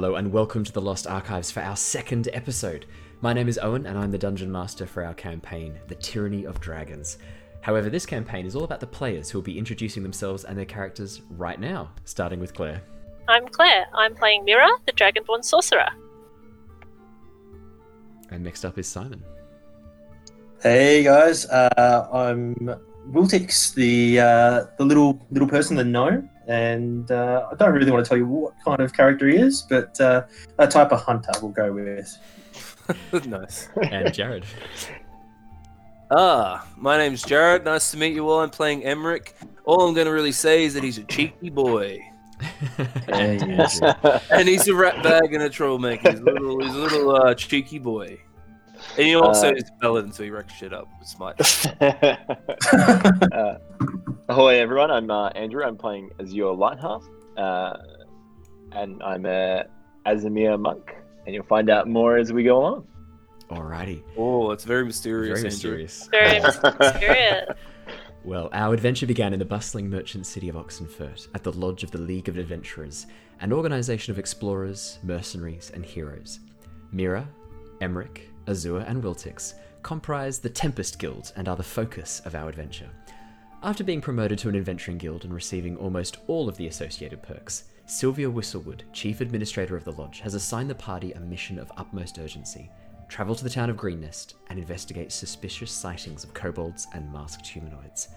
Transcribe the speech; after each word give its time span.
hello, 0.00 0.14
and 0.14 0.32
welcome 0.32 0.64
to 0.64 0.72
the 0.72 0.80
Lost 0.80 1.06
Archives 1.06 1.50
for 1.50 1.60
our 1.60 1.76
second 1.76 2.30
episode. 2.32 2.86
My 3.20 3.34
name 3.34 3.48
is 3.48 3.58
Owen, 3.58 3.84
and 3.84 3.98
I'm 3.98 4.10
the 4.10 4.16
Dungeon 4.16 4.50
Master 4.50 4.86
for 4.86 5.04
our 5.04 5.12
campaign, 5.12 5.78
The 5.88 5.94
Tyranny 5.94 6.46
of 6.46 6.58
Dragons. 6.58 7.18
However, 7.60 7.90
this 7.90 8.06
campaign 8.06 8.46
is 8.46 8.56
all 8.56 8.64
about 8.64 8.80
the 8.80 8.86
players 8.86 9.28
who 9.28 9.36
will 9.36 9.42
be 9.42 9.58
introducing 9.58 10.02
themselves 10.02 10.44
and 10.44 10.56
their 10.56 10.64
characters 10.64 11.20
right 11.28 11.60
now, 11.60 11.90
starting 12.06 12.40
with 12.40 12.54
Claire. 12.54 12.80
I'm 13.28 13.46
Claire. 13.48 13.88
I'm 13.92 14.14
playing 14.14 14.46
Mira, 14.46 14.70
the 14.86 14.92
Dragonborn 14.92 15.44
Sorcerer. 15.44 15.90
And 18.30 18.42
next 18.42 18.64
up 18.64 18.78
is 18.78 18.88
Simon. 18.88 19.22
Hey 20.62 21.02
guys, 21.02 21.44
uh, 21.44 22.08
I'm 22.10 22.54
Wiltix, 23.10 23.74
the 23.74 24.20
uh, 24.20 24.64
the 24.78 24.84
little 24.86 25.20
little 25.30 25.48
person, 25.48 25.76
the 25.76 25.84
gnome, 25.84 26.30
and 26.50 27.08
uh, 27.12 27.46
I 27.52 27.54
don't 27.54 27.72
really 27.72 27.92
want 27.92 28.04
to 28.04 28.08
tell 28.08 28.18
you 28.18 28.26
what 28.26 28.54
kind 28.64 28.80
of 28.80 28.92
character 28.92 29.28
he 29.28 29.36
is, 29.36 29.62
but 29.62 29.98
uh, 30.00 30.24
a 30.58 30.66
type 30.66 30.90
of 30.90 31.00
hunter 31.00 31.30
we'll 31.40 31.52
go 31.52 31.72
with. 31.72 32.18
nice. 33.26 33.68
And 33.90 34.12
Jared. 34.12 34.44
Ah, 36.12 36.66
my 36.76 36.98
name's 36.98 37.22
Jared. 37.22 37.64
Nice 37.64 37.92
to 37.92 37.96
meet 37.96 38.14
you 38.14 38.28
all. 38.28 38.40
I'm 38.40 38.50
playing 38.50 38.82
Emeric. 38.82 39.28
All 39.64 39.86
I'm 39.86 39.94
going 39.94 40.08
to 40.08 40.12
really 40.12 40.32
say 40.32 40.64
is 40.64 40.74
that 40.74 40.82
he's 40.82 40.98
a 40.98 41.04
cheeky 41.04 41.50
boy. 41.50 42.00
and 43.06 43.40
And 44.32 44.48
he's 44.48 44.66
a 44.66 44.74
rat 44.74 45.04
bag 45.04 45.32
and 45.32 45.44
a 45.44 45.48
troublemaker. 45.48 46.10
He's 46.10 46.18
a 46.18 46.24
little, 46.24 46.58
he's 46.64 46.74
a 46.74 46.78
little 46.78 47.14
uh, 47.14 47.32
cheeky 47.34 47.78
boy. 47.78 48.18
And 48.96 49.06
he 49.06 49.14
also 49.14 49.50
Uh, 49.50 49.52
is 49.52 49.62
a 49.68 49.80
paladin, 49.80 50.12
so 50.12 50.24
he 50.24 50.30
wrecks 50.30 50.52
shit 50.52 50.72
up 50.72 50.88
with 50.98 51.06
smite. 51.06 51.36
Ahoy, 54.30 54.60
everyone. 54.60 54.92
I'm 54.92 55.10
uh, 55.10 55.30
Andrew. 55.30 55.64
I'm 55.64 55.76
playing 55.76 56.12
Azure 56.20 56.52
Lighthouse. 56.52 57.04
Uh, 57.36 57.76
and 58.70 59.02
I'm 59.02 59.26
a 59.26 59.64
Aasimar 60.06 60.56
monk. 60.56 60.94
And 61.26 61.34
you'll 61.34 61.42
find 61.46 61.68
out 61.68 61.88
more 61.88 62.16
as 62.16 62.32
we 62.32 62.44
go 62.44 62.58
along. 62.58 62.86
Alrighty. 63.50 64.04
Oh, 64.16 64.52
it's 64.52 64.62
very 64.62 64.84
mysterious. 64.84 65.40
Very 65.40 65.50
Andrew. 65.50 65.50
mysterious. 65.50 66.08
Very 66.12 66.40
mysterious. 66.78 67.48
Well, 68.22 68.50
our 68.52 68.72
adventure 68.72 69.04
began 69.08 69.32
in 69.32 69.40
the 69.40 69.44
bustling 69.44 69.90
merchant 69.90 70.26
city 70.26 70.48
of 70.48 70.54
Oxenfurt, 70.54 71.26
at 71.34 71.42
the 71.42 71.52
lodge 71.52 71.82
of 71.82 71.90
the 71.90 71.98
League 71.98 72.28
of 72.28 72.38
Adventurers, 72.38 73.08
an 73.40 73.52
organization 73.52 74.12
of 74.12 74.18
explorers, 74.20 75.00
mercenaries, 75.02 75.72
and 75.74 75.84
heroes. 75.84 76.38
Mira, 76.92 77.26
Emeric, 77.80 78.28
Azure, 78.46 78.84
and 78.86 79.02
Wiltix 79.02 79.54
comprise 79.82 80.38
the 80.38 80.50
Tempest 80.50 81.00
Guild 81.00 81.32
and 81.34 81.48
are 81.48 81.56
the 81.56 81.64
focus 81.64 82.22
of 82.24 82.36
our 82.36 82.48
adventure. 82.48 82.90
After 83.62 83.84
being 83.84 84.00
promoted 84.00 84.38
to 84.38 84.48
an 84.48 84.56
adventuring 84.56 84.96
guild 84.96 85.24
and 85.24 85.34
receiving 85.34 85.76
almost 85.76 86.16
all 86.28 86.48
of 86.48 86.56
the 86.56 86.66
associated 86.68 87.22
perks, 87.22 87.64
Sylvia 87.84 88.30
Whistlewood, 88.30 88.84
chief 88.94 89.20
administrator 89.20 89.76
of 89.76 89.84
the 89.84 89.92
lodge, 89.92 90.20
has 90.20 90.32
assigned 90.32 90.70
the 90.70 90.74
party 90.74 91.12
a 91.12 91.20
mission 91.20 91.58
of 91.58 91.70
utmost 91.76 92.18
urgency 92.18 92.70
travel 93.10 93.34
to 93.34 93.42
the 93.44 93.50
town 93.50 93.68
of 93.68 93.76
Greenest 93.76 94.36
and 94.48 94.58
investigate 94.58 95.10
suspicious 95.10 95.72
sightings 95.72 96.22
of 96.22 96.32
kobolds 96.32 96.86
and 96.94 97.12
masked 97.12 97.46
humanoids. 97.46 98.08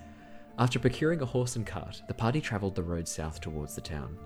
After 0.60 0.78
procuring 0.78 1.22
a 1.22 1.26
horse 1.26 1.56
and 1.56 1.66
cart, 1.66 2.04
the 2.08 2.14
party 2.14 2.40
travelled 2.40 2.76
the 2.76 2.84
road 2.84 3.08
south 3.08 3.42
towards 3.42 3.74
the 3.74 3.82
town. 3.82 4.18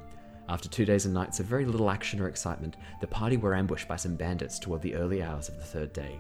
After 0.50 0.68
two 0.68 0.86
days 0.86 1.06
and 1.06 1.14
nights 1.14 1.40
of 1.40 1.46
very 1.46 1.66
little 1.66 1.90
action 1.90 2.20
or 2.20 2.28
excitement, 2.28 2.76
the 3.00 3.08
party 3.08 3.38
were 3.38 3.56
ambushed 3.56 3.88
by 3.88 3.96
some 3.96 4.16
bandits 4.16 4.60
toward 4.60 4.82
the 4.82 4.96
early 4.96 5.24
hours 5.24 5.48
of 5.48 5.56
the 5.56 5.64
third 5.64 5.94
day. 5.94 6.20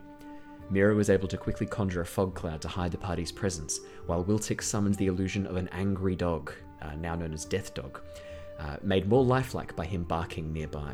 Mira 0.69 0.93
was 0.95 1.09
able 1.09 1.27
to 1.29 1.37
quickly 1.37 1.65
conjure 1.65 2.01
a 2.01 2.05
fog 2.05 2.35
cloud 2.35 2.61
to 2.61 2.67
hide 2.67 2.91
the 2.91 2.97
party's 2.97 3.31
presence, 3.31 3.79
while 4.05 4.23
Wiltix 4.23 4.63
summoned 4.63 4.95
the 4.95 5.07
illusion 5.07 5.47
of 5.47 5.55
an 5.55 5.69
angry 5.71 6.15
dog, 6.15 6.51
uh, 6.81 6.95
now 6.95 7.15
known 7.15 7.33
as 7.33 7.45
Death 7.45 7.73
Dog, 7.73 8.01
uh, 8.59 8.77
made 8.81 9.07
more 9.07 9.23
lifelike 9.23 9.75
by 9.75 9.85
him 9.85 10.03
barking 10.03 10.51
nearby. 10.51 10.93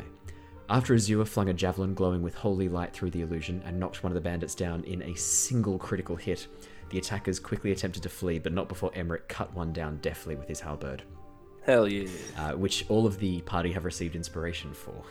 After 0.70 0.94
Azure 0.94 1.24
flung 1.24 1.48
a 1.48 1.54
javelin 1.54 1.94
glowing 1.94 2.22
with 2.22 2.34
holy 2.34 2.68
light 2.68 2.92
through 2.92 3.10
the 3.10 3.20
illusion 3.20 3.62
and 3.66 3.78
knocked 3.78 4.02
one 4.02 4.12
of 4.12 4.14
the 4.14 4.20
bandits 4.20 4.54
down 4.54 4.82
in 4.84 5.02
a 5.02 5.14
single 5.14 5.78
critical 5.78 6.16
hit, 6.16 6.46
the 6.90 6.98
attackers 6.98 7.40
quickly 7.40 7.72
attempted 7.72 8.02
to 8.02 8.08
flee, 8.08 8.38
but 8.38 8.52
not 8.52 8.68
before 8.68 8.90
Emeric 8.92 9.28
cut 9.28 9.52
one 9.54 9.72
down 9.72 9.98
deftly 10.00 10.36
with 10.36 10.48
his 10.48 10.60
halberd, 10.60 11.02
Hell 11.66 11.88
yeah. 11.88 12.08
uh, 12.38 12.52
which 12.52 12.86
all 12.88 13.06
of 13.06 13.18
the 13.18 13.40
party 13.42 13.72
have 13.72 13.84
received 13.84 14.14
inspiration 14.14 14.72
for. 14.72 15.04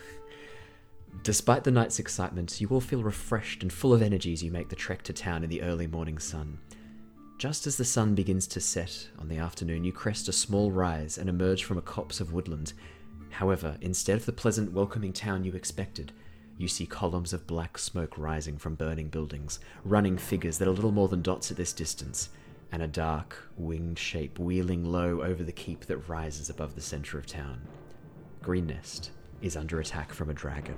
Despite 1.22 1.64
the 1.64 1.72
night's 1.72 2.00
excitement, 2.00 2.60
you 2.60 2.68
all 2.70 2.82
feel 2.82 3.04
refreshed 3.04 3.62
and 3.62 3.72
full 3.72 3.94
of 3.94 4.02
energy 4.02 4.34
as 4.34 4.44
you 4.44 4.52
make 4.52 4.70
the 4.70 4.76
trek 4.76 5.04
to 5.04 5.14
town 5.14 5.44
in 5.44 5.50
the 5.50 5.62
early 5.62 5.88
morning 5.88 6.20
sun. 6.20 6.58
Just 7.38 7.68
as 7.68 7.78
the 7.78 7.86
sun 7.86 8.16
begins 8.16 8.48
to 8.48 8.60
set 8.60 9.10
on 9.20 9.30
the 9.30 9.38
afternoon, 9.38 9.84
you 9.84 9.92
crest 9.92 10.28
a 10.28 10.34
small 10.34 10.72
rise 10.72 11.18
and 11.18 11.30
emerge 11.30 11.64
from 11.64 11.78
a 11.78 11.82
copse 11.82 12.20
of 12.20 12.34
woodland. 12.34 12.74
However, 13.30 13.78
instead 13.82 14.18
of 14.18 14.26
the 14.26 14.34
pleasant, 14.34 14.74
welcoming 14.74 15.14
town 15.14 15.44
you 15.44 15.54
expected, 15.54 16.12
you 16.58 16.68
see 16.68 16.86
columns 16.86 17.34
of 17.34 17.48
black 17.48 17.78
smoke 17.78 18.18
rising 18.18 18.58
from 18.58 18.76
burning 18.76 19.10
buildings, 19.10 19.60
running 19.84 20.18
figures 20.18 20.58
that 20.58 20.68
are 20.68 20.72
little 20.72 20.92
more 20.92 21.08
than 21.08 21.22
dots 21.22 21.52
at 21.52 21.58
this 21.58 21.74
distance, 21.74 22.30
and 22.72 22.82
a 22.82 22.88
dark, 22.88 23.50
winged 23.58 23.98
shape 23.98 24.40
wheeling 24.40 24.86
low 24.86 25.22
over 25.22 25.44
the 25.44 25.52
keep 25.52 25.86
that 25.86 26.10
rises 26.10 26.50
above 26.50 26.76
the 26.76 26.82
center 26.82 27.18
of 27.18 27.26
town. 27.26 27.62
Greenest 28.42 29.12
is 29.42 29.58
under 29.58 29.80
attack 29.80 30.14
from 30.14 30.30
a 30.30 30.34
dragon. 30.34 30.78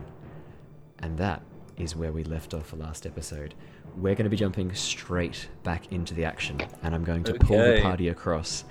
And 1.05 1.19
that 1.19 1.43
is 1.77 1.95
where 1.95 2.11
we 2.11 2.23
left 2.23 2.55
off 2.55 2.69
for 2.69 2.77
last 2.77 3.05
episode. 3.05 3.53
We're 3.95 4.15
going 4.15 4.23
to 4.23 4.29
be 4.31 4.37
jumping 4.37 4.73
straight 4.73 5.47
back 5.61 5.91
into 5.91 6.15
the 6.15 6.25
action, 6.25 6.59
and 6.81 6.95
I'm 6.95 7.03
going 7.03 7.23
to 7.25 7.35
pull 7.35 7.59
the 7.59 7.79
party 7.79 8.09
across 8.09 8.63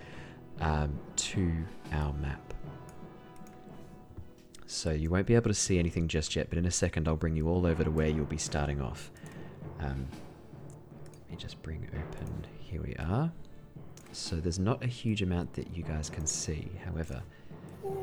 um, 0.61 0.99
to 1.15 1.53
our 1.93 2.13
map. 2.15 2.53
So 4.67 4.91
you 4.91 5.11
won't 5.11 5.29
be 5.29 5.37
able 5.37 5.49
to 5.49 5.55
see 5.55 5.79
anything 5.79 6.09
just 6.09 6.35
yet, 6.35 6.49
but 6.49 6.59
in 6.59 6.67
a 6.67 6.73
second 6.73 7.07
I'll 7.07 7.15
bring 7.15 7.37
you 7.37 7.49
all 7.49 7.67
over 7.67 7.85
to 7.85 7.91
where 7.93 8.09
you'll 8.09 8.25
be 8.25 8.37
starting 8.37 8.81
off. 8.83 9.13
Um, 9.79 10.09
let 11.13 11.31
me 11.31 11.37
just 11.37 11.63
bring 11.63 11.87
open. 11.93 12.47
Here 12.59 12.83
we 12.83 12.97
are. 12.97 13.31
So 14.11 14.37
there's 14.37 14.59
not 14.59 14.83
a 14.83 14.89
huge 14.89 15.23
amount 15.23 15.53
that 15.53 15.73
you 15.73 15.85
guys 15.85 16.11
can 16.11 16.27
see. 16.27 16.69
However, 16.85 17.23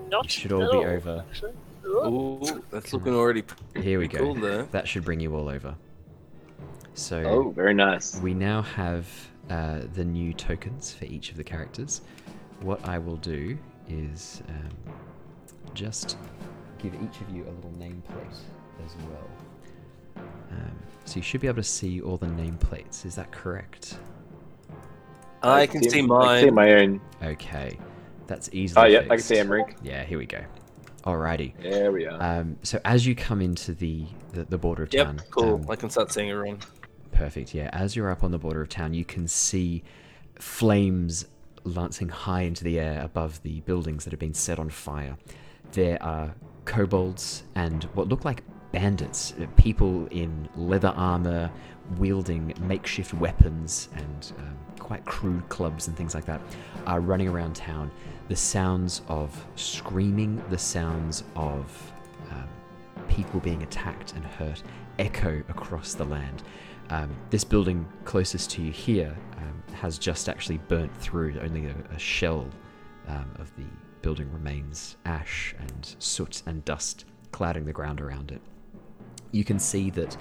Not 0.07 0.23
it 0.25 0.31
should 0.31 0.53
all 0.53 0.63
at 0.63 0.71
be 0.71 0.77
over. 0.77 1.25
actually. 1.29 1.51
Ooh. 1.85 2.39
Ooh, 2.43 2.63
that's 2.71 2.93
looking 2.93 3.13
already 3.15 3.43
Here 3.75 3.99
we 3.99 4.07
go. 4.07 4.19
cool 4.19 4.35
there. 4.35 4.63
That 4.63 4.87
should 4.87 5.03
bring 5.03 5.19
you 5.19 5.35
all 5.35 5.49
over. 5.49 5.75
So 6.93 7.23
Oh, 7.25 7.49
very 7.51 7.73
nice. 7.73 8.19
we 8.19 8.33
now 8.33 8.61
have 8.61 9.07
uh, 9.49 9.79
the 9.93 10.03
new 10.05 10.33
tokens 10.33 10.93
for 10.93 11.05
each 11.05 11.31
of 11.31 11.37
the 11.37 11.43
characters. 11.43 12.01
What 12.61 12.85
I 12.87 12.97
will 12.99 13.15
do 13.17 13.57
is 13.89 14.43
um, 14.49 14.93
just 15.73 16.17
give 16.77 16.93
each 16.95 17.21
of 17.21 17.29
you 17.35 17.43
a 17.43 17.51
little 17.51 17.73
nameplate 17.79 18.37
as 18.85 18.95
well. 19.09 20.25
Um, 20.51 20.75
so 21.05 21.15
you 21.15 21.21
should 21.21 21.41
be 21.41 21.47
able 21.47 21.57
to 21.57 21.63
see 21.63 22.01
all 22.01 22.17
the 22.17 22.27
nameplates. 22.27 23.05
Is 23.05 23.15
that 23.15 23.31
correct? 23.31 23.97
I 25.43 25.65
can 25.65 25.81
see 25.81 25.99
I 25.99 26.01
mine. 26.03 26.39
can 26.41 26.49
see 26.49 26.51
my 26.51 26.73
own. 26.73 27.01
Okay, 27.23 27.79
that's 28.27 28.49
easily. 28.53 28.85
Oh, 28.85 28.87
yeah, 28.87 28.99
I 29.05 29.15
can 29.15 29.19
see 29.19 29.35
Emeric. 29.35 29.75
Yeah, 29.81 30.03
here 30.03 30.19
we 30.19 30.25
go. 30.27 30.41
Alrighty. 31.03 31.53
There 31.61 31.91
we 31.91 32.05
are. 32.05 32.21
Um, 32.21 32.57
so 32.63 32.79
as 32.85 33.05
you 33.07 33.15
come 33.15 33.41
into 33.41 33.73
the 33.73 34.05
the, 34.33 34.43
the 34.45 34.57
border 34.57 34.83
of 34.83 34.93
Yep, 34.93 35.05
town, 35.05 35.21
cool. 35.31 35.55
um, 35.55 35.65
I 35.69 35.75
can 35.75 35.89
start 35.89 36.11
seeing 36.11 36.29
everyone. 36.29 36.59
Perfect. 37.11 37.53
Yeah. 37.53 37.69
As 37.73 37.95
you're 37.95 38.09
up 38.09 38.23
on 38.23 38.31
the 38.31 38.37
border 38.37 38.61
of 38.61 38.69
town, 38.69 38.93
you 38.93 39.03
can 39.03 39.27
see 39.27 39.83
flames 40.35 41.25
lancing 41.63 42.09
high 42.09 42.41
into 42.41 42.63
the 42.63 42.79
air 42.79 43.01
above 43.03 43.41
the 43.43 43.59
buildings 43.61 44.03
that 44.05 44.11
have 44.11 44.19
been 44.19 44.33
set 44.33 44.57
on 44.59 44.69
fire. 44.69 45.17
There 45.73 46.01
are 46.01 46.33
kobolds 46.65 47.43
and 47.55 47.83
what 47.95 48.07
look 48.07 48.23
like 48.25 48.43
bandits, 48.71 49.33
uh, 49.41 49.45
people 49.57 50.07
in 50.07 50.47
leather 50.55 50.93
armor, 50.95 51.51
wielding 51.97 52.53
makeshift 52.61 53.13
weapons 53.13 53.89
and 53.95 54.33
um, 54.39 54.57
quite 54.79 55.03
crude 55.05 55.47
clubs 55.49 55.87
and 55.87 55.97
things 55.97 56.15
like 56.15 56.25
that, 56.25 56.41
are 56.87 57.01
running 57.01 57.27
around 57.27 57.55
town. 57.55 57.91
The 58.31 58.37
sounds 58.37 59.01
of 59.09 59.45
screaming, 59.57 60.41
the 60.49 60.57
sounds 60.57 61.25
of 61.35 61.91
um, 62.31 62.47
people 63.09 63.41
being 63.41 63.61
attacked 63.61 64.13
and 64.13 64.23
hurt 64.23 64.63
echo 64.99 65.43
across 65.49 65.95
the 65.95 66.05
land. 66.05 66.41
Um, 66.91 67.13
this 67.29 67.43
building 67.43 67.85
closest 68.05 68.49
to 68.51 68.61
you 68.61 68.71
here 68.71 69.17
um, 69.35 69.61
has 69.73 69.99
just 69.99 70.29
actually 70.29 70.59
burnt 70.69 70.95
through. 70.95 71.41
Only 71.41 71.65
a, 71.65 71.75
a 71.93 71.99
shell 71.99 72.47
um, 73.09 73.29
of 73.37 73.53
the 73.57 73.65
building 74.01 74.31
remains 74.31 74.95
ash 75.03 75.53
and 75.59 75.93
soot 75.99 76.41
and 76.45 76.63
dust 76.63 77.03
clouding 77.33 77.65
the 77.65 77.73
ground 77.73 77.99
around 77.99 78.31
it. 78.31 78.39
You 79.33 79.43
can 79.43 79.59
see 79.59 79.89
that 79.89 80.15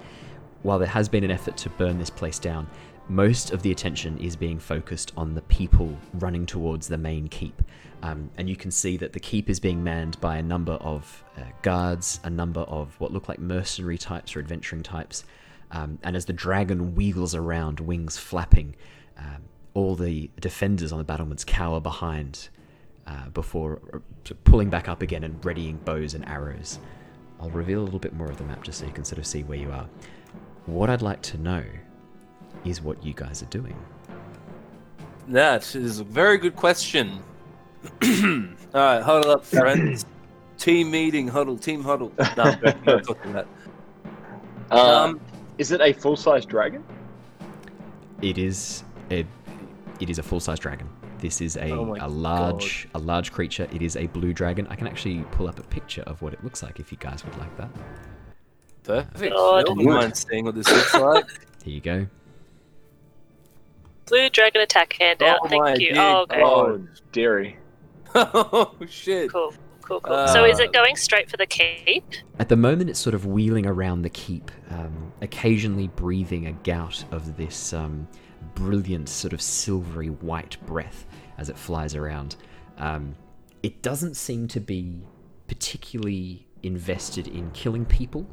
while 0.62 0.80
there 0.80 0.88
has 0.88 1.08
been 1.08 1.22
an 1.22 1.30
effort 1.30 1.56
to 1.58 1.70
burn 1.70 2.00
this 2.00 2.10
place 2.10 2.40
down, 2.40 2.66
most 3.08 3.52
of 3.52 3.62
the 3.62 3.70
attention 3.70 4.18
is 4.18 4.34
being 4.34 4.58
focused 4.58 5.12
on 5.16 5.34
the 5.34 5.42
people 5.42 5.96
running 6.14 6.44
towards 6.44 6.88
the 6.88 6.98
main 6.98 7.28
keep. 7.28 7.62
Um, 8.02 8.30
and 8.38 8.48
you 8.48 8.56
can 8.56 8.70
see 8.70 8.96
that 8.96 9.12
the 9.12 9.20
keep 9.20 9.50
is 9.50 9.60
being 9.60 9.84
manned 9.84 10.18
by 10.20 10.36
a 10.36 10.42
number 10.42 10.72
of 10.74 11.22
uh, 11.36 11.42
guards, 11.62 12.18
a 12.24 12.30
number 12.30 12.60
of 12.60 12.98
what 12.98 13.12
look 13.12 13.28
like 13.28 13.38
mercenary 13.38 13.98
types 13.98 14.34
or 14.34 14.38
adventuring 14.38 14.82
types. 14.82 15.24
Um, 15.70 15.98
and 16.02 16.16
as 16.16 16.24
the 16.24 16.32
dragon 16.32 16.94
wheels 16.94 17.34
around, 17.34 17.78
wings 17.80 18.16
flapping, 18.16 18.74
um, 19.18 19.42
all 19.74 19.94
the 19.94 20.30
defenders 20.40 20.92
on 20.92 20.98
the 20.98 21.04
battlements 21.04 21.44
cower 21.44 21.80
behind 21.80 22.48
uh, 23.06 23.28
before 23.30 23.80
uh, 23.92 23.98
pulling 24.44 24.70
back 24.70 24.88
up 24.88 25.02
again 25.02 25.22
and 25.22 25.44
readying 25.44 25.76
bows 25.78 26.14
and 26.14 26.26
arrows. 26.26 26.78
I'll 27.38 27.50
reveal 27.50 27.80
a 27.80 27.84
little 27.84 27.98
bit 27.98 28.14
more 28.14 28.28
of 28.30 28.36
the 28.36 28.44
map 28.44 28.62
just 28.62 28.80
so 28.80 28.86
you 28.86 28.92
can 28.92 29.04
sort 29.04 29.18
of 29.18 29.26
see 29.26 29.42
where 29.42 29.58
you 29.58 29.70
are. 29.70 29.88
What 30.66 30.90
I'd 30.90 31.02
like 31.02 31.22
to 31.22 31.38
know 31.38 31.64
is 32.64 32.82
what 32.82 33.02
you 33.04 33.14
guys 33.14 33.42
are 33.42 33.46
doing. 33.46 33.76
That 35.28 35.74
is 35.74 36.00
a 36.00 36.04
very 36.04 36.38
good 36.38 36.56
question. 36.56 37.22
All 38.02 38.80
right, 38.80 39.02
huddle 39.02 39.30
up, 39.30 39.44
friends. 39.44 40.04
team 40.58 40.90
meeting, 40.90 41.28
huddle, 41.28 41.56
team 41.56 41.82
huddle. 41.82 42.12
No, 42.36 42.42
I'm 42.44 42.60
not 42.84 43.04
talking 43.04 43.32
that. 43.32 43.46
Uh, 44.70 45.04
Um, 45.04 45.20
is 45.58 45.72
it 45.72 45.80
a 45.80 45.92
full 45.92 46.16
size 46.16 46.44
dragon? 46.46 46.84
It 48.22 48.38
is 48.38 48.84
a 49.10 49.24
it 49.98 50.10
is 50.10 50.18
a 50.18 50.22
full 50.22 50.40
size 50.40 50.58
dragon. 50.58 50.88
This 51.18 51.40
is 51.42 51.56
a, 51.56 51.70
Oh 51.72 51.96
a 52.00 52.08
large 52.08 52.88
a 52.94 52.98
large 52.98 53.32
creature. 53.32 53.66
It 53.72 53.82
is 53.82 53.96
a 53.96 54.06
blue 54.08 54.32
dragon. 54.32 54.66
I 54.70 54.76
can 54.76 54.86
actually 54.86 55.20
pull 55.32 55.48
up 55.48 55.58
a 55.58 55.62
picture 55.64 56.02
of 56.02 56.22
what 56.22 56.32
it 56.32 56.42
looks 56.44 56.62
like 56.62 56.80
if 56.80 56.92
you 56.92 56.98
guys 56.98 57.24
would 57.24 57.36
like 57.36 57.54
that. 57.58 57.68
perfect. 58.84 59.34
God. 59.34 59.66
No 59.68 59.74
one 59.74 59.84
minds 59.84 60.26
seeing 60.28 60.44
what 60.44 60.54
this 60.54 60.68
looks 60.70 60.94
like. 60.94 61.24
Here 61.64 61.74
you 61.74 61.80
go. 61.80 62.06
Blue 64.06 64.28
dragon 64.30 64.62
attack 64.62 64.92
handout. 64.94 65.38
Oh 65.42 65.48
Thank 65.48 65.62
my 65.62 65.74
you. 65.74 65.90
big 65.90 65.96
Oh, 65.98 66.20
okay. 66.22 66.40
God. 66.40 66.46
Oh, 66.46 66.86
dairy. 67.12 67.56
oh 68.14 68.74
shit! 68.88 69.30
Cool. 69.30 69.52
Cool. 69.82 70.00
Cool. 70.02 70.28
so 70.28 70.44
is 70.44 70.60
Uh, 70.60 70.64
it 70.64 70.72
going 70.72 70.94
straight 70.94 71.28
for 71.28 71.36
the 71.36 71.46
keep? 71.46 72.04
At 72.38 72.48
the 72.48 72.56
moment, 72.56 72.90
it's 72.90 72.98
sort 73.00 73.14
of 73.14 73.26
wheeling 73.26 73.66
around 73.66 74.02
the 74.02 74.10
keep, 74.10 74.50
um, 74.70 75.12
occasionally 75.20 75.88
breathing 75.88 76.46
a 76.46 76.52
gout 76.52 77.04
of 77.10 77.36
this 77.36 77.72
um, 77.72 78.06
brilliant, 78.54 79.08
sort 79.08 79.32
of 79.32 79.40
silvery 79.42 80.08
white 80.10 80.56
breath 80.64 81.06
as 81.38 81.48
it 81.48 81.58
flies 81.58 81.96
around. 81.96 82.36
Um, 82.78 83.16
it 83.64 83.82
doesn't 83.82 84.14
seem 84.14 84.46
to 84.48 84.60
be 84.60 85.02
particularly 85.48 86.46
invested 86.62 87.26
in 87.26 87.50
killing 87.50 87.84
people. 87.84 88.26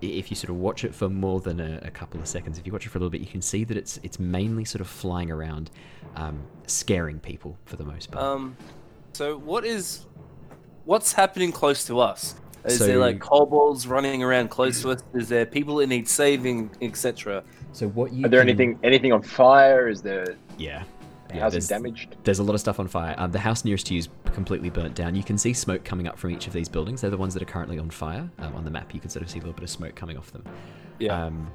If 0.00 0.30
you 0.30 0.34
sort 0.36 0.50
of 0.50 0.56
watch 0.56 0.84
it 0.84 0.92
for 0.92 1.08
more 1.08 1.40
than 1.40 1.60
a, 1.60 1.78
a 1.82 1.90
couple 1.90 2.20
of 2.20 2.26
seconds, 2.26 2.58
if 2.58 2.66
you 2.66 2.72
watch 2.72 2.86
it 2.86 2.88
for 2.88 2.98
a 2.98 3.00
little 3.00 3.10
bit, 3.10 3.20
you 3.20 3.28
can 3.28 3.40
see 3.40 3.62
that 3.62 3.76
it's 3.76 4.00
it's 4.02 4.18
mainly 4.18 4.64
sort 4.64 4.80
of 4.80 4.88
flying 4.88 5.30
around, 5.30 5.70
um, 6.16 6.42
scaring 6.66 7.20
people 7.20 7.56
for 7.66 7.76
the 7.76 7.84
most 7.84 8.10
part. 8.10 8.24
Um, 8.24 8.56
so 9.12 9.38
what 9.38 9.64
is 9.64 10.06
what's 10.84 11.12
happening 11.12 11.52
close 11.52 11.84
to 11.86 12.00
us? 12.00 12.34
Is 12.64 12.78
So- 12.78 12.86
there 12.86 12.98
like 12.98 13.18
kobolds 13.20 13.86
running 13.86 14.22
around 14.22 14.48
close 14.50 14.80
to 14.82 14.90
us? 14.90 15.02
Is 15.14 15.28
there 15.28 15.44
people 15.46 15.76
that 15.76 15.88
need 15.88 16.08
saving, 16.08 16.70
etc.? 16.80 17.42
so 17.72 17.88
what 17.88 18.12
you 18.12 18.26
Are 18.26 18.28
there 18.28 18.40
can- 18.40 18.48
anything 18.50 18.78
anything 18.82 19.12
on 19.12 19.22
fire? 19.22 19.88
Is 19.88 20.02
there 20.02 20.36
Yeah. 20.58 20.82
Yeah, 21.34 21.40
how's 21.40 21.52
it 21.54 21.64
there's- 21.64 21.68
damaged? 21.68 22.16
There's 22.24 22.40
a 22.40 22.42
lot 22.42 22.52
of 22.54 22.60
stuff 22.60 22.78
on 22.78 22.88
fire. 22.88 23.14
Um, 23.16 23.32
the 23.32 23.38
house 23.38 23.64
nearest 23.64 23.86
to 23.86 23.94
you 23.94 24.00
is 24.00 24.08
completely 24.34 24.68
burnt 24.68 24.94
down. 24.94 25.14
You 25.14 25.22
can 25.24 25.38
see 25.38 25.54
smoke 25.54 25.82
coming 25.82 26.06
up 26.06 26.18
from 26.18 26.30
each 26.30 26.46
of 26.46 26.52
these 26.52 26.68
buildings. 26.68 27.00
They're 27.00 27.10
the 27.10 27.16
ones 27.16 27.32
that 27.32 27.42
are 27.42 27.46
currently 27.46 27.78
on 27.78 27.88
fire. 27.88 28.28
Um, 28.38 28.54
on 28.54 28.64
the 28.64 28.70
map, 28.70 28.92
you 28.92 29.00
can 29.00 29.08
sort 29.08 29.22
of 29.22 29.30
see 29.30 29.38
a 29.38 29.40
little 29.40 29.54
bit 29.54 29.62
of 29.62 29.70
smoke 29.70 29.94
coming 29.94 30.18
off 30.18 30.30
them. 30.30 30.44
Yeah. 30.98 31.24
Um, 31.24 31.50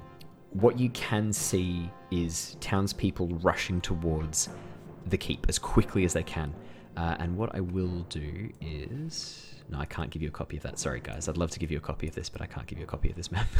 what 0.51 0.79
you 0.79 0.89
can 0.89 1.31
see 1.31 1.91
is 2.09 2.57
townspeople 2.59 3.27
rushing 3.43 3.79
towards 3.81 4.49
the 5.05 5.17
keep 5.17 5.45
as 5.47 5.59
quickly 5.59 6.05
as 6.05 6.13
they 6.13 6.23
can. 6.23 6.55
Uh, 6.97 7.15
and 7.19 7.37
what 7.37 7.55
I 7.55 7.61
will 7.61 8.05
do 8.09 8.49
is. 8.59 9.53
No, 9.69 9.79
I 9.79 9.85
can't 9.85 10.09
give 10.09 10.21
you 10.21 10.29
a 10.29 10.31
copy 10.31 10.57
of 10.57 10.63
that. 10.63 10.79
Sorry, 10.79 11.01
guys. 11.01 11.27
I'd 11.27 11.37
love 11.37 11.51
to 11.51 11.59
give 11.59 11.69
you 11.69 11.77
a 11.77 11.81
copy 11.81 12.07
of 12.07 12.15
this, 12.15 12.29
but 12.29 12.41
I 12.41 12.45
can't 12.45 12.65
give 12.65 12.79
you 12.79 12.85
a 12.85 12.87
copy 12.87 13.09
of 13.09 13.15
this 13.15 13.31
map. 13.31 13.47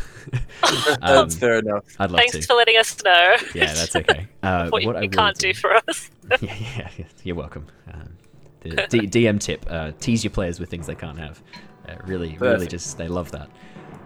Um, 0.64 0.98
That's 1.00 1.36
fair 1.36 1.60
enough. 1.60 1.84
I'd 2.00 2.12
love 2.12 2.20
Thanks 2.20 2.38
to. 2.38 2.42
for 2.42 2.56
letting 2.56 2.78
us 2.78 3.02
know. 3.04 3.36
Yeah, 3.54 3.74
that's 3.74 3.96
okay. 3.96 4.28
Uh, 4.44 4.70
what, 4.70 4.84
what 4.86 4.96
I 4.96 5.02
you 5.02 5.10
will 5.10 5.18
can't 5.18 5.38
do 5.38 5.54
for 5.54 5.76
us. 5.76 6.10
yeah, 6.42 6.56
yeah, 6.56 6.90
yeah, 6.98 7.06
you're 7.24 7.36
welcome. 7.36 7.68
Um, 7.94 8.18
the 8.62 8.88
D- 8.90 9.08
DM 9.08 9.40
tip: 9.40 9.66
uh, 9.70 9.92
tease 10.00 10.24
your 10.24 10.32
players 10.32 10.60
with 10.60 10.70
things 10.70 10.88
they 10.88 10.96
can't 10.96 11.20
have. 11.20 11.42
Uh, 11.88 11.96
really, 12.06 12.38
really, 12.40 12.68
just 12.68 12.98
they 12.98 13.08
love 13.08 13.32
that. 13.32 13.50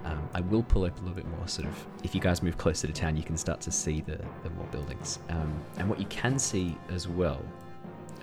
Um, 0.03 0.27
I 0.33 0.41
will 0.41 0.63
pull 0.63 0.83
up 0.85 0.97
a 0.97 1.01
little 1.01 1.15
bit 1.15 1.27
more. 1.27 1.47
Sort 1.47 1.67
of, 1.67 1.87
if 2.03 2.13
you 2.13 2.21
guys 2.21 2.43
move 2.43 2.57
closer 2.57 2.87
to 2.87 2.93
town, 2.93 3.15
you 3.15 3.23
can 3.23 3.37
start 3.37 3.61
to 3.61 3.71
see 3.71 4.01
the, 4.01 4.19
the 4.43 4.49
more 4.51 4.67
buildings. 4.71 5.19
Um, 5.29 5.63
and 5.77 5.89
what 5.89 5.99
you 5.99 6.07
can 6.07 6.37
see 6.37 6.75
as 6.89 7.07
well 7.07 7.41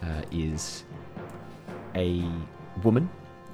uh, 0.02 0.22
is 0.30 0.84
a 1.94 2.24
woman 2.82 3.08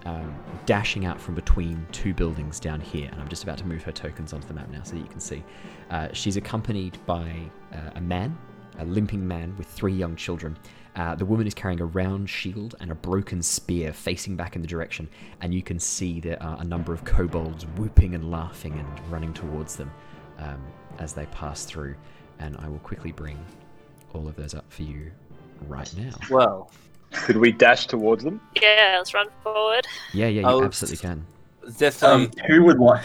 um, 0.05 0.35
dashing 0.67 1.07
out 1.07 1.21
from 1.21 1.35
between 1.35 1.87
two 1.93 2.13
buildings 2.15 2.61
down 2.61 2.81
here. 2.81 3.09
And 3.11 3.21
I'm 3.21 3.29
just 3.29 3.43
about 3.43 3.59
to 3.59 3.67
move 3.67 3.83
her 3.85 3.93
tokens 3.93 4.33
onto 4.33 4.47
the 4.47 4.55
map 4.55 4.69
now 4.71 4.83
so 4.83 4.95
that 4.95 5.01
you 5.01 5.09
can 5.09 5.21
see. 5.21 5.43
Uh, 5.91 6.09
she's 6.13 6.37
accompanied 6.37 6.99
by 7.07 7.33
uh, 7.73 7.91
a 7.95 8.01
man, 8.01 8.37
a 8.79 8.85
limping 8.85 9.27
man 9.27 9.55
with 9.57 9.67
three 9.67 9.95
young 9.95 10.17
children. 10.17 10.57
Uh, 10.97 11.15
the 11.15 11.25
woman 11.25 11.47
is 11.47 11.55
carrying 11.55 11.81
a 11.81 11.87
round 11.87 12.31
shield 12.31 12.77
and 12.81 12.93
a 12.93 12.95
broken 12.95 13.43
spear 13.43 13.93
facing 13.93 14.37
back 14.37 14.55
in 14.55 14.63
the 14.63 14.69
direction, 14.69 15.09
and 15.41 15.53
you 15.53 15.61
can 15.61 15.79
see 15.81 16.21
there 16.21 16.41
are 16.41 16.57
a 16.61 16.65
number 16.65 16.93
of 16.93 17.05
kobolds 17.05 17.67
whooping 17.77 18.15
and 18.15 18.31
laughing 18.31 18.79
and 18.79 19.11
running 19.11 19.33
towards 19.33 19.75
them 19.75 19.91
um, 20.39 20.63
as 21.01 21.13
they 21.13 21.27
pass 21.27 21.65
through. 21.65 21.97
And 22.39 22.57
I 22.59 22.69
will 22.69 22.79
quickly 22.79 23.11
bring 23.11 23.45
all 24.13 24.29
of 24.29 24.37
those 24.37 24.55
up 24.55 24.71
for 24.73 24.83
you 24.83 25.11
right 25.67 25.93
now. 25.97 26.13
Well, 26.31 26.71
Could 27.15 27.37
we 27.39 27.53
dash 27.53 27.87
towards 27.87 28.25
them? 28.25 28.41
Yeah, 28.61 28.97
let's 28.99 29.15
run 29.15 29.29
forward. 29.43 29.87
Yeah, 30.13 30.27
yeah, 30.29 30.43
you 30.43 30.49
Oh, 30.49 30.65
absolutely 30.65 30.99
can. 30.99 31.25
definitely. 31.79 32.27
Um, 32.27 32.33
who 32.47 32.65
would 32.65 32.79
want? 32.79 33.03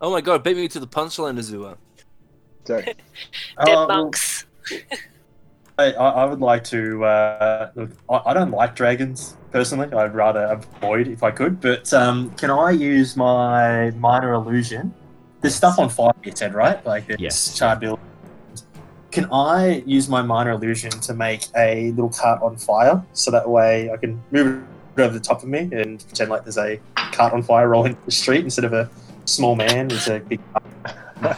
oh 0.00 0.10
my 0.10 0.20
god, 0.20 0.42
beat 0.42 0.56
me 0.56 0.68
to 0.68 0.80
the 0.80 0.86
punchline, 0.86 1.38
Azure. 1.38 1.76
So 2.66 2.80
Dead 3.64 3.68
Uh, 3.68 3.86
monks. 3.86 4.46
I, 5.78 5.92
I 5.92 6.08
I 6.22 6.24
would 6.24 6.40
like 6.40 6.62
to. 6.64 7.04
Uh, 7.04 7.70
look, 7.74 7.90
I, 8.08 8.20
I 8.26 8.34
don't 8.34 8.50
like 8.52 8.76
dragons 8.76 9.36
personally. 9.50 9.92
I'd 9.92 10.14
rather 10.14 10.44
avoid 10.44 11.08
if 11.08 11.22
I 11.22 11.30
could. 11.32 11.60
But 11.60 11.92
um, 11.92 12.30
can 12.36 12.50
I 12.50 12.70
use 12.70 13.16
my 13.16 13.90
minor 13.92 14.32
illusion? 14.34 14.94
There's 15.40 15.54
stuff 15.56 15.78
on 15.78 15.88
fire. 15.88 16.12
You 16.22 16.32
said 16.34 16.54
right, 16.54 16.84
like 16.86 17.06
there's 17.08 17.20
Yes. 17.20 17.58
charred 17.58 17.80
buildings. 17.80 18.03
Can 19.14 19.28
I 19.30 19.84
use 19.86 20.08
my 20.08 20.22
minor 20.22 20.50
illusion 20.50 20.90
to 20.90 21.14
make 21.14 21.46
a 21.56 21.92
little 21.92 22.10
cart 22.10 22.42
on 22.42 22.56
fire 22.56 23.00
so 23.12 23.30
that 23.30 23.48
way 23.48 23.88
I 23.88 23.96
can 23.96 24.20
move 24.32 24.64
it 24.96 25.00
over 25.00 25.14
the 25.14 25.20
top 25.20 25.40
of 25.44 25.48
me 25.48 25.70
and 25.70 26.04
pretend 26.04 26.30
like 26.30 26.42
there's 26.42 26.58
a 26.58 26.80
cart 26.96 27.32
on 27.32 27.40
fire 27.40 27.68
rolling 27.68 27.96
the 28.06 28.10
street 28.10 28.42
instead 28.42 28.64
of 28.64 28.72
a 28.72 28.90
small 29.24 29.54
man. 29.54 29.86
There's 29.86 30.08
a 30.08 30.18
big. 30.18 30.40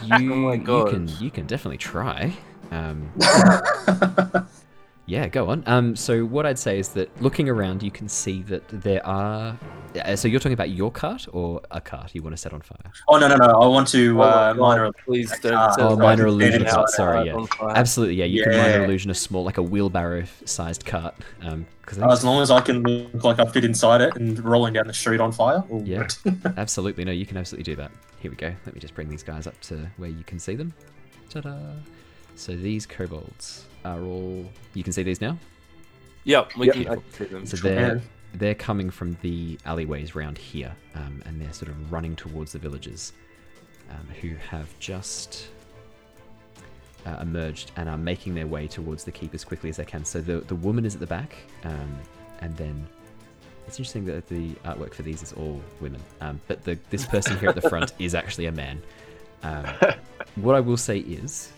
You, 0.04 0.32
Oh 0.32 0.36
my 0.36 0.54
you 0.54 0.86
can 0.88 1.08
you 1.20 1.30
can 1.30 1.46
definitely 1.46 1.76
try. 1.76 2.32
Um, 2.70 3.12
cart. 3.20 4.46
Yeah, 5.08 5.28
go 5.28 5.48
on. 5.50 5.62
Um, 5.66 5.94
so 5.94 6.24
what 6.24 6.46
I'd 6.46 6.58
say 6.58 6.80
is 6.80 6.88
that 6.90 7.22
looking 7.22 7.48
around, 7.48 7.80
you 7.82 7.92
can 7.92 8.08
see 8.08 8.42
that 8.44 8.66
there 8.68 9.06
are. 9.06 9.56
uh, 10.04 10.16
So 10.16 10.26
you're 10.26 10.40
talking 10.40 10.52
about 10.52 10.70
your 10.70 10.90
cart 10.90 11.26
or 11.32 11.60
a 11.70 11.80
cart 11.80 12.12
you 12.12 12.22
want 12.24 12.32
to 12.32 12.36
set 12.36 12.52
on 12.52 12.60
fire? 12.60 12.90
oh 13.08 13.16
no 13.16 13.28
no 13.28 13.36
no! 13.36 13.44
I 13.46 13.66
want 13.68 13.86
to 13.88 14.20
Oh 14.20 14.24
uh, 14.24 14.54
minor. 14.58 14.90
please 15.04 15.30
don't. 15.40 15.72
Set 15.74 15.80
Oh, 15.84 15.96
minor 15.96 16.26
illusion 16.26 16.64
cart, 16.64 16.88
sorry, 16.90 17.26
yeah. 17.28 17.46
Absolutely, 17.76 18.16
yeah. 18.16 18.24
You 18.24 18.42
can 18.42 18.56
minor 18.56 18.84
illusion 18.84 19.12
a 19.12 19.14
small, 19.14 19.44
like 19.44 19.58
a 19.58 19.62
wheelbarrow-sized 19.62 20.84
cart. 20.84 21.14
Um, 21.42 21.66
because 21.82 21.98
As 21.98 22.24
long 22.24 22.42
as 22.42 22.50
I 22.50 22.60
can 22.60 22.82
look 22.82 23.22
like 23.22 23.38
I 23.38 23.46
fit 23.46 23.64
inside 23.64 24.00
it 24.00 24.16
and 24.16 24.44
rolling 24.44 24.72
down 24.72 24.88
the 24.88 24.92
street 24.92 25.20
on 25.20 25.30
fire. 25.30 25.62
all 25.70 25.82
Yeah. 25.84 26.08
absolutely 26.56 27.04
no, 27.04 27.12
you 27.12 27.26
can 27.26 27.36
absolutely 27.36 27.62
do 27.72 27.76
that. 27.76 27.92
Here 28.18 28.28
we 28.32 28.36
go. 28.36 28.52
Let 28.66 28.74
me 28.74 28.80
just 28.80 28.92
bring 28.96 29.08
these 29.08 29.22
guys 29.22 29.46
up 29.46 29.60
to 29.62 29.88
where 29.98 30.10
you 30.10 30.24
can 30.24 30.40
see 30.40 30.56
them. 30.56 30.74
Ta-da! 31.30 31.54
So 32.34 32.56
these 32.56 32.86
kobolds 32.86 33.66
are 33.86 34.00
all. 34.02 34.44
You 34.74 34.82
can 34.82 34.92
see 34.92 35.02
these 35.02 35.20
now. 35.20 35.38
Yep, 36.24 36.56
we 36.56 36.66
Yep. 36.66 36.74
can. 36.74 37.12
See 37.12 37.24
them. 37.24 37.46
So 37.46 37.56
they're 37.56 38.02
they're 38.34 38.54
coming 38.54 38.90
from 38.90 39.16
the 39.22 39.58
alleyways 39.64 40.14
round 40.14 40.36
here, 40.36 40.74
um, 40.94 41.22
and 41.24 41.40
they're 41.40 41.52
sort 41.52 41.70
of 41.70 41.92
running 41.92 42.16
towards 42.16 42.52
the 42.52 42.58
villagers, 42.58 43.12
um, 43.90 44.06
who 44.20 44.34
have 44.50 44.68
just 44.78 45.48
uh, 47.06 47.16
emerged 47.22 47.70
and 47.76 47.88
are 47.88 47.96
making 47.96 48.34
their 48.34 48.46
way 48.46 48.66
towards 48.66 49.04
the 49.04 49.12
keep 49.12 49.32
as 49.34 49.44
quickly 49.44 49.70
as 49.70 49.76
they 49.76 49.84
can. 49.84 50.04
So 50.04 50.20
the 50.20 50.38
the 50.40 50.56
woman 50.56 50.84
is 50.84 50.94
at 50.94 51.00
the 51.00 51.06
back, 51.06 51.36
um, 51.64 51.98
and 52.40 52.56
then 52.56 52.86
it's 53.66 53.78
interesting 53.78 54.04
that 54.06 54.26
the 54.28 54.50
artwork 54.64 54.94
for 54.94 55.02
these 55.02 55.22
is 55.22 55.32
all 55.32 55.60
women, 55.80 56.00
um, 56.20 56.40
but 56.48 56.64
the 56.64 56.78
this 56.90 57.06
person 57.06 57.36
here 57.38 57.48
at 57.50 57.54
the 57.54 57.68
front 57.68 57.92
is 57.98 58.14
actually 58.14 58.46
a 58.46 58.52
man. 58.52 58.82
Um, 59.42 59.66
what 60.36 60.54
I 60.56 60.60
will 60.60 60.76
say 60.76 60.98
is. 60.98 61.52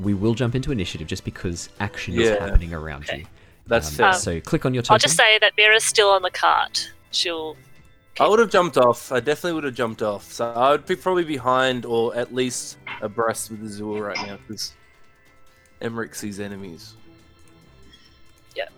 We 0.00 0.14
will 0.14 0.34
jump 0.34 0.54
into 0.54 0.72
initiative 0.72 1.06
just 1.06 1.24
because 1.24 1.68
action 1.80 2.14
is 2.14 2.28
Yeah. 2.28 2.44
happening 2.46 2.74
around 2.74 3.04
Okay. 3.04 3.20
you. 3.20 3.26
That's 3.66 3.88
Um, 3.88 3.94
fair. 3.94 4.12
So 4.14 4.40
click 4.40 4.64
on 4.66 4.74
your 4.74 4.82
token. 4.82 4.94
I'll 4.94 4.98
just 4.98 5.16
say 5.16 5.38
that 5.40 5.52
Mira's 5.56 5.84
still 5.84 6.10
on 6.10 6.22
the 6.22 6.30
cart. 6.30 6.90
She'll. 7.10 7.56
I 8.20 8.26
would 8.28 8.38
have 8.38 8.50
jumped 8.50 8.78
off. 8.78 9.12
I 9.12 9.20
definitely 9.20 9.52
would 9.54 9.64
have 9.64 9.74
jumped 9.74 10.02
off. 10.02 10.32
So 10.32 10.50
I 10.50 10.70
would 10.70 10.86
be 10.86 10.96
probably 10.96 11.24
behind 11.24 11.84
or 11.84 12.14
at 12.16 12.34
least 12.34 12.78
abreast 13.02 13.50
with 13.50 13.62
Azure 13.64 13.84
right 14.02 14.16
now 14.26 14.36
because 14.46 14.72
Emeric 15.82 16.14
sees 16.14 16.40
enemies. 16.40 16.94
Yeah. 18.54 18.68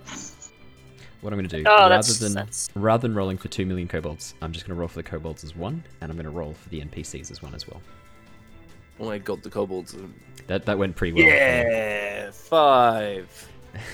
what 1.20 1.32
I'm 1.32 1.38
going 1.38 1.48
to 1.48 1.56
do, 1.58 1.64
Oh, 1.68 1.74
rather 1.88 1.94
that's, 1.96 2.18
than 2.18 2.32
that's 2.32 2.70
rather 2.74 3.02
than 3.02 3.14
rolling 3.16 3.38
for 3.38 3.48
two 3.48 3.66
million 3.66 3.86
kobolds, 3.88 4.34
I'm 4.42 4.52
just 4.52 4.66
going 4.66 4.74
to 4.76 4.78
roll 4.78 4.88
for 4.88 4.96
the 4.96 5.02
kobolds 5.02 5.42
as 5.44 5.54
one, 5.56 5.82
and 6.00 6.10
I'm 6.10 6.16
going 6.16 6.24
to 6.26 6.30
roll 6.30 6.54
for 6.54 6.68
the 6.68 6.80
NPCs 6.80 7.30
as 7.32 7.42
one 7.42 7.54
as 7.54 7.66
well. 7.68 7.80
Oh 9.00 9.06
my 9.06 9.18
god, 9.18 9.42
the 9.42 9.50
kobolds. 9.50 9.94
are- 9.94 10.10
That 10.48 10.64
that 10.66 10.78
went 10.78 10.96
pretty 10.96 11.12
well. 11.14 11.24
Yeah, 11.32 12.30
five. 12.30 13.48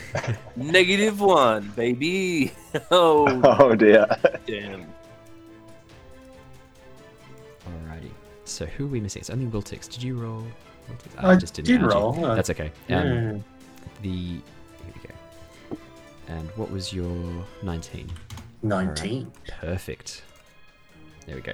Negative 0.56 1.20
one, 1.20 1.72
baby. 1.76 2.52
Oh 2.90 3.26
Oh 3.44 3.74
dear. 3.74 4.06
damn. 4.46 4.86
Alrighty. 7.66 8.10
So 8.44 8.66
who 8.66 8.84
are 8.84 8.88
we 8.88 9.00
missing? 9.00 9.20
It's 9.20 9.30
only 9.30 9.46
Wiltix. 9.46 9.88
Did 9.88 10.02
you 10.02 10.16
roll? 10.18 10.44
Wiltix? 10.90 11.24
I 11.24 11.36
just 11.36 11.54
didn't 11.54 11.66
did 11.68 11.76
add 11.76 11.82
you. 11.82 11.88
roll. 11.90 12.24
uh, 12.24 12.34
That's 12.34 12.50
okay. 12.50 12.66
Um, 12.66 12.70
yeah. 12.88 13.32
The 14.02 14.08
here 14.10 14.42
we 14.94 15.08
go. 15.08 15.78
And 16.28 16.48
what 16.56 16.70
was 16.70 16.92
your 16.92 17.44
19? 17.62 18.10
19. 18.62 19.32
Perfect. 19.60 20.22
There 21.26 21.36
we 21.36 21.42
go. 21.42 21.52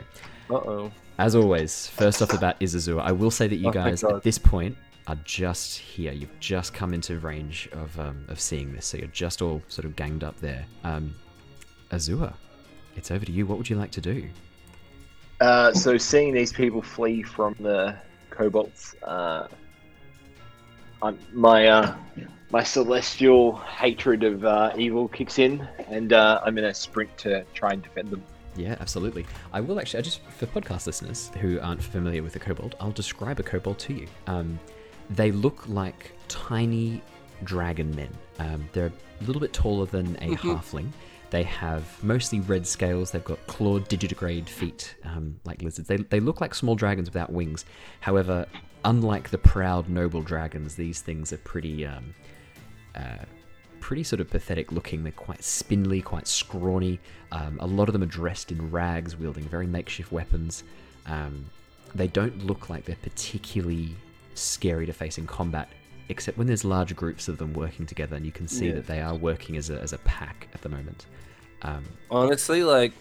Uh 0.50 0.54
oh. 0.54 0.92
As 1.20 1.34
always, 1.34 1.86
first 1.86 2.22
off 2.22 2.30
the 2.30 2.38
bat 2.38 2.56
is 2.60 2.74
Azure. 2.74 2.98
I 2.98 3.12
will 3.12 3.30
say 3.30 3.46
that 3.46 3.56
you 3.56 3.68
Oh, 3.68 3.72
guys 3.72 4.02
at 4.02 4.22
this 4.22 4.38
point 4.38 4.74
are 5.06 5.18
just 5.22 5.76
here. 5.76 6.12
You've 6.12 6.40
just 6.40 6.72
come 6.72 6.94
into 6.94 7.18
range 7.18 7.68
of 7.72 8.00
um, 8.00 8.24
of 8.28 8.40
seeing 8.40 8.72
this, 8.72 8.86
so 8.86 8.96
you're 8.96 9.06
just 9.08 9.42
all 9.42 9.60
sort 9.68 9.84
of 9.84 9.96
ganged 9.96 10.24
up 10.24 10.40
there. 10.40 10.64
Um, 10.82 11.14
Azure, 11.92 12.32
it's 12.96 13.10
over 13.10 13.26
to 13.26 13.32
you. 13.32 13.44
What 13.44 13.58
would 13.58 13.68
you 13.68 13.76
like 13.76 13.90
to 13.90 14.00
do? 14.00 14.30
Uh, 15.42 15.74
so 15.74 15.98
seeing 15.98 16.32
these 16.32 16.54
people 16.54 16.80
flee 16.80 17.22
from 17.22 17.54
the 17.60 17.98
kobolds, 18.30 18.94
uh, 19.02 19.46
I'm, 21.02 21.18
my 21.34 21.66
uh, 21.66 21.94
my 22.50 22.62
celestial 22.62 23.56
hatred 23.56 24.24
of 24.24 24.46
uh, 24.46 24.72
evil 24.74 25.06
kicks 25.06 25.38
in, 25.38 25.68
and 25.86 26.14
uh, 26.14 26.40
I'm 26.42 26.54
gonna 26.54 26.72
sprint 26.72 27.14
to 27.18 27.44
try 27.52 27.72
and 27.72 27.82
defend 27.82 28.08
them. 28.08 28.22
Yeah, 28.56 28.76
absolutely. 28.80 29.26
I 29.52 29.60
will 29.60 29.78
actually, 29.80 30.00
I 30.00 30.02
just 30.02 30.20
for 30.22 30.46
podcast 30.46 30.86
listeners 30.86 31.30
who 31.40 31.60
aren't 31.60 31.82
familiar 31.82 32.22
with 32.22 32.36
a 32.36 32.38
kobold, 32.38 32.76
I'll 32.80 32.90
describe 32.92 33.38
a 33.40 33.42
kobold 33.42 33.78
to 33.80 33.94
you. 33.94 34.06
Um, 34.26 34.58
they 35.10 35.32
look 35.32 35.68
like 35.68 36.12
tiny 36.28 37.02
dragon 37.44 37.94
men. 37.94 38.10
Um, 38.38 38.68
they're 38.72 38.92
a 39.20 39.24
little 39.24 39.40
bit 39.40 39.52
taller 39.52 39.86
than 39.86 40.16
a 40.16 40.36
halfling. 40.36 40.90
They 41.30 41.44
have 41.44 42.02
mostly 42.02 42.40
red 42.40 42.66
scales. 42.66 43.12
They've 43.12 43.24
got 43.24 43.44
clawed 43.46 43.88
digitigrade 43.88 44.48
feet, 44.48 44.96
um, 45.04 45.38
like 45.44 45.62
lizards. 45.62 45.86
They, 45.86 45.98
they 45.98 46.18
look 46.20 46.40
like 46.40 46.54
small 46.54 46.74
dragons 46.74 47.08
without 47.08 47.32
wings. 47.32 47.64
However, 48.00 48.46
unlike 48.84 49.30
the 49.30 49.38
proud 49.38 49.88
noble 49.88 50.22
dragons, 50.22 50.74
these 50.74 51.00
things 51.00 51.32
are 51.32 51.38
pretty 51.38 51.86
um, 51.86 52.14
uh, 52.96 53.24
pretty 53.80 54.02
sort 54.04 54.20
of 54.20 54.30
pathetic 54.30 54.70
looking. 54.72 55.02
They're 55.02 55.12
quite 55.12 55.42
spindly, 55.42 56.00
quite 56.02 56.26
scrawny. 56.28 57.00
Um, 57.32 57.58
a 57.60 57.66
lot 57.66 57.88
of 57.88 57.92
them 57.92 58.02
are 58.02 58.06
dressed 58.06 58.52
in 58.52 58.70
rags, 58.70 59.16
wielding 59.16 59.44
very 59.44 59.66
makeshift 59.66 60.12
weapons. 60.12 60.64
Um, 61.06 61.46
they 61.94 62.06
don't 62.06 62.46
look 62.46 62.68
like 62.70 62.84
they're 62.84 62.96
particularly 63.02 63.94
scary 64.34 64.86
to 64.86 64.92
face 64.92 65.18
in 65.18 65.26
combat, 65.26 65.68
except 66.08 66.38
when 66.38 66.46
there's 66.46 66.64
large 66.64 66.94
groups 66.94 67.28
of 67.28 67.38
them 67.38 67.52
working 67.52 67.86
together, 67.86 68.16
and 68.16 68.24
you 68.24 68.32
can 68.32 68.46
see 68.46 68.68
Yeah. 68.68 68.74
that 68.74 68.86
they 68.86 69.00
are 69.00 69.14
working 69.14 69.56
as 69.56 69.70
a, 69.70 69.80
as 69.80 69.92
a 69.92 69.98
pack 69.98 70.48
at 70.54 70.62
the 70.62 70.68
moment. 70.68 71.06
Um, 71.62 71.84
Honestly, 72.10 72.62
like 72.62 72.92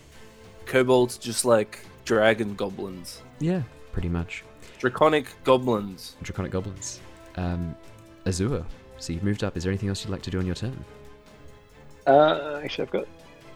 kobolds, 0.65 1.17
just 1.17 1.45
like 1.45 1.79
dragon 2.05 2.55
goblins, 2.55 3.21
yeah, 3.39 3.61
pretty 3.91 4.09
much. 4.09 4.43
draconic 4.79 5.27
goblins. 5.43 6.15
Draconic 6.23 6.51
goblins. 6.51 6.99
Um, 7.35 7.75
Azure, 8.25 8.65
so 8.99 9.13
you've 9.13 9.23
moved 9.23 9.43
up. 9.43 9.57
Is 9.57 9.63
there 9.63 9.71
anything 9.71 9.89
else 9.89 10.03
you'd 10.03 10.11
like 10.11 10.21
to 10.23 10.31
do 10.31 10.39
on 10.39 10.45
your 10.45 10.55
turn? 10.55 10.77
Uh, 12.07 12.59
actually, 12.63 12.85
I've 12.85 12.91
got 12.91 13.07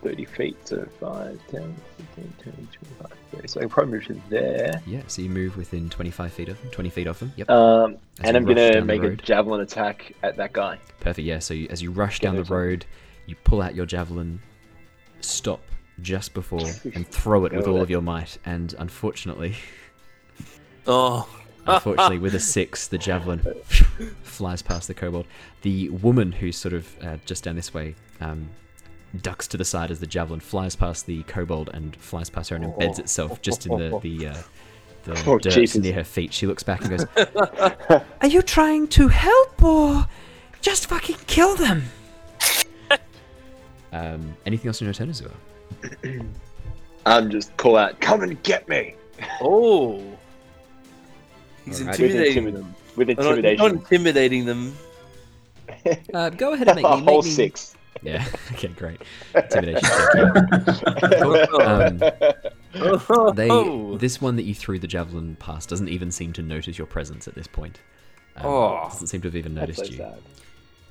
30 0.03 0.25
feet, 0.25 0.57
so 0.67 0.85
5, 0.99 1.39
10, 1.49 1.75
15, 1.97 2.33
20, 2.43 2.67
25, 2.73 3.11
30. 3.31 3.47
So 3.47 3.59
I 3.59 3.63
can 3.63 3.69
probably 3.69 3.93
move 3.93 4.05
to 4.07 4.21
there. 4.29 4.81
Yeah, 4.85 5.01
so 5.07 5.21
you 5.21 5.29
move 5.29 5.55
within 5.57 5.89
25 5.89 6.31
feet 6.33 6.49
of 6.49 6.61
them, 6.61 6.69
20 6.71 6.89
feet 6.89 7.07
of 7.07 7.19
them. 7.19 7.33
Yep. 7.37 7.49
Um, 7.49 7.97
As 8.19 8.27
and 8.27 8.37
I'm 8.37 8.45
gonna 8.45 8.81
make 8.81 9.01
a 9.03 9.15
javelin 9.15 9.61
attack 9.61 10.13
at 10.23 10.35
that 10.37 10.53
guy. 10.53 10.77
Perfect. 10.99 11.25
Yeah. 11.25 11.39
So 11.39 11.53
you, 11.53 11.67
as 11.69 11.81
you 11.81 11.91
rush 11.91 12.19
Get 12.19 12.27
down 12.27 12.35
the 12.35 12.41
those 12.43 12.51
on. 12.51 12.57
road, 12.57 12.85
you 13.25 13.35
pull 13.43 13.61
out 13.61 13.75
your 13.75 13.85
javelin, 13.85 14.41
stop 15.21 15.61
just 16.01 16.33
before, 16.33 16.59
and 16.93 17.07
throw 17.07 17.45
it 17.45 17.53
with 17.53 17.67
all 17.67 17.75
there. 17.75 17.83
of 17.83 17.89
your 17.89 18.01
might. 18.01 18.37
And 18.45 18.75
unfortunately, 18.77 19.55
Oh, 20.85 21.29
unfortunately, 21.65 22.17
with 22.17 22.35
a 22.35 22.39
six, 22.39 22.87
the 22.87 22.97
javelin 22.97 23.39
flies 24.23 24.61
past 24.61 24.87
the 24.87 24.93
kobold. 24.93 25.25
The 25.61 25.89
woman 25.89 26.31
who's 26.31 26.57
sort 26.57 26.73
of 26.73 26.95
uh, 27.03 27.17
just 27.25 27.43
down 27.43 27.55
this 27.55 27.73
way 27.73 27.95
um, 28.21 28.49
ducks 29.21 29.47
to 29.49 29.57
the 29.57 29.65
side 29.65 29.91
as 29.91 29.99
the 29.99 30.07
javelin 30.07 30.39
flies 30.39 30.75
past 30.75 31.05
the 31.05 31.23
kobold 31.23 31.69
and 31.73 31.95
flies 31.95 32.29
past 32.29 32.49
her 32.49 32.55
and 32.55 32.65
embeds 32.65 32.99
itself 32.99 33.41
just 33.41 33.65
in 33.65 33.77
the 33.77 33.99
the. 34.01 34.27
Uh, 34.27 34.33
the 35.03 35.21
Oh, 35.27 35.37
dirt 35.37 35.51
Jesus. 35.51 35.81
near 35.81 35.93
her 35.95 36.03
feet. 36.05 36.31
She 36.33 36.47
looks 36.47 36.63
back 36.63 36.79
and 36.85 36.97
goes, 36.97 37.05
"Are 38.21 38.27
you 38.27 38.41
trying 38.41 38.87
to 38.89 39.09
help 39.09 39.61
or 39.61 40.07
just 40.61 40.87
fucking 40.87 41.17
kill 41.27 41.55
them?" 41.57 41.83
um, 43.91 44.35
anything 44.45 44.67
else 44.67 44.79
in 44.81 44.85
your 44.85 44.93
turn, 44.93 45.09
Azure? 45.09 45.29
I'm 47.05 47.29
just 47.29 47.55
call 47.57 47.75
out, 47.75 47.99
come 47.99 48.21
and 48.21 48.41
get 48.43 48.69
me! 48.69 48.95
oh. 49.41 50.01
He's 51.65 51.81
Alright. 51.81 51.99
intimidating 51.99 52.43
With 52.45 52.53
them. 52.55 52.75
With 52.95 53.07
No, 53.17 53.35
not- 53.35 53.57
Not 53.57 53.71
intimidating 53.71 54.45
them. 54.45 54.75
Uh, 56.13 56.29
go 56.29 56.53
ahead 56.53 56.67
and 56.67 56.75
make 56.75 56.85
a 56.89 56.89
me. 56.97 57.01
Make 57.01 57.09
whole 57.09 57.21
me... 57.23 57.29
six. 57.29 57.75
Yeah. 58.01 58.25
Okay. 58.53 58.67
Great. 58.69 59.01
Intimidation. 59.35 59.81
check, 59.81 61.49
yeah. 61.53 61.57
Um, 61.61 61.97
they 63.35 63.49
Oh. 63.49 63.97
this 63.97 64.21
one 64.21 64.35
that 64.35 64.43
you 64.43 64.53
threw 64.53 64.77
the 64.79 64.87
javelin 64.87 65.35
past 65.39 65.69
doesn't 65.69 65.87
even 65.89 66.11
seem 66.11 66.33
to 66.33 66.41
notice 66.41 66.77
your 66.77 66.87
presence 66.87 67.27
at 67.27 67.35
this 67.35 67.47
point. 67.47 67.79
Um, 68.37 68.45
Oh. 68.45 68.79
doesn't 68.91 69.07
seem 69.07 69.21
to 69.21 69.27
have 69.29 69.35
even 69.35 69.55
That's 69.55 69.69
noticed 69.77 69.85
so 69.85 69.91
you. 69.91 69.97
sad. 69.97 70.21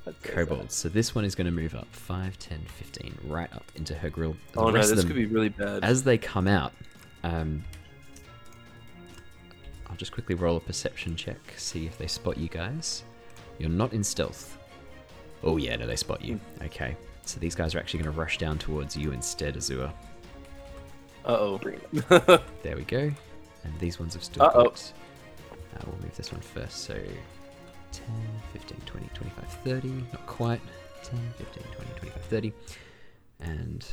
That's 0.05 0.17
so. 0.25 0.33
Kobolds. 0.33 0.75
So 0.75 0.89
this 0.89 1.13
one 1.15 1.23
is 1.25 1.35
going 1.35 1.45
to 1.45 1.51
move 1.51 1.75
up 1.75 1.87
5, 1.91 2.37
10, 2.39 2.59
15, 2.77 3.17
right 3.27 3.51
up 3.53 3.63
into 3.75 3.93
her 3.95 4.09
grill. 4.09 4.35
The 4.53 4.59
Oh 4.59 4.69
no, 4.69 4.79
this 4.79 4.89
them- 4.91 5.05
could 5.07 5.15
be 5.15 5.25
really 5.25 5.49
bad. 5.49 5.83
as 5.83 6.03
they 6.03 6.17
come 6.17 6.47
out, 6.47 6.73
um, 7.23 7.63
I'll 9.93 9.97
just 9.97 10.11
quickly 10.11 10.33
roll 10.33 10.57
a 10.57 10.59
perception 10.59 11.15
check, 11.15 11.37
see 11.55 11.85
if 11.85 11.99
they 11.99 12.07
spot 12.07 12.35
you 12.35 12.49
guys. 12.49 13.03
You're 13.59 13.69
not 13.69 13.93
in 13.93 14.03
stealth. 14.03 14.57
Oh 15.43 15.57
yeah, 15.57 15.75
no, 15.75 15.85
they 15.85 15.95
spot 15.95 16.25
you. 16.25 16.39
Okay, 16.63 16.97
so 17.25 17.39
these 17.39 17.53
guys 17.53 17.75
are 17.75 17.79
actually 17.79 18.01
going 18.01 18.11
to 18.11 18.19
rush 18.19 18.39
down 18.39 18.57
towards 18.57 18.97
you 18.97 19.11
instead, 19.11 19.55
Azure. 19.55 19.93
Uh 21.23 21.27
oh. 21.27 21.61
There 22.63 22.75
we 22.75 22.81
go. 22.85 23.11
And 23.63 23.79
these 23.79 23.99
ones 23.99 24.15
have 24.15 24.23
still 24.23 24.41
Uh-oh. 24.41 24.63
got. 24.63 24.93
Uh, 25.77 25.83
we'll 25.85 26.01
move 26.01 26.15
this 26.17 26.31
one 26.31 26.41
first. 26.41 26.77
So 26.85 26.95
10, 27.91 28.03
15, 28.53 28.79
20, 28.87 29.09
25, 29.13 29.47
30. 29.63 29.87
Not 30.11 30.25
quite. 30.25 30.61
10, 31.03 31.19
15, 31.37 31.63
20, 31.71 31.91
25, 31.99 32.23
30. 32.23 32.53
And. 33.41 33.85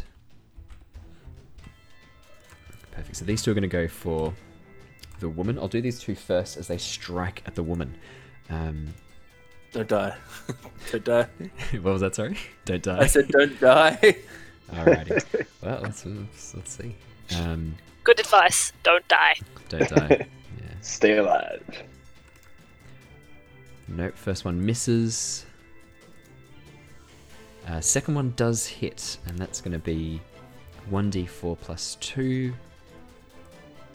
Perfect. 2.91 3.17
So 3.17 3.27
these 3.27 3.43
two 3.43 3.51
are 3.51 3.55
going 3.55 3.61
to 3.63 3.69
go 3.69 3.87
for 3.87 4.33
the 5.21 5.29
woman. 5.29 5.59
I'll 5.59 5.69
do 5.69 5.81
these 5.81 6.01
two 6.01 6.15
first 6.15 6.57
as 6.57 6.67
they 6.69 6.79
strike 6.79 7.43
at 7.47 7.55
the 7.55 7.63
woman. 7.63 7.97
Um, 8.49 8.95
Don't 9.73 9.89
die. 9.89 10.17
don't 10.91 11.05
die. 11.05 11.27
what 11.81 11.93
was 11.93 12.01
that? 12.01 12.15
Sorry? 12.17 12.37
Don't 12.65 12.83
die. 12.83 12.99
I 12.99 13.07
said 13.07 13.29
don't 13.29 13.59
die. 13.61 14.17
Alrighty. 14.73 15.47
well, 15.63 15.81
let's, 15.83 16.05
let's, 16.07 16.55
let's 16.55 16.77
see. 16.77 16.97
Um, 17.37 17.77
Good 18.03 18.19
advice. 18.21 18.73
Don't 18.83 19.07
die. 19.09 19.37
don't 19.69 19.89
die. 19.89 20.09
Yeah. 20.11 20.75
Stay 20.81 21.17
alive. 21.19 21.63
Nope, 23.89 24.17
first 24.17 24.45
one 24.45 24.65
misses. 24.65 25.45
Uh, 27.69 27.81
second 27.81 28.15
one 28.15 28.33
does 28.37 28.67
hit, 28.67 29.19
and 29.27 29.39
that's 29.39 29.61
going 29.61 29.73
to 29.73 29.79
be 29.79 30.21
1d4 30.91 31.59
plus 31.61 31.97
2. 32.01 32.53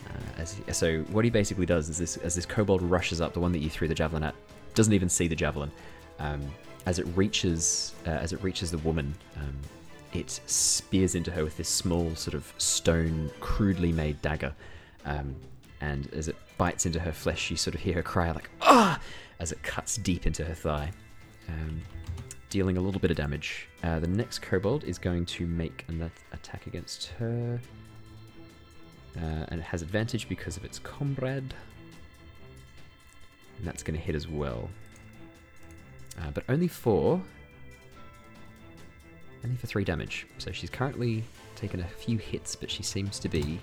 Uh, 0.08 0.42
as 0.42 0.62
so 0.72 1.00
what 1.12 1.26
he 1.26 1.32
basically 1.32 1.66
does 1.66 1.90
is 1.90 1.98
this 1.98 2.18
as 2.18 2.36
this 2.36 2.46
kobold 2.46 2.82
rushes 2.82 3.22
up, 3.22 3.34
the 3.34 3.40
one 3.40 3.52
that 3.52 3.60
you 3.60 3.70
threw 3.70 3.88
the 3.88 3.96
javelin 3.96 4.24
at, 4.24 4.36
doesn't 4.74 4.94
even 4.94 5.10
see 5.10 5.28
the 5.28 5.36
javelin. 5.36 5.72
Um, 6.20 6.42
as 6.86 7.00
it 7.00 7.08
reaches, 7.16 7.94
uh, 8.06 8.12
as 8.12 8.32
it 8.32 8.42
reaches 8.44 8.72
the 8.72 8.78
woman, 8.80 9.16
um, 9.38 9.56
it 10.14 10.30
spears 10.46 11.16
into 11.16 11.32
her 11.32 11.44
with 11.44 11.58
this 11.58 11.70
small 11.70 12.16
sort 12.16 12.36
of 12.36 12.54
stone, 12.58 13.32
crudely 13.40 13.92
made 13.92 14.22
dagger. 14.22 14.54
Um, 15.06 15.36
and 15.82 16.12
as 16.14 16.28
it 16.28 16.36
bites 16.58 16.86
into 16.86 17.00
her 17.00 17.12
flesh, 17.12 17.52
you 17.52 17.58
sort 17.58 17.76
of 17.76 17.82
hear 17.82 17.96
her 17.96 18.04
cry 18.04 18.32
like 18.32 18.50
"ah!" 18.62 19.00
as 19.40 19.52
it 19.52 19.62
cuts 19.64 19.98
deep 19.98 20.26
into 20.26 20.46
her 20.46 20.54
thigh, 20.54 20.92
um, 21.50 21.82
dealing 22.50 22.78
a 22.78 22.82
little 22.82 23.00
bit 23.00 23.12
of 23.12 23.18
damage. 23.18 23.68
Uh, 23.84 24.00
the 24.00 24.08
next 24.08 24.42
kobold 24.42 24.84
is 24.84 24.98
going 24.98 25.26
to 25.26 25.46
make 25.46 25.84
an 25.90 26.10
attack 26.32 26.68
against 26.68 27.08
her, 27.20 27.60
uh, 29.18 29.46
and 29.50 29.60
it 29.60 29.64
has 29.64 29.82
advantage 29.82 30.28
because 30.28 30.58
of 30.58 30.66
its 30.66 30.80
comrade, 30.80 31.54
and 33.58 33.66
that's 33.66 33.84
going 33.84 33.98
to 33.98 34.06
hit 34.06 34.16
as 34.16 34.28
well. 34.28 34.70
Uh, 36.20 36.32
but 36.34 36.44
only 36.50 36.68
for 36.68 37.22
only 39.44 39.58
for 39.58 39.68
three 39.68 39.84
damage. 39.84 40.26
So 40.38 40.52
she's 40.52 40.70
currently 40.70 41.24
taken 41.56 41.80
a 41.80 41.88
few 41.88 42.18
hits, 42.18 42.56
but 42.56 42.70
she 42.70 42.84
seems 42.84 43.20
to 43.20 43.30
be 43.30 43.60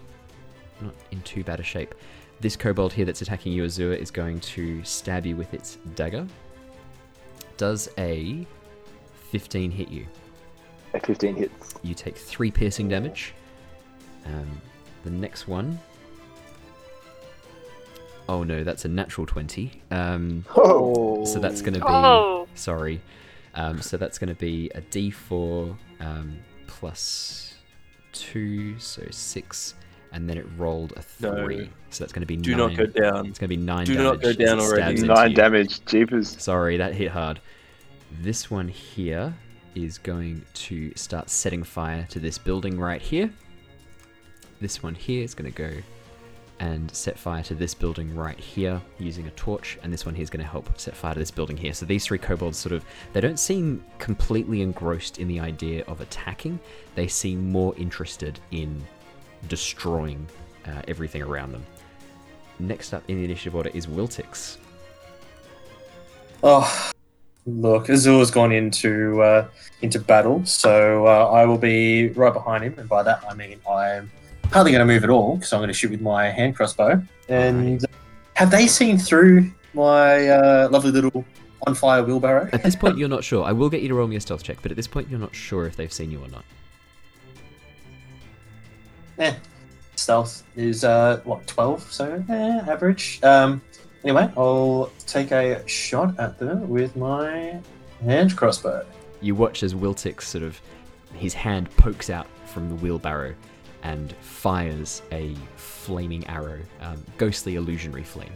not 0.80 0.94
in 1.10 1.20
too 1.22 1.44
bad 1.44 1.60
a 1.60 1.62
shape. 1.62 1.94
This 2.40 2.56
kobold 2.56 2.92
here 2.92 3.04
that's 3.04 3.22
attacking 3.22 3.52
you, 3.52 3.64
Azure, 3.64 3.92
is 3.92 4.10
going 4.10 4.40
to 4.40 4.82
stab 4.84 5.26
you 5.26 5.36
with 5.36 5.52
its 5.54 5.78
dagger. 5.94 6.26
Does 7.56 7.88
a 7.98 8.46
15 9.30 9.70
hit 9.70 9.88
you? 9.88 10.06
A 10.94 11.00
15 11.00 11.36
hits. 11.36 11.74
You 11.82 11.94
take 11.94 12.16
three 12.16 12.50
piercing 12.50 12.88
damage. 12.88 13.34
Um, 14.26 14.60
the 15.04 15.10
next 15.10 15.48
one 15.48 15.78
Oh 18.28 18.44
no, 18.44 18.62
that's 18.62 18.84
a 18.84 18.88
natural 18.88 19.26
20. 19.26 19.82
Um, 19.90 20.44
Oh, 20.56 21.24
so 21.24 21.38
that's 21.40 21.60
going 21.60 21.74
to 21.74 21.80
be. 21.80 21.86
Oh. 21.88 22.46
Sorry. 22.54 23.00
Um, 23.54 23.82
so 23.82 23.96
that's 23.96 24.16
going 24.18 24.28
to 24.28 24.34
be 24.40 24.70
a 24.74 24.80
d4 24.80 25.76
um, 26.00 26.38
plus 26.68 27.54
2, 28.12 28.78
so 28.78 29.02
6. 29.10 29.74
And 30.12 30.30
then 30.30 30.38
it 30.38 30.46
rolled 30.56 30.92
a 30.96 31.02
3. 31.02 31.56
No. 31.56 31.66
So 31.90 32.04
that's 32.04 32.12
going 32.12 32.20
to 32.22 32.26
be 32.26 32.36
Do 32.36 32.52
9. 32.54 32.58
not 32.58 32.76
go 32.76 32.86
down. 32.86 33.26
It's 33.26 33.38
going 33.38 33.48
to 33.50 33.56
be 33.56 33.56
9 33.56 33.86
Do 33.86 33.94
not 34.02 34.22
go 34.22 34.32
down 34.32 34.58
it 34.60 34.62
already. 34.62 34.82
stabs 34.82 35.02
into 35.02 35.14
nine 35.14 35.30
you. 35.30 35.36
damage. 35.36 35.84
Jeepers. 35.84 36.40
Sorry, 36.40 36.76
that 36.76 36.94
hit 36.94 37.10
hard. 37.10 37.40
This 38.22 38.50
one 38.50 38.68
here 38.68 39.34
is 39.74 39.98
going 39.98 40.44
to 40.54 40.92
start 40.94 41.28
setting 41.28 41.64
fire 41.64 42.06
to 42.10 42.20
this 42.20 42.38
building 42.38 42.78
right 42.78 43.02
here. 43.02 43.30
This 44.62 44.80
one 44.80 44.94
here 44.94 45.24
is 45.24 45.34
going 45.34 45.52
to 45.52 45.58
go 45.58 45.72
and 46.60 46.88
set 46.94 47.18
fire 47.18 47.42
to 47.42 47.54
this 47.56 47.74
building 47.74 48.14
right 48.14 48.38
here 48.38 48.80
using 49.00 49.26
a 49.26 49.30
torch, 49.32 49.76
and 49.82 49.92
this 49.92 50.06
one 50.06 50.14
here 50.14 50.22
is 50.22 50.30
going 50.30 50.44
to 50.44 50.48
help 50.48 50.78
set 50.78 50.94
fire 50.94 51.14
to 51.14 51.18
this 51.18 51.32
building 51.32 51.56
here. 51.56 51.72
So 51.72 51.84
these 51.84 52.06
three 52.06 52.18
kobolds 52.18 52.58
sort 52.58 52.72
of 52.72 52.84
they 53.12 53.20
don't 53.20 53.40
seem 53.40 53.84
completely 53.98 54.62
engrossed 54.62 55.18
in 55.18 55.26
the 55.26 55.40
idea 55.40 55.82
of 55.88 56.00
attacking. 56.00 56.60
They 56.94 57.08
seem 57.08 57.50
more 57.50 57.74
interested 57.76 58.38
in 58.52 58.80
destroying 59.48 60.28
uh, 60.64 60.82
everything 60.86 61.22
around 61.22 61.50
them. 61.50 61.66
Next 62.60 62.94
up 62.94 63.02
in 63.08 63.16
the 63.16 63.24
initiative 63.24 63.56
order 63.56 63.70
is 63.74 63.88
Wiltix. 63.88 64.58
Oh, 66.44 66.92
look, 67.46 67.88
azul's 67.88 68.30
gone 68.30 68.52
into 68.52 69.20
uh, 69.22 69.48
into 69.80 69.98
battle, 69.98 70.46
so 70.46 71.08
uh, 71.08 71.32
I 71.32 71.46
will 71.46 71.58
be 71.58 72.10
right 72.10 72.32
behind 72.32 72.62
him, 72.62 72.78
and 72.78 72.88
by 72.88 73.02
that 73.02 73.24
I 73.28 73.34
mean 73.34 73.58
I'm 73.68 74.08
hardly 74.52 74.72
going 74.72 74.86
to 74.86 74.92
move 74.92 75.04
at 75.04 75.10
all 75.10 75.36
because 75.36 75.52
I'm 75.52 75.60
going 75.60 75.68
to 75.68 75.74
shoot 75.74 75.90
with 75.90 76.00
my 76.00 76.30
hand 76.30 76.56
crossbow. 76.56 77.02
And 77.28 77.84
have 78.34 78.50
they 78.50 78.66
seen 78.66 78.98
through 78.98 79.50
my 79.74 80.28
uh, 80.28 80.68
lovely 80.70 80.90
little 80.90 81.24
on 81.66 81.74
fire 81.74 82.02
wheelbarrow? 82.02 82.48
At 82.52 82.62
this 82.62 82.76
point, 82.76 82.98
you're 82.98 83.08
not 83.08 83.24
sure. 83.24 83.44
I 83.44 83.52
will 83.52 83.70
get 83.70 83.82
you 83.82 83.88
to 83.88 83.94
roll 83.94 84.06
me 84.06 84.16
a 84.16 84.20
stealth 84.20 84.42
check, 84.42 84.58
but 84.62 84.70
at 84.70 84.76
this 84.76 84.86
point, 84.86 85.08
you're 85.08 85.20
not 85.20 85.34
sure 85.34 85.66
if 85.66 85.76
they've 85.76 85.92
seen 85.92 86.10
you 86.10 86.22
or 86.22 86.28
not. 86.28 86.44
Eh, 89.18 89.34
stealth 89.96 90.42
is 90.56 90.84
uh, 90.84 91.20
what 91.24 91.46
twelve, 91.46 91.82
so 91.92 92.22
eh, 92.28 92.60
average. 92.66 93.20
Um, 93.22 93.62
anyway, 94.04 94.30
I'll 94.36 94.90
take 95.06 95.30
a 95.32 95.66
shot 95.68 96.18
at 96.18 96.38
them 96.38 96.68
with 96.68 96.96
my 96.96 97.60
hand 98.02 98.36
crossbow. 98.36 98.84
You 99.20 99.34
watch 99.34 99.62
as 99.62 99.74
Wiltix 99.74 100.22
sort 100.22 100.42
of 100.42 100.60
his 101.14 101.34
hand 101.34 101.70
pokes 101.76 102.10
out 102.10 102.26
from 102.46 102.68
the 102.68 102.74
wheelbarrow 102.76 103.34
and 103.82 104.12
fires 104.20 105.02
a 105.12 105.34
flaming 105.56 106.26
arrow, 106.26 106.58
um, 106.80 107.02
ghostly 107.18 107.56
illusionary 107.56 108.04
flame. 108.04 108.32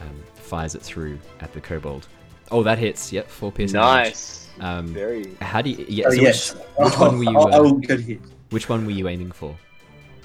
Um, 0.00 0.22
fires 0.34 0.74
it 0.74 0.82
through 0.82 1.18
at 1.40 1.52
the 1.52 1.60
kobold. 1.60 2.06
Oh, 2.50 2.62
that 2.62 2.78
hits. 2.78 3.12
Yep, 3.12 3.28
four 3.28 3.52
piercing. 3.52 3.80
damage. 3.80 4.06
Nice. 4.06 4.48
Um, 4.60 4.86
Very. 4.88 5.34
how 5.40 5.60
do 5.62 5.70
you? 5.70 5.84
Yeah. 5.88 6.06
oh 6.08 6.10
so 6.10 6.20
yes, 6.20 6.54
which, 6.54 6.64
which 6.78 6.98
one 6.98 7.18
were 7.18 7.24
you? 7.24 7.38
I'll, 7.38 7.48
Uh, 7.48 7.56
I'll 7.56 7.72
go 7.72 7.96
hit. 7.96 8.20
which 8.50 8.68
one 8.68 8.84
were 8.86 8.92
you 8.92 9.08
aiming 9.08 9.32
for? 9.32 9.56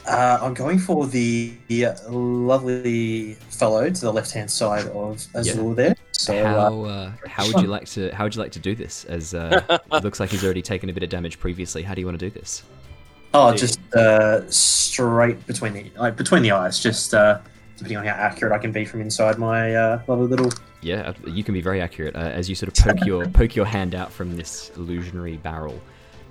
Uh, 0.06 0.38
I'm 0.41 0.54
going 0.54 0.80
for 0.80 1.08
the, 1.08 1.54
the 1.69 1.88
lovely 2.10 3.34
fellow 3.50 3.89
to 3.89 4.02
the 4.02 4.12
left 4.12 4.32
hand 4.32 4.52
side 4.52 4.86
of 4.88 5.26
Azul 5.34 5.74
there. 5.74 5.95
So 6.12 6.36
uh, 6.38 6.43
how 6.60 6.84
uh, 6.84 7.12
how 7.28 7.45
would 7.47 7.62
you 7.62 7.67
like 7.67 7.86
to 7.89 8.10
how 8.12 8.26
would 8.26 8.36
you 8.36 8.41
like 8.41 8.52
to 8.54 8.60
do 8.60 8.76
this? 8.76 9.06
As 9.06 9.34
uh, 9.34 9.62
it 9.91 10.04
looks 10.04 10.19
like 10.19 10.30
he's 10.30 10.43
already 10.43 10.62
taken 10.62 10.89
a 10.89 10.93
bit 10.93 11.04
of 11.04 11.10
damage 11.10 11.39
previously. 11.39 11.84
How 11.84 11.93
do 11.93 12.02
you 12.02 12.08
want 12.08 12.19
to 12.19 12.26
do 12.30 12.38
this? 12.38 12.63
Oh, 13.34 13.54
just 13.54 13.80
uh, 13.93 14.50
straight 14.50 15.46
between 15.48 15.74
the 15.74 15.91
like 15.98 16.15
between 16.15 16.43
the 16.43 16.52
eyes, 16.52 16.80
just 16.80 17.13
uh, 17.13 17.39
depending 17.78 17.98
on 17.98 18.06
how 18.06 18.13
accurate 18.13 18.54
I 18.54 18.58
can 18.58 18.72
be 18.72 18.86
from 18.86 19.02
inside 19.02 19.38
my 19.38 19.76
uh, 19.76 20.02
lovely 20.08 20.28
little. 20.28 20.52
Yeah, 20.82 21.10
uh, 21.10 21.30
you 21.30 21.43
can 21.43 21.54
be 21.54 21.62
very 21.62 21.82
accurate 21.82 22.15
uh, 22.15 22.19
as 22.19 22.50
you 22.50 22.56
sort 22.56 22.78
of 22.78 22.86
poke 22.86 23.06
your 23.06 23.26
poke 23.30 23.56
your 23.56 23.65
hand 23.65 23.96
out 23.96 24.12
from 24.12 24.36
this 24.36 24.72
illusionary 24.76 25.38
barrel. 25.38 25.82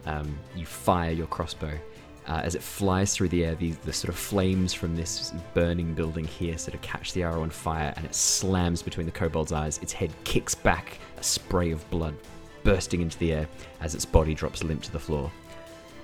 Um, 0.07 0.37
you 0.57 0.67
fire 0.67 1.13
your 1.13 1.27
crossbow. 1.27 1.79
Uh, 2.25 2.41
as 2.45 2.55
it 2.55 2.63
flies 2.63 3.15
through 3.15 3.29
the 3.29 3.45
air, 3.45 3.57
the, 3.57 3.73
the 3.85 3.93
sort 3.93 4.09
of 4.09 4.15
flames 4.17 4.73
from 4.73 4.95
this 4.95 5.33
burning 5.55 5.93
building 5.93 6.25
here 6.25 6.57
sort 6.57 6.73
of 6.73 6.81
catch 6.81 7.13
the 7.15 7.23
arrow 7.25 7.43
on 7.43 7.51
fire, 7.51 7.93
and 7.97 8.05
it 8.07 8.15
slams 8.15 8.81
between 8.81 9.07
the 9.07 9.13
kobold's 9.13 9.51
eyes. 9.51 9.79
Its 9.79 9.93
head 9.93 10.13
kicks 10.23 10.55
back, 10.55 10.99
a 11.19 11.23
spray 11.23 11.73
of 11.73 11.89
blood 11.91 12.15
bursting 12.63 13.01
into 13.01 13.19
the 13.19 13.33
air 13.33 13.49
as 13.81 13.97
its 13.97 14.05
body 14.05 14.35
drops 14.35 14.63
limp 14.63 14.83
to 14.83 14.93
the 14.93 14.99
floor. 15.01 15.33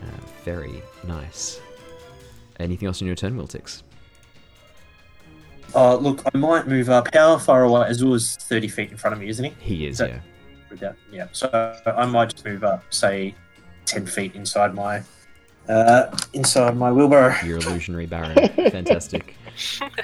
Uh, 0.02 0.06
very 0.44 0.82
nice. 1.06 1.60
Anything 2.60 2.86
else 2.88 3.00
on 3.02 3.06
your 3.06 3.16
turn, 3.16 3.36
Wiltix? 3.36 3.82
Uh, 5.74 5.96
look, 5.96 6.22
I 6.32 6.36
might 6.38 6.66
move 6.66 6.88
up. 6.88 7.08
How 7.12 7.36
far 7.38 7.64
away? 7.64 7.88
Azul's 7.88 8.36
thirty 8.36 8.68
feet 8.68 8.90
in 8.90 8.96
front 8.96 9.14
of 9.14 9.20
me, 9.20 9.28
isn't 9.28 9.44
he? 9.44 9.54
He 9.60 9.86
is, 9.86 9.98
So- 9.98 10.06
yeah. 10.06 10.20
That, 10.80 10.96
yeah. 11.10 11.28
So 11.32 11.48
I 11.86 12.04
might 12.04 12.28
just 12.30 12.44
move 12.44 12.62
up, 12.62 12.84
say, 12.90 13.34
ten 13.86 14.04
feet 14.06 14.34
inside 14.34 14.74
my 14.74 15.02
uh, 15.66 16.14
inside 16.34 16.76
my 16.76 16.92
wheelbarrow. 16.92 17.34
Your 17.44 17.56
illusionary 17.66 18.04
baron. 18.06 18.34
Fantastic. 18.70 19.34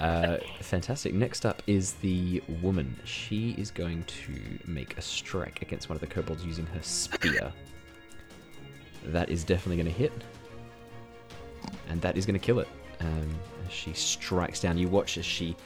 Uh, 0.01 0.39
fantastic. 0.63 1.13
Next 1.13 1.45
up 1.45 1.63
is 1.67 1.93
the 1.95 2.43
woman. 2.63 2.97
She 3.05 3.51
is 3.59 3.71
going 3.71 4.05
to 4.05 4.33
make 4.67 4.97
a 4.97 5.03
strike 5.03 5.61
against 5.61 5.91
one 5.91 5.97
of 5.97 6.01
the 6.01 6.07
kobolds 6.07 6.45
using 6.47 6.65
her 6.67 6.81
spear. 6.83 7.53
That 9.05 9.29
is 9.29 9.45
definitely 9.45 9.77
going 9.83 9.93
to 9.93 9.99
hit. 9.99 10.13
And 11.89 12.01
that 12.01 12.17
is 12.17 12.27
going 12.27 12.39
to 12.39 12.45
kill 12.45 12.59
it. 12.59 12.69
Um, 13.01 13.35
she 13.69 13.93
strikes 13.93 14.61
down. 14.61 14.79
You 14.79 14.89
watch 14.89 15.19
as 15.19 15.25
she. 15.25 15.57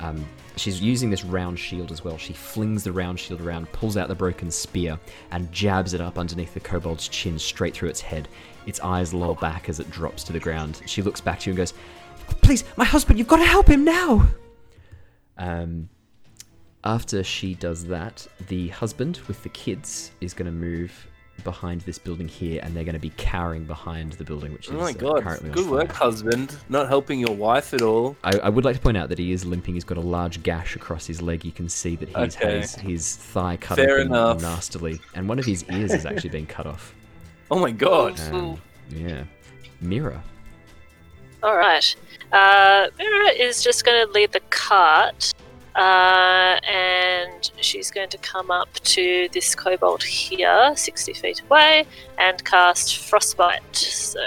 Um, 0.00 0.24
she's 0.56 0.80
using 0.80 1.10
this 1.10 1.24
round 1.24 1.58
shield 1.58 1.90
as 1.90 2.04
well. 2.04 2.16
She 2.18 2.32
flings 2.32 2.84
the 2.84 2.92
round 2.92 3.18
shield 3.18 3.40
around, 3.40 3.70
pulls 3.72 3.96
out 3.96 4.06
the 4.06 4.14
broken 4.14 4.48
spear, 4.48 4.98
and 5.32 5.50
jabs 5.50 5.92
it 5.92 6.00
up 6.00 6.18
underneath 6.18 6.54
the 6.54 6.60
kobold's 6.60 7.08
chin, 7.08 7.36
straight 7.36 7.74
through 7.74 7.88
its 7.88 8.00
head. 8.00 8.28
Its 8.66 8.78
eyes 8.80 9.12
loll 9.12 9.34
back 9.34 9.68
as 9.68 9.80
it 9.80 9.90
drops 9.90 10.22
to 10.24 10.32
the 10.32 10.38
ground. 10.38 10.82
She 10.86 11.02
looks 11.02 11.20
back 11.20 11.40
to 11.40 11.50
you 11.50 11.52
and 11.52 11.56
goes, 11.56 11.74
Please, 12.42 12.62
my 12.76 12.84
husband, 12.84 13.18
you've 13.18 13.28
got 13.28 13.38
to 13.38 13.44
help 13.44 13.68
him 13.68 13.84
now! 13.84 14.28
Um, 15.36 15.88
after 16.84 17.24
she 17.24 17.54
does 17.54 17.84
that, 17.86 18.26
the 18.48 18.68
husband 18.68 19.20
with 19.26 19.42
the 19.42 19.48
kids 19.48 20.12
is 20.20 20.32
going 20.32 20.46
to 20.46 20.52
move 20.52 21.07
behind 21.44 21.80
this 21.82 21.98
building 21.98 22.28
here, 22.28 22.60
and 22.62 22.74
they're 22.74 22.84
going 22.84 22.94
to 22.94 22.98
be 23.00 23.12
cowering 23.16 23.64
behind 23.64 24.12
the 24.14 24.24
building, 24.24 24.52
which 24.52 24.68
is 24.68 24.74
Oh 24.74 24.78
my 24.78 24.90
uh, 24.90 24.92
god. 24.92 25.22
currently 25.22 25.50
on 25.50 25.54
Good 25.54 25.70
work, 25.70 25.92
husband. 25.92 26.56
Not 26.68 26.88
helping 26.88 27.20
your 27.20 27.34
wife 27.34 27.72
at 27.74 27.82
all. 27.82 28.16
I, 28.24 28.38
I 28.38 28.48
would 28.48 28.64
like 28.64 28.76
to 28.76 28.82
point 28.82 28.96
out 28.96 29.08
that 29.10 29.18
he 29.18 29.32
is 29.32 29.44
limping. 29.44 29.74
He's 29.74 29.84
got 29.84 29.98
a 29.98 30.02
large 30.02 30.42
gash 30.42 30.76
across 30.76 31.06
his 31.06 31.22
leg. 31.22 31.44
You 31.44 31.52
can 31.52 31.68
see 31.68 31.96
that 31.96 32.08
he's 32.08 32.36
Okay. 32.36 32.58
has 32.60 32.74
his 32.74 33.16
thigh 33.16 33.56
cut 33.56 33.76
Fair 33.76 33.94
open 33.98 34.06
enough. 34.08 34.42
nastily, 34.42 35.00
and 35.14 35.28
one 35.28 35.38
of 35.38 35.44
his 35.44 35.64
ears 35.70 35.92
has 35.92 36.06
actually 36.06 36.30
been 36.30 36.46
cut 36.46 36.66
off. 36.66 36.94
Oh 37.50 37.58
my 37.58 37.70
god. 37.70 38.20
Um, 38.30 38.60
yeah, 38.90 39.24
Mira. 39.80 40.22
All 41.42 41.56
right. 41.56 41.96
Uh, 42.30 42.88
Mira 42.98 43.28
is 43.30 43.62
just 43.62 43.86
going 43.86 44.06
to 44.06 44.12
lead 44.12 44.32
the 44.32 44.40
cart, 44.50 45.32
uh, 45.78 46.58
and 46.68 47.50
she's 47.60 47.90
going 47.90 48.08
to 48.10 48.18
come 48.18 48.50
up 48.50 48.72
to 48.84 49.28
this 49.32 49.54
kobold 49.54 50.02
here, 50.02 50.72
60 50.76 51.12
feet 51.14 51.42
away, 51.42 51.86
and 52.18 52.44
cast 52.44 52.96
Frostbite. 52.98 53.76
So 53.76 54.20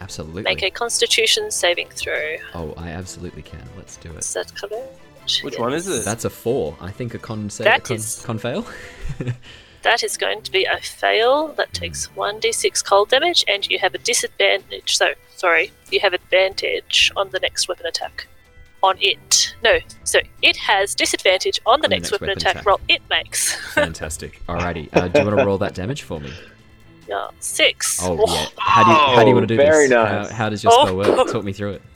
Absolutely. 0.00 0.42
make 0.42 0.62
a 0.62 0.70
Constitution 0.70 1.50
saving 1.50 1.88
throw. 1.90 2.36
Oh, 2.54 2.74
I 2.76 2.88
absolutely 2.90 3.42
can. 3.42 3.62
Let's 3.76 3.96
do 3.96 4.10
it. 4.10 4.18
Is 4.18 4.32
that 4.34 4.54
correct? 4.54 5.00
Which 5.42 5.58
one 5.58 5.74
is 5.74 5.86
it? 5.86 6.04
That's 6.04 6.24
a 6.24 6.30
four. 6.30 6.76
I 6.80 6.90
think 6.90 7.14
a 7.14 7.18
con 7.18 7.50
sa- 7.50 7.64
That 7.64 7.84
con, 7.84 7.96
is- 7.96 8.22
con 8.24 8.38
fail. 8.38 8.66
That 9.82 10.02
is 10.02 10.16
going 10.16 10.42
to 10.42 10.50
be 10.50 10.64
a 10.64 10.78
fail. 10.78 11.48
That 11.56 11.72
takes 11.72 12.08
1d6 12.08 12.84
cold 12.84 13.10
damage, 13.10 13.44
and 13.46 13.66
you 13.70 13.78
have 13.78 13.94
a 13.94 13.98
disadvantage. 13.98 14.96
So, 14.96 15.10
sorry, 15.36 15.70
you 15.90 16.00
have 16.00 16.12
advantage 16.12 17.12
on 17.16 17.30
the 17.30 17.38
next 17.38 17.68
weapon 17.68 17.86
attack. 17.86 18.26
On 18.82 18.96
it. 19.00 19.54
No, 19.64 19.78
so 20.04 20.20
it 20.42 20.56
has 20.56 20.94
disadvantage 20.94 21.60
on 21.66 21.80
the, 21.80 21.88
next, 21.88 22.12
weapon, 22.12 22.28
attack, 22.30 22.64
roll 22.64 22.80
it 22.88 23.02
makes. 23.10 23.54
Fantastic. 23.74 24.40
Alrighty. 24.46 24.88
Uh, 24.92 25.08
do 25.08 25.18
you 25.20 25.26
want 25.26 25.38
to 25.38 25.44
roll 25.44 25.58
that 25.58 25.74
damage 25.74 26.02
for 26.02 26.20
me? 26.20 26.32
yeah, 27.08 27.28
six. 27.40 27.98
Oh 28.02 28.16
yeah. 28.28 28.46
How 28.58 28.84
do 28.84 28.90
you, 28.90 28.96
how 29.16 29.22
do 29.24 29.28
you 29.30 29.34
want 29.34 29.48
to 29.48 29.54
do 29.54 29.56
very 29.56 29.88
this? 29.88 29.90
nice. 29.90 30.28
How, 30.30 30.34
how 30.34 30.48
does 30.48 30.62
your 30.62 30.72
Oh. 30.74 30.84
spell 30.84 30.96
work? 30.96 31.32
Talk 31.32 31.44
me 31.44 31.52
through 31.52 31.72
it. 31.72 31.82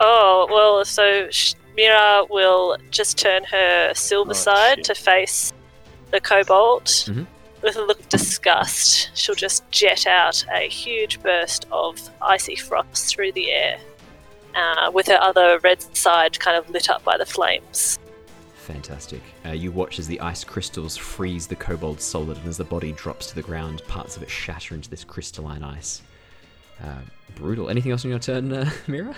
Oh, 0.00 0.48
well, 0.50 0.84
so 0.84 1.28
sh- 1.30 1.54
Mira 1.76 2.24
will 2.28 2.76
just 2.90 3.16
turn 3.16 3.44
her 3.44 3.92
silver 3.94 4.32
Oh, 4.32 4.34
side 4.34 4.78
shit. 4.78 4.84
to 4.86 4.94
face 4.96 5.52
the 6.10 6.20
kobold. 6.20 6.84
Mhm. 6.86 7.26
With 7.62 7.76
a 7.76 7.82
look 7.82 8.00
of 8.00 8.08
disgust, 8.08 9.10
she'll 9.16 9.36
just 9.36 9.62
jet 9.70 10.06
out 10.06 10.44
a 10.52 10.68
huge 10.68 11.22
burst 11.22 11.66
of 11.70 11.98
icy 12.20 12.56
frost 12.56 13.06
through 13.14 13.32
the 13.32 13.52
air, 13.52 13.78
uh, 14.54 14.90
with 14.92 15.06
her 15.08 15.18
other 15.20 15.58
red 15.60 15.82
side 15.96 16.38
kind 16.38 16.56
of 16.56 16.68
lit 16.70 16.88
up 16.90 17.02
by 17.04 17.16
the 17.16 17.26
flames. 17.26 17.98
Fantastic. 18.56 19.20
Uh, 19.44 19.50
you 19.50 19.70
watch 19.70 19.98
as 19.98 20.06
the 20.06 20.18
ice 20.20 20.42
crystals 20.42 20.96
freeze 20.96 21.46
the 21.46 21.56
kobold 21.56 22.00
solid, 22.00 22.38
and 22.38 22.46
as 22.48 22.56
the 22.56 22.64
body 22.64 22.92
drops 22.92 23.26
to 23.26 23.34
the 23.34 23.42
ground, 23.42 23.82
parts 23.88 24.16
of 24.16 24.22
it 24.22 24.30
shatter 24.30 24.74
into 24.74 24.88
this 24.88 25.04
crystalline 25.04 25.62
ice. 25.62 26.02
Uh, 26.82 27.00
brutal. 27.36 27.68
Anything 27.68 27.92
else 27.92 28.04
on 28.04 28.10
your 28.10 28.18
turn, 28.18 28.52
uh, 28.52 28.70
Mira? 28.86 29.14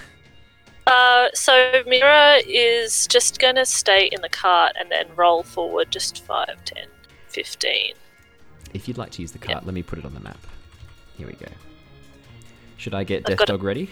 Uh, 0.86 1.28
so 1.34 1.82
Mira 1.86 2.38
is 2.46 3.06
just 3.06 3.38
going 3.38 3.54
to 3.56 3.66
stay 3.66 4.06
in 4.12 4.20
the 4.20 4.28
cart 4.28 4.72
and 4.78 4.90
then 4.90 5.06
roll 5.16 5.42
forward 5.42 5.90
just 5.90 6.24
5, 6.24 6.64
10, 6.64 6.86
15. 7.28 7.94
If 8.74 8.86
you'd 8.88 8.98
like 8.98 9.10
to 9.12 9.22
use 9.22 9.32
the 9.32 9.38
cart, 9.38 9.64
let 9.64 9.74
me 9.74 9.82
put 9.82 9.98
it 9.98 10.04
on 10.04 10.12
the 10.14 10.20
map. 10.20 10.38
Here 11.16 11.26
we 11.26 11.32
go. 11.34 11.46
Should 12.76 12.94
I 12.94 13.04
get 13.04 13.20
I've 13.20 13.24
Death 13.26 13.38
got 13.38 13.48
a- 13.48 13.52
Dog 13.52 13.62
ready? 13.62 13.90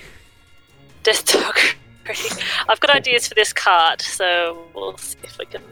Death 1.05 1.27
Dog. 1.27 1.59
I've 2.69 2.81
got 2.81 2.91
ideas 2.91 3.29
for 3.29 3.35
this 3.35 3.53
cart, 3.53 4.01
so 4.01 4.65
we'll 4.75 4.97
see 4.97 5.19
if 5.23 5.39
we 5.39 5.45
can 5.45 5.63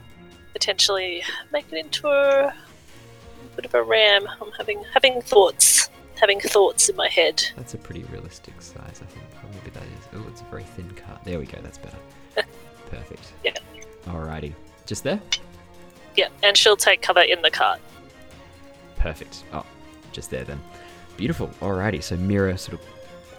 potentially 0.53 1.23
make 1.53 1.65
it 1.73 1.79
into 1.79 2.07
a 2.07 2.53
bit 3.57 3.65
of 3.65 3.75
a 3.75 3.83
ram. 3.83 4.27
I'm 4.41 4.53
having 4.53 4.85
having 4.93 5.23
thoughts, 5.23 5.89
having 6.21 6.39
thoughts 6.39 6.91
in 6.91 6.97
my 6.97 7.09
head. 7.09 7.43
That's 7.57 7.73
a 7.73 7.79
pretty 7.79 8.05
realistic 8.05 8.61
size, 8.61 9.01
I 9.03 9.07
think. 9.07 9.25
Or 9.43 9.49
maybe 9.55 9.71
that 9.71 9.83
is. 9.83 10.09
Oh, 10.15 10.27
it's 10.29 10.43
a 10.43 10.45
very 10.45 10.65
thin 10.65 10.91
cart. 10.91 11.25
There 11.25 11.39
we 11.39 11.47
go. 11.47 11.59
That's 11.63 11.79
better. 11.79 11.99
Perfect. 12.91 13.33
Yeah. 13.43 13.55
Alrighty. 14.05 14.53
Just 14.85 15.03
there? 15.05 15.21
Yeah, 16.15 16.29
and 16.43 16.57
she'll 16.59 16.77
take 16.77 17.01
cover 17.01 17.23
in 17.23 17.41
the 17.41 17.51
cart. 17.51 17.81
Perfect. 18.99 19.45
Oh, 19.55 19.65
just 20.13 20.31
there 20.31 20.45
then. 20.45 20.61
Beautiful. 21.17 21.49
Alrighty. 21.61 22.03
So 22.03 22.17
Mira 22.17 22.59
sort 22.59 22.81
of, 22.81 22.87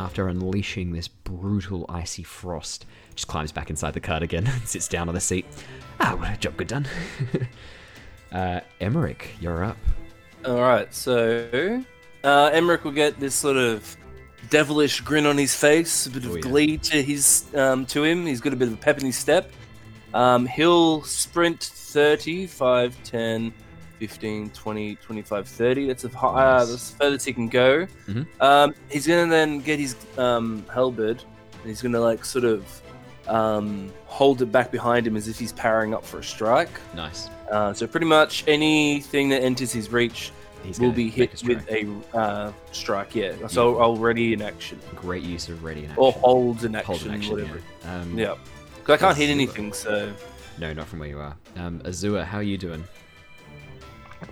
after 0.03 0.27
unleashing 0.27 0.91
this 0.91 1.07
brutal 1.07 1.85
icy 1.87 2.23
frost, 2.23 2.85
just 3.15 3.27
climbs 3.27 3.51
back 3.51 3.69
inside 3.69 3.93
the 3.93 3.99
cart 3.99 4.21
again 4.21 4.45
and 4.51 4.67
sits 4.67 4.87
down 4.87 5.07
on 5.07 5.15
the 5.15 5.21
seat. 5.21 5.45
Ah, 5.99 6.15
what 6.15 6.33
a 6.33 6.37
job 6.37 6.57
good 6.57 6.67
done. 6.67 6.85
uh, 8.31 8.59
Emeric, 8.81 9.27
you're 9.39 9.63
up. 9.63 9.77
All 10.45 10.59
right, 10.59 10.93
so 10.93 11.81
uh, 12.23 12.51
Emeric 12.51 12.83
will 12.83 12.91
get 12.91 13.17
this 13.19 13.33
sort 13.33 13.55
of 13.55 13.95
devilish 14.49 14.99
grin 15.01 15.25
on 15.25 15.37
his 15.37 15.55
face, 15.55 16.05
a 16.05 16.09
bit 16.11 16.25
of 16.25 16.31
Oh, 16.31 16.35
yeah. 16.35 16.41
glee 16.41 16.77
to 16.77 17.01
his 17.01 17.45
um, 17.55 17.85
to 17.87 18.03
him. 18.03 18.25
He's 18.25 18.41
got 18.41 18.51
a 18.51 18.57
bit 18.57 18.67
of 18.67 18.73
a 18.73 18.77
pep 18.77 18.99
in 18.99 19.05
his 19.05 19.15
step. 19.17 19.51
Um, 20.13 20.45
he'll 20.45 21.01
sprint 21.03 21.63
30, 21.63 22.45
5, 22.47 23.03
10, 23.03 23.53
15, 24.07 24.49
20, 24.49 24.95
25, 24.95 25.47
30. 25.47 25.87
That's, 25.87 26.03
a, 26.03 26.09
uh, 26.19 26.65
that's 26.65 26.89
the 26.91 26.97
furthest 26.97 27.25
he 27.25 27.31
can 27.31 27.47
go. 27.47 27.87
Mhm. 28.09 28.25
Um, 28.41 28.75
he's 28.91 29.07
going 29.07 29.29
to 29.29 29.31
then 29.31 29.59
get 29.59 29.79
his 29.79 29.95
um, 30.17 30.65
halberd, 30.73 31.23
and 31.61 31.65
he's 31.69 31.81
going 31.81 31.93
to 31.93 32.01
like 32.01 32.25
sort 32.25 32.43
of 32.43 32.65
um, 33.29 33.89
hold 34.05 34.41
it 34.41 34.47
back 34.51 34.71
behind 34.71 35.07
him 35.07 35.15
as 35.15 35.29
if 35.29 35.39
he's 35.39 35.53
powering 35.53 35.93
up 35.93 36.03
for 36.05 36.19
a 36.19 36.23
strike. 36.23 36.67
Nice. 36.93 37.29
Uh, 37.49 37.71
so 37.73 37.87
pretty 37.87 38.05
much 38.05 38.43
anything 38.45 39.29
that 39.29 39.41
enters 39.41 39.71
his 39.71 39.89
reach 39.89 40.31
He's 40.65 40.79
will 40.81 40.91
be 40.91 41.09
hit 41.09 41.37
strike. 41.37 41.57
with 41.65 41.69
a 42.13 42.17
uh, 42.17 42.51
strike. 42.73 43.15
Yeah, 43.15 43.47
so 43.47 43.79
already 43.81 44.33
in 44.33 44.41
action 44.41 44.79
great 44.95 45.23
use 45.23 45.47
of 45.47 45.63
ready 45.63 45.81
in 45.85 45.91
action. 45.91 46.03
or 46.03 46.11
holds 46.11 46.65
in 46.65 46.75
action, 46.75 46.93
Hold 46.95 47.05
in 47.07 47.13
action, 47.13 47.31
whatever. 47.31 47.61
yeah. 47.85 48.01
Um, 48.01 48.17
Yeah, 48.19 48.35
because 48.79 48.95
I 48.95 48.97
can't 49.05 49.17
hit 49.17 49.29
anything. 49.29 49.71
So 49.71 50.11
No, 50.59 50.73
not 50.73 50.87
from 50.87 50.99
where 50.99 51.09
you 51.09 51.19
are. 51.19 51.35
Um, 51.55 51.81
Azure, 51.85 52.23
how 52.25 52.39
are 52.39 52.43
you 52.43 52.57
doing? 52.57 52.83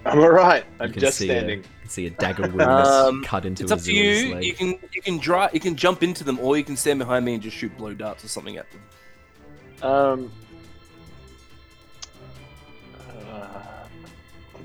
I'm 0.06 0.19
alright. 0.19 0.63
I'm 0.80 0.91
can 0.91 0.99
just 1.01 1.17
see 1.17 1.25
standing. 1.25 1.60
A, 1.60 1.62
you 1.62 1.67
can 1.82 1.89
see 1.89 2.06
a 2.08 2.10
dagger 2.12 2.43
wound 2.49 2.62
Um, 2.62 3.23
cut 3.23 3.45
into 3.45 3.63
it's 3.63 3.71
up 3.71 3.80
to 3.82 3.93
you. 3.93 4.36
leg. 4.36 4.43
You 4.43 4.54
can 4.54 4.67
you 4.91 5.01
can 5.01 5.17
dry 5.17 5.49
you 5.54 5.60
can 5.60 5.75
jump 5.75 6.04
into 6.04 6.23
them, 6.23 6.39
or 6.39 6.58
you 6.58 6.63
can 6.63 6.75
stand 6.75 6.99
behind 6.99 7.25
me 7.25 7.34
and 7.36 7.43
just 7.43 7.56
shoot 7.58 7.75
blow 7.77 7.93
darts 7.93 8.23
or 8.23 8.27
something 8.27 8.58
at 8.58 8.65
them. 8.71 8.82
Um. 9.89 10.32
uh, 13.32 13.47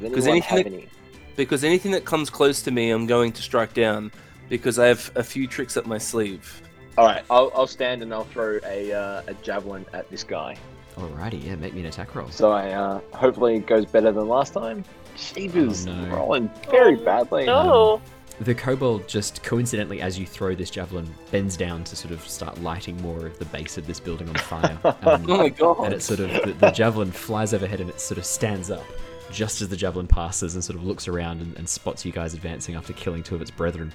does 0.01 0.13
'Cause 0.13 0.27
anyone 0.27 0.29
anything 0.29 0.43
have 0.43 0.65
that- 0.65 0.73
any? 0.73 0.89
Because 1.37 1.65
anything 1.65 1.93
that 1.93 2.05
comes 2.07 2.31
close 2.31 2.63
to 2.63 2.71
me, 2.71 2.91
I'm 2.91 3.07
going 3.07 3.31
to 3.33 3.43
strike 3.43 3.75
down. 3.75 4.11
Because 4.49 4.79
I 4.79 4.87
have 4.87 5.11
a 5.17 5.25
few 5.25 5.47
tricks 5.49 5.77
up 5.77 5.87
my 5.87 5.99
sleeve. 5.99 6.63
All 6.97 7.05
right, 7.05 7.23
I'll, 7.29 7.51
I'll 7.55 7.67
stand 7.67 8.01
and 8.03 8.15
I'll 8.15 8.25
throw 8.25 8.59
a 8.65 8.93
uh, 8.93 9.23
a 9.27 9.35
javelin 9.43 9.85
at 9.93 10.09
this 10.09 10.23
guy. 10.23 10.57
Alrighty, 10.97 11.45
yeah, 11.45 11.57
make 11.57 11.75
me 11.75 11.81
an 11.81 11.87
attack 11.87 12.15
roll. 12.15 12.31
So 12.31 12.53
I 12.53 12.71
uh, 12.71 13.01
hopefully 13.13 13.57
it 13.57 13.67
goes 13.67 13.85
better 13.85 14.13
than 14.13 14.29
last 14.29 14.53
time. 14.55 14.83
Jeebus, 15.17 15.89
Oh, 15.89 15.95
no. 16.09 16.17
rolling 16.17 16.51
very 16.71 16.97
Oh, 17.01 17.05
badly. 17.05 17.47
No. 17.47 18.01
The 18.41 18.55
kobold 18.55 19.09
just 19.09 19.43
coincidentally, 19.43 20.03
as 20.03 20.19
you 20.19 20.27
throw 20.27 20.55
this 20.55 20.69
javelin, 20.71 21.09
bends 21.31 21.57
down 21.57 21.85
to 21.85 21.97
sort 21.97 22.13
of 22.13 22.21
start 22.29 22.61
lighting 22.63 23.01
more 23.01 23.25
of 23.27 23.39
the 23.39 23.47
base 23.47 23.79
of 23.79 23.87
this 23.87 23.99
building 23.99 24.29
on 24.29 24.35
fire. 24.35 24.79
Um, 24.85 25.25
Oh 25.31 25.37
my 25.39 25.49
god! 25.49 25.85
and 25.87 25.95
it 25.95 26.03
sort 26.03 26.21
of 26.21 26.31
the, 26.45 26.53
the 26.53 26.71
javelin 26.71 27.11
flies 27.13 27.55
overhead 27.55 27.81
and 27.81 27.89
it 27.89 27.99
sort 27.99 28.19
of 28.19 28.27
stands 28.27 28.71
up 28.71 28.85
just 29.33 29.63
as 29.63 29.69
the 29.71 29.77
javelin 29.77 30.07
passes 30.07 30.55
and 30.55 30.63
sort 30.63 30.79
of 30.79 30.85
looks 30.85 31.09
around 31.09 31.41
and, 31.41 31.57
and 31.57 31.67
spots 31.69 32.05
you 32.05 32.13
guys 32.13 32.35
advancing 32.35 32.75
after 32.75 32.93
killing 32.93 33.23
two 33.23 33.35
of 33.35 33.41
its 33.41 33.51
brethren. 33.51 33.93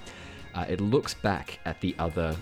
Uh, 0.55 0.65
it 0.67 0.81
looks 0.81 1.13
back 1.13 1.59
at 1.65 1.79
the 1.79 1.95
other 1.99 2.35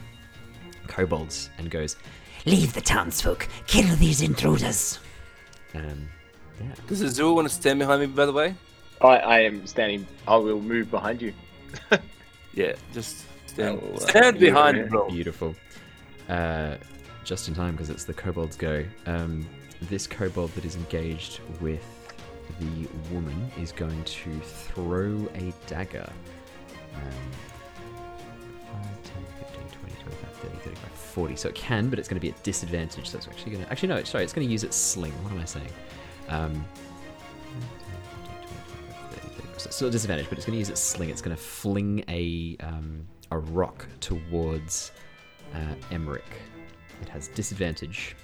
kobolds 0.88 1.50
and 1.58 1.70
goes, 1.70 1.98
Leave 2.46 2.74
the 2.74 2.82
townsfolk. 2.82 3.48
Kill 3.68 3.94
these 3.98 4.22
intruders. 4.22 5.00
um, 5.76 6.08
yeah. 6.62 6.74
Does 6.88 7.02
Azul 7.02 7.36
want 7.36 7.48
to 7.48 7.54
stand 7.54 7.80
behind 7.80 8.02
me? 8.02 8.08
By 8.08 8.26
the 8.26 8.34
way, 8.34 8.56
I, 9.02 9.18
I 9.18 9.40
am 9.40 9.66
standing. 9.66 10.06
I 10.28 10.36
will 10.36 10.62
move 10.62 10.92
behind 10.92 11.22
you. 11.22 11.34
yeah, 12.54 12.74
just 12.94 13.26
stand, 13.48 13.82
will, 13.82 13.96
uh, 13.96 14.00
stand 14.00 14.36
move 14.36 14.42
behind 14.42 14.78
me, 14.78 14.84
bro. 14.84 15.10
Beautiful. 15.10 15.56
Uh, 16.28 16.76
just 17.24 17.48
in 17.48 17.54
time 17.54 17.74
because 17.74 17.90
it's 17.90 18.06
the 18.06 18.14
kobold's 18.14 18.56
go. 18.56 18.84
Um, 19.06 19.48
this 19.84 20.08
kobold 20.08 20.52
that 20.56 20.66
is 20.66 20.76
engaged 20.76 21.40
with 21.62 22.14
the 22.60 22.88
woman 23.14 23.52
is 23.60 23.72
going 23.72 24.04
to 24.04 24.40
throw 24.40 25.30
a 25.36 25.54
dagger. 25.68 26.10
Um, 26.96 27.02
5, 28.74 29.04
10, 29.04 29.14
15, 29.40 29.80
20, 29.80 29.96
25, 30.04 30.32
30, 30.32 30.58
35, 30.58 30.92
40. 30.92 31.36
So 31.36 31.50
it 31.50 31.56
can, 31.56 31.90
but 31.90 32.00
it's 32.00 32.08
going 32.08 32.20
to 32.20 32.22
be 32.22 32.30
at 32.30 32.44
disadvantage. 32.44 33.10
So 33.10 33.18
it's 33.18 33.28
actually 33.28 33.54
going 33.54 33.64
to. 33.64 33.72
Actually, 33.72 33.90
no, 33.90 34.04
sorry, 34.04 34.24
it's 34.24 34.34
going 34.34 34.46
to 34.48 34.52
use 34.52 34.64
its 34.64 34.76
sling. 34.76 35.14
What 35.24 35.32
am 35.32 35.40
I 35.40 35.46
saying? 35.46 35.70
Um, 36.28 36.66
10, 39.60 39.68
15, 39.68 39.68
20, 39.68 39.68
25, 39.68 39.68
30, 39.68 39.68
30. 39.68 39.70
So, 39.70 39.70
so 39.70 39.90
disadvantage, 39.92 40.30
but 40.30 40.38
it's 40.38 40.46
going 40.46 40.56
to 40.56 40.60
use 40.60 40.70
its 40.70 40.82
sling. 40.82 41.10
It's 41.10 41.22
going 41.22 41.36
to 41.36 41.42
fling 41.42 42.04
a 42.08 42.58
um, 42.62 43.08
a 43.32 43.38
rock 43.38 43.88
towards 44.00 44.92
uh, 45.54 45.76
Emeric. 45.92 46.22
It 47.02 47.10
has 47.10 47.28
disadvantage. 47.30 48.16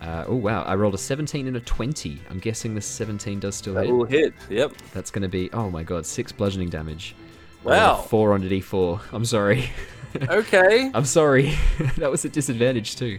Uh, 0.00 0.24
oh 0.28 0.36
wow! 0.36 0.62
I 0.64 0.74
rolled 0.74 0.94
a 0.94 0.98
17 0.98 1.46
and 1.46 1.56
a 1.56 1.60
20. 1.60 2.20
I'm 2.28 2.38
guessing 2.38 2.74
the 2.74 2.80
17 2.80 3.40
does 3.40 3.54
still 3.56 3.74
That 3.74 3.86
hit. 3.86 3.92
will 3.92 4.04
hit. 4.04 4.34
Yep. 4.50 4.72
That's 4.92 5.10
going 5.10 5.22
to 5.22 5.28
be 5.28 5.50
oh 5.52 5.70
my 5.70 5.82
god, 5.82 6.04
six 6.04 6.32
bludgeoning 6.32 6.68
damage. 6.68 7.14
Wow. 7.62 8.00
a 8.00 8.02
Four 8.02 8.34
on 8.34 8.42
a 8.42 8.46
d4. 8.46 9.00
I'm 9.12 9.24
sorry. 9.24 9.70
Okay. 10.28 10.92
I'm 10.94 11.06
sorry. 11.06 11.56
that 11.96 12.08
was 12.08 12.24
a 12.24 12.28
disadvantage 12.28 12.94
too. 12.94 13.18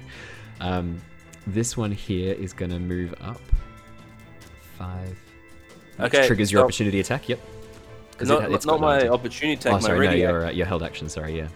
Um, 0.62 1.02
this 1.46 1.76
one 1.76 1.92
here 1.92 2.34
is 2.34 2.54
going 2.54 2.72
to 2.72 2.80
move 2.80 3.14
up. 3.20 3.42
Five. 4.78 5.20
Which 5.98 6.14
Okay, 6.14 6.28
Triggers 6.28 6.52
your 6.52 6.60
stop. 6.60 6.66
opportunity 6.66 7.00
attack. 7.00 7.30
Yep. 7.30 7.40
Not, 8.22 8.44
it- 8.46 8.52
it's 8.54 8.66
not 8.66 8.80
my 8.80 8.96
advantage. 8.96 9.14
opportunity 9.14 9.54
attack. 9.60 9.72
Oh, 9.74 9.76
my 9.76 9.82
sorry. 9.82 10.08
No, 10.08 10.14
your 10.14 10.46
uh, 10.48 10.52
your 10.52 10.66
held 10.66 10.84
action. 10.84 11.10
Sorry. 11.10 11.38
Yeah. 11.38 11.48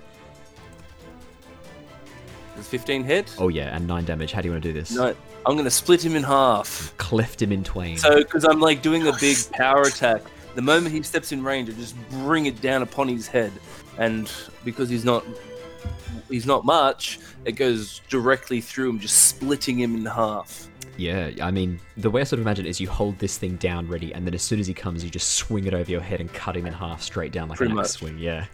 Does 2.55 2.67
15 2.67 3.03
hit? 3.03 3.33
Oh 3.37 3.47
yeah, 3.47 3.75
and 3.75 3.87
nine 3.87 4.05
damage. 4.05 4.31
How 4.33 4.41
do 4.41 4.47
you 4.47 4.51
want 4.53 4.63
to 4.63 4.69
do 4.69 4.73
this? 4.77 4.91
No, 4.91 5.15
I'm 5.45 5.55
gonna 5.55 5.69
split 5.71 6.03
him 6.03 6.15
in 6.15 6.23
half. 6.23 6.93
Cleft 6.97 7.41
him 7.41 7.51
in 7.51 7.63
twain. 7.63 7.97
So, 7.97 8.17
because 8.17 8.43
I'm 8.45 8.59
like 8.59 8.81
doing 8.81 9.07
a 9.07 9.13
big 9.19 9.37
power 9.53 9.83
attack, 9.83 10.21
the 10.55 10.61
moment 10.61 10.93
he 10.93 11.01
steps 11.03 11.31
in 11.31 11.41
range, 11.43 11.69
I 11.69 11.73
just 11.73 11.95
bring 12.09 12.45
it 12.47 12.59
down 12.61 12.81
upon 12.81 13.07
his 13.07 13.27
head, 13.27 13.53
and 13.97 14.29
because 14.65 14.89
he's 14.89 15.05
not, 15.05 15.23
he's 16.29 16.45
not 16.45 16.65
much, 16.65 17.19
it 17.45 17.53
goes 17.53 18.01
directly 18.09 18.59
through 18.59 18.89
him, 18.89 18.99
just 18.99 19.27
splitting 19.29 19.79
him 19.79 19.95
in 19.95 20.05
half. 20.05 20.67
Yeah, 20.99 21.31
I 21.41 21.49
mean, 21.49 21.79
the 21.95 22.09
way 22.09 22.19
I 22.19 22.23
sort 22.25 22.39
of 22.39 22.45
imagine 22.45 22.65
it 22.65 22.69
is 22.69 22.81
you 22.81 22.89
hold 22.89 23.17
this 23.19 23.37
thing 23.37 23.55
down 23.55 23.87
ready, 23.87 24.13
and 24.13 24.27
then 24.27 24.33
as 24.33 24.41
soon 24.41 24.59
as 24.59 24.67
he 24.67 24.73
comes, 24.73 25.01
you 25.01 25.09
just 25.09 25.35
swing 25.35 25.65
it 25.65 25.73
over 25.73 25.89
your 25.89 26.01
head 26.01 26.19
and 26.19 26.31
cut 26.33 26.57
him 26.57 26.65
in 26.65 26.73
half 26.73 27.01
straight 27.01 27.31
down 27.31 27.47
like 27.47 27.57
Pretty 27.57 27.71
an 27.71 27.79
axe 27.79 27.91
swing. 27.91 28.17
Yeah. 28.17 28.45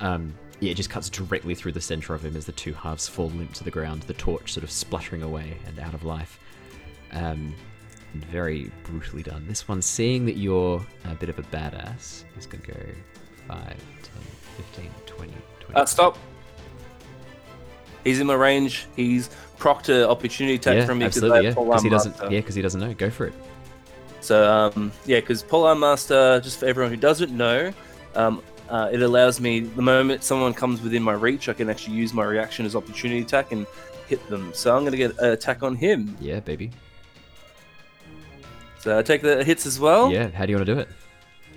Um, 0.00 0.32
yeah, 0.60 0.70
it 0.70 0.76
just 0.76 0.88
cuts 0.88 1.10
directly 1.10 1.54
through 1.54 1.72
the 1.72 1.80
center 1.80 2.14
of 2.14 2.24
him 2.24 2.36
as 2.36 2.46
the 2.46 2.52
two 2.52 2.72
halves 2.72 3.06
fall 3.06 3.28
limp 3.28 3.52
to 3.52 3.64
the 3.64 3.70
ground, 3.70 4.02
the 4.04 4.14
torch 4.14 4.54
sort 4.54 4.64
of 4.64 4.70
spluttering 4.70 5.22
away 5.22 5.58
and 5.66 5.78
out 5.78 5.92
of 5.92 6.02
life. 6.02 6.40
Um, 7.12 7.54
and 8.14 8.24
very 8.24 8.72
brutally 8.84 9.22
done. 9.22 9.44
This 9.46 9.68
one, 9.68 9.82
seeing 9.82 10.24
that 10.24 10.38
you're 10.38 10.84
a 11.04 11.14
bit 11.14 11.28
of 11.28 11.38
a 11.38 11.42
badass, 11.42 12.24
is 12.38 12.46
going 12.46 12.62
to 12.62 12.72
go 12.72 12.80
5, 13.46 13.66
10, 13.68 13.76
15, 14.56 14.90
20, 15.06 15.32
20. 15.60 15.74
Uh, 15.74 15.84
stop. 15.84 16.16
He's 18.04 18.20
in 18.20 18.26
my 18.26 18.34
range. 18.34 18.86
He's 18.96 19.30
an 19.64 20.04
opportunity 20.04 20.54
attack 20.56 20.76
yeah, 20.76 20.86
from 20.86 20.98
me 20.98 21.06
because 21.06 21.22
yeah. 21.22 21.80
He 21.82 21.88
doesn't, 21.88 22.12
master. 22.12 22.32
yeah, 22.32 22.40
because 22.40 22.54
he 22.54 22.62
doesn't 22.62 22.80
know. 22.80 22.94
Go 22.94 23.10
for 23.10 23.26
it. 23.26 23.34
So 24.20 24.50
um, 24.50 24.92
yeah, 25.06 25.20
because 25.20 25.42
Polearm 25.42 25.80
Master, 25.80 26.40
just 26.40 26.58
for 26.58 26.66
everyone 26.66 26.90
who 26.90 26.96
doesn't 26.96 27.30
know, 27.32 27.72
um, 28.14 28.42
uh, 28.68 28.88
it 28.92 29.02
allows 29.02 29.40
me 29.40 29.60
the 29.60 29.82
moment 29.82 30.22
someone 30.22 30.54
comes 30.54 30.80
within 30.82 31.02
my 31.02 31.12
reach, 31.12 31.48
I 31.48 31.52
can 31.52 31.68
actually 31.68 31.96
use 31.96 32.12
my 32.14 32.24
reaction 32.24 32.66
as 32.66 32.76
opportunity 32.76 33.20
attack 33.20 33.52
and 33.52 33.66
hit 34.08 34.26
them. 34.28 34.52
So 34.54 34.74
I'm 34.74 34.82
going 34.82 34.92
to 34.92 34.98
get 34.98 35.18
an 35.18 35.30
attack 35.30 35.62
on 35.62 35.74
him. 35.74 36.16
Yeah, 36.20 36.40
baby. 36.40 36.70
So 38.78 38.98
I 38.98 39.02
take 39.02 39.22
the 39.22 39.44
hits 39.44 39.66
as 39.66 39.78
well. 39.78 40.10
Yeah, 40.10 40.28
how 40.28 40.46
do 40.46 40.52
you 40.52 40.56
want 40.56 40.66
to 40.66 40.74
do 40.74 40.80
it? 40.80 40.88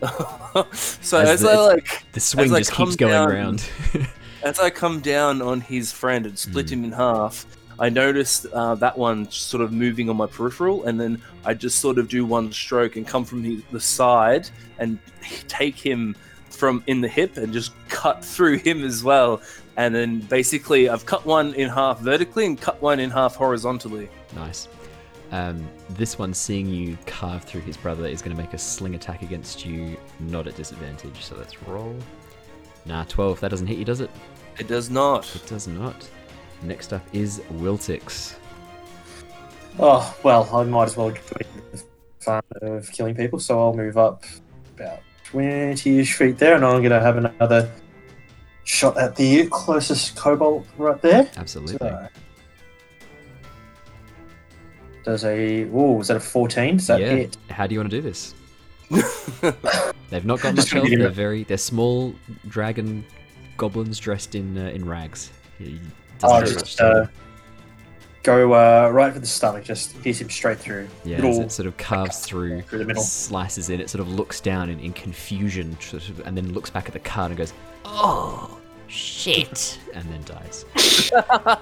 so 0.75 1.19
As 1.19 1.29
as, 1.29 1.41
the- 1.41 1.49
I 1.49 1.55
like, 1.55 2.03
The 2.11 2.19
swing 2.19 2.49
just 2.49 2.73
keeps 2.73 2.95
going 2.95 3.13
down- 3.13 3.31
around. 3.31 3.69
as 4.43 4.59
I 4.59 4.69
come 4.69 4.99
down 4.99 5.41
on 5.41 5.61
his 5.61 5.91
friend 5.91 6.25
and 6.25 6.37
split 6.37 6.69
Hmm. 6.69 6.73
him 6.75 6.83
in 6.85 6.91
half, 6.91 7.45
I 7.79 7.89
noticed 7.89 8.45
uh, 8.53 8.75
that 8.75 8.97
one 8.97 9.29
sort 9.31 9.63
of 9.63 9.71
moving 9.71 10.09
on 10.09 10.15
my 10.17 10.27
peripheral, 10.27 10.85
and 10.85 10.99
then 10.99 11.21
I 11.43 11.53
just 11.55 11.79
sort 11.79 11.97
of 11.97 12.07
do 12.07 12.23
one 12.25 12.51
stroke 12.51 12.95
and 12.95 13.07
come 13.07 13.25
from 13.25 13.41
the, 13.41 13.63
the 13.71 13.79
side 13.79 14.47
and 14.77 14.99
take 15.47 15.75
him 15.75 16.15
from 16.49 16.83
in 16.85 17.01
the 17.01 17.07
hip 17.07 17.37
and 17.37 17.51
just 17.51 17.71
cut 17.89 18.23
through 18.23 18.57
him 18.59 18.83
as 18.83 19.03
well. 19.03 19.41
And 19.75 19.93
then 19.95 20.19
basically, 20.19 20.87
I've 20.87 21.05
cut 21.07 21.25
one 21.25 21.55
in 21.55 21.67
half 21.67 21.99
vertically 21.99 22.45
and 22.45 22.61
cut 22.61 22.79
one 22.79 22.99
in 22.99 23.09
half 23.09 23.35
horizontally. 23.35 24.07
Nice. 24.35 24.67
Um, 25.31 25.67
this 25.89 26.19
one, 26.19 26.31
seeing 26.31 26.67
you 26.69 26.95
carve 27.07 27.43
through 27.43 27.61
his 27.61 27.75
brother, 27.75 28.05
is 28.05 28.21
going 28.21 28.35
to 28.37 28.41
make 28.41 28.53
a 28.53 28.57
sling 28.59 28.93
attack 28.93 29.23
against 29.23 29.65
you, 29.65 29.97
not 30.19 30.45
at 30.45 30.55
disadvantage. 30.55 31.23
So 31.23 31.35
let's 31.37 31.59
roll. 31.63 31.97
Nah, 32.85 33.03
12. 33.05 33.39
That 33.39 33.49
doesn't 33.49 33.65
hit 33.65 33.79
you, 33.79 33.85
does 33.85 33.99
it? 33.99 34.11
It 34.59 34.67
does 34.67 34.89
not. 34.89 35.35
It 35.35 35.45
does 35.47 35.67
not. 35.67 36.07
Next 36.61 36.93
up 36.93 37.03
is 37.11 37.39
Wiltix. 37.53 38.35
Oh 39.79 40.15
well, 40.23 40.47
I 40.53 40.63
might 40.63 40.85
as 40.85 40.97
well 40.97 41.09
join 41.09 41.45
the 41.71 41.83
fun 42.19 42.43
of 42.61 42.91
killing 42.91 43.15
people, 43.15 43.39
so 43.39 43.59
I'll 43.59 43.73
move 43.73 43.97
up 43.97 44.23
about 44.75 44.99
twenty-ish 45.25 46.13
feet 46.13 46.37
there, 46.37 46.55
and 46.55 46.63
I'm 46.63 46.81
going 46.81 46.91
to 46.91 46.99
have 46.99 47.17
another 47.17 47.71
shot 48.63 48.97
at 48.97 49.15
the 49.15 49.47
closest 49.47 50.15
kobold 50.15 50.65
right 50.77 51.01
there. 51.01 51.29
Absolutely. 51.35 51.77
So, 51.79 52.07
does 55.03 55.25
a 55.25 55.67
oh, 55.73 55.99
is 55.99 56.07
that 56.07 56.17
a 56.17 56.19
fourteen? 56.19 56.77
Does 56.77 56.87
that 56.87 57.01
yeah. 57.01 57.09
hit? 57.09 57.37
How 57.49 57.65
do 57.65 57.73
you 57.73 57.79
want 57.79 57.89
to 57.91 57.97
do 57.97 58.01
this? 58.01 58.35
They've 60.09 60.25
not 60.25 60.39
got 60.41 60.55
Just 60.55 60.67
much 60.67 60.83
gonna 60.83 60.89
health. 60.89 60.99
They're 60.99 61.09
very. 61.09 61.43
They're 61.43 61.57
small 61.57 62.13
dragon 62.47 63.03
goblins 63.57 63.99
dressed 63.99 64.35
in 64.35 64.57
uh, 64.57 64.69
in 64.69 64.85
rags. 64.85 65.31
He 65.57 65.79
I'll 66.23 66.39
doesn't 66.41 66.47
have 66.47 66.55
much 66.55 66.63
just 66.65 66.77
to- 66.77 66.85
uh, 66.87 67.07
go 68.23 68.53
uh, 68.53 68.89
right 68.89 69.11
for 69.13 69.19
the 69.19 69.27
stomach, 69.27 69.63
just 69.65 70.01
pierce 70.01 70.21
him 70.21 70.29
straight 70.29 70.57
through. 70.57 70.87
Yeah, 71.03 71.17
as 71.17 71.23
little 71.23 71.41
it 71.41 71.51
sort 71.51 71.67
of 71.67 71.75
carves 71.77 72.19
through, 72.19 72.61
through 72.63 72.79
the 72.79 72.85
middle. 72.85 73.03
slices 73.03 73.69
in. 73.69 73.81
It 73.81 73.89
sort 73.89 73.99
of 74.01 74.09
looks 74.09 74.39
down 74.39 74.69
in, 74.69 74.79
in 74.79 74.93
confusion, 74.93 75.77
sort 75.81 76.07
of- 76.09 76.21
and 76.25 76.35
then 76.37 76.53
looks 76.53 76.69
back 76.69 76.87
at 76.87 76.93
the 76.93 76.99
card 76.99 77.31
and 77.31 77.37
goes, 77.37 77.53
"Oh 77.85 78.57
shit!" 78.87 79.77
and 79.93 80.05
then 80.11 80.23
dies. 80.23 80.65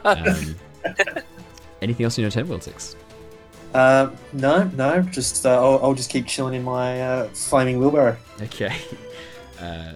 um, 0.05 0.55
anything 1.81 2.03
else 2.03 2.17
in 2.17 2.21
your 2.23 2.31
turn, 2.31 2.47
Wiltix? 2.47 2.95
Uh, 3.73 4.09
no, 4.33 4.65
no, 4.75 5.01
just 5.01 5.45
uh, 5.45 5.55
I'll, 5.55 5.79
I'll 5.81 5.93
just 5.93 6.09
keep 6.09 6.27
chilling 6.27 6.53
in 6.55 6.63
my 6.63 7.01
uh, 7.01 7.27
flaming 7.29 7.79
wheelbarrow. 7.79 8.17
Okay. 8.41 8.75
Uh, 9.59 9.93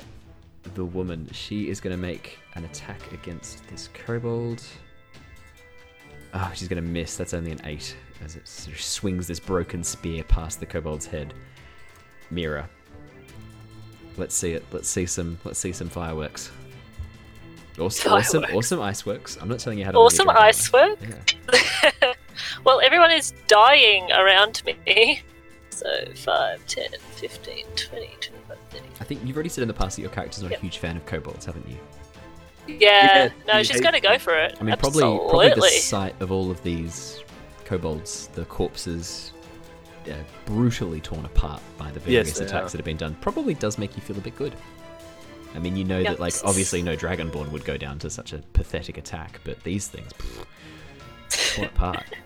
the 0.75 0.85
woman, 0.85 1.27
she 1.31 1.69
is 1.69 1.79
going 1.79 1.95
to 1.95 2.01
make 2.01 2.37
an 2.53 2.65
attack 2.65 3.11
against 3.11 3.67
this 3.67 3.89
kobold. 3.93 4.61
Oh, 6.33 6.51
she's 6.53 6.67
going 6.67 6.83
to 6.83 6.87
miss. 6.87 7.15
That's 7.15 7.33
only 7.33 7.51
an 7.51 7.61
8 7.63 7.95
as 8.23 8.35
it 8.35 8.47
sort 8.47 8.75
of 8.75 8.81
swings 8.81 9.27
this 9.27 9.39
broken 9.39 9.83
spear 9.83 10.23
past 10.23 10.59
the 10.59 10.65
kobold's 10.65 11.05
head. 11.05 11.33
Mira. 12.29 12.69
Let's 14.17 14.35
see 14.35 14.53
it. 14.53 14.65
Let's 14.71 14.89
see 14.89 15.05
some 15.05 15.37
let's 15.43 15.59
see 15.59 15.73
some 15.73 15.89
fireworks. 15.89 16.51
Awesome, 17.77 18.13
awesome, 18.13 18.41
Fireworks. 18.43 18.67
awesome 18.67 18.81
ice 18.81 19.05
works. 19.05 19.37
I'm 19.41 19.49
not 19.49 19.59
telling 19.59 19.79
you 19.79 19.85
how 19.85 19.91
to 19.91 19.97
Awesome 19.97 20.27
really 20.27 20.35
dragon 20.35 20.47
ice 20.47 20.71
work. 20.71 20.99
Yeah. 22.01 22.13
well, 22.63 22.79
everyone 22.79 23.11
is 23.11 23.33
dying 23.47 24.09
around 24.11 24.61
me. 24.65 25.21
So 25.75 26.05
5, 26.15 26.65
10, 26.67 26.85
15, 27.15 27.65
20, 27.75 27.75
25, 27.75 28.57
30. 28.69 28.83
I 29.01 29.03
think 29.03 29.21
you've 29.25 29.35
already 29.35 29.49
said 29.49 29.61
in 29.63 29.67
the 29.67 29.73
past 29.73 29.97
that 29.97 30.01
your 30.03 30.11
character's 30.11 30.41
not 30.41 30.51
Yep. 30.51 30.59
a 30.59 30.61
huge 30.61 30.77
fan 30.77 30.95
of 30.95 31.05
kobolds, 31.05 31.45
haven't 31.45 31.67
you? 31.67 31.75
Yeah, 32.67 32.77
Yeah, 33.25 33.29
no, 33.45 33.53
he 33.57 33.63
she's 33.65 33.71
hates 33.75 33.81
going 33.81 33.93
to 33.93 33.99
go 33.99 34.17
for 34.17 34.37
it. 34.39 34.55
I 34.59 34.63
mean, 34.63 34.75
probably 34.77 35.01
probably 35.01 35.49
the 35.53 35.61
sight 35.69 36.15
of 36.21 36.31
all 36.31 36.49
of 36.49 36.63
these 36.63 37.21
kobolds, 37.65 38.27
the 38.35 38.45
corpses, 38.45 39.33
yeah, 40.05 40.15
brutally 40.45 41.01
torn 41.01 41.25
apart 41.25 41.61
by 41.77 41.91
the 41.91 41.99
various 41.99 42.39
they 42.39 42.45
attacks 42.45 42.67
are. 42.67 42.69
that 42.69 42.77
have 42.77 42.85
been 42.85 42.95
done, 42.97 43.15
probably 43.19 43.53
does 43.53 43.77
make 43.77 43.95
you 43.97 44.01
feel 44.01 44.17
a 44.17 44.21
bit 44.21 44.35
good. 44.37 44.55
I 45.55 45.59
mean, 45.59 45.75
you 45.75 45.83
know 45.83 45.99
Yeah. 45.99 46.11
that, 46.11 46.19
like, 46.21 46.33
obviously 46.45 46.81
no 46.83 46.95
Dragonborn 46.95 47.51
would 47.51 47.65
go 47.65 47.75
down 47.77 47.99
to 47.99 48.09
such 48.09 48.31
a 48.33 48.37
pathetic 48.53 48.97
attack, 48.97 49.39
but 49.43 49.61
these 49.63 49.87
things, 49.87 50.11
pff, 50.13 51.55
torn 51.55 51.67
apart. 51.67 52.05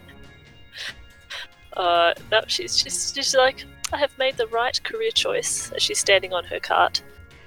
Uh, 1.80 2.14
no, 2.30 2.42
she's 2.48 2.84
just 2.84 3.16
she's 3.16 3.34
like, 3.34 3.64
I 3.94 3.98
have 3.98 4.16
made 4.18 4.36
the 4.38 4.48
right 4.48 4.78
career 4.84 5.12
choice 5.12 5.72
as 5.72 5.82
she's 5.82 5.98
standing 6.00 6.34
on 6.34 6.44
her 6.46 6.60
cart 6.60 7.02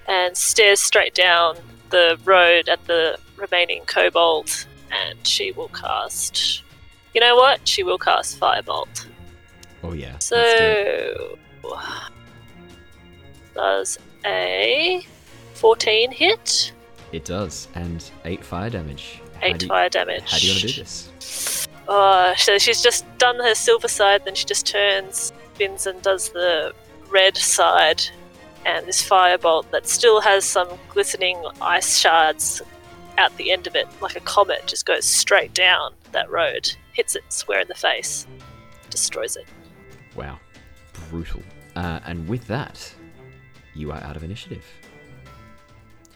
and 0.08 0.34
stares 0.36 0.80
straight 0.80 1.14
down 1.14 1.56
the 1.90 2.18
road 2.24 2.68
at 2.70 2.82
the 2.86 3.18
remaining 3.36 3.82
kobold, 3.84 4.66
and 4.90 5.18
she 5.26 5.52
will 5.52 5.68
cast. 5.68 6.62
You 7.14 7.20
know 7.20 7.36
what? 7.36 7.68
She 7.68 7.82
will 7.82 7.98
cast 7.98 8.40
firebolt. 8.40 9.06
Oh 9.84 9.92
yeah. 9.92 10.12
let's 10.12 10.30
do 10.30 10.36
it. 10.38 11.38
So 11.62 11.78
does 13.54 13.98
a 14.24 15.06
fourteen 15.54 16.10
hit? 16.10 16.72
it 17.12 17.26
does, 17.26 17.68
and 17.74 18.10
eight 18.24 18.42
fire 18.42 18.70
damage. 18.70 19.20
How 19.40 19.48
Eight 19.48 19.58
do 19.58 19.66
you- 19.66 19.68
fire 19.68 19.90
damage. 19.90 20.22
How 20.30 20.38
do 20.38 20.46
you 20.46 20.52
want 20.54 20.60
to 20.62 20.66
do 20.68 20.80
this? 20.80 21.11
Uh, 21.88 22.34
so 22.36 22.58
she's 22.58 22.82
just 22.82 23.04
done 23.18 23.36
her 23.36 23.54
silver 23.54 23.88
side, 23.88 24.24
then 24.24 24.34
she 24.34 24.44
just 24.44 24.66
turns, 24.66 25.32
spins, 25.54 25.86
and 25.86 26.00
does 26.02 26.30
the 26.30 26.72
red 27.10 27.36
side. 27.36 28.02
And 28.64 28.86
this 28.86 29.02
firebolt 29.06 29.70
that 29.70 29.88
still 29.88 30.20
has 30.20 30.44
some 30.44 30.68
glistening 30.88 31.42
ice 31.60 31.98
shards 31.98 32.62
at 33.18 33.36
the 33.36 33.50
end 33.50 33.66
of 33.66 33.74
it, 33.74 33.88
like 34.00 34.16
a 34.16 34.20
comet, 34.20 34.66
just 34.66 34.86
goes 34.86 35.04
straight 35.04 35.52
down 35.52 35.92
that 36.12 36.30
road, 36.30 36.72
hits 36.92 37.16
it 37.16 37.24
square 37.28 37.60
in 37.60 37.68
the 37.68 37.74
face, 37.74 38.26
destroys 38.88 39.36
it. 39.36 39.46
Wow, 40.14 40.38
brutal. 41.10 41.42
Uh, 41.74 42.00
and 42.06 42.28
with 42.28 42.46
that, 42.46 42.94
you 43.74 43.90
are 43.90 44.00
out 44.02 44.16
of 44.16 44.22
initiative. 44.22 44.64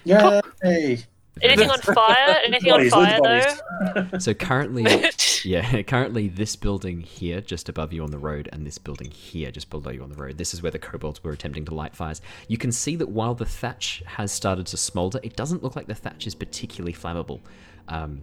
Yay! 0.04 1.04
Anything 1.42 1.70
on 1.70 1.78
fire? 1.80 2.36
Anything 2.44 2.72
on 2.72 2.88
fire 2.88 3.20
though? 3.22 4.18
So 4.18 4.32
currently, 4.32 4.84
Yeah, 5.44 5.82
currently 5.82 6.28
this 6.28 6.56
building 6.56 7.00
here, 7.00 7.40
just 7.40 7.68
above 7.68 7.92
you 7.92 8.02
on 8.02 8.10
the 8.10 8.18
road, 8.18 8.48
and 8.52 8.66
this 8.66 8.78
building 8.78 9.10
here, 9.10 9.50
just 9.50 9.70
below 9.70 9.90
you 9.90 10.02
on 10.02 10.08
the 10.08 10.16
road. 10.16 10.38
This 10.38 10.54
is 10.54 10.62
where 10.62 10.72
the 10.72 10.78
kobolds 10.78 11.22
were 11.22 11.32
attempting 11.32 11.64
to 11.66 11.74
light 11.74 11.94
fires. 11.94 12.20
You 12.48 12.58
can 12.58 12.72
see 12.72 12.96
that 12.96 13.08
while 13.08 13.34
the 13.34 13.44
thatch 13.44 14.02
has 14.06 14.32
started 14.32 14.66
to 14.68 14.76
smolder, 14.76 15.20
it 15.22 15.36
doesn't 15.36 15.62
look 15.62 15.76
like 15.76 15.86
the 15.86 15.94
thatch 15.94 16.26
is 16.26 16.34
particularly 16.34 16.92
flammable. 16.94 17.40
Um, 17.88 18.22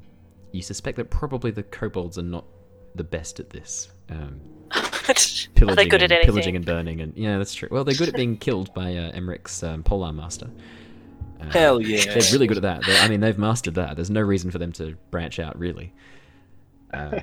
you 0.51 0.61
suspect 0.61 0.97
that 0.97 1.09
probably 1.09 1.51
the 1.51 1.63
kobolds 1.63 2.17
are 2.17 2.23
not 2.23 2.45
the 2.95 3.03
best 3.03 3.39
at 3.39 3.49
this. 3.49 3.89
Um, 4.09 4.41
Are 4.71 4.81
pillaging, 5.55 5.75
they 5.75 5.85
good 5.85 6.03
and, 6.03 6.03
at 6.03 6.11
anything? 6.11 6.25
pillaging 6.25 6.55
and 6.55 6.65
burning, 6.65 7.01
and 7.01 7.15
yeah, 7.15 7.37
that's 7.37 7.53
true. 7.53 7.69
Well, 7.71 7.83
they're 7.83 7.95
good 7.95 8.09
at 8.09 8.15
being 8.15 8.37
killed 8.37 8.73
by 8.73 8.95
uh, 8.95 9.11
Emeric's 9.11 9.63
um, 9.63 9.83
polearm 9.83 10.17
master. 10.17 10.49
Hell 11.51 11.81
yeah. 11.81 12.05
they're 12.13 12.31
really 12.31 12.47
good 12.47 12.57
at 12.57 12.63
that. 12.63 12.85
They- 12.85 12.97
I 12.99 13.07
mean, 13.07 13.19
they've 13.19 13.37
mastered 13.37 13.75
that. 13.75 13.95
There's 13.95 14.09
no 14.09 14.21
reason 14.21 14.51
for 14.51 14.57
them 14.57 14.71
to 14.73 14.95
branch 15.11 15.39
out, 15.39 15.57
really. 15.57 15.93
Um, 16.93 17.19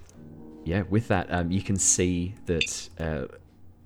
yeah, 0.64 0.82
with 0.88 1.08
that, 1.08 1.32
um, 1.32 1.50
you 1.50 1.62
can 1.62 1.76
see 1.76 2.34
that 2.46 2.88
uh, 2.98 3.26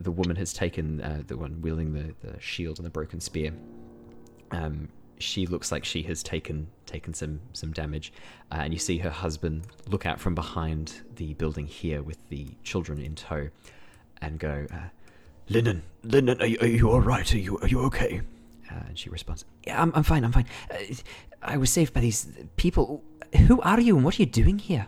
the 0.01 0.11
woman 0.11 0.37
has 0.37 0.53
taken 0.53 1.01
uh, 1.01 1.23
the 1.27 1.37
one 1.37 1.61
wielding 1.63 1.93
the, 1.93 2.15
the 2.27 2.41
shield 2.41 2.79
and 2.79 2.87
the 2.87 2.91
broken 2.91 3.21
spear. 3.21 3.53
Um, 4.51 4.89
she 5.19 5.47
looks 5.47 5.71
like 5.71 5.85
she 5.85 6.03
has 6.03 6.23
taken 6.23 6.67
taken 6.85 7.15
some 7.15 7.41
some 7.53 7.73
damage, 7.73 8.13
uh, 8.51 8.57
and 8.61 8.73
you 8.73 8.79
see 8.79 8.99
her 8.99 9.11
husband 9.11 9.67
look 9.89 10.05
out 10.05 10.19
from 10.19 10.35
behind 10.35 11.01
the 11.17 11.35
building 11.35 11.67
here 11.67 12.03
with 12.03 12.19
the 12.29 12.49
children 12.65 12.99
in 13.01 13.15
tow, 13.15 13.49
and 14.21 14.41
go, 14.41 14.67
uh, 14.73 14.89
"Linden, 15.49 15.85
Linden, 16.03 16.43
are 16.43 16.47
you, 16.47 16.59
are 16.61 16.67
you 16.67 16.91
all 16.91 17.01
right? 17.01 17.33
Are 17.33 17.39
you 17.39 17.57
are 17.59 17.69
you 17.69 17.81
okay?" 17.83 18.21
Uh, 18.73 18.85
and 18.89 18.99
she 18.99 19.11
responds, 19.11 19.45
"Yeah, 19.67 19.81
I'm, 19.81 19.93
I'm 19.95 20.03
fine. 20.03 20.25
I'm 20.25 20.33
fine. 20.33 20.47
Uh, 20.71 20.79
I 21.43 21.57
was 21.57 21.71
saved 21.71 21.93
by 21.93 22.01
these 22.01 22.29
people. 22.57 23.05
Who 23.49 23.61
are 23.61 23.81
you, 23.81 23.97
and 23.97 24.05
what 24.05 24.19
are 24.19 24.23
you 24.23 24.27
doing 24.27 24.59
here?" 24.59 24.87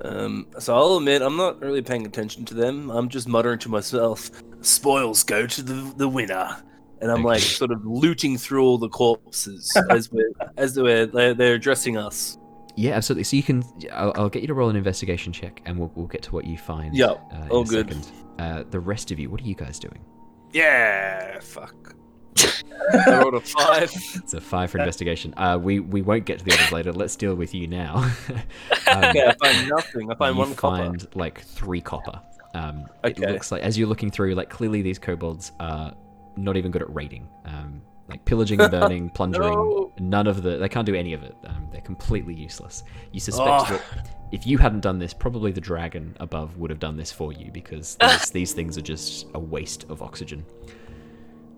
Um, 0.00 0.46
so 0.58 0.76
I'll 0.76 0.98
admit 0.98 1.22
I'm 1.22 1.36
not 1.36 1.60
really 1.60 1.82
paying 1.82 2.06
attention 2.06 2.44
to 2.46 2.54
them. 2.54 2.90
I'm 2.90 3.08
just 3.08 3.28
muttering 3.28 3.58
to 3.60 3.68
myself, 3.68 4.30
"Spoils 4.60 5.22
go 5.22 5.46
to 5.46 5.62
the 5.62 5.94
the 5.96 6.08
winner," 6.08 6.56
and 7.00 7.10
I'm 7.10 7.22
like 7.22 7.40
sort 7.60 7.72
of 7.72 7.84
looting 7.84 8.36
through 8.38 8.64
all 8.64 8.78
the 8.78 8.88
corpses 8.88 9.76
as 9.90 10.10
we're 10.10 10.30
as 10.56 10.74
they're 10.74 11.06
they're, 11.06 11.34
they're 11.34 11.54
addressing 11.54 11.96
us. 11.96 12.38
Yeah, 12.76 12.92
absolutely. 12.92 13.24
So 13.24 13.36
you 13.36 13.42
can. 13.42 13.64
I'll, 13.92 14.12
I'll 14.16 14.28
get 14.28 14.42
you 14.42 14.48
to 14.48 14.54
roll 14.54 14.68
an 14.68 14.76
investigation 14.76 15.32
check, 15.32 15.62
and 15.64 15.78
we'll, 15.78 15.90
we'll 15.94 16.06
get 16.06 16.22
to 16.22 16.32
what 16.32 16.44
you 16.44 16.58
find. 16.58 16.94
Yeah, 16.94 17.06
uh, 17.32 17.48
all 17.50 17.62
a 17.62 17.64
good. 17.64 17.96
Uh, 18.38 18.64
the 18.70 18.80
rest 18.80 19.10
of 19.10 19.18
you, 19.18 19.30
what 19.30 19.40
are 19.40 19.44
you 19.44 19.54
guys 19.54 19.78
doing? 19.78 20.04
Yeah, 20.52 21.40
fuck. 21.40 21.94
I 22.38 23.18
rolled 23.20 23.34
a 23.34 23.40
five. 23.40 23.90
It's 23.92 24.34
a 24.34 24.40
five 24.40 24.70
for 24.70 24.78
investigation. 24.78 25.34
Uh, 25.36 25.58
we 25.60 25.80
we 25.80 26.02
won't 26.02 26.24
get 26.24 26.38
to 26.38 26.44
the 26.44 26.52
others 26.54 26.72
later. 26.72 26.92
Let's 26.92 27.16
deal 27.16 27.34
with 27.34 27.54
you 27.54 27.66
now. 27.66 27.96
um, 28.88 29.04
Okay, 29.04 29.26
I 29.26 29.34
find 29.42 29.68
nothing. 29.68 30.10
I 30.10 30.14
find 30.14 30.36
one 30.36 30.54
copper. 30.54 30.76
find 30.84 31.06
like 31.14 31.40
three 31.40 31.80
copper. 31.80 32.20
Um, 32.54 32.86
It 33.04 33.18
Okay. 33.18 33.32
looks 33.32 33.50
like 33.52 33.62
as 33.62 33.76
you're 33.78 33.88
looking 33.88 34.10
through, 34.10 34.34
like 34.34 34.50
clearly 34.50 34.82
these 34.82 34.98
kobolds 34.98 35.52
are 35.60 35.94
not 36.36 36.56
even 36.56 36.70
good 36.70 36.82
at 36.82 36.94
raiding. 36.94 37.28
Um, 37.44 37.82
Like 38.08 38.24
pillaging 38.24 38.60
and 38.60 38.70
burning, 38.70 39.10
plundering. 39.14 39.52
No. 39.58 39.92
None 39.98 40.26
of 40.28 40.42
the. 40.42 40.56
They 40.58 40.68
can't 40.68 40.86
do 40.86 40.94
any 40.94 41.12
of 41.12 41.22
it. 41.24 41.34
Um, 41.46 41.68
they're 41.72 41.80
completely 41.80 42.34
useless. 42.34 42.84
You 43.12 43.18
suspect 43.18 43.48
Oh. 43.48 43.64
that 43.72 44.08
if 44.32 44.46
you 44.46 44.58
hadn't 44.58 44.80
done 44.80 44.98
this, 44.98 45.12
probably 45.12 45.50
the 45.52 45.60
dragon 45.60 46.16
above 46.20 46.56
would 46.56 46.70
have 46.70 46.78
done 46.78 46.96
this 46.96 47.10
for 47.10 47.32
you 47.32 47.50
because 47.50 47.96
these, 48.00 48.30
these 48.38 48.52
things 48.52 48.78
are 48.78 48.82
just 48.82 49.26
a 49.34 49.38
waste 49.40 49.84
of 49.90 50.02
oxygen. 50.02 50.44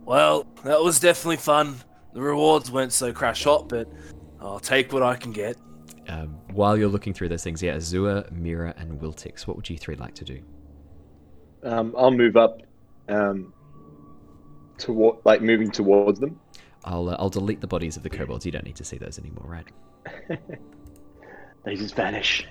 Well, 0.09 0.47
that 0.65 0.81
was 0.81 1.01
definitely 1.01 1.37
fun. 1.37 1.77
The 2.15 2.23
rewards 2.23 2.71
weren't 2.71 2.95
so 2.95 3.13
crash 3.13 3.45
hot, 3.45 3.69
but 3.69 3.87
I'll 4.41 4.59
take 4.59 4.91
what 4.91 5.03
I 5.03 5.15
can 5.15 5.33
get. 5.33 5.59
Um, 6.09 6.29
while 6.53 6.79
you're 6.79 6.89
looking 6.89 7.13
through 7.13 7.29
those 7.29 7.45
things, 7.45 7.63
yeah, 7.63 7.75
Azure, 7.75 8.27
Mira, 8.33 8.73
and 8.79 8.99
Wiltix, 8.99 9.47
what 9.47 9.59
would 9.59 9.69
you 9.69 9.77
three 9.77 9.97
like 9.97 10.15
to 10.15 10.25
do? 10.25 10.41
Um, 11.63 11.95
I'll 11.95 12.11
move 12.11 12.39
up, 12.39 12.63
um, 13.11 13.53
toward 14.79 15.19
like 15.27 15.43
moving 15.43 15.71
towards 15.71 16.19
them. 16.19 16.41
I'll 16.85 17.11
uh, 17.11 17.17
I'll 17.19 17.29
delete 17.29 17.61
the 17.61 17.67
bodies 17.67 17.99
of 17.99 18.03
the 18.03 18.09
kobolds. 18.09 18.47
You 18.47 18.53
don't 18.53 18.65
need 18.65 18.77
to 18.77 18.85
see 18.85 18.97
those 18.97 19.19
anymore, 19.19 19.45
right? 19.47 19.69
They 21.65 21.75
just 21.75 21.95
vanish. 21.97 22.47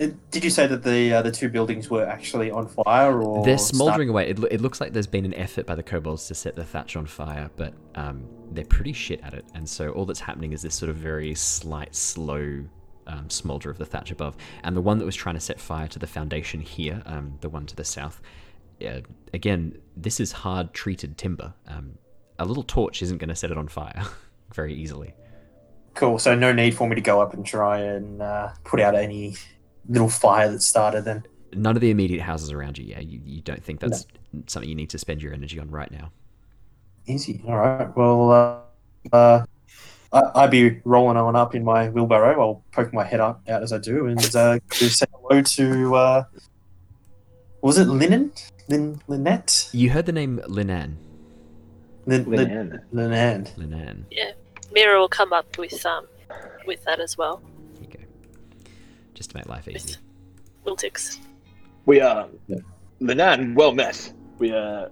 Uh, 0.00 0.08
Did 0.30 0.44
you 0.44 0.50
say 0.50 0.66
that 0.66 0.82
the 0.82 1.14
uh, 1.14 1.22
the 1.22 1.32
two 1.32 1.48
buildings 1.48 1.90
were 1.90 2.06
actually 2.06 2.50
on 2.50 2.68
fire, 2.68 3.20
or 3.22 3.44
They're 3.44 3.58
start- 3.58 3.74
smouldering 3.74 4.08
away. 4.08 4.30
It, 4.30 4.38
it 4.50 4.60
looks 4.60 4.80
like 4.80 4.92
there's 4.92 5.06
been 5.06 5.24
an 5.24 5.34
effort 5.34 5.66
by 5.66 5.74
the 5.74 5.82
kobolds 5.82 6.26
to 6.28 6.34
set 6.34 6.54
the 6.54 6.64
thatch 6.64 6.96
on 6.96 7.06
fire, 7.06 7.50
but 7.56 7.74
um, 7.94 8.24
they're 8.52 8.64
pretty 8.64 8.92
shit 8.92 9.20
at 9.22 9.34
it. 9.34 9.44
And 9.54 9.68
so 9.68 9.90
all 9.90 10.04
that's 10.04 10.20
happening 10.20 10.52
is 10.52 10.62
this 10.62 10.74
sort 10.74 10.90
of 10.90 10.96
very 10.96 11.34
slight, 11.34 11.94
slow 11.94 12.64
um, 13.08 13.28
smolder 13.28 13.70
of 13.70 13.78
the 13.78 13.86
thatch 13.86 14.10
above. 14.10 14.36
And 14.62 14.76
the 14.76 14.80
one 14.80 14.98
that 14.98 15.04
was 15.04 15.16
trying 15.16 15.34
to 15.34 15.40
set 15.40 15.58
fire 15.58 15.88
to 15.88 15.98
the 15.98 16.06
foundation 16.06 16.60
here, 16.60 17.02
um, 17.06 17.36
the 17.40 17.48
one 17.48 17.66
to 17.66 17.74
the 17.74 17.84
south, 17.84 18.20
yeah, 18.78 19.00
again, 19.34 19.76
this 19.96 20.20
is 20.20 20.30
hard 20.30 20.72
treated 20.72 21.18
timber. 21.18 21.54
Um, 21.66 21.98
a 22.38 22.44
little 22.44 22.62
torch 22.62 23.02
isn't 23.02 23.18
going 23.18 23.30
to 23.30 23.34
set 23.34 23.50
it 23.50 23.58
on 23.58 23.66
fire 23.66 24.04
very 24.54 24.74
easily. 24.74 25.14
Cool. 25.94 26.20
So 26.20 26.36
no 26.36 26.52
need 26.52 26.76
for 26.76 26.88
me 26.88 26.94
to 26.94 27.00
go 27.00 27.20
up 27.20 27.34
and 27.34 27.44
try 27.44 27.80
and 27.80 28.22
uh, 28.22 28.50
put 28.62 28.78
out 28.78 28.94
any 28.94 29.34
little 29.88 30.08
fire 30.08 30.50
that 30.50 30.62
started. 30.62 31.04
Then 31.04 31.24
None 31.54 31.76
of 31.76 31.80
the 31.80 31.90
immediate 31.90 32.22
houses 32.22 32.52
around 32.52 32.78
you, 32.78 32.84
yeah, 32.84 33.00
you, 33.00 33.20
you 33.24 33.40
don't 33.40 33.62
think 33.62 33.80
that's 33.80 34.06
something 34.46 34.68
you 34.68 34.74
need 34.74 34.90
to 34.90 34.98
spend 34.98 35.22
your 35.22 35.32
energy 35.32 35.58
on 35.58 35.70
right 35.70 35.90
now. 35.90 36.10
easy. 37.06 37.42
All 37.46 37.56
right. 37.56 37.96
Well, 37.96 38.30
uh, 38.30 39.16
uh, 39.16 39.44
I, 40.12 40.22
I'd 40.34 40.50
be 40.50 40.80
rolling 40.84 41.16
on 41.16 41.36
up 41.36 41.54
in 41.54 41.64
my 41.64 41.88
wheelbarrow. 41.88 42.40
I'll 42.40 42.64
poke 42.72 42.92
my 42.92 43.04
head 43.04 43.20
up 43.20 43.42
out 43.48 43.62
as 43.62 43.72
I 43.72 43.78
do 43.78 44.06
and 44.06 44.18
uh, 44.36 44.58
say 44.72 45.06
hello 45.12 45.42
to. 45.42 45.94
Uh, 45.94 46.24
was 47.62 47.78
it 47.78 47.86
Linen? 47.86 48.32
Lin 48.68 49.00
Lynette? 49.08 49.70
You 49.72 49.90
heard 49.90 50.06
the 50.06 50.12
name 50.12 50.40
Linan. 50.46 50.96
Lin, 52.06 52.24
Lin, 52.30 52.48
Linan. 52.48 52.82
Linan. 52.92 53.56
Linan. 53.56 54.04
Mira 54.72 54.98
will 54.98 55.08
come 55.08 55.32
up 55.32 55.56
with 55.58 55.84
um 55.86 56.06
with 56.66 56.84
that 56.84 57.00
as 57.00 57.16
well. 57.16 57.42
Here 59.18 59.24
you 59.24 59.24
go. 59.24 59.24
Just 59.24 59.30
to 59.30 59.36
make 59.36 59.48
life 59.48 59.68
easy. 59.68 59.96
Wiltix. 60.66 61.18
We 61.86 62.00
are 62.00 62.28
Yeah. 62.46 62.58
Linan. 63.00 63.54
Well 63.54 63.72
met. 63.72 64.12
We 64.38 64.52
are 64.52 64.90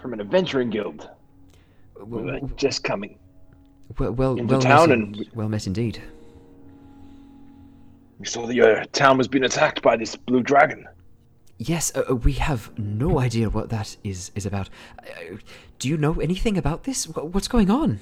from 0.00 0.12
an 0.12 0.20
adventuring 0.20 0.70
guild. 0.70 1.08
We 2.04 2.22
were 2.22 2.40
just 2.56 2.84
coming. 2.84 3.18
well, 3.98 4.12
well, 4.12 4.36
into 4.36 4.54
well 4.54 4.60
town 4.62 4.88
met, 4.88 4.98
and- 4.98 5.30
well 5.34 5.48
met 5.48 5.66
indeed. 5.66 6.00
We 8.18 8.26
saw 8.26 8.46
that 8.46 8.54
your 8.54 8.84
town 8.86 9.18
was 9.18 9.28
being 9.28 9.44
attacked 9.44 9.82
by 9.82 9.96
this 9.96 10.14
blue 10.16 10.42
dragon. 10.42 10.86
Yes, 11.58 11.92
uh, 11.94 12.02
uh, 12.10 12.14
we 12.16 12.32
have 12.34 12.70
no 12.78 13.18
idea 13.18 13.48
what 13.48 13.68
that 13.70 13.96
is 14.04 14.30
is 14.34 14.46
about. 14.46 14.68
Uh, 15.00 15.36
do 15.78 15.88
you 15.88 15.96
know 15.96 16.20
anything 16.20 16.56
about 16.58 16.84
this? 16.84 17.04
Wh- 17.06 17.34
What's 17.34 17.48
going 17.48 17.70
on? 17.70 17.98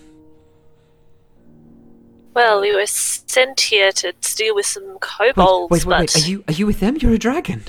Well, 2.34 2.60
we 2.62 2.74
were 2.74 2.86
sent 2.86 3.60
here 3.60 3.92
to 3.92 4.12
deal 4.36 4.54
with 4.54 4.66
some 4.66 4.98
kobolds, 5.00 5.70
wait, 5.70 5.84
wait, 5.84 5.90
but 5.90 6.00
wait. 6.00 6.16
Are 6.16 6.28
you 6.28 6.44
are 6.48 6.54
you 6.54 6.66
with 6.66 6.80
them? 6.80 6.96
You're 6.96 7.12
a 7.14 7.18
dragon. 7.18 7.62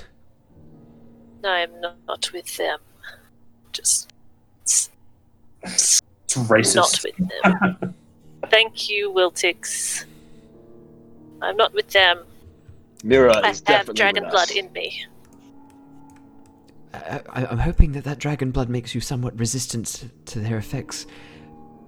no, 1.43 1.49
I'm 1.49 1.81
not, 1.81 1.97
not 2.07 2.31
with 2.33 2.55
them. 2.57 2.79
Just 3.73 4.11
s- 4.65 4.89
It's 5.63 6.01
racist. 6.35 6.75
not 6.75 6.99
with 7.03 7.29
them. 7.81 7.95
Thank 8.49 8.89
you, 8.89 9.11
Wiltix. 9.11 10.05
I'm 11.41 11.57
not 11.57 11.73
with 11.73 11.89
them. 11.89 12.23
Mira 13.03 13.35
I 13.37 13.49
is 13.49 13.61
have 13.65 13.93
dragon 13.93 14.29
blood 14.29 14.51
in 14.51 14.71
me. 14.71 15.05
I, 16.93 17.21
I, 17.29 17.45
I'm 17.47 17.57
hoping 17.57 17.91
that 17.93 18.05
that 18.05 18.19
dragon 18.19 18.51
blood 18.51 18.69
makes 18.69 18.95
you 18.95 19.01
somewhat 19.01 19.37
resistant 19.37 20.09
to 20.27 20.39
their 20.39 20.57
effects, 20.57 21.05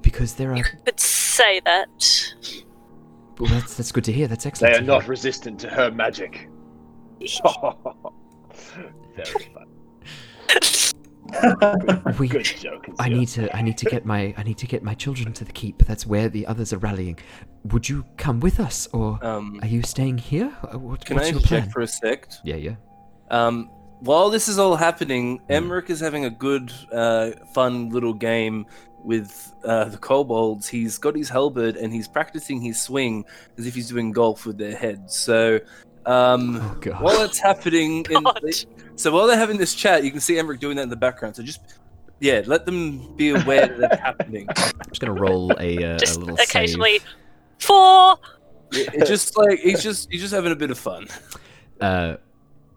because 0.01 0.33
there 0.33 0.53
are. 0.53 0.63
Could 0.63 0.99
say 1.35 1.59
that. 1.65 1.87
Well, 3.39 3.49
that's 3.49 3.75
that's 3.75 3.91
good 3.91 4.03
to 4.05 4.11
hear. 4.13 4.27
That's 4.27 4.45
excellent. 4.45 4.73
They 4.73 4.79
are 4.79 4.83
not 4.83 5.07
resistant 5.07 5.59
to 5.61 5.69
her 5.69 5.91
magic. 5.91 6.47
Very 9.15 9.45
fun. 9.53 9.67
We- 12.19 12.27
Good 12.29 12.43
joke. 12.45 12.85
I 12.99 13.09
need 13.09 13.27
to 13.29 13.53
I 13.55 13.61
need 13.61 13.77
to 13.79 13.85
get 13.85 14.05
my 14.05 14.33
I 14.37 14.43
need 14.43 14.57
to 14.59 14.67
get 14.67 14.83
my 14.83 14.93
children 14.93 15.33
to 15.33 15.43
the 15.43 15.51
keep. 15.51 15.79
That's 15.85 16.05
where 16.05 16.29
the 16.29 16.45
others 16.47 16.71
are 16.71 16.77
rallying. 16.77 17.17
Would 17.65 17.89
you 17.89 18.05
come 18.17 18.39
with 18.39 18.59
us, 18.59 18.87
or 18.93 19.19
Um, 19.25 19.59
are 19.61 19.67
you 19.67 19.81
staying 19.81 20.19
here? 20.19 20.51
Uh, 20.63 20.77
What, 20.79 21.03
can 21.05 21.15
what's 21.15 21.27
I 21.27 21.31
your 21.31 21.39
interject 21.39 21.63
plan? 21.63 21.69
for 21.71 21.81
a 21.81 21.87
sec? 21.87 22.29
Yeah, 22.43 22.55
yeah. 22.55 22.75
Um, 23.31 23.69
while 24.01 24.29
this 24.29 24.47
is 24.47 24.59
all 24.59 24.75
happening, 24.75 25.39
Emeric 25.49 25.89
is 25.89 25.99
having 25.99 26.25
a 26.25 26.29
good, 26.29 26.71
uh, 26.91 27.31
fun 27.53 27.89
little 27.89 28.13
game 28.13 28.65
with 29.05 29.53
uh, 29.63 29.85
the 29.85 29.97
kobolds. 29.97 30.67
He's 30.67 30.97
got 30.97 31.15
his 31.15 31.29
halberd 31.29 31.77
and 31.77 31.93
he's 31.93 32.07
practicing 32.07 32.61
his 32.61 32.81
swing 32.81 33.25
as 33.57 33.67
if 33.67 33.75
he's 33.75 33.89
doing 33.89 34.11
golf 34.11 34.45
with 34.45 34.57
their 34.57 34.75
heads. 34.75 35.15
So, 35.15 35.59
um, 36.05 36.57
Oh 36.85 36.91
while 36.99 37.21
it's 37.21 37.39
happening, 37.39 38.05
in 38.09 38.23
God. 38.23 38.41
so 38.95 39.11
while 39.11 39.27
they're 39.27 39.37
having 39.37 39.57
this 39.57 39.73
chat, 39.73 40.03
you 40.03 40.11
can 40.11 40.19
see 40.19 40.35
Emeric 40.35 40.59
doing 40.59 40.75
that 40.77 40.83
in 40.83 40.89
the 40.89 40.95
background. 40.95 41.35
So 41.35 41.43
just, 41.43 41.61
yeah, 42.19 42.41
let 42.45 42.65
them 42.65 43.15
be 43.15 43.29
aware 43.29 43.67
that 43.67 43.77
that's 43.79 44.01
happening. 44.01 44.47
I'm 44.49 44.89
just 44.89 45.01
gonna 45.01 45.13
roll 45.13 45.51
a, 45.59 45.77
uh, 45.77 45.97
a 45.97 46.19
little 46.19 46.35
occasionally, 46.35 46.99
four. 47.59 48.17
It's 48.71 49.09
just 49.09 49.37
like 49.37 49.59
he's 49.59 49.83
just 49.83 50.09
he's 50.11 50.21
just 50.21 50.33
having 50.33 50.51
a 50.51 50.55
bit 50.55 50.71
of 50.71 50.77
fun. 50.77 51.07
Uh, 51.79 52.17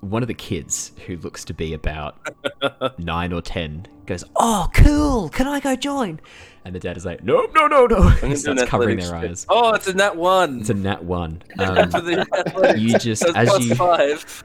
one 0.00 0.22
of 0.22 0.28
the 0.28 0.34
kids 0.34 0.92
who 1.06 1.16
looks 1.16 1.44
to 1.46 1.54
be 1.54 1.74
about 1.74 2.16
nine 2.98 3.32
or 3.32 3.42
ten 3.42 3.86
goes, 4.06 4.24
"Oh, 4.36 4.68
cool! 4.74 5.28
Can 5.28 5.46
I 5.46 5.60
go 5.60 5.74
join?" 5.76 6.20
And 6.64 6.74
the 6.74 6.80
dad 6.80 6.96
is 6.96 7.04
like, 7.04 7.24
"No, 7.24 7.48
no, 7.54 7.66
no, 7.66 7.86
no!" 7.90 8.08
He 8.08 8.36
starts 8.36 8.64
covering 8.64 8.98
their 8.98 9.10
check. 9.10 9.30
eyes. 9.30 9.46
Oh, 9.48 9.74
it's 9.74 9.88
a 9.88 9.94
nat 9.94 10.16
one. 10.16 10.60
It's 10.60 10.70
a 10.70 10.74
nat 10.74 11.04
one. 11.04 11.42
Um, 11.58 12.76
you 12.76 12.98
just 12.98 13.24
as 13.24 13.66
you 13.66 13.74
five. 13.74 14.44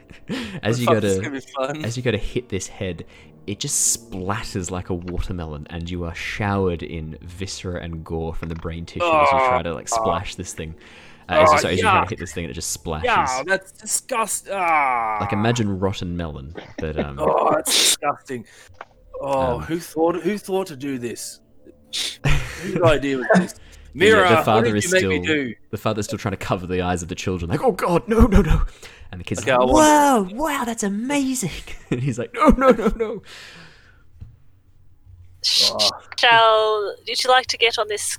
as 0.64 0.80
you 0.80 0.88
go 0.88 1.00
to 1.00 1.16
gonna 1.16 1.32
be 1.32 1.40
fun. 1.40 1.86
as 1.86 1.98
you 1.98 2.04
go 2.04 2.12
to 2.12 2.18
hit 2.18 2.50
this 2.50 2.68
head, 2.68 3.06
it 3.46 3.60
just 3.60 4.12
splatters 4.12 4.72
like 4.72 4.90
a 4.90 4.94
watermelon, 4.94 5.68
and 5.70 5.90
you 5.90 6.04
are 6.06 6.16
showered 6.16 6.82
in 6.82 7.18
viscera 7.22 7.82
and 7.82 8.04
gore 8.04 8.34
from 8.34 8.50
the 8.50 8.56
brain 8.56 8.86
tissue 8.86 9.06
as 9.06 9.32
you 9.32 9.38
try 9.38 9.62
to 9.62 9.74
like 9.74 9.88
splash 9.88 10.36
this 10.36 10.54
thing. 10.54 10.76
Uh, 11.30 11.34
as, 11.34 11.50
you, 11.50 11.56
Oh, 11.56 11.58
sorry, 11.60 11.74
as 11.74 11.80
you 11.80 11.84
try 11.84 12.04
to 12.04 12.10
hit 12.10 12.20
this 12.20 12.34
thing, 12.34 12.44
and 12.46 12.52
it 12.52 12.54
just 12.56 12.72
splashes. 12.72 13.06
Yeah, 13.06 13.44
that's 13.46 13.72
disgusting. 13.72 14.54
Ah. 14.56 15.18
Like 15.22 15.32
imagine 15.34 15.80
rotten 15.80 16.16
melon, 16.18 16.56
but 16.80 16.98
um, 17.00 17.18
Oh, 17.22 17.52
that's 17.56 17.72
disgusting. 17.72 18.46
Oh, 19.22 19.56
Um, 19.58 19.62
who 19.62 19.80
thought 19.80 20.22
who 20.22 20.38
thought 20.38 20.68
to 20.68 20.76
do 20.76 20.98
this? 20.98 21.40
Whose 22.64 22.82
idea 22.82 23.18
was 23.18 23.28
this? 23.36 23.54
the- 23.54 23.60
the 23.60 24.00
Mira, 24.00 24.28
what 24.38 24.46
father 24.46 24.66
did 24.72 24.76
is 24.78 24.86
you 24.86 24.92
make 24.92 25.04
me 25.22 25.24
still- 25.24 25.36
do? 25.36 25.56
the 25.70 25.78
father's 25.78 26.06
still 26.06 26.18
trying 26.18 26.32
to 26.32 26.38
cover 26.38 26.66
the 26.66 26.82
eyes 26.82 27.04
of 27.04 27.10
the 27.10 27.16
children, 27.16 27.52
like, 27.52 27.64
"Oh 27.64 27.72
God, 27.74 28.08
no, 28.08 28.22
no, 28.26 28.42
no!" 28.42 28.64
And 29.12 29.20
the 29.22 29.24
kids, 29.24 29.42
Okay, 29.42 29.52
like, 29.56 29.68
want- 29.68 30.32
"Whoa, 30.32 30.36
wow, 30.44 30.64
that's 30.66 30.82
amazing!" 30.82 31.52
and 31.92 32.02
he's 32.02 32.18
like, 32.18 32.34
"No, 32.34 32.48
no, 32.48 32.70
no, 32.72 32.88
no!" 32.96 33.22
Oh. 35.72 35.90
Shall 36.18 36.96
would 37.08 37.24
you 37.24 37.30
like 37.30 37.48
to 37.48 37.58
get 37.58 37.78
on 37.78 37.88
this 37.88 38.18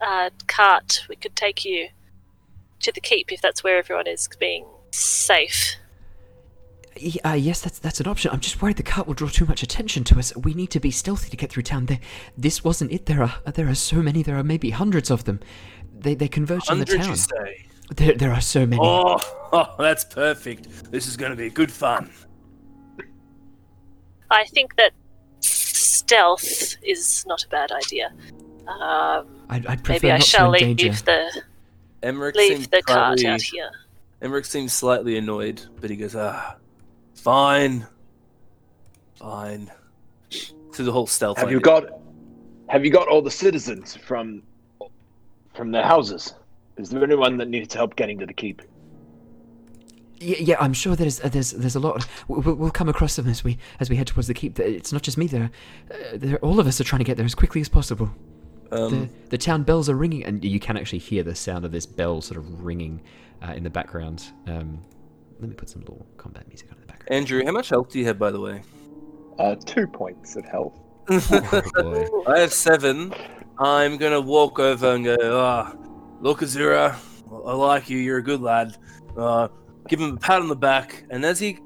uh, 0.00 0.30
cart? 0.46 1.02
We 1.08 1.16
could 1.16 1.36
take 1.36 1.64
you 1.64 1.88
to 2.80 2.92
the 2.92 3.00
keep 3.00 3.32
if 3.32 3.40
that's 3.40 3.64
where 3.64 3.78
everyone 3.78 4.06
is 4.06 4.28
being 4.38 4.66
safe. 4.90 5.76
Uh, 7.24 7.32
yes, 7.32 7.60
that's 7.60 7.78
that's 7.78 8.00
an 8.00 8.06
option. 8.06 8.30
I'm 8.30 8.40
just 8.40 8.62
worried 8.62 8.76
the 8.76 8.82
cart 8.82 9.06
will 9.06 9.14
draw 9.14 9.28
too 9.28 9.44
much 9.44 9.62
attention 9.62 10.02
to 10.04 10.18
us. 10.18 10.34
We 10.36 10.54
need 10.54 10.70
to 10.70 10.80
be 10.80 10.90
stealthy 10.90 11.28
to 11.28 11.36
get 11.36 11.50
through 11.50 11.64
town. 11.64 11.86
There, 11.86 12.00
this 12.38 12.64
wasn't 12.64 12.90
it. 12.92 13.06
There 13.06 13.22
are 13.22 13.34
there 13.52 13.68
are 13.68 13.74
so 13.74 13.96
many. 13.96 14.22
There 14.22 14.36
are 14.38 14.44
maybe 14.44 14.70
hundreds 14.70 15.10
of 15.10 15.24
them. 15.24 15.40
They 15.98 16.14
they 16.14 16.28
converge 16.28 16.70
in 16.70 16.78
the 16.78 16.86
town. 16.86 17.10
you 17.10 17.16
say? 17.16 17.66
There 17.94 18.14
there 18.14 18.32
are 18.32 18.40
so 18.40 18.64
many. 18.64 18.80
Oh, 18.82 19.18
oh, 19.52 19.74
that's 19.78 20.04
perfect. 20.04 20.90
This 20.90 21.06
is 21.06 21.16
going 21.16 21.30
to 21.30 21.36
be 21.36 21.50
good 21.50 21.70
fun. 21.70 22.10
I 24.30 24.44
think 24.44 24.76
that 24.76 24.92
stealth 25.40 26.76
is 26.82 27.24
not 27.26 27.44
a 27.44 27.48
bad 27.48 27.72
idea. 27.72 28.12
Um, 28.66 29.26
I'd, 29.48 29.66
I'd 29.66 29.84
prefer 29.84 30.06
maybe 30.06 30.12
I 30.12 30.18
shall 30.18 30.46
to 30.46 30.58
leave 30.58 30.62
endanger. 30.62 31.02
the 31.04 31.42
Emeric 32.02 32.34
leave 32.34 32.52
seems 32.52 32.68
the 32.68 32.82
cart 32.82 33.18
slightly, 33.18 33.26
out 33.26 33.42
here. 33.42 33.70
Emeric 34.22 34.46
seems 34.46 34.72
slightly 34.72 35.16
annoyed, 35.16 35.62
but 35.80 35.90
he 35.90 35.96
goes, 35.96 36.14
"Ah, 36.14 36.56
fine, 37.14 37.86
fine." 39.14 39.70
To 40.72 40.82
the 40.82 40.92
whole 40.92 41.06
stealth. 41.06 41.38
Have 41.38 41.50
you 41.50 41.60
got 41.60 41.84
have 42.68 42.84
you 42.84 42.90
got 42.90 43.08
all 43.08 43.22
the 43.22 43.30
citizens 43.30 43.96
from 43.96 44.42
from 45.54 45.70
their 45.70 45.84
houses? 45.84 46.34
Is 46.76 46.90
there 46.90 47.02
anyone 47.02 47.38
that 47.38 47.48
needs 47.48 47.72
help 47.72 47.96
getting 47.96 48.18
to 48.18 48.26
the 48.26 48.34
keep? 48.34 48.60
Yeah, 50.18 50.36
yeah, 50.38 50.56
I'm 50.60 50.72
sure 50.72 50.96
there's 50.96 51.20
uh, 51.20 51.28
there's 51.28 51.52
there's 51.52 51.76
a 51.76 51.80
lot. 51.80 52.06
We'll, 52.28 52.54
we'll 52.54 52.70
come 52.70 52.88
across 52.88 53.16
them 53.16 53.28
as 53.28 53.44
we 53.44 53.58
as 53.80 53.90
we 53.90 53.96
head 53.96 54.06
towards 54.06 54.28
the 54.28 54.34
keep. 54.34 54.58
It's 54.58 54.92
not 54.92 55.02
just 55.02 55.18
me. 55.18 55.26
There, 55.26 55.50
uh, 55.90 55.94
there 56.14 56.38
all 56.38 56.58
of 56.58 56.66
us 56.66 56.80
are 56.80 56.84
trying 56.84 57.00
to 57.00 57.04
get 57.04 57.16
there 57.16 57.26
as 57.26 57.34
quickly 57.34 57.60
as 57.60 57.68
possible. 57.68 58.10
The 58.70 58.84
Um, 58.84 59.10
the 59.28 59.38
town 59.38 59.62
bells 59.62 59.88
are 59.88 59.96
ringing, 59.96 60.24
and 60.24 60.44
you 60.44 60.60
can 60.60 60.76
actually 60.76 60.98
hear 60.98 61.22
the 61.22 61.34
sound 61.34 61.64
of 61.64 61.72
this 61.72 61.86
bell 61.86 62.20
sort 62.20 62.38
of 62.38 62.64
ringing 62.64 63.02
uh, 63.46 63.52
in 63.52 63.62
the 63.62 63.70
background. 63.70 64.24
Um, 64.46 64.80
let 65.40 65.48
me 65.48 65.54
put 65.54 65.68
some 65.68 65.82
little 65.82 66.06
combat 66.16 66.46
music 66.48 66.68
on 66.70 66.76
in 66.76 66.80
the 66.80 66.86
background. 66.86 67.14
Andrew, 67.14 67.44
how 67.44 67.52
much 67.52 67.68
health 67.68 67.90
do 67.90 67.98
you 67.98 68.06
have, 68.06 68.18
by 68.18 68.30
the 68.30 68.40
way? 68.40 68.62
Uh, 69.38 69.54
two 69.54 69.86
points 69.86 70.36
of 70.36 70.44
health. 70.46 70.78
Oh 71.08 71.62
boy. 71.74 72.06
I 72.26 72.38
have 72.40 72.52
seven. 72.52 73.14
I'm 73.58 73.96
gonna 73.96 74.20
walk 74.20 74.58
over 74.58 74.94
and 74.94 75.04
go, 75.04 75.16
ah, 75.22 75.74
look, 76.20 76.42
Azure, 76.42 76.96
I 77.30 77.52
like 77.54 77.88
you. 77.88 77.98
You're 77.98 78.18
a 78.18 78.22
good 78.22 78.40
lad. 78.40 78.76
Uh, 79.16 79.48
give 79.88 80.00
him 80.00 80.14
a 80.14 80.16
pat 80.16 80.40
on 80.40 80.48
the 80.48 80.56
back, 80.56 81.04
and 81.10 81.24
as 81.24 81.38
he, 81.38 81.58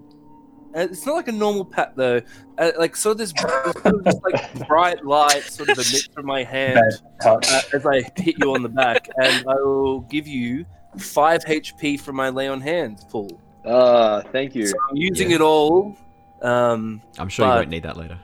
uh, 0.77 0.81
it's 0.81 1.05
not 1.07 1.15
like 1.17 1.29
a 1.29 1.33
normal 1.33 1.65
pat 1.65 1.95
though. 1.97 2.21
Uh, 2.59 2.73
like 2.79 2.95
so, 2.97 3.15
this 3.15 3.31
sort 3.37 3.77
of 3.87 4.05
just 4.05 4.19
like 4.23 4.69
bright 4.69 5.05
light 5.05 5.43
sort 5.43 5.69
of 5.71 5.77
emits 5.79 6.07
from 6.09 6.27
my 6.27 6.43
hand 6.45 6.79
uh, 7.25 7.39
as 7.73 7.87
I 7.87 8.03
hit 8.17 8.37
you 8.39 8.55
on 8.55 8.63
the 8.63 8.69
back, 8.69 9.09
and 9.23 9.47
I 9.49 9.55
will 9.55 10.01
give 10.03 10.27
you 10.27 10.65
five 10.99 11.45
HP 11.45 12.01
from 12.01 12.17
my 12.17 12.29
lay 12.31 12.49
on 12.49 12.61
hands 12.61 13.05
pull. 13.05 13.41
Uh, 13.65 14.23
thank 14.33 14.55
you. 14.55 14.67
So 14.67 14.75
I'm 14.91 14.97
using 14.97 15.31
Yeah. 15.31 15.37
it 15.37 15.41
all. 15.43 15.97
Um, 16.43 17.03
I'm 17.19 17.29
sure 17.29 17.47
you 17.47 17.51
But- 17.53 17.57
won't 17.59 17.69
need 17.71 17.83
that 17.83 17.97
later. 17.97 18.19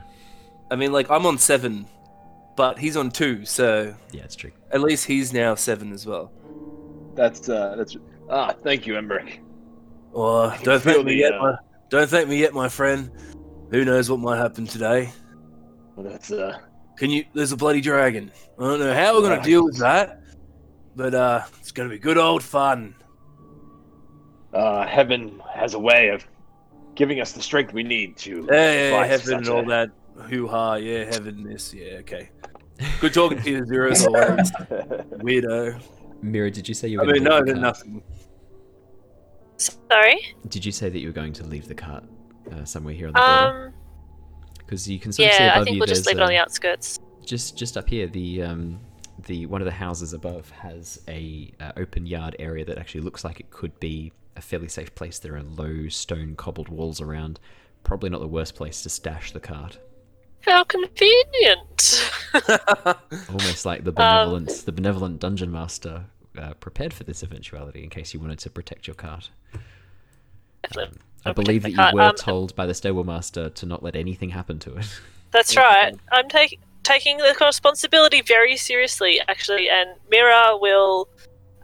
I 0.69 0.75
mean, 0.75 0.91
like 0.91 1.09
I'm 1.09 1.25
on 1.25 1.37
seven, 1.37 1.85
but 2.55 2.77
he's 2.79 2.97
on 2.97 3.09
two, 3.11 3.45
so 3.45 3.93
Yeah, 4.11 4.23
it's 4.23 4.35
true. 4.35 4.51
at 4.71 4.81
least 4.81 5.05
he's 5.05 5.31
now 5.31 5.55
seven 5.55 5.93
as 5.93 6.05
well. 6.05 6.31
That's 7.15 7.47
uh, 7.49 7.75
that's 7.77 7.95
ah, 8.29 8.53
thank 8.63 8.85
you, 8.85 8.93
Emeric. 8.95 9.39
Oh, 10.13 10.55
don't 10.63 10.81
feel 10.81 11.03
me 11.03 11.15
yet, 11.15 11.33
uh, 11.33 11.39
my, 11.41 11.55
don't 11.89 12.09
thank 12.09 12.27
me 12.27 12.39
yet, 12.39 12.53
my 12.53 12.69
friend. 12.69 13.11
Who 13.71 13.83
knows 13.85 14.09
what 14.09 14.19
might 14.19 14.37
happen 14.37 14.65
today? 14.67 15.11
Well, 15.95 16.09
that's 16.09 16.31
uh, 16.31 16.57
Can 16.97 17.09
you? 17.09 17.25
There's 17.33 17.51
a 17.51 17.57
bloody 17.57 17.81
dragon. 17.81 18.31
I 18.59 18.63
don't 18.63 18.79
know 18.79 18.93
how 18.93 19.15
we're 19.15 19.27
gonna 19.27 19.43
deal 19.43 19.63
with 19.65 19.77
that, 19.79 20.21
but 20.95 21.13
uh, 21.13 21.41
it's 21.59 21.71
gonna 21.71 21.89
be 21.89 21.99
good 21.99 22.17
old 22.17 22.43
fun. 22.43 22.95
uh, 24.53 24.85
heaven 24.87 25.41
has 25.53 25.73
a 25.73 25.79
way 25.79 26.09
of 26.09 26.25
giving 26.95 27.19
us 27.19 27.31
the 27.33 27.41
strength 27.41 27.73
we 27.73 27.83
need 27.83 28.17
to. 28.17 28.45
Hey, 28.49 28.91
fight 28.91 29.07
heaven 29.09 29.37
and 29.37 29.49
all 29.49 29.59
a- 29.59 29.65
that 29.67 29.89
hoo 30.29 30.47
ha. 30.47 30.75
Yeah, 30.75 31.03
heaven 31.05 31.43
this. 31.43 31.73
Yeah, 31.73 31.97
okay. 31.99 32.29
Good 33.01 33.13
talking 33.13 33.41
to 33.41 33.49
you, 33.49 33.65
Zero. 33.65 33.91
Weirdo. 33.93 35.81
Mira, 36.21 36.49
did 36.51 36.67
you 36.67 36.73
say 36.73 36.87
you 36.87 36.97
were? 36.99 37.03
I 37.03 37.07
gonna 37.07 37.13
mean, 37.19 37.23
no, 37.23 37.39
the 37.39 37.45
then 37.45 37.55
cart? 37.55 37.61
nothing. 37.61 38.03
Sorry. 39.57 40.35
Did 40.47 40.65
you 40.65 40.71
say 40.71 40.89
that 40.89 40.99
you 40.99 41.07
were 41.07 41.13
going 41.13 41.33
to 41.33 41.43
leave 41.43 41.67
the 41.67 41.75
cart 41.75 42.03
uh, 42.51 42.63
somewhere 42.65 42.93
here 42.93 43.07
on 43.07 43.13
the 43.13 43.19
border? 43.19 43.67
Um. 43.67 43.73
Because 44.59 44.89
you 44.89 44.99
can 44.99 45.11
sort 45.13 45.29
of 45.29 45.35
see 45.35 45.43
Yeah, 45.43 45.51
above 45.51 45.61
I 45.61 45.63
think 45.63 45.73
you. 45.75 45.79
we'll 45.79 45.87
just 45.87 46.05
leave 46.05 46.17
it 46.17 46.21
on 46.23 46.29
the 46.29 46.37
outskirts. 46.37 46.99
just 47.25 47.57
just 47.57 47.77
up 47.77 47.87
here 47.89 48.07
the 48.07 48.41
um 48.43 48.79
the 49.27 49.45
one 49.45 49.61
of 49.61 49.65
the 49.65 49.71
houses 49.71 50.13
above 50.13 50.49
has 50.51 51.01
a 51.07 51.51
uh, 51.61 51.71
open 51.77 52.05
yard 52.05 52.35
area 52.39 52.63
that 52.65 52.77
actually 52.77 53.01
looks 53.01 53.23
like 53.23 53.39
it 53.39 53.49
could 53.49 53.77
be 53.79 54.11
a 54.35 54.41
fairly 54.41 54.67
safe 54.67 54.93
place 54.93 55.19
there 55.19 55.35
are 55.35 55.43
low 55.43 55.87
stone 55.87 56.35
cobbled 56.35 56.67
walls 56.69 56.99
around 57.01 57.39
probably 57.83 58.09
not 58.09 58.19
the 58.21 58.27
worst 58.27 58.55
place 58.55 58.83
to 58.83 58.89
stash 58.89 59.31
the 59.31 59.39
cart 59.39 59.79
How 60.41 60.63
convenient. 60.65 62.11
almost 63.29 63.65
like 63.65 63.79
Um, 63.79 63.85
the 63.85 63.91
benevolent 63.93 64.49
the 64.65 64.71
benevolent 64.73 65.19
dungeon 65.19 65.51
master 65.51 66.05
uh, 66.37 66.53
prepared 66.55 66.93
for 66.93 67.03
this 67.03 67.23
eventuality 67.23 67.83
in 67.83 67.89
case 67.89 68.13
you 68.13 68.19
wanted 68.19 68.39
to 68.39 68.49
protect 68.49 68.87
your 68.87 68.95
cart 68.95 69.29
Definitely. 70.63 70.99
i 71.25 71.31
believe 71.31 71.63
that 71.63 71.71
you 71.71 71.75
cart. 71.77 71.93
were 71.93 72.01
Um, 72.01 72.15
told 72.15 72.55
by 72.55 72.65
the 72.65 72.73
stable 72.73 73.03
master 73.03 73.49
to 73.49 73.65
not 73.65 73.83
let 73.83 73.95
anything 73.95 74.29
happen 74.29 74.59
to 74.59 74.75
it 74.77 74.87
That's 75.31 75.57
right. 75.57 75.93
I'm 76.13 76.29
taking 76.29 76.59
taking 76.83 77.17
the 77.17 77.35
responsibility 77.41 78.21
very 78.21 78.55
seriously, 78.55 79.19
actually. 79.27 79.69
And 79.69 79.89
Mira 80.09 80.55
will 80.57 81.09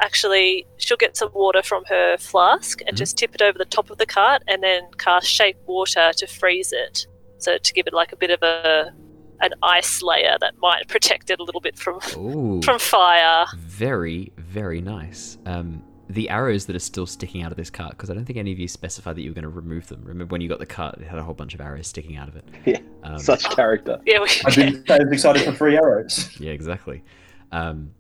actually 0.02 0.68
she'll 0.78 0.98
get 0.98 1.16
some 1.16 1.30
water 1.34 1.64
from 1.64 1.86
her 1.86 2.18
flask 2.18 2.82
and 2.82 2.90
Mhm. 2.94 2.98
just 2.98 3.18
tip 3.18 3.34
it 3.34 3.42
over 3.42 3.58
the 3.58 3.64
top 3.66 3.90
of 3.90 3.98
the 4.00 4.06
cart, 4.06 4.44
and 4.50 4.62
then 4.62 4.82
cast 4.98 5.28
shape 5.28 5.56
water 5.66 6.12
to 6.18 6.28
freeze 6.28 6.74
it, 6.74 7.08
so 7.38 7.58
to 7.58 7.74
give 7.74 7.88
it 7.88 7.94
like 7.94 8.12
a 8.12 8.18
bit 8.18 8.32
of 8.32 8.44
a 8.44 8.94
an 9.40 9.52
ice 9.64 10.02
layer 10.02 10.36
that 10.42 10.58
might 10.58 10.86
protect 10.96 11.30
it 11.30 11.40
a 11.40 11.44
little 11.44 11.62
bit 11.62 11.78
from 11.78 12.00
Ooh. 12.18 12.62
from 12.62 12.78
fire. 12.80 13.46
Very, 13.74 14.32
very 14.38 14.82
nice. 14.82 15.40
Um, 15.48 15.82
the 16.08 16.30
arrows 16.30 16.68
that 16.68 16.76
are 16.76 16.80
still 16.80 17.08
sticking 17.08 17.42
out 17.42 17.52
of 17.52 17.58
this 17.58 17.72
cart, 17.72 17.92
because 17.92 18.12
I 18.12 18.14
don't 18.14 18.24
think 18.24 18.38
any 18.38 18.52
of 18.52 18.60
you 18.60 18.68
specified 18.68 19.16
that 19.16 19.24
you 19.24 19.32
were 19.32 19.34
going 19.34 19.44
to 19.44 19.50
remove 19.50 19.88
them. 19.88 20.04
Remember 20.04 20.32
when 20.32 20.42
you 20.42 20.48
got 20.48 20.60
the 20.60 20.66
cart, 20.68 21.00
it 21.02 21.08
had 21.08 21.18
a 21.18 21.24
whole 21.24 21.34
bunch 21.34 21.56
of 21.56 21.62
arrows 21.62 21.88
sticking 21.88 22.16
out 22.16 22.28
of 22.28 22.36
it. 22.36 22.46
Yeah, 22.66 22.80
Um, 23.02 23.18
Such 23.18 23.50
character. 23.50 24.00
Yeah, 24.06 24.20
we, 24.20 24.28
I've 24.46 24.56
been 24.56 24.86
so 24.88 24.96
excited 24.96 25.44
for 25.44 25.54
free 25.54 25.76
arrows. 25.76 26.30
yeah, 26.40 26.52
exactly. 26.52 27.04
Um, 27.52 27.92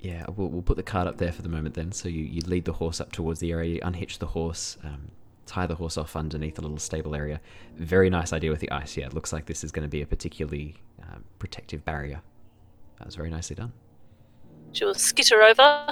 yeah, 0.00 0.24
we'll, 0.34 0.48
we'll 0.48 0.62
put 0.62 0.78
the 0.78 0.82
cart 0.82 1.06
up 1.06 1.18
there 1.18 1.30
for 1.30 1.42
the 1.42 1.50
moment 1.50 1.74
then. 1.74 1.92
So 1.92 2.08
you, 2.08 2.24
you 2.24 2.40
lead 2.46 2.64
the 2.64 2.72
horse 2.72 2.98
up 2.98 3.12
towards 3.12 3.38
the 3.40 3.52
area, 3.52 3.74
you 3.74 3.80
unhitch 3.82 4.18
the 4.18 4.28
horse, 4.28 4.78
um, 4.82 5.10
tie 5.44 5.66
the 5.66 5.74
horse 5.74 5.98
off 5.98 6.16
underneath 6.16 6.58
a 6.58 6.62
little 6.62 6.78
stable 6.78 7.14
area. 7.14 7.38
Very 7.76 8.08
nice 8.08 8.32
idea 8.32 8.50
with 8.50 8.60
the 8.60 8.70
ice. 8.70 8.96
Yeah, 8.96 9.06
it 9.06 9.12
looks 9.12 9.30
like 9.30 9.44
this 9.44 9.62
is 9.62 9.72
going 9.72 9.84
to 9.84 9.90
be 9.90 10.00
a 10.00 10.06
particularly 10.06 10.76
um, 11.02 11.22
protective 11.38 11.84
barrier. 11.84 12.22
That 12.98 13.04
was 13.06 13.14
very 13.14 13.28
nicely 13.28 13.56
done. 13.56 13.72
She'll 14.72 14.94
skitter 14.94 15.42
over. 15.42 15.86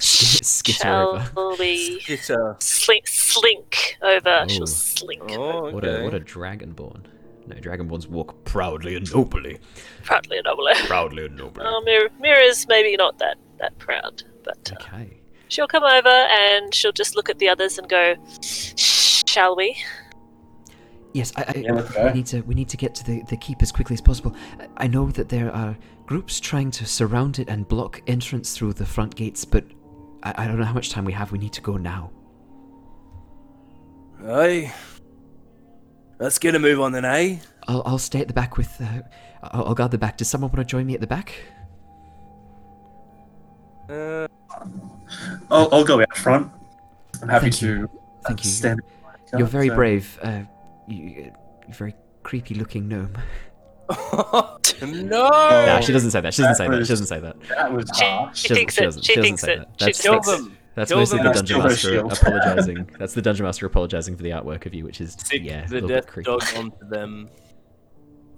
Skitter 0.00 0.88
over. 0.88 1.30
Shall 1.34 1.56
we 1.58 2.02
It's 2.08 2.30
uh, 2.30 2.54
slink 2.58 3.06
slink 3.06 3.96
over? 4.02 4.40
Oh. 4.44 4.48
She'll 4.48 4.66
slink 4.66 5.22
oh, 5.30 5.70
What 5.70 5.84
a 5.84 5.90
okay. 5.96 6.04
what 6.04 6.14
a 6.14 6.20
dragonborn. 6.20 7.04
No, 7.46 7.56
dragonborns 7.56 8.06
walk 8.06 8.44
proudly 8.44 8.94
and 8.96 9.10
nobly. 9.14 9.58
proudly 10.04 10.36
and 10.38 10.44
nobly. 10.44 10.74
Proudly 10.86 11.24
and 11.26 11.36
nobly. 11.36 11.64
Oh, 11.66 11.80
Mir- 11.84 12.10
Mira's 12.20 12.66
maybe 12.68 12.94
not 12.96 13.18
that 13.18 13.38
that 13.58 13.76
proud, 13.78 14.22
but 14.44 14.70
uh, 14.72 14.76
Okay. 14.82 15.16
she'll 15.48 15.66
come 15.66 15.84
over 15.84 16.08
and 16.08 16.74
she'll 16.74 16.92
just 16.92 17.16
look 17.16 17.30
at 17.30 17.38
the 17.38 17.48
others 17.48 17.78
and 17.78 17.88
go, 17.88 18.14
"Shall 18.42 19.56
we?" 19.56 19.76
Yes, 21.14 21.32
I, 21.36 21.44
I 21.48 21.54
Yeah, 21.58 21.72
let's 21.72 21.96
we 21.96 22.12
need 22.12 22.26
to 22.26 22.40
we 22.42 22.54
need 22.54 22.68
to 22.68 22.76
get 22.76 22.94
to 22.96 23.04
the, 23.04 23.22
the 23.30 23.36
keep 23.38 23.62
as 23.62 23.72
quickly 23.72 23.94
as 23.94 24.02
possible. 24.02 24.36
I- 24.60 24.84
I 24.84 24.86
know 24.86 25.10
that 25.12 25.30
there 25.30 25.50
are 25.52 25.76
groups 26.08 26.40
trying 26.40 26.70
to 26.70 26.86
surround 26.86 27.38
it 27.38 27.50
and 27.50 27.68
block 27.68 28.00
entrance 28.06 28.56
through 28.56 28.72
the 28.72 28.86
front 28.86 29.14
gates, 29.14 29.44
but 29.44 29.62
I, 30.22 30.32
I 30.38 30.46
don't 30.46 30.58
know 30.58 30.64
how 30.64 30.72
much 30.72 30.88
time 30.88 31.04
we 31.04 31.12
have. 31.12 31.30
We 31.32 31.38
need 31.38 31.52
to 31.52 31.60
go 31.60 31.76
now. 31.76 32.10
Hey, 34.24 34.72
let's 36.18 36.38
get 36.38 36.54
a 36.54 36.58
move 36.58 36.80
on 36.80 36.92
then, 36.92 37.04
eh? 37.04 37.36
I'll 37.68 37.82
I'll 37.84 37.98
stay 37.98 38.20
at 38.22 38.26
the 38.26 38.32
back 38.32 38.56
with. 38.56 38.74
Uh, 38.80 39.02
I'll, 39.42 39.66
I'll 39.66 39.74
guard 39.74 39.90
the 39.90 39.98
back. 39.98 40.16
Does 40.16 40.28
someone 40.28 40.50
want 40.50 40.66
to 40.66 40.70
join 40.70 40.86
me 40.86 40.94
at 40.94 41.02
the 41.02 41.06
back? 41.06 41.34
Uh, 43.90 44.26
I'll, 45.50 45.68
I'll 45.72 45.84
go 45.84 46.00
out 46.00 46.16
front. 46.16 46.50
I'm 47.20 47.28
happy 47.28 47.50
Thank 47.50 47.54
to 47.56 47.66
you. 47.66 47.90
Thank 48.26 48.44
you. 48.44 48.50
stand. 48.50 48.80
You're 49.36 49.46
very 49.46 49.68
So- 49.68 49.74
brave. 49.74 50.18
Uh, 50.22 50.40
you, 50.88 51.32
you're 51.66 51.74
very 51.74 51.94
creepy 52.22 52.54
looking 52.54 52.88
gnome. 52.88 53.12
no. 54.82 55.28
Nah, 55.30 55.80
she 55.80 55.92
doesn't 55.92 56.10
say 56.10 56.20
that. 56.20 56.34
She 56.34 56.42
doesn't 56.42 56.66
That 56.66 56.72
say 56.72 56.78
that. 56.78 56.84
She 56.86 56.92
doesn't 56.92 57.06
say 57.06 57.20
that. 57.20 57.36
That 57.48 57.72
was 57.72 57.90
She, 57.96 58.04
harsh. 58.04 58.38
she 58.38 58.48
doesn't- 58.48 58.56
thinks 58.58 58.74
she 58.74 58.84
it. 58.84 58.94
She 58.94 59.00
she 59.02 59.14
doesn't 59.14 59.22
thinks 59.24 59.42
say 59.42 59.52
it. 59.54 59.58
that. 59.58 59.68
She 59.78 59.84
That's- 59.86 60.02
Kill 60.02 60.12
thinks 60.14 60.28
it. 60.28 60.30
them. 60.36 60.56
That's 60.74 60.90
Kill 60.90 60.98
mostly 60.98 61.18
them. 61.18 61.26
the 61.26 61.32
dungeon 61.32 61.58
master 61.62 61.98
apologizing. 61.98 62.90
That's 62.98 63.14
the 63.14 63.22
dungeon 63.22 63.44
master 63.46 63.66
apologizing 63.66 64.16
for 64.16 64.22
the 64.22 64.30
artwork 64.30 64.64
of 64.66 64.74
you, 64.74 64.84
which 64.84 65.00
is 65.00 65.12
Stick 65.14 65.42
yeah, 65.44 65.66
the 65.66 65.80
death 65.80 65.88
bit 65.88 66.06
creepy. 66.06 66.30
dog 66.30 66.42
onto 66.56 66.88
them. 66.88 67.28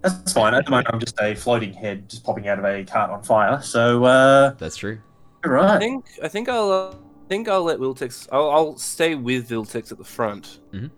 That's 0.03 0.33
fine. 0.33 0.55
At 0.55 0.65
the 0.65 0.71
moment, 0.71 0.89
I'm 0.91 1.01
just 1.01 1.21
a 1.21 1.35
floating 1.35 1.75
head 1.75 2.09
just 2.09 2.25
popping 2.25 2.49
out 2.49 2.59
of 2.59 2.65
a 2.65 2.83
cart 2.85 3.11
on 3.11 3.23
fire. 3.23 3.61
So, 3.61 4.05
uh, 4.05 4.51
That's 4.59 4.77
true. 4.77 5.01
all 5.45 5.51
I 5.53 5.55
right. 5.55 5.79
think 5.79 6.07
I 6.23 6.29
think 6.29 6.49
I'll 6.49 6.71
uh, 6.71 6.95
think 7.29 7.49
I'll 7.49 7.63
let 7.65 7.79
Wiltix. 7.79 8.27
I'll, 8.33 8.51
I'll 8.51 8.79
stay 8.79 9.15
with 9.17 9.51
Wiltix 9.51 9.93
at 9.93 9.99
the 9.99 10.05
front. 10.05 10.61
Mhm. 10.73 10.91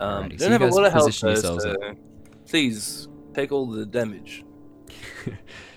Um, 0.00 0.24
Alrighty, 0.28 0.38
so 0.38 0.38
don't 0.38 0.46
you 0.48 0.52
have 0.52 0.62
a 0.62 0.64
guys 0.66 0.74
lot 0.74 0.84
of 0.84 0.92
health, 0.92 1.06
position 1.06 1.26
though, 1.28 1.32
yourselves 1.32 1.64
so 1.64 1.76
please 2.46 3.08
take 3.34 3.52
all 3.52 3.66
the 3.66 3.86
damage. 3.86 4.44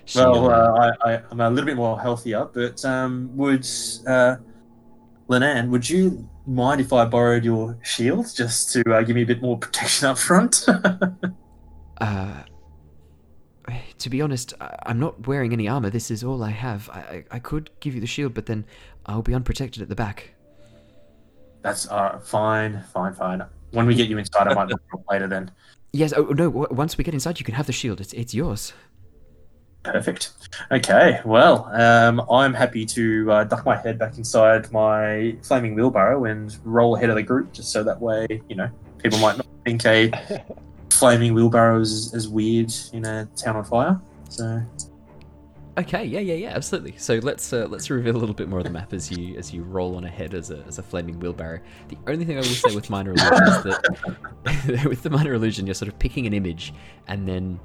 She, 0.07 0.19
Well, 0.19 0.51
uh, 0.51 0.53
uh, 0.53 0.95
I, 1.03 1.13
I, 1.13 1.21
I'm 1.31 1.41
a 1.41 1.49
little 1.49 1.65
bit 1.65 1.75
more 1.75 1.99
healthier, 1.99 2.47
but 2.53 2.85
um, 2.85 3.35
would 3.35 3.67
uh, 4.05 4.35
Lenan, 5.27 5.71
would 5.71 5.89
you 5.89 6.29
mind 6.45 6.79
if 6.79 6.93
I 6.93 7.05
borrowed 7.05 7.43
your 7.43 7.77
shield 7.81 8.27
just 8.35 8.71
to 8.73 8.83
uh, 8.93 9.01
give 9.01 9.15
me 9.15 9.23
a 9.23 9.25
bit 9.25 9.41
more 9.41 9.57
protection 9.57 10.07
up 10.07 10.19
front? 10.19 10.63
uh, 11.97 12.43
to 13.97 14.09
be 14.09 14.21
honest, 14.21 14.53
I, 14.61 14.75
I'm 14.85 14.99
not 14.99 15.27
wearing 15.27 15.53
any 15.53 15.67
armor. 15.67 15.89
This 15.89 16.11
is 16.11 16.23
all 16.23 16.43
I 16.43 16.51
have. 16.51 16.87
I, 16.91 16.99
I, 16.99 17.23
I 17.31 17.39
could 17.39 17.71
give 17.79 17.95
you 17.95 18.01
the 18.01 18.07
shield, 18.07 18.35
but 18.35 18.45
then 18.45 18.65
I'll 19.07 19.23
be 19.23 19.33
unprotected 19.33 19.81
at 19.81 19.89
the 19.89 19.95
back. 19.95 20.35
That's 21.63 21.89
uh, 21.89 22.19
fine, 22.19 22.83
fine, 22.93 23.13
fine. 23.13 23.43
When 23.71 23.87
we 23.87 23.95
get 23.95 24.07
you 24.07 24.19
inside, 24.19 24.47
I 24.47 24.53
might 24.53 24.67
look 24.67 24.81
for 24.91 24.99
it 24.99 25.05
later 25.11 25.27
then. 25.27 25.49
Yes. 25.95 26.13
Oh 26.15 26.23
no. 26.23 26.49
Once 26.49 26.97
we 26.97 27.03
get 27.03 27.13
inside, 27.13 27.39
you 27.39 27.45
can 27.45 27.55
have 27.55 27.67
the 27.67 27.73
shield. 27.73 28.01
It's 28.01 28.13
it's 28.13 28.33
yours. 28.33 28.73
Perfect. 29.83 30.31
Okay, 30.71 31.21
well, 31.23 31.69
um, 31.71 32.19
I'm 32.31 32.55
happy 32.55 32.85
to 32.87 33.31
uh, 33.31 33.43
duck 33.43 33.65
my 33.65 33.77
head 33.77 33.99
back 33.99 34.17
inside 34.17 34.71
my 34.71 35.37
flaming 35.43 35.75
wheelbarrow 35.75 36.25
and 36.25 36.57
roll 36.63 36.95
ahead 36.95 37.09
of 37.11 37.15
the 37.15 37.21
group, 37.21 37.53
just 37.53 37.71
so 37.71 37.83
that 37.83 38.01
way, 38.01 38.25
you 38.49 38.55
know, 38.55 38.67
people 38.97 39.19
might 39.19 39.37
not 39.37 39.45
think 39.63 39.85
a 39.85 40.11
flaming 40.89 41.35
wheelbarrow 41.35 41.79
is 41.79 42.15
as 42.15 42.27
weird 42.27 42.73
in 42.93 43.05
a 43.05 43.27
town 43.35 43.57
on 43.57 43.63
fire. 43.63 44.01
So, 44.29 44.59
Okay, 45.77 46.05
yeah, 46.05 46.21
yeah, 46.21 46.35
yeah, 46.35 46.49
absolutely. 46.55 46.95
So 46.97 47.15
let's 47.21 47.51
uh, 47.51 47.67
let's 47.69 47.89
reveal 47.89 48.15
a 48.15 48.19
little 48.19 48.35
bit 48.35 48.47
more 48.47 48.59
of 48.59 48.63
the 48.65 48.71
map 48.71 48.93
as 48.93 49.11
you 49.11 49.35
as 49.37 49.53
you 49.53 49.61
roll 49.63 49.97
on 49.97 50.05
ahead 50.05 50.33
as 50.33 50.49
a, 50.49 50.63
as 50.67 50.79
a 50.79 50.83
flaming 50.83 51.19
wheelbarrow. 51.19 51.59
The 51.89 51.97
only 52.07 52.23
thing 52.23 52.37
I 52.37 52.39
will 52.41 52.45
say 52.45 52.73
with 52.73 52.89
minor 52.89 53.11
illusion 53.11 53.33
is 53.47 53.63
that 53.63 54.85
with 54.89 55.03
the 55.03 55.09
minor 55.09 55.33
illusion, 55.33 55.67
you're 55.67 55.75
sort 55.75 55.89
of 55.89 55.99
picking 55.99 56.25
an 56.27 56.33
image 56.33 56.73
and 57.07 57.27
then 57.27 57.59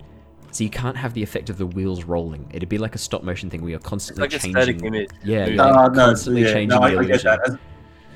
so 0.51 0.65
you 0.65 0.71
can't 0.71 0.97
have 0.97 1.15
the 1.15 1.23
effect 1.23 1.49
of 1.51 1.59
the 1.59 1.67
wheels 1.67 2.03
rolling. 2.03 2.45
It'd 2.53 2.69
be 2.69 2.79
like 2.79 2.97
a 2.97 2.99
stop 2.99 3.23
motion 3.23 3.49
thing 3.49 3.61
where 3.63 3.71
you're 3.71 3.79
It's 3.79 3.87
constantly 3.89 4.23
like 4.23 4.33
a 4.35 4.41
static 4.41 4.83
image. 4.83 5.11
Yeah, 5.23 5.41
moving. 5.43 5.55
you're 5.55 5.65
Uh, 5.65 5.89
no, 5.89 6.07
constantly 6.07 6.43
yeah, 6.43 6.53
changing 6.53 6.81
no, 6.81 6.85
I, 6.85 6.91
the 6.91 6.99
I 6.99 7.03
get 7.05 7.11
illusion. 7.11 7.31
that. 7.31 7.49
As, 7.49 7.59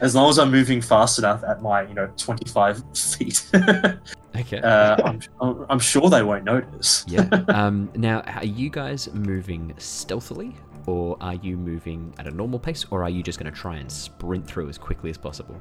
as 0.00 0.14
long 0.16 0.28
as 0.28 0.38
I'm 0.40 0.50
moving 0.50 0.80
fast 0.80 1.20
enough 1.20 1.44
at 1.44 1.62
my, 1.62 1.82
you 1.82 1.94
know, 1.94 2.10
25 2.16 2.82
feet, 2.96 3.48
Okay. 4.36 4.58
uh, 4.60 4.96
I'm, 5.04 5.20
I'm, 5.40 5.66
I'm 5.70 5.78
sure 5.78 6.08
they 6.10 6.22
won't 6.22 6.44
notice. 6.44 7.04
yeah. 7.08 7.28
Um, 7.48 7.90
now, 7.94 8.20
are 8.22 8.44
you 8.44 8.68
guys 8.70 9.08
moving 9.12 9.72
stealthily, 9.78 10.56
or 10.86 11.16
are 11.20 11.34
you 11.34 11.56
moving 11.56 12.12
at 12.18 12.26
a 12.26 12.30
normal 12.30 12.58
pace, 12.58 12.84
or 12.90 13.02
are 13.04 13.10
you 13.10 13.22
just 13.22 13.38
going 13.38 13.52
to 13.52 13.56
try 13.58 13.76
and 13.76 13.90
sprint 13.90 14.46
through 14.46 14.68
as 14.68 14.76
quickly 14.78 15.10
as 15.10 15.16
possible? 15.18 15.60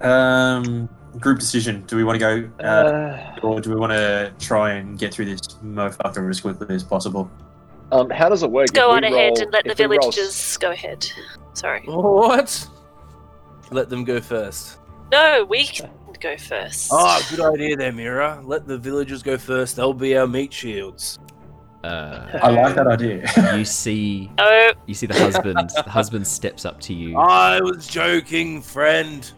Um, 0.00 0.88
group 1.18 1.40
decision. 1.40 1.82
Do 1.86 1.96
we 1.96 2.04
want 2.04 2.20
to 2.20 2.48
go, 2.48 2.50
uh, 2.60 2.66
Uh, 2.66 3.34
or 3.42 3.60
do 3.60 3.70
we 3.70 3.76
want 3.76 3.92
to 3.92 4.32
try 4.38 4.72
and 4.74 4.96
get 4.98 5.12
through 5.12 5.24
this 5.24 5.40
motherfucker 5.64 6.28
as 6.30 6.40
quickly 6.40 6.74
as 6.74 6.84
possible? 6.84 7.30
um, 7.90 8.10
how 8.10 8.28
does 8.28 8.42
it 8.42 8.50
work? 8.50 8.72
Go 8.74 8.90
on 8.90 9.02
ahead 9.02 9.14
roll- 9.32 9.40
and 9.42 9.52
let 9.52 9.64
the 9.64 9.70
if 9.72 9.78
we 9.78 9.86
roll 9.86 10.10
villagers 10.10 10.56
go 10.58 10.70
ahead. 10.70 11.04
Sorry. 11.54 11.82
What? 11.86 12.68
Let 13.70 13.88
them 13.88 14.04
go 14.04 14.20
first. 14.20 14.78
No, 15.10 15.44
we 15.48 15.68
can 16.18 16.36
go 16.36 16.42
first. 16.42 16.88
Oh, 16.92 17.26
good 17.30 17.40
idea 17.40 17.76
there, 17.76 17.92
Mira. 17.92 18.42
Let 18.44 18.66
the 18.66 18.78
villagers 18.78 19.22
go 19.22 19.38
first. 19.38 19.76
They'll 19.76 19.92
be 19.94 20.16
our 20.16 20.26
meat 20.26 20.52
shields. 20.52 21.18
Uh, 21.84 22.26
I 22.42 22.50
like 22.50 22.74
that 22.74 22.86
idea. 22.88 23.30
you 23.56 23.64
see, 23.64 24.30
Oh, 24.38 24.72
you 24.86 24.94
see 24.94 25.06
the 25.06 25.14
husband. 25.18 25.70
the 25.76 25.82
husband 25.90 26.26
steps 26.26 26.64
up 26.64 26.80
to 26.82 26.94
you. 26.94 27.16
I 27.16 27.60
was 27.60 27.86
joking, 27.86 28.60
friend. 28.62 29.30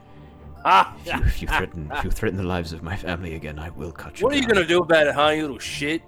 Ah, 0.64 0.94
If 1.04 1.06
you, 1.06 1.22
if 1.26 1.42
you 1.42 1.48
threaten, 1.48 1.90
if 1.94 2.04
you 2.04 2.10
threaten 2.10 2.36
the 2.38 2.44
lives 2.44 2.72
of 2.72 2.82
my 2.82 2.96
family 2.96 3.34
again, 3.34 3.58
I 3.58 3.70
will 3.70 3.92
cut 3.92 4.20
you. 4.20 4.26
what 4.26 4.34
are 4.34 4.38
you 4.38 4.46
gonna 4.46 4.66
do 4.66 4.80
about 4.80 5.06
it, 5.06 5.14
huh, 5.14 5.28
you 5.28 5.42
little 5.42 5.58
shit? 5.58 6.02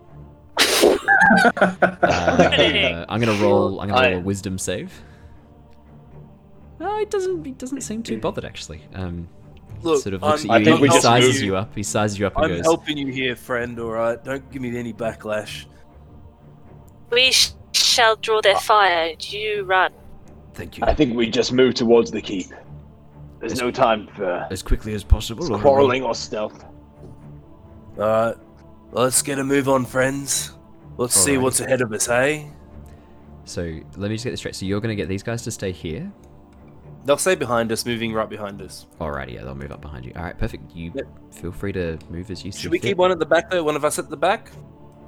Uh, 0.59 3.07
I'm 3.09 3.21
gonna 3.21 3.33
roll. 3.43 3.81
I'm 3.81 3.89
gonna 3.89 4.01
roll 4.03 4.13
I- 4.15 4.17
a 4.17 4.21
wisdom 4.21 4.59
save. 4.59 4.93
No, 6.81 6.99
it 6.99 7.11
doesn't. 7.11 7.45
He 7.45 7.53
doesn't 7.53 7.81
seem 7.83 8.03
too 8.03 8.19
bothered 8.19 8.45
actually. 8.45 8.83
Um, 8.95 9.29
Look, 9.83 10.03
sort 10.03 10.15
of 10.15 10.23
looks 10.23 10.45
I'm, 10.45 10.51
at 10.51 10.59
you. 10.61 10.65
think 10.67 10.77
he 10.77 10.83
we 10.83 10.89
he 10.89 10.93
just 10.95 11.03
sizes 11.03 11.35
move- 11.37 11.43
you 11.43 11.57
up. 11.57 11.75
He 11.75 11.83
sizes 11.83 12.19
you 12.19 12.27
up 12.27 12.37
and 12.37 12.45
I'm 12.45 12.51
goes. 12.51 12.61
helping 12.63 12.97
you 12.99 13.09
here, 13.09 13.35
friend. 13.37 13.79
All 13.79 13.91
right, 13.91 14.23
don't 14.23 14.49
give 14.51 14.63
me 14.63 14.77
any 14.79 14.93
backlash. 14.93 15.67
we 17.11 17.31
sh- 17.33 17.51
shall 17.73 18.17
draw 18.17 18.41
their 18.41 18.57
fire. 18.59 19.15
You 19.21 19.65
run. 19.65 19.93
Thank 20.55 20.79
you. 20.79 20.85
I 20.87 20.95
think 20.95 21.15
we 21.17 21.31
just 21.31 21.53
move 21.53 21.75
towards 21.75 22.11
the 22.11 22.21
keep. 22.21 22.47
There's 23.41 23.61
no 23.61 23.71
time 23.71 24.07
for 24.15 24.47
As 24.51 24.63
quickly 24.63 24.95
as 24.95 25.03
possible. 25.03 25.53
or- 25.53 25.59
quarreling 25.61 26.03
or 26.03 26.15
stealth. 26.15 26.65
All 27.99 28.05
right, 28.07 28.35
let's 28.93 29.21
get 29.23 29.39
a 29.39 29.45
move 29.45 29.69
on, 29.69 29.85
friends. 29.85 30.53
Let's 30.97 31.15
see 31.15 31.33
Alright. 31.33 31.43
what's 31.43 31.61
ahead 31.61 31.81
of 31.81 31.93
us, 31.93 32.09
eh? 32.09 32.45
So 33.45 33.63
let 33.97 34.09
me 34.09 34.15
just 34.15 34.25
get 34.25 34.31
this 34.31 34.41
straight. 34.41 34.55
So 34.55 34.65
you're 34.67 34.81
gonna 34.81 34.95
get 34.95 35.09
these 35.09 35.23
guys 35.23 35.43
to 35.43 35.51
stay 35.51 35.73
here. 35.73 36.11
They'll 37.05 37.17
stay 37.17 37.35
behind 37.35 37.73
us, 37.73 37.85
moving 37.85 38.13
right 38.13 38.29
behind 38.29 38.63
us. 38.63 38.87
Alrighty, 39.01 39.35
yeah, 39.35 39.43
they'll 39.43 39.55
move 39.57 39.73
up 39.73 39.81
behind 39.81 40.05
you. 40.05 40.13
All 40.15 40.23
right, 40.23 40.39
perfect. 40.39 40.75
You 40.75 40.93
Yep. 40.95 41.07
feel 41.35 41.53
free 41.53 41.73
to 41.73 41.99
move 42.11 42.31
as 42.31 42.45
you 42.45 42.53
see 42.53 42.61
Should 42.63 42.71
we 42.71 42.79
fit. 42.79 42.89
keep 42.89 42.97
one 42.99 43.11
at 43.11 43.19
the 43.19 43.27
back 43.27 43.51
though? 43.51 43.65
One 43.65 43.75
of 43.77 43.85
us 43.85 43.99
at 43.99 44.09
the 44.09 44.17
back? 44.17 44.51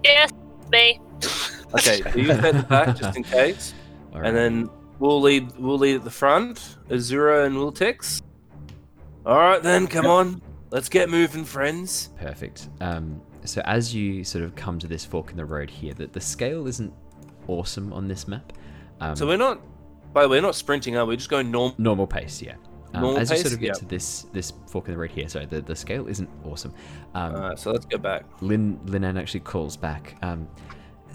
Yes, 0.05 0.30
me. 0.70 1.01
Okay, 1.74 2.03
so 2.03 2.09
you 2.16 2.26
stay 2.26 2.49
at 2.51 2.55
the 2.57 2.62
back 2.68 2.97
just 2.97 3.16
in 3.16 3.24
case, 3.24 3.74
Alright. 4.12 4.26
and 4.28 4.36
then 4.36 4.70
we'll 5.01 5.20
lead. 5.20 5.51
We'll 5.59 5.76
lead 5.78 5.97
at 5.97 6.05
the 6.05 6.11
front. 6.11 6.76
Azure 6.88 7.42
and 7.42 7.57
Wiltix. 7.57 8.22
All 9.26 9.36
right, 9.38 9.61
then, 9.61 9.88
come 9.88 10.07
on. 10.07 10.40
Let's 10.70 10.88
get 10.88 11.09
moving, 11.11 11.45
friends. 11.45 12.11
Perfect. 12.16 12.68
Um, 12.80 13.20
so 13.45 13.61
as 13.64 13.92
you 13.92 14.22
sort 14.22 14.45
of 14.45 14.55
come 14.55 14.78
to 14.78 14.86
this 14.86 15.05
fork 15.05 15.32
in 15.32 15.36
the 15.36 15.45
road 15.45 15.68
here, 15.68 15.95
that 15.95 16.12
the 16.12 16.20
scale 16.20 16.68
isn't 16.68 16.92
awesome 17.49 17.92
on 17.92 18.07
this 18.07 18.28
map. 18.28 18.53
Um, 19.01 19.16
So 19.16 19.26
we're 19.26 19.36
not. 19.36 19.61
By 20.15 20.23
the 20.23 20.29
way, 20.29 20.39
we're 20.39 20.43
not 20.43 20.55
sprinting, 20.55 20.97
are 20.97 21.05
we? 21.05 21.12
We're 21.12 21.17
Just 21.19 21.29
going 21.29 21.51
normal. 21.51 21.75
normal 21.77 22.07
pace, 22.07 22.41
yeah. 22.41 22.55
Um, 22.95 23.03
Normal 23.03 23.19
as 23.21 23.31
you 23.33 23.37
sort 23.39 23.53
of 23.53 23.59
get 23.59 23.67
Yeah. 23.67 23.73
to 23.75 23.85
this 23.87 24.23
this 24.33 24.53
fork 24.69 24.87
in 24.87 24.95
the 24.95 24.99
road 25.01 25.11
here, 25.11 25.29
so 25.29 25.45
the, 25.45 25.61
the 25.61 25.75
scale 25.75 26.07
isn't 26.07 26.31
awesome. 26.45 26.73
Um, 27.15 27.35
Alright, 27.35 27.59
so 27.59 27.73
let's 27.73 27.85
go 27.85 27.99
back. 27.99 28.25
Lin 28.41 28.79
Linan 28.87 29.19
actually 29.21 29.41
calls 29.41 29.77
back. 29.77 30.17
Um, 30.23 30.47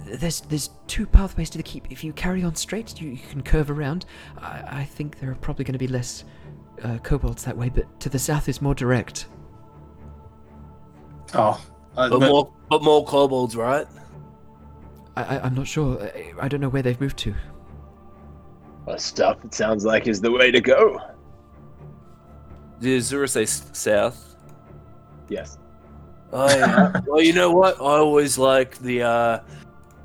there's 0.06 0.42
there's 0.42 0.72
two 0.88 1.06
pathways 1.08 1.50
to 1.52 1.58
the 1.58 1.64
keep. 1.64 1.90
If 1.90 2.04
you 2.04 2.12
carry 2.12 2.44
on 2.44 2.54
straight, 2.56 3.00
you, 3.00 3.12
you 3.12 3.18
can 3.30 3.42
curve 3.42 3.72
around. 3.72 4.06
I, 4.40 4.64
I 4.82 4.84
think 4.84 5.20
there 5.22 5.32
are 5.32 5.36
probably 5.36 5.64
going 5.64 5.74
to 5.74 5.80
be 5.80 5.88
less 5.88 6.26
uh, 6.84 6.98
kobolds 6.98 7.46
that 7.46 7.56
way, 7.56 7.70
but 7.70 7.86
to 8.02 8.10
the 8.10 8.20
south 8.20 8.50
is 8.50 8.62
more 8.62 8.76
direct. 8.76 9.28
oh, 11.36 11.66
uh, 11.96 12.10
But 12.10 12.20
but- 12.20 12.30
more, 12.30 12.52
but 12.70 12.84
more 12.84 13.06
kobolds, 13.06 13.56
right? 13.56 13.88
I, 15.16 15.24
I, 15.38 15.46
I'm 15.46 15.56
not 15.56 15.68
sure. 15.68 16.02
I, 16.04 16.34
I 16.42 16.48
don't 16.50 16.60
know 16.60 16.70
where 16.70 16.82
they've 16.82 17.00
moved 17.00 17.18
to. 17.20 17.34
Well, 18.90 18.98
stuff. 18.98 19.46
It 19.46 19.54
sounds 19.54 19.86
like 19.86 20.08
is 20.08 20.20
the 20.20 20.32
way 20.32 20.50
to 20.50 20.60
go. 20.60 21.00
Did 22.82 22.98
Azure 22.98 23.28
say 23.28 23.46
south? 23.46 24.36
Yes. 25.28 25.60
I, 26.34 27.00
well, 27.06 27.22
you 27.22 27.34
know 27.34 27.52
what? 27.52 27.80
I 27.80 28.00
always 28.00 28.40
like 28.40 28.80
the 28.80 29.04
uh, 29.04 29.40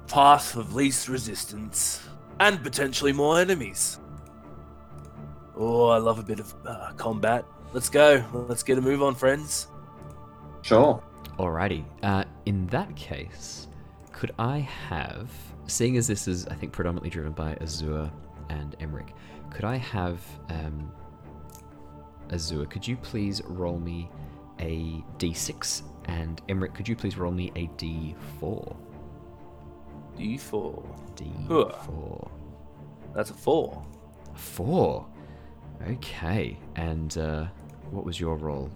path 0.06 0.56
of 0.56 0.74
least 0.74 1.08
resistance 1.08 2.06
and 2.40 2.62
potentially 2.62 3.14
more 3.14 3.40
enemies. 3.40 4.00
Oh, 5.56 5.88
I 5.88 5.96
love 5.96 6.18
a 6.18 6.22
bit 6.22 6.38
of 6.38 6.52
uh, 6.66 6.92
combat. 6.98 7.46
Let's 7.72 7.88
go. 7.88 8.22
Let's 8.34 8.62
get 8.62 8.76
a 8.76 8.82
move 8.82 9.02
on, 9.02 9.14
friends. 9.14 9.68
sure. 10.60 11.02
Alrighty. 11.38 11.84
Uh, 12.02 12.24
in 12.44 12.66
that 12.66 12.94
case, 12.96 13.66
could 14.12 14.32
I 14.38 14.58
have, 14.58 15.30
seeing 15.68 15.96
as 15.96 16.06
this 16.06 16.28
is, 16.28 16.46
I 16.48 16.54
think, 16.54 16.72
predominantly 16.72 17.08
driven 17.08 17.32
by 17.32 17.56
Azure 17.62 18.10
and 18.50 18.76
Emeric, 18.78 19.10
could 19.50 19.64
I 19.64 19.76
have, 19.76 20.20
um, 20.48 20.90
Azure, 22.30 22.66
could 22.66 22.86
you 22.86 22.96
please 22.96 23.42
roll 23.44 23.78
me 23.78 24.08
a 24.60 25.02
d6? 25.18 25.82
And 26.06 26.40
Emeric, 26.48 26.74
could 26.74 26.88
you 26.88 26.96
please 26.96 27.16
roll 27.16 27.32
me 27.32 27.50
a 27.56 27.66
d4? 27.78 28.76
D4. 30.18 30.86
D4. 31.16 32.30
That's 33.14 33.30
a 33.30 33.34
four. 33.34 33.82
Four. 34.34 35.06
Okay. 35.88 36.58
And 36.76 37.16
uh, 37.18 37.46
what 37.90 38.04
was 38.04 38.18
your 38.20 38.36
roll? 38.36 38.70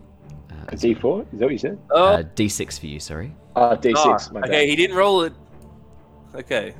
Uh, 0.51 0.55
A 0.69 0.75
Azure? 0.75 0.89
D4? 0.95 1.33
Is 1.33 1.39
that 1.39 1.45
what 1.47 1.53
you 1.53 1.59
said? 1.59 1.79
Oh, 1.91 2.05
Uh, 2.07 2.23
d6 2.23 2.81
for 2.81 2.87
you, 2.87 2.99
sorry. 3.01 3.35
Uh, 3.57 3.77
D6. 3.77 3.93
ah, 3.97 4.29
my 4.33 4.41
okay, 4.41 4.51
bad. 4.51 4.69
he 4.69 4.77
didn't 4.77 4.97
roll 4.97 5.23
it. 5.23 5.33
Okay. 6.35 6.75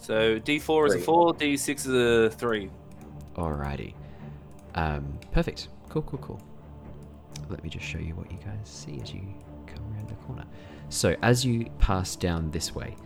So 0.00 0.40
D4 0.40 0.88
is 0.88 0.94
a 0.94 0.98
four, 0.98 1.34
D6 1.34 1.68
is 1.68 1.86
a 1.86 2.30
three. 2.30 2.70
Alrighty. 3.34 3.94
Um, 4.74 5.18
perfect. 5.30 5.68
Cool, 5.90 6.02
cool, 6.02 6.18
cool. 6.20 6.42
Let 7.50 7.62
me 7.62 7.68
just 7.68 7.84
show 7.84 7.98
you 7.98 8.14
what 8.14 8.30
you 8.30 8.38
guys 8.38 8.56
see 8.64 8.98
as 9.02 9.12
you 9.12 9.22
come 9.66 9.84
around 9.92 10.08
the 10.08 10.14
corner. 10.14 10.44
So, 10.88 11.14
as 11.22 11.44
you 11.44 11.66
pass 11.78 12.16
down 12.16 12.50
this 12.50 12.74
way, 12.74 12.96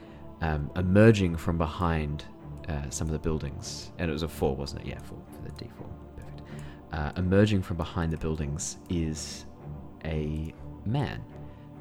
um, 0.41 0.71
emerging 0.77 1.37
from 1.37 1.59
behind 1.59 2.25
uh, 2.69 2.89
some 2.91 3.09
of 3.09 3.13
the 3.13 3.19
buildings, 3.19 3.91
and 3.99 4.09
it 4.09 4.13
was 4.13 4.23
a 4.23 4.29
four, 4.29 4.55
wasn't 4.55 4.83
it? 4.83 4.89
Yeah, 4.89 4.99
four 5.01 5.19
for 5.35 5.43
the 5.43 5.51
D4. 5.51 5.87
Perfect. 6.17 6.43
Uh, 6.93 7.13
emerging 7.17 7.63
from 7.63 7.77
behind 7.77 8.13
the 8.13 8.19
buildings 8.19 8.79
is 8.89 9.47
a 10.05 10.55
man 10.85 11.25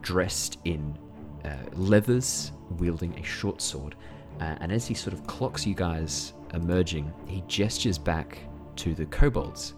dressed 0.01 0.57
in 0.66 0.97
uh, 1.45 1.55
leathers, 1.74 2.51
wielding 2.80 3.18
a 3.20 3.24
short 3.24 3.61
sword. 3.61 3.95
Uh, 4.39 4.55
and 4.59 4.71
as 4.71 4.88
he 4.88 4.93
sort 4.93 5.13
of 5.13 5.25
clocks 5.27 5.65
you 5.65 5.73
guys 5.75 6.34
emerging, 6.53 7.11
he 7.27 7.43
gestures 7.47 7.97
back 7.97 8.39
to 8.77 8.93
the 8.93 9.05
kobolds 9.05 9.73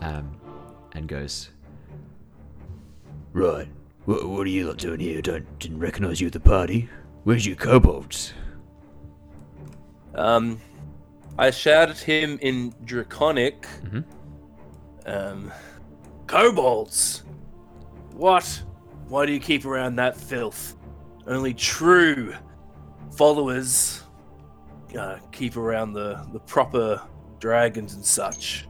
um, 0.00 0.38
and 0.92 1.08
goes, 1.08 1.50
Right, 3.32 3.68
what, 4.04 4.28
what 4.28 4.46
are 4.46 4.50
you 4.50 4.66
lot 4.66 4.76
doing 4.76 5.00
here? 5.00 5.22
Don't 5.22 5.58
didn't 5.58 5.78
recognize 5.78 6.20
you 6.20 6.26
at 6.26 6.32
the 6.32 6.40
party. 6.40 6.88
Where's 7.24 7.46
your 7.46 7.56
kobolds? 7.56 8.34
Um, 10.14 10.60
I 11.38 11.50
shouted 11.50 11.96
him 11.96 12.38
in 12.42 12.74
Draconic. 12.84 13.66
Mhm. 13.84 14.04
Um, 15.06 15.52
kobolds. 16.26 17.22
What? 18.12 18.62
Why 19.08 19.24
do 19.26 19.32
you 19.32 19.40
keep 19.40 19.64
around 19.64 19.96
that 19.96 20.16
filth? 20.16 20.76
Only 21.26 21.54
true 21.54 22.34
followers 23.16 24.02
uh, 24.98 25.18
keep 25.30 25.56
around 25.56 25.92
the, 25.92 26.26
the 26.32 26.40
proper 26.40 27.00
dragons 27.38 27.94
and 27.94 28.04
such. 28.04 28.66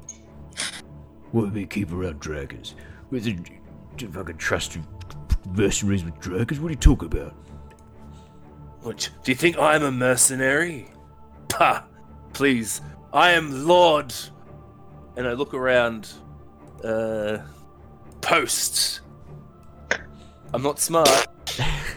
What 1.32 1.47
do 1.47 1.51
we 1.51 1.66
keep 1.66 1.93
around 1.93 2.20
dragons? 2.20 2.74
With 3.11 3.24
the 3.24 4.07
fucking 4.07 4.36
trust 4.36 4.78
mercenaries 5.55 6.05
with 6.05 6.18
dragons? 6.20 6.61
What 6.61 6.68
are 6.68 6.72
you 6.72 6.76
talking 6.76 7.07
about? 7.07 7.34
What, 8.82 9.11
do 9.22 9.32
you 9.32 9.36
think 9.36 9.59
I'm 9.59 9.82
a 9.82 9.93
mercenary? 9.93 10.88
Pah! 11.49 11.84
Please, 12.32 12.80
I 13.12 13.32
am 13.32 13.66
Lord. 13.66 14.14
And 15.16 15.26
I 15.26 15.32
look 15.32 15.55
around. 15.55 16.11
Uh, 16.82 17.38
posts. 18.22 19.01
I'm 20.55 20.62
not 20.62 20.80
smart. 20.80 21.28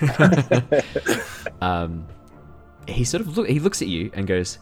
um, 1.61 2.05
he 2.87 3.03
sort 3.03 3.21
of 3.21 3.37
look. 3.37 3.47
He 3.47 3.59
looks 3.59 3.81
at 3.81 3.87
you 3.87 4.11
and 4.13 4.27
goes, 4.27 4.59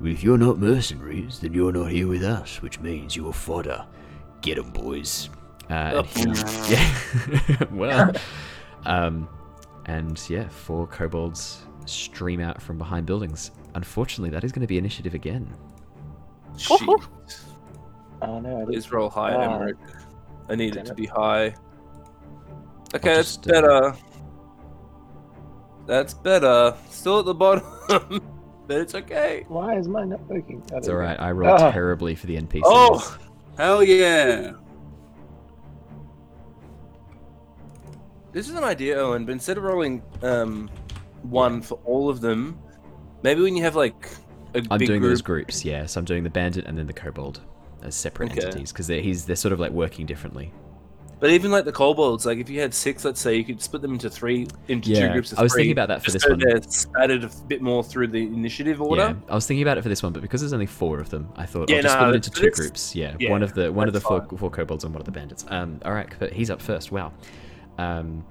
Well, 0.00 0.10
if 0.12 0.22
you're 0.22 0.38
not 0.38 0.58
mercenaries, 0.58 1.40
then 1.40 1.52
you're 1.54 1.72
not 1.72 1.90
here 1.90 2.08
with 2.08 2.22
us, 2.24 2.60
which 2.62 2.80
means 2.80 3.14
you're 3.16 3.32
fodder. 3.32 3.84
Get 4.42 4.58
'em, 4.58 4.70
boys. 4.70 5.28
uh, 5.68 6.02
and 6.16 6.36
he, 6.66 6.72
yeah, 6.72 7.64
well, 7.70 8.12
um, 8.86 9.28
and 9.86 10.20
yeah, 10.28 10.48
four 10.48 10.86
kobolds 10.86 11.62
stream 11.86 12.40
out 12.40 12.60
from 12.60 12.78
behind 12.78 13.06
buildings. 13.06 13.50
Unfortunately, 13.74 14.30
that 14.30 14.42
is 14.44 14.50
going 14.52 14.62
to 14.62 14.66
be 14.66 14.78
initiative 14.78 15.14
again. 15.14 15.48
Shit. 16.56 16.80
Oh 18.22 18.40
no, 18.40 18.48
I 18.56 18.58
didn't- 18.60 18.66
Please 18.66 18.90
roll 18.92 19.08
high, 19.08 19.34
Ah. 19.34 19.58
Emeric. 19.58 19.76
I 20.48 20.56
need 20.56 20.74
Damn 20.74 20.82
it 20.84 20.86
to 20.88 20.94
be 20.94 21.06
high. 21.06 21.54
Okay, 22.94 23.14
that's 23.14 23.36
just, 23.36 23.48
uh, 23.48 23.52
better. 23.60 23.96
That's 25.90 26.14
better. 26.14 26.76
Still 26.88 27.18
at 27.18 27.24
the 27.24 27.34
bottom, 27.34 27.64
but 28.68 28.76
it's 28.80 28.94
okay. 28.94 29.44
Why 29.48 29.76
is 29.76 29.88
mine 29.88 30.10
not 30.10 30.24
working? 30.28 30.62
It's 30.72 30.86
there 30.86 30.94
all 30.94 31.00
we 31.02 31.06
right. 31.08 31.18
go. 31.18 31.24
I 31.24 31.32
rolled 31.32 31.60
Ah. 31.60 31.72
terribly 31.72 32.14
for 32.14 32.28
the 32.28 32.36
NPCs. 32.36 32.62
Oh, 32.64 33.18
hell 33.56 33.82
yeah! 33.82 34.52
This 38.30 38.48
is 38.48 38.54
an 38.54 38.62
idea, 38.62 38.98
Owen. 39.00 39.24
But 39.26 39.32
instead 39.32 39.58
of 39.58 39.64
rolling 39.64 40.00
um, 40.22 40.70
one 41.22 41.60
for 41.60 41.80
all 41.84 42.08
of 42.08 42.20
them, 42.20 42.56
maybe 43.24 43.42
when 43.42 43.56
you 43.56 43.64
have 43.64 43.74
like 43.74 44.08
a 44.54 44.58
I'm 44.70 44.78
big 44.78 44.86
doing 44.86 45.00
group, 45.00 45.10
those 45.10 45.22
groups. 45.22 45.64
Yeah, 45.64 45.86
so 45.86 45.98
I'm 45.98 46.04
doing 46.04 46.22
the 46.22 46.30
bandit 46.30 46.66
and 46.66 46.78
then 46.78 46.86
the 46.86 46.92
kobold 46.92 47.40
as 47.82 47.96
separate 47.96 48.30
Okay. 48.30 48.42
entities 48.46 48.70
because 48.70 48.86
they're 48.86 49.00
he's 49.02 49.24
they're 49.24 49.34
sort 49.34 49.52
of 49.52 49.58
like 49.58 49.72
working 49.72 50.06
differently. 50.06 50.52
But 51.20 51.30
even 51.30 51.50
like 51.50 51.66
the 51.66 51.72
kobolds, 51.72 52.24
like 52.24 52.38
if 52.38 52.48
you 52.48 52.60
had 52.60 52.72
six, 52.72 53.04
let's 53.04 53.20
say, 53.20 53.36
you 53.36 53.44
could 53.44 53.60
split 53.60 53.82
them 53.82 53.92
into 53.92 54.08
three, 54.08 54.46
into 54.68 54.94
two 54.94 55.08
groups 55.10 55.32
of 55.32 55.38
I 55.38 55.42
was 55.42 55.52
three. 55.52 55.64
thinking 55.64 55.72
about 55.72 55.88
that 55.88 56.02
for 56.02 56.10
this 56.10 56.22
so 56.22 56.30
one. 56.30 56.38
They're 56.38 57.12
a 57.12 57.30
bit 57.46 57.60
more 57.60 57.84
through 57.84 58.08
the 58.08 58.22
initiative 58.22 58.80
order. 58.80 59.02
Yeah, 59.02 59.14
I 59.28 59.34
was 59.34 59.46
thinking 59.46 59.62
about 59.62 59.76
it 59.76 59.82
for 59.82 59.90
this 59.90 60.02
one, 60.02 60.14
but 60.14 60.22
because 60.22 60.40
there's 60.40 60.54
only 60.54 60.64
four 60.64 60.98
of 60.98 61.10
them, 61.10 61.30
I 61.36 61.44
thought 61.44 61.68
Yeah, 61.68 61.76
I'll 61.76 61.82
just 61.82 61.94
no, 61.94 62.00
split 62.00 62.10
it 62.10 62.14
into 62.16 62.30
two 62.30 62.50
groups. 62.50 62.96
Yeah, 62.96 63.16
yeah, 63.20 63.30
one 63.30 63.42
of 63.42 63.52
the 63.52 63.70
one 63.70 63.86
of 63.86 63.92
the 63.92 64.00
four, 64.00 64.20
fine. 64.20 64.38
four 64.38 64.50
kobolds 64.50 64.84
and 64.84 64.94
one 64.94 65.02
of 65.02 65.04
the 65.04 65.12
bandits. 65.12 65.44
Um, 65.48 65.78
all 65.84 65.92
right, 65.92 66.08
but 66.18 66.32
he's 66.32 66.48
up 66.50 66.62
first. 66.62 66.90
Wow. 66.90 67.12
Um, 67.76 68.24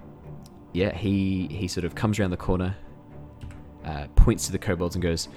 yeah, 0.74 0.96
he 0.96 1.48
he 1.52 1.68
sort 1.68 1.86
of 1.86 1.94
comes 1.94 2.20
around 2.20 2.32
the 2.32 2.38
corner, 2.38 2.76
uh, 3.86 4.08
points 4.16 4.48
to 4.48 4.52
the 4.52 4.60
kobolds 4.60 4.96
and 4.96 5.04
goes, 5.04 5.30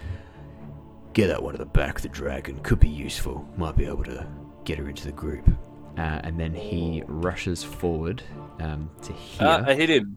Get 1.12 1.26
that 1.26 1.42
one 1.42 1.55
at 1.55 1.61
the 1.61 1.66
back 1.66 1.96
of 1.96 2.03
the 2.03 2.09
dragon. 2.09 2.59
Could 2.61 2.80
be 2.80 2.88
useful. 2.88 3.46
Might 3.59 3.76
be 3.76 3.84
able 3.84 4.05
to 4.05 4.26
get 4.64 4.78
her 4.78 4.88
into 4.88 5.05
the 5.05 5.12
group. 5.12 5.50
Uh, 5.99 6.20
and 6.24 6.40
then 6.40 6.55
he 6.55 7.03
rushes 7.07 7.62
forward 7.62 8.22
um, 8.61 8.90
to 9.03 9.12
here. 9.12 9.47
Uh, 9.47 9.64
I 9.66 9.74
hit 9.74 9.90
him. 9.90 10.16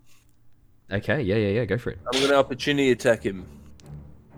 okay, 0.92 1.22
yeah, 1.22 1.36
yeah, 1.36 1.50
yeah, 1.50 1.66
go 1.66 1.78
for 1.78 1.90
it. 1.92 2.00
I'm 2.14 2.22
gonna 2.22 2.36
opportunity 2.36 2.92
attack 2.92 3.24
him 3.24 3.46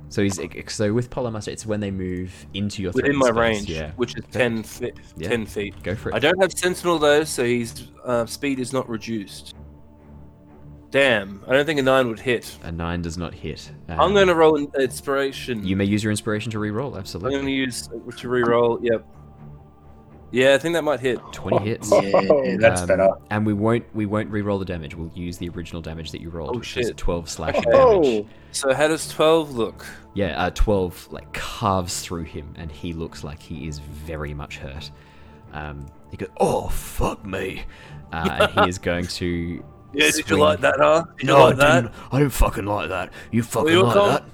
So 0.09 0.23
he's 0.23 0.39
so 0.69 0.93
with 0.93 1.09
Polearm 1.09 1.33
Master, 1.33 1.51
it's 1.51 1.65
when 1.65 1.79
they 1.79 1.91
move 1.91 2.31
into 2.53 2.81
your 2.81 2.91
within 2.93 3.15
my 3.15 3.27
space, 3.27 3.35
range, 3.37 3.69
Yeah, 3.69 3.91
which 3.97 4.17
is 4.17 4.23
ten 4.31 4.63
feet. 4.63 4.95
Yeah. 5.15 5.29
Ten 5.29 5.45
feet. 5.45 5.75
go 5.83 5.93
for 5.95 6.09
it. 6.09 6.15
I 6.15 6.19
don't 6.19 6.41
have 6.41 6.51
Sentinel 6.53 6.97
though, 6.97 7.23
so 7.23 7.43
his 7.45 7.87
uh, 8.03 8.25
speed 8.25 8.59
is 8.59 8.73
not 8.73 8.89
reduced. 8.89 9.53
Damn, 10.89 11.43
I 11.47 11.51
don't 11.53 11.65
think 11.65 11.79
a 11.79 11.83
nine 11.83 12.07
would 12.07 12.19
hit. 12.19 12.57
A 12.63 12.71
nine 12.71 13.01
does 13.01 13.17
not 13.17 13.33
hit. 13.33 13.69
I'm 13.89 13.99
Um, 13.99 14.13
gonna 14.13 14.33
roll 14.33 14.55
an 14.55 14.67
inspiration. 14.79 15.63
You 15.67 15.75
may 15.75 15.83
use 15.83 16.01
your 16.03 16.11
inspiration 16.11 16.49
to 16.51 16.59
re-roll. 16.59 16.97
Absolutely. 16.97 17.35
I'm 17.35 17.41
Absolutely. 17.41 17.57
gonna 17.57 17.65
use 17.65 17.89
uh, 17.89 18.11
to 18.21 18.29
re-roll. 18.29 18.79
Yep. 18.81 19.05
Yeah, 20.31 20.53
I 20.55 20.57
think 20.57 20.73
that 20.73 20.83
might 20.83 20.99
hit. 20.99 21.19
Twenty 21.31 21.69
hits. 21.69 21.89
Yeah, 21.91 22.57
that's 22.59 22.81
Um, 22.81 22.87
better. 22.87 23.09
And 23.29 23.45
we 23.45 23.53
won't 23.53 23.85
we 23.95 24.05
won't 24.05 24.29
re-roll 24.29 24.59
the 24.59 24.65
damage. 24.65 24.93
We'll 24.93 25.11
use 25.15 25.37
the 25.37 25.47
original 25.49 25.81
damage 25.81 26.11
that 26.11 26.19
you 26.21 26.29
rolled, 26.29 26.49
Oh, 26.55 26.59
which 26.59 26.75
was 26.75 26.87
shit. 26.87 26.97
twelve 26.97 27.29
slashing 27.29 27.65
Okay. 27.67 27.71
damage. 27.77 28.25
Oh, 28.25 28.33
So 28.51 28.73
how 28.73 28.87
does 28.89 29.07
twelve 29.07 29.55
look? 29.55 29.85
Yeah, 30.15 30.41
uh, 30.43 30.49
twelve 30.53 31.07
like 31.11 31.31
carves 31.33 32.01
through 32.01 32.23
him, 32.23 32.53
and 32.57 32.69
he 32.71 32.91
looks 32.93 33.23
like 33.23 33.41
he 33.41 33.67
is 33.67 33.79
very 33.79 34.33
much 34.33 34.57
hurt. 34.57 34.91
Um, 35.53 35.85
he 36.11 36.17
goes, 36.17 36.29
Oh, 36.39 36.67
fuck 36.67 37.25
me. 37.25 37.63
uh, 38.11 38.47
and 38.53 38.63
he 38.65 38.69
is 38.69 38.77
going 38.89 39.07
to. 39.07 39.63
Yeah, 39.93 40.11
did 40.11 40.29
you 40.29 40.37
like 40.37 40.59
that, 40.61 40.75
huh? 40.77 41.05
Did 41.17 41.27
you 41.27 41.33
No, 41.33 41.37
I 41.37 41.43
like 41.45 41.57
that? 41.57 41.81
didn't. 41.83 41.95
I 42.11 42.19
didn't 42.19 42.33
fucking 42.33 42.65
like 42.65 42.89
that. 42.89 43.13
You 43.31 43.41
fucking 43.43 43.71
you 43.71 43.83
like 43.83 43.93
call- 43.93 44.07
that? 44.09 44.25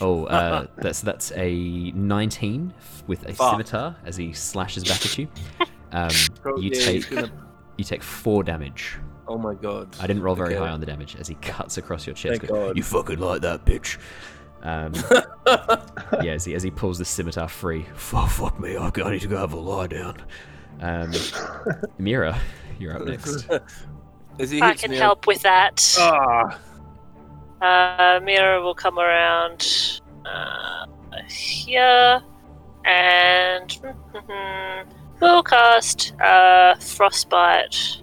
Oh, 0.00 0.24
uh, 0.26 0.66
that's 0.76 1.00
that's 1.00 1.32
a 1.36 1.90
nineteen 1.92 2.72
with 3.06 3.24
a 3.28 3.34
Fuck. 3.34 3.50
scimitar 3.52 3.96
as 4.04 4.16
he 4.16 4.32
slashes 4.32 4.84
back 4.84 5.04
at 5.04 5.18
you. 5.18 5.28
Um, 5.92 6.08
you 6.58 6.70
yeah, 6.72 6.90
he's 6.90 7.06
take 7.06 7.10
gonna- 7.10 7.32
you 7.76 7.84
take 7.84 8.02
four 8.02 8.42
damage. 8.44 8.96
Oh 9.26 9.38
my 9.38 9.54
god. 9.54 9.94
I 10.00 10.06
didn't 10.06 10.22
roll 10.22 10.34
very 10.34 10.54
Okay. 10.54 10.64
high 10.64 10.70
on 10.70 10.80
the 10.80 10.86
damage 10.86 11.16
as 11.16 11.28
he 11.28 11.34
cuts 11.36 11.78
across 11.78 12.06
your 12.06 12.14
chest. 12.14 12.40
Thank 12.40 12.50
Goes, 12.52 12.68
God. 12.68 12.76
You 12.76 12.82
fucking 12.82 13.18
like 13.18 13.40
that, 13.42 13.64
bitch. 13.64 13.98
Um, 14.62 14.92
yeah, 16.22 16.32
as 16.32 16.44
he, 16.44 16.54
as 16.54 16.62
he 16.62 16.70
pulls 16.70 16.98
the 16.98 17.04
scimitar 17.04 17.48
free. 17.48 17.86
Oh, 18.12 18.26
fuck 18.26 18.58
me. 18.60 18.76
I 18.76 18.90
I 18.94 19.10
need 19.10 19.22
to 19.22 19.28
go 19.28 19.38
have 19.38 19.52
a 19.52 19.56
lie 19.58 19.86
down. 19.86 20.22
Um, 20.80 21.12
Mira, 21.98 22.38
you're 22.78 22.96
up 22.96 23.06
next. 23.06 23.48
As 24.38 24.50
he 24.50 24.60
I 24.60 24.70
hits 24.70 24.82
can 24.82 24.90
me, 24.90 24.96
help 24.98 25.26
with 25.26 25.42
that. 25.42 25.96
Ah, 25.98 26.58
Uh, 27.60 28.20
Mira 28.22 28.62
will 28.62 28.74
come 28.74 28.98
around 28.98 30.00
uh, 30.24 30.86
here 31.28 32.22
and 32.86 33.78
we'll 35.20 35.42
cast 35.42 36.14
uh, 36.20 36.74
Frostbite 36.76 38.02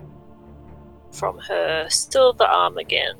from 1.11 1.39
her 1.39 1.87
Silver 1.89 2.43
Arm 2.43 2.77
again 2.77 3.15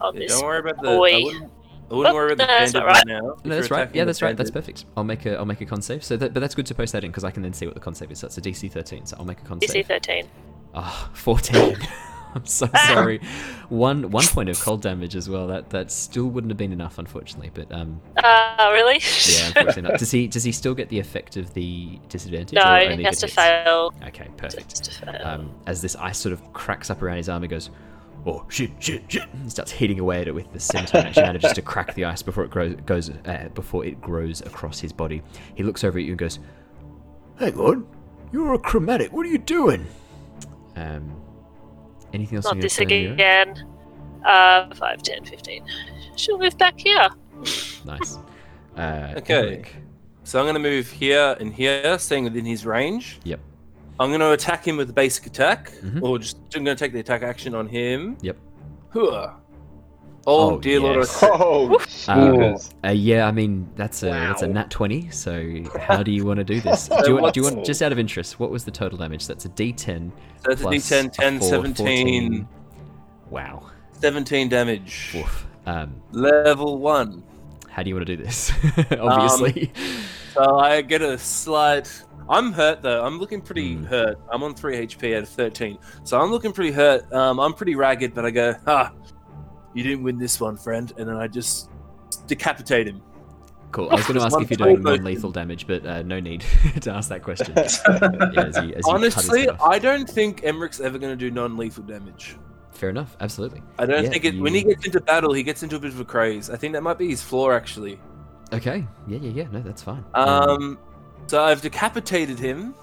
on 0.00 0.14
yeah, 0.14 0.20
this 0.20 0.32
don't 0.38 0.44
worry 0.46 0.60
about 0.60 0.76
the. 0.76 0.82
boy. 0.82 1.10
I 1.10 1.22
wouldn't, 1.24 1.50
I 1.90 1.94
wouldn't 1.94 2.12
Oh, 2.12 2.14
worry 2.14 2.32
about 2.32 2.46
the 2.46 2.52
no, 2.52 2.58
that's 2.58 2.72
bandit 2.72 2.86
not 2.86 2.86
right 2.86 3.06
now. 3.06 3.36
No, 3.44 3.54
that's 3.56 3.70
right. 3.70 3.94
Yeah, 3.94 4.04
that's 4.04 4.22
right. 4.22 4.36
That's 4.36 4.50
perfect. 4.50 4.86
I'll 4.96 5.04
make 5.04 5.26
a 5.26 5.36
I'll 5.36 5.44
make 5.44 5.60
a 5.60 5.66
con 5.66 5.82
save. 5.82 6.02
So 6.04 6.16
that, 6.16 6.32
but 6.32 6.40
that's 6.40 6.54
good 6.54 6.66
to 6.66 6.74
post 6.74 6.92
that 6.92 7.04
in 7.04 7.10
because 7.10 7.24
I 7.24 7.30
can 7.30 7.42
then 7.42 7.52
see 7.52 7.66
what 7.66 7.74
the 7.74 7.80
con 7.80 7.94
save 7.94 8.10
is. 8.12 8.20
So 8.20 8.28
that's 8.28 8.38
a 8.38 8.40
DC 8.40 8.70
13. 8.70 9.06
So 9.06 9.16
I'll 9.18 9.24
make 9.26 9.40
a 9.40 9.44
con 9.44 9.58
DC 9.60 9.68
save. 9.70 9.86
13. 9.88 10.28
Ah, 10.74 11.10
14. 11.14 11.76
I'm 12.34 12.46
so 12.46 12.68
sorry. 12.86 13.20
One 13.68 14.10
one 14.10 14.24
point 14.26 14.48
of 14.48 14.58
cold 14.60 14.80
damage 14.82 15.14
as 15.16 15.28
well. 15.28 15.46
That 15.48 15.70
that 15.70 15.90
still 15.90 16.26
wouldn't 16.26 16.50
have 16.50 16.56
been 16.58 16.72
enough, 16.72 16.98
unfortunately. 16.98 17.50
But 17.52 17.70
um, 17.72 18.00
Uh, 18.16 18.70
really? 18.72 19.00
yeah, 19.28 19.46
unfortunately 19.48 19.82
not. 19.82 19.98
Does 19.98 20.10
he 20.10 20.26
does 20.28 20.44
he 20.44 20.52
still 20.52 20.74
get 20.74 20.88
the 20.88 20.98
effect 20.98 21.36
of 21.36 21.52
the 21.54 21.98
disadvantage? 22.08 22.54
no, 22.54 22.78
he 22.96 23.02
has 23.02 23.18
to 23.20 23.26
hits? 23.26 23.34
fail. 23.34 23.92
Okay, 24.06 24.28
perfect. 24.36 24.70
Just 24.70 24.84
to 24.84 24.90
fail. 25.06 25.20
Um, 25.26 25.50
as 25.66 25.82
this 25.82 25.94
ice 25.96 26.18
sort 26.18 26.32
of 26.32 26.52
cracks 26.52 26.90
up 26.90 27.02
around 27.02 27.18
his 27.18 27.28
arm, 27.28 27.42
he 27.42 27.48
goes, 27.48 27.70
Oh, 28.24 28.44
shit, 28.48 28.70
shit, 28.78 29.02
shit. 29.08 29.24
and 29.32 29.50
starts 29.50 29.72
hitting 29.72 29.98
away 29.98 30.20
at 30.20 30.28
it 30.28 30.34
with 30.34 30.52
the 30.52 30.60
scimitar. 30.60 31.00
and 31.00 31.08
Actually, 31.08 31.24
manages 31.24 31.52
to 31.54 31.62
crack 31.62 31.92
the 31.94 32.04
ice 32.04 32.22
before 32.22 32.44
it 32.44 32.50
grows 32.50 32.76
goes 32.86 33.10
uh, 33.10 33.48
before 33.54 33.84
it 33.84 34.00
grows 34.00 34.40
across 34.42 34.78
his 34.78 34.92
body. 34.92 35.22
He 35.56 35.62
looks 35.64 35.82
over 35.84 35.98
at 35.98 36.04
you 36.04 36.12
and 36.12 36.18
goes, 36.18 36.38
Hang 37.38 37.58
on. 37.58 37.86
You're 38.32 38.54
a 38.54 38.58
chromatic. 38.58 39.12
What 39.12 39.26
are 39.26 39.28
you 39.28 39.38
doing? 39.38 39.86
um, 40.76 41.20
"Anything 42.12 42.36
else 42.36 42.44
Not 42.44 42.52
on 42.52 42.56
your 42.58 42.62
this 42.62 42.76
turn, 42.76 42.86
again. 42.86 43.66
Uh, 44.24 44.72
5, 44.74 45.02
10, 45.02 45.24
15. 45.24 45.64
She'll 46.16 46.38
move 46.38 46.56
back 46.58 46.78
here. 46.78 47.08
Nice. 47.84 48.18
Uh, 48.76 49.12
Okay. 49.18 49.34
Eric. 49.34 49.76
So 50.24 50.38
I'm 50.38 50.46
going 50.46 50.54
to 50.54 50.60
move 50.60 50.88
here 50.88 51.36
and 51.40 51.52
here, 51.52 51.98
staying 51.98 52.24
within 52.24 52.46
his 52.46 52.64
range. 52.64 53.18
Yep. 53.24 53.38
I'm 54.00 54.08
going 54.08 54.20
to 54.20 54.30
attack 54.32 54.66
him 54.66 54.78
with 54.78 54.86
the 54.86 54.94
basic 54.94 55.26
attack, 55.26 55.72
Mhm. 55.84 56.00
or 56.02 56.18
just 56.18 56.38
I'm 56.56 56.64
going 56.64 56.74
to 56.74 56.82
take 56.82 56.94
the 56.94 57.00
attack 57.00 57.22
action 57.22 57.54
on 57.54 57.66
him. 57.68 58.16
Yep. 58.22 58.38
Hooah. 58.94 59.34
Oh, 60.26 60.52
Oh, 60.54 60.58
dear 60.60 60.78
yes. 60.80 61.22
lord! 61.22 61.34
oh, 61.40 61.74
Uh, 62.08 62.32
Jesus. 62.32 62.70
uh, 62.84 62.90
yeah, 62.90 63.26
I 63.26 63.32
mean 63.32 63.68
that's 63.76 64.02
a 64.02 64.06
that's 64.10 64.42
a 64.42 64.46
nat 64.46 64.70
twenty. 64.70 65.10
So 65.10 65.62
how 65.80 66.02
do 66.02 66.10
you 66.12 66.24
want 66.24 66.38
to 66.38 66.44
do 66.44 66.60
this? 66.60 66.88
Do 66.88 66.96
you, 67.08 67.16
want, 67.20 67.34
do 67.34 67.40
you 67.40 67.44
want 67.52 67.64
just 67.66 67.82
out 67.82 67.90
of 67.92 67.98
interest? 67.98 68.38
What 68.38 68.50
was 68.50 68.64
the 68.64 68.70
total 68.70 68.98
damage? 68.98 69.26
That's 69.26 69.44
a 69.44 69.48
D10 69.48 70.10
So 70.10 70.48
that's 70.48 70.60
a 70.60 70.64
plus 70.64 70.74
D10, 70.90 71.12
10, 71.12 71.38
four, 71.40 71.48
17, 71.48 71.74
14. 71.76 72.48
Wow. 73.30 73.70
17 74.00 74.48
damage. 74.48 75.12
Oof. 75.16 75.46
Um, 75.66 75.94
Level 76.12 76.78
one. 76.78 77.22
how 77.68 77.82
do 77.82 77.88
you 77.88 77.94
want 77.94 78.06
to 78.06 78.16
do 78.16 78.22
this? 78.22 78.52
Obviously. 79.00 79.72
So 80.34 80.58
I 80.58 80.82
get 80.82 81.02
a 81.02 81.16
slight. 81.18 82.02
I'm 82.28 82.52
hurt 82.52 82.82
though. 82.82 83.04
I'm 83.04 83.18
looking 83.18 83.40
pretty 83.40 83.74
Hmm. 83.74 83.84
hurt. 83.84 84.18
I'm 84.30 84.42
on 84.42 84.54
three 84.54 84.76
HP 84.86 85.16
out 85.16 85.24
of 85.24 85.28
13, 85.28 85.78
so 86.04 86.20
I'm 86.20 86.30
looking 86.30 86.52
pretty 86.52 86.70
hurt. 86.72 87.12
Um, 87.12 87.38
I'm 87.40 87.52
pretty 87.54 87.74
ragged, 87.74 88.14
but 88.14 88.24
I 88.24 88.30
go, 88.30 88.54
ah, 88.66 88.92
you 89.74 89.82
didn't 89.82 90.02
win 90.02 90.18
this 90.18 90.40
one, 90.40 90.56
friend. 90.56 90.92
And 90.96 91.08
then 91.08 91.16
I 91.16 91.28
just 91.28 91.70
decapitate 92.26 92.86
him. 92.86 93.02
Cool. 93.70 93.88
I 93.90 93.94
was 93.94 94.06
going 94.06 94.18
to 94.18 94.24
ask 94.26 94.38
if 94.40 94.50
you're 94.50 94.58
doing 94.58 94.82
non-lethal 94.82 95.30
damage, 95.32 95.66
but 95.66 95.86
uh, 95.86 96.02
no 96.02 96.20
need 96.20 96.44
to 96.82 96.90
ask 96.92 97.08
that 97.08 97.22
question. 97.22 97.54
Yeah, 97.56 97.62
as 97.62 97.78
you, 97.86 98.44
as 98.44 98.58
you 98.58 98.82
Honestly. 98.86 99.48
I 99.64 99.78
don't 99.78 100.08
think 100.08 100.42
Emeric's 100.44 100.78
ever 100.80 100.98
going 100.98 101.12
to 101.12 101.16
do 101.16 101.30
non-lethal 101.30 101.84
damage. 101.84 102.36
fair 102.72 102.90
enough. 102.90 103.16
Absolutely. 103.20 103.62
I 103.78 103.86
don't 103.86 104.04
Yeah, 104.04 104.10
think 104.10 104.24
it. 104.26 104.38
When 104.38 104.52
he 104.54 104.62
gets 104.62 104.84
into 104.84 105.00
battle, 105.00 105.32
he 105.32 105.42
gets 105.42 105.62
into 105.62 105.76
a 105.76 105.78
bit 105.80 105.90
of 105.92 106.00
a 106.00 106.04
craze. 106.04 106.50
I 106.50 106.56
think 106.56 106.74
that 106.74 106.82
might 106.82 106.98
be 106.98 107.08
his 107.08 107.22
flaw, 107.22 107.50
actually. 107.52 107.98
Okay. 108.52 108.86
Yeah, 109.08 109.18
yeah, 109.22 109.30
yeah. 109.30 109.46
No, 109.50 109.60
that's 109.60 109.82
fine. 109.82 110.04
Um, 110.12 110.78
so 111.26 111.42
I've 111.42 111.62
decapitated 111.62 112.38
him, 112.38 112.74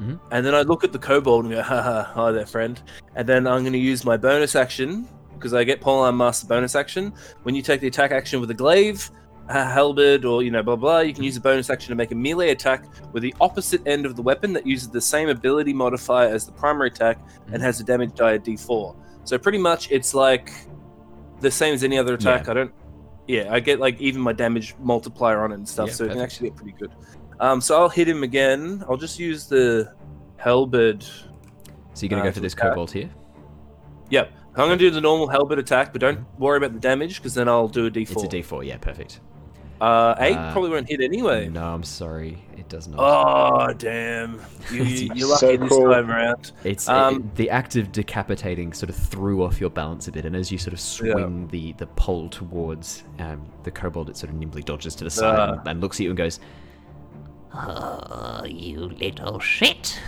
Mhm. 0.00 0.18
and 0.32 0.44
then 0.44 0.52
I 0.54 0.62
look 0.62 0.82
at 0.82 0.90
the 0.92 0.98
kobold 0.98 1.44
and 1.44 1.54
go, 1.54 1.62
"Haha, 1.62 2.02
hi 2.02 2.32
there, 2.32 2.46
friend." 2.46 2.80
And 3.14 3.28
then 3.28 3.46
I'm 3.46 3.60
going 3.62 3.72
to 3.72 3.78
use 3.78 4.04
my 4.04 4.16
bonus 4.16 4.56
action 4.56 5.08
because 5.38 5.54
I 5.54 5.64
get 5.64 5.80
Polearm 5.80 6.16
Master 6.16 6.46
bonus 6.46 6.74
action. 6.74 7.12
When 7.44 7.54
you 7.54 7.62
take 7.62 7.80
the 7.80 7.86
attack 7.86 8.10
action 8.10 8.40
with 8.40 8.50
a 8.50 8.54
glaive, 8.54 9.10
a 9.48 9.64
halberd, 9.64 10.24
or 10.24 10.42
you 10.42 10.50
know, 10.50 10.62
blah 10.62 10.76
blah, 10.76 11.00
you 11.00 11.14
can 11.14 11.24
use 11.24 11.36
a 11.36 11.40
bonus 11.40 11.70
action 11.70 11.88
to 11.90 11.94
make 11.94 12.10
a 12.10 12.14
melee 12.14 12.50
attack 12.50 12.84
with 13.12 13.22
the 13.22 13.34
opposite 13.40 13.80
end 13.86 14.04
of 14.04 14.16
the 14.16 14.22
weapon 14.22 14.52
that 14.52 14.66
uses 14.66 14.88
the 14.88 15.00
same 15.00 15.28
ability 15.28 15.72
modifier 15.72 16.28
as 16.28 16.44
the 16.44 16.52
primary 16.52 16.88
attack 16.88 17.18
and 17.52 17.62
has 17.62 17.80
a 17.80 17.84
damage 17.84 18.14
die 18.14 18.34
at 18.34 18.44
D4. 18.44 18.94
So 19.24 19.38
pretty 19.38 19.58
much, 19.58 19.90
it's 19.90 20.14
like 20.14 20.52
the 21.40 21.50
same 21.50 21.74
as 21.74 21.84
any 21.84 21.98
other 21.98 22.14
attack. 22.14 22.48
I 22.48 22.54
don't. 22.54 22.72
Yeah, 23.26 23.52
I 23.52 23.60
get 23.60 23.78
like 23.78 24.00
even 24.00 24.20
my 24.20 24.32
damage 24.32 24.74
multiplier 24.80 25.42
on 25.44 25.52
it 25.52 25.56
and 25.56 25.68
stuff, 25.68 25.88
Yeah, 25.88 25.94
so 25.94 26.04
it 26.04 26.08
can 26.12 26.20
actually 26.20 26.48
get 26.50 26.56
pretty 26.56 26.72
good. 26.78 26.90
Um, 27.40 27.60
so 27.60 27.78
I'll 27.78 27.88
hit 27.90 28.08
him 28.08 28.22
again. 28.22 28.82
I'll 28.88 28.96
just 28.96 29.18
use 29.18 29.46
the 29.46 29.92
halberd. 30.36 31.02
so 31.02 31.12
you're 32.00 32.08
going 32.08 32.22
to 32.22 32.28
uh, 32.28 32.30
go 32.30 32.34
for 32.34 32.40
this 32.40 32.54
attack. 32.54 32.70
kobold 32.70 32.90
here. 32.90 33.10
Yep, 34.10 34.32
I'm 34.58 34.66
gonna 34.68 34.76
do 34.76 34.90
the 34.90 35.00
normal 35.00 35.28
halberd 35.28 35.58
attack, 35.58 35.92
but 35.92 36.00
don't 36.00 36.20
worry 36.38 36.56
about 36.58 36.72
the 36.72 36.80
damage 36.80 37.16
because 37.16 37.34
then 37.34 37.48
I'll 37.48 37.68
do 37.68 37.86
a 37.86 37.90
D4. 37.90 38.10
It's 38.10 38.22
a 38.24 38.26
D4. 38.28 38.66
Yeah, 38.66 38.76
perfect. 38.78 39.20
Uh, 39.80 40.16
eight 40.18 40.34
Uh, 40.36 40.50
probably 40.50 40.70
won't 40.70 40.88
hit 40.88 41.00
anyway. 41.00 41.48
No, 41.48 41.62
I'm 41.62 41.84
sorry. 41.84 42.42
It 42.56 42.68
does 42.68 42.88
not. 42.88 42.98
Oh 42.98 43.72
damn! 43.74 44.40
You, 44.72 44.82
you, 44.82 45.10
you're 45.14 45.36
So 45.36 45.46
lucky 45.46 45.56
this 45.58 45.68
cool. 45.68 45.92
time 45.92 46.10
around. 46.10 46.50
It's 46.64 46.88
Um, 46.88 47.14
it- 47.16 47.34
the 47.36 47.50
act 47.50 47.76
of 47.76 47.92
decapitating 47.92 48.72
sort 48.72 48.90
of 48.90 48.96
threw 48.96 49.44
off 49.44 49.60
your 49.60 49.70
balance 49.70 50.08
a 50.08 50.12
bit, 50.12 50.24
and 50.24 50.34
as 50.34 50.50
you 50.50 50.58
sort 50.58 50.72
of 50.72 50.80
swing 50.80 51.46
the 51.52 51.72
the 51.74 51.86
pole 51.86 52.28
towards 52.28 53.04
um, 53.20 53.40
the 53.62 53.70
kobold, 53.70 54.10
it 54.10 54.16
sort 54.16 54.30
of 54.32 54.36
nimbly 54.36 54.62
dodges 54.62 54.96
to 54.96 55.04
the 55.04 55.10
side 55.10 55.38
Ah. 55.38 55.52
and, 55.60 55.68
and 55.68 55.80
looks 55.80 55.98
at 56.00 56.04
you 56.04 56.10
and 56.10 56.16
goes, 56.18 56.40
Oh, 57.54 58.44
you 58.46 58.80
little 58.80 59.38
shit. 59.38 59.98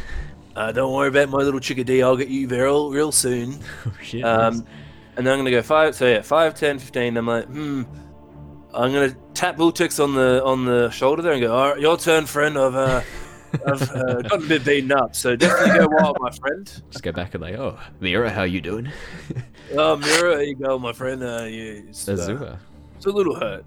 Uh, 0.61 0.71
don't 0.73 0.93
worry 0.93 1.09
about 1.09 1.31
my 1.31 1.39
little 1.39 1.59
chickadee. 1.59 2.03
I'll 2.03 2.19
get 2.19 2.29
you 2.29 2.47
real 2.47 2.91
real 2.91 3.13
soon. 3.13 3.59
"Oh 3.87 3.95
shit!" 4.03 4.23
Um, 4.23 4.67
and 5.17 5.27
then 5.27 5.33
I'm 5.33 5.39
gonna 5.39 5.51
go 5.51 5.63
five. 5.63 5.95
So 5.95 6.07
yeah, 6.07 6.21
five, 6.21 6.55
10, 6.55 6.79
15. 6.79 7.17
I'm 7.17 7.27
like, 7.27 7.47
hmm. 7.47 7.85
I'm 8.75 8.93
gonna 8.93 9.17
tap 9.33 9.57
Wiltix 9.57 10.05
on 10.05 10.15
the 10.15 10.45
on 10.45 10.67
the 10.67 10.91
shoulder 10.91 11.23
there 11.23 11.33
and 11.33 11.41
go, 11.41 11.57
all 11.57 11.71
right, 11.71 11.81
your 11.81 11.97
turn, 11.97 12.27
friend. 12.27 12.59
I've 12.59 12.75
uh, 12.75 13.01
I've 13.67 13.91
uh, 13.91 14.21
gotten 14.21 14.45
a 14.45 14.49
bit 14.49 14.65
beaten 14.67 14.93
up, 14.93 15.17
so 15.17 15.35
definitely 15.35 15.79
go 15.79 15.89
wild, 15.89 16.19
my 16.21 16.31
friend. 16.31 16.83
just 16.91 17.03
go 17.03 17.11
back 17.11 17.33
and 17.33 17.43
like, 17.43 17.55
"Oh, 17.55 17.79
Mira, 17.99 18.29
how 18.29 18.43
you 18.43 18.61
doing?" 18.61 18.91
Oh, 19.73 19.97
Mira, 19.97 20.35
there 20.35 20.43
you 20.43 20.57
go, 20.57 20.79
my 20.81 20.93
friend. 20.93 21.23
Uh, 21.23 21.45
yeah, 21.45 21.81
it's, 21.89 22.09
uh, 22.09 22.13
Azure. 22.15 22.59
it's 22.97 23.07
a 23.07 23.11
little 23.11 23.37
hurt. 23.37 23.65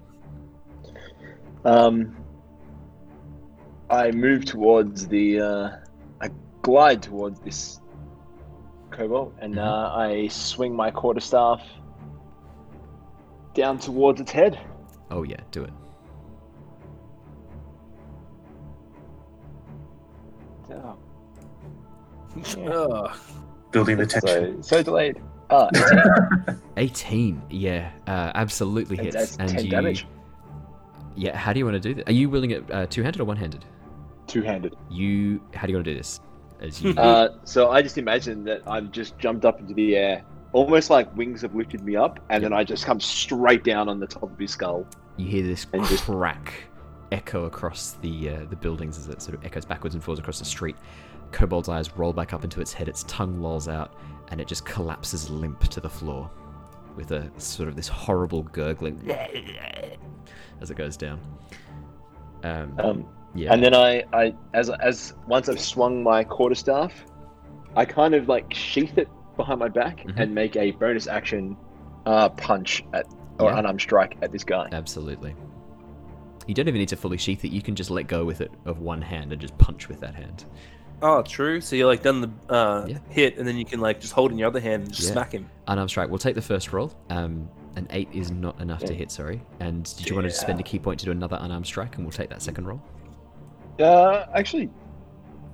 Um, 1.64 2.14
I 3.90 4.12
move 4.12 4.44
towards 4.44 5.08
the. 5.08 5.82
Uh, 6.64 6.70
I 6.70 6.72
glide 6.72 7.02
towards 7.02 7.40
this 7.40 7.80
kobold, 8.90 9.34
and 9.40 9.54
Mhm. 9.54 9.58
uh, 9.64 9.94
I 9.96 10.28
swing 10.28 10.74
my 10.74 10.90
quarterstaff 10.90 11.60
down 13.54 13.78
towards 13.78 14.20
its 14.20 14.32
head. 14.32 14.58
Oh 15.10 15.22
yeah, 15.22 15.36
do 15.50 15.64
it. 15.64 15.72
Oh, 20.70 20.96
Oh, 22.66 23.20
Building 23.70 23.96
the 23.98 24.06
tension. 24.06 24.62
so, 24.62 24.76
so 24.78 24.82
delayed. 24.82 25.20
Ah, 25.50 25.68
18. 26.78 27.40
Yeah, 27.50 27.90
uh, 28.08 28.32
absolutely 28.34 28.96
and 28.96 29.04
hits. 29.04 29.14
that's 29.14 29.36
and 29.36 29.48
ten 29.50 29.64
you, 29.66 29.70
damage, 29.70 30.06
yeah, 31.14 31.36
how 31.36 31.52
do 31.52 31.58
you 31.58 31.66
want 31.66 31.74
to 31.74 31.80
do 31.80 31.94
this? 31.94 32.04
Are 32.06 32.12
you 32.12 32.30
wielding 32.30 32.50
it 32.52 32.64
uh, 32.72 32.86
two-handed 32.86 33.20
or 33.20 33.24
one-handed? 33.26 33.62
two-handed. 34.26 34.74
You, 34.90 35.42
how 35.52 35.66
do 35.66 35.72
you 35.72 35.76
want 35.76 35.84
to 35.84 35.92
do 35.92 35.98
this? 35.98 36.18
As 36.64 36.82
you, 36.82 36.94
Uh, 36.96 37.28
so 37.44 37.70
I 37.70 37.82
just 37.82 37.98
imagine 37.98 38.44
that 38.44 38.62
I've 38.66 38.90
just 38.90 39.18
jumped 39.18 39.44
up 39.44 39.60
into 39.60 39.74
the 39.74 39.96
air, 39.96 40.22
almost 40.52 40.90
like 40.90 41.14
wings 41.16 41.42
have 41.42 41.54
lifted 41.54 41.82
me 41.84 41.96
up, 41.96 42.20
and 42.30 42.42
then 42.42 42.52
I 42.52 42.64
just 42.64 42.86
come 42.86 43.00
straight 43.00 43.64
down 43.64 43.88
on 43.88 44.00
the 44.00 44.06
top 44.06 44.22
of 44.24 44.38
his 44.38 44.50
skull. 44.52 44.86
you 45.16 45.26
hear 45.26 45.42
this 45.46 45.66
and 45.72 45.84
just- 45.86 46.04
crack 46.04 46.52
echo 47.12 47.44
across 47.44 47.92
the 48.00 48.28
uh, 48.30 48.44
the 48.50 48.56
buildings 48.56 48.98
as 48.98 49.08
it 49.08 49.22
sort 49.22 49.36
of 49.38 49.44
echoes 49.44 49.64
backwards 49.64 49.94
and 49.94 50.02
forwards 50.02 50.18
across 50.18 50.38
the 50.40 50.44
street. 50.44 50.74
Kobold's 51.32 51.68
eyes 51.68 51.96
roll 51.96 52.12
back 52.12 52.32
up 52.32 52.42
into 52.44 52.60
its 52.60 52.72
head, 52.72 52.88
its 52.88 53.04
tongue 53.04 53.40
lolls 53.40 53.68
out, 53.68 53.94
and 54.28 54.40
it 54.40 54.48
just 54.48 54.64
collapses 54.64 55.28
limp 55.30 55.60
to 55.68 55.80
the 55.80 55.88
floor 55.90 56.30
with 56.96 57.10
a 57.12 57.28
sort 57.38 57.68
of 57.68 57.76
this 57.76 57.88
horrible 57.88 58.42
gurgling 58.44 58.98
as 60.60 60.70
it 60.70 60.76
goes 60.76 60.96
down. 60.96 61.20
Um, 62.42 62.74
Um, 62.78 63.06
yeah. 63.34 63.52
And 63.52 63.62
then 63.62 63.74
I, 63.74 64.04
I, 64.12 64.34
as 64.52 64.70
as 64.70 65.14
once 65.26 65.48
I've 65.48 65.60
swung 65.60 66.02
my 66.02 66.24
quarterstaff, 66.24 66.92
I 67.76 67.84
kind 67.84 68.14
of 68.14 68.28
like 68.28 68.52
sheath 68.54 68.96
it 68.98 69.08
behind 69.36 69.58
my 69.60 69.68
back 69.68 69.98
Mhm. 70.06 70.20
and 70.20 70.34
make 70.34 70.56
a 70.56 70.70
bonus 70.72 71.06
action 71.08 71.56
uh, 72.06 72.28
punch 72.30 72.84
at 72.92 73.06
or 73.40 73.50
Yeah. 73.50 73.58
unarmed 73.58 73.80
strike 73.80 74.16
at 74.22 74.30
this 74.30 74.44
guy. 74.44 74.68
Absolutely. 74.72 75.34
You 76.46 76.54
don't 76.54 76.68
even 76.68 76.78
need 76.78 76.90
to 76.90 76.96
fully 76.96 77.16
sheath 77.16 77.44
it. 77.44 77.50
You 77.50 77.62
can 77.62 77.74
just 77.74 77.90
let 77.90 78.06
go 78.06 78.24
with 78.24 78.40
it 78.40 78.52
of 78.66 78.80
one 78.80 79.00
hand 79.02 79.32
and 79.32 79.40
just 79.40 79.56
punch 79.58 79.88
with 79.88 80.00
that 80.00 80.14
hand. 80.14 80.44
oh, 81.02 81.20
true. 81.22 81.60
So 81.60 81.76
you're 81.76 81.86
like 81.88 82.02
done 82.02 82.20
the 82.22 82.54
uh, 82.54 82.86
Yeah. 82.88 82.98
hit, 83.10 83.36
and 83.36 83.46
then 83.46 83.56
you 83.56 83.64
can 83.66 83.80
like 83.80 84.00
just 84.00 84.12
hold 84.14 84.30
in 84.32 84.38
your 84.38 84.48
other 84.48 84.60
hand 84.60 84.84
and 84.84 84.92
just 84.92 85.08
Yeah. 85.08 85.12
smack 85.14 85.32
him. 85.32 85.50
Unarmed 85.66 85.90
strike. 85.90 86.08
We'll 86.08 86.18
take 86.18 86.34
the 86.36 86.40
first 86.42 86.72
roll. 86.72 86.92
Um, 87.10 87.48
an 87.76 87.86
eight 87.90 88.08
is 88.12 88.30
not 88.30 88.58
enough 88.60 88.84
to 88.84 88.94
hit. 88.94 89.10
Sorry. 89.10 89.42
And 89.60 89.84
did 89.96 90.08
you 90.08 90.14
want 90.14 90.26
to 90.28 90.30
spend 90.30 90.60
a 90.60 90.62
ki 90.62 90.78
point 90.78 91.00
to 91.00 91.06
do 91.06 91.10
another 91.10 91.36
unarmed 91.40 91.66
strike, 91.66 91.96
and 91.96 92.04
we'll 92.06 92.12
take 92.12 92.30
that 92.30 92.40
second 92.40 92.66
roll? 92.66 92.80
Uh, 93.78 94.26
actually, 94.34 94.70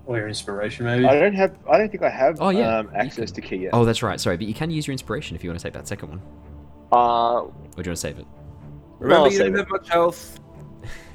Or 0.06 0.16
your 0.18 0.28
inspiration, 0.28 0.84
maybe. 0.86 1.06
I 1.06 1.18
don't 1.18 1.34
have. 1.34 1.56
I 1.70 1.78
don't 1.78 1.88
think 1.90 2.02
I 2.02 2.10
have 2.10 2.38
Oh, 2.40 2.48
yeah, 2.50 2.78
um, 2.78 2.90
access 2.94 3.30
to 3.32 3.40
ki 3.40 3.56
yet. 3.56 3.70
Oh, 3.72 3.84
that's 3.84 4.02
right. 4.02 4.20
Sorry, 4.20 4.36
but 4.36 4.46
you 4.46 4.54
can 4.54 4.70
use 4.70 4.86
your 4.86 4.92
inspiration 4.92 5.36
if 5.36 5.44
you 5.44 5.50
want 5.50 5.58
to 5.60 5.62
take 5.64 5.72
that 5.74 5.86
second 5.88 6.08
one. 6.10 6.22
Uh, 6.92 6.96
Or 6.96 7.46
do 7.46 7.50
you 7.50 7.74
want 7.76 7.84
to 7.84 7.96
save 7.96 8.18
it? 8.18 8.26
Remember, 8.98 9.24
I'll 9.26 9.30
you 9.32 9.38
save 9.38 9.52
don't 9.52 9.54
it. 9.54 9.58
have 9.60 9.70
much 9.70 9.88
health, 9.88 10.40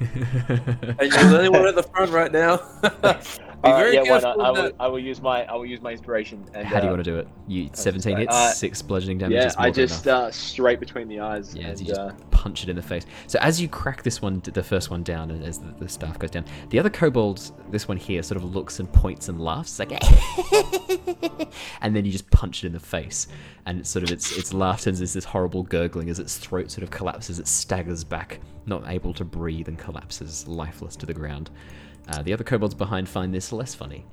and 0.00 0.98
you're 1.00 1.08
the 1.08 1.36
only 1.38 1.48
one 1.50 1.66
at 1.66 1.74
the 1.74 1.82
front 1.84 2.10
right 2.10 2.32
now. 2.32 2.60
Be 3.66 3.72
uh, 3.72 3.76
very 3.76 3.94
yeah, 3.94 4.02
why 4.02 4.18
not? 4.20 4.40
I 4.40 4.50
will. 4.50 4.72
I 4.80 4.86
will 4.88 4.98
use 4.98 5.20
my. 5.20 5.44
I 5.44 5.54
will 5.54 5.66
use 5.66 5.80
my 5.80 5.92
inspiration. 5.92 6.44
And, 6.54 6.66
How 6.66 6.80
do 6.80 6.86
you 6.86 6.90
uh, 6.90 6.94
want 6.94 7.04
to 7.04 7.10
do 7.10 7.18
it? 7.18 7.28
You 7.48 7.70
17 7.72 8.16
hits, 8.16 8.34
Uh, 8.34 8.50
six 8.52 8.82
bludgeoning 8.82 9.18
damage. 9.18 9.34
Yeah, 9.34 9.46
is 9.46 9.56
more 9.56 9.66
I 9.66 9.70
just 9.70 10.06
uh, 10.06 10.30
straight 10.30 10.80
between 10.80 11.08
the 11.08 11.20
eyes. 11.20 11.54
Yeah, 11.54 11.68
and, 11.68 11.80
you 11.80 11.86
just 11.86 12.00
uh, 12.00 12.12
punch 12.30 12.62
it 12.62 12.68
in 12.68 12.76
the 12.76 12.82
face. 12.82 13.06
So 13.26 13.38
as 13.40 13.60
you 13.60 13.68
crack 13.68 14.02
this 14.02 14.22
one, 14.22 14.40
the 14.44 14.62
first 14.62 14.90
one 14.90 15.02
down, 15.02 15.30
and 15.30 15.42
as 15.44 15.58
the, 15.58 15.74
the 15.78 15.88
staff 15.88 16.18
goes 16.18 16.30
down, 16.30 16.44
the 16.70 16.78
other 16.78 16.90
kobold, 16.90 17.50
this 17.70 17.88
one 17.88 17.96
here, 17.96 18.22
sort 18.22 18.36
of 18.36 18.54
looks 18.54 18.78
and 18.78 18.92
points 18.92 19.28
and 19.28 19.40
laughs, 19.40 19.78
like, 19.78 19.92
and 21.80 21.96
then 21.96 22.04
you 22.04 22.12
just 22.12 22.30
punch 22.30 22.62
it 22.62 22.66
in 22.68 22.72
the 22.72 22.80
face, 22.80 23.28
and 23.66 23.80
it's 23.80 23.90
sort 23.90 24.02
of 24.02 24.10
its 24.10 24.36
its 24.36 24.52
laugh 24.52 24.82
turns 24.82 25.00
into 25.00 25.12
this 25.12 25.24
horrible 25.24 25.62
gurgling 25.62 26.08
as 26.10 26.18
its 26.18 26.36
throat 26.36 26.70
sort 26.70 26.82
of 26.82 26.90
collapses, 26.90 27.38
it 27.38 27.48
staggers 27.48 28.04
back, 28.04 28.40
not 28.66 28.84
able 28.86 29.12
to 29.14 29.24
breathe, 29.24 29.68
and 29.68 29.78
collapses 29.78 30.46
lifeless 30.46 30.96
to 30.96 31.06
the 31.06 31.14
ground. 31.14 31.50
Uh, 32.08 32.22
the 32.22 32.32
other 32.32 32.44
kobolds 32.44 32.74
behind 32.74 33.08
find 33.08 33.34
this 33.34 33.52
less 33.52 33.74
funny. 33.74 34.06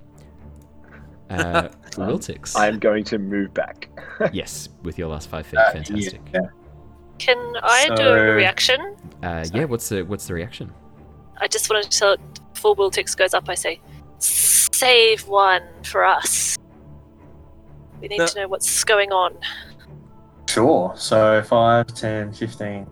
Uh, 1.29 1.69
Wiltix. 1.91 2.55
I 2.55 2.67
am 2.67 2.79
going 2.79 3.03
to 3.05 3.17
move 3.19 3.53
back. 3.53 3.89
Yes, 4.31 4.69
with 4.83 4.97
your 4.97 5.07
last 5.09 5.27
five 5.29 5.45
feet, 5.47 5.57
Uh, 5.59 5.71
fantastic. 5.71 6.21
yeah. 6.33 6.39
Can 7.17 7.37
I 7.63 7.89
do 7.95 8.07
a 8.07 8.33
reaction? 8.35 8.95
Uh, 9.23 9.43
yeah, 9.53 9.65
what's 9.65 9.89
the 9.89 10.03
what's 10.03 10.27
the 10.27 10.33
reaction? 10.33 10.71
I 11.41 11.47
just 11.47 11.69
wanted 11.69 11.89
to 11.91 11.97
tell 11.97 12.11
it 12.13 12.19
before 12.53 12.75
Wiltix 12.75 13.17
goes 13.17 13.33
up, 13.33 13.49
I 13.49 13.55
say, 13.55 13.81
save 14.19 15.27
one 15.27 15.63
for 15.83 16.05
us. 16.05 16.57
We 18.01 18.07
need 18.07 18.19
No. 18.19 18.27
to 18.27 18.41
know 18.41 18.47
what's 18.47 18.83
going 18.83 19.11
on. 19.11 19.35
Sure. 20.47 20.93
So 20.95 21.41
5, 21.41 21.87
10, 21.87 22.33
15, 22.33 22.87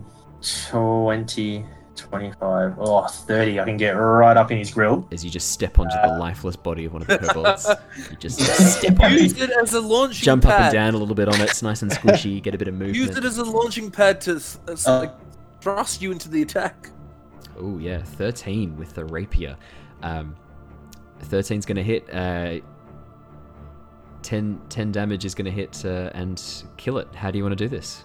20, 0.70 1.66
25, 2.02 2.76
oh, 2.80 3.08
30. 3.08 3.60
I 3.60 3.66
can 3.66 3.78
get 3.78 3.91
right 3.91 4.36
up 4.38 4.52
in 4.52 4.58
his 4.58 4.72
grill. 4.72 5.08
as 5.12 5.24
you 5.24 5.30
just 5.32 5.52
step 5.52 5.80
onto 5.80 5.91
the 5.95 6.14
Uh, 6.14 6.20
lifeless 6.20 6.56
body 6.56 6.86
of 6.86 6.93
one 6.93 7.02
of 7.02 7.08
the 7.08 7.18
kobolds. 7.20 7.68
you 8.10 8.16
just 8.18 8.39
step 8.80 8.99
on 8.99 9.12
Use 9.14 9.34
it, 9.34 9.49
it 9.49 9.52
as 9.62 9.74
a 9.74 9.82
launching 9.82 10.24
jump 10.24 10.45
up 10.45 10.60
and 10.60 10.74
down 10.74 10.93
a 10.93 10.97
little 10.97 11.16
bit 11.16 11.28
on 11.28 11.36
it. 11.41 11.49
It's 11.49 11.62
nice 11.64 11.82
and 11.82 11.91
squishy. 11.91 12.41
Get 12.41 12.56
a 12.56 12.58
bit 12.58 12.68
of 12.68 12.74
movement. 12.74 12.95
Use 12.95 13.16
it 13.18 13.24
as 13.26 13.38
a 13.38 13.43
launching 13.43 13.89
pad 13.91 14.22
to 14.22 14.36
s- 14.36 14.60
s- 14.68 14.88
Uh, 14.88 15.12
thrust 15.62 16.02
you 16.02 16.12
into 16.12 16.30
the 16.30 16.41
attack. 16.41 16.89
Oh 17.60 17.78
yeah, 17.78 18.02
thirteen 18.02 18.76
with 18.78 18.93
the 18.95 19.06
rapier. 19.06 19.56
Um, 20.02 20.36
13's 21.30 21.66
going 21.68 21.76
to 21.76 21.84
hit. 21.84 22.10
Uh, 22.12 22.60
10, 24.24 24.60
10 24.70 24.91
damage 24.91 25.26
is 25.26 25.34
going 25.36 25.45
to 25.45 25.52
hit 25.52 25.84
uh, 25.86 26.10
and 26.14 26.41
kill 26.78 26.97
it. 26.99 27.08
How 27.16 27.32
do 27.32 27.38
you 27.38 27.43
want 27.43 27.58
to 27.58 27.64
do 27.64 27.68
this? 27.70 28.04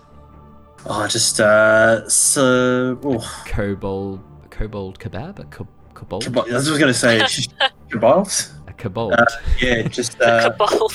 Oh, 0.85 1.07
just 1.09 1.41
uh, 1.41 2.09
so 2.09 2.99
oh, 3.03 3.43
Kobold, 3.47 4.21
kobold 4.51 4.99
kebab, 4.99 5.39
a 5.41 5.45
ko- 5.45 5.67
kobold, 5.95 6.25
kebab- 6.25 6.51
I 6.51 6.55
was 6.57 6.69
going 6.69 6.81
to 6.87 6.95
say 6.95 7.19
just 7.21 7.55
kebabs. 7.91 8.53
a 8.69 8.73
kobold. 8.73 9.15
Uh, 9.15 9.25
Yeah, 9.61 9.83
just 9.83 10.21
uh, 10.21 10.51
Cabal. 10.51 10.91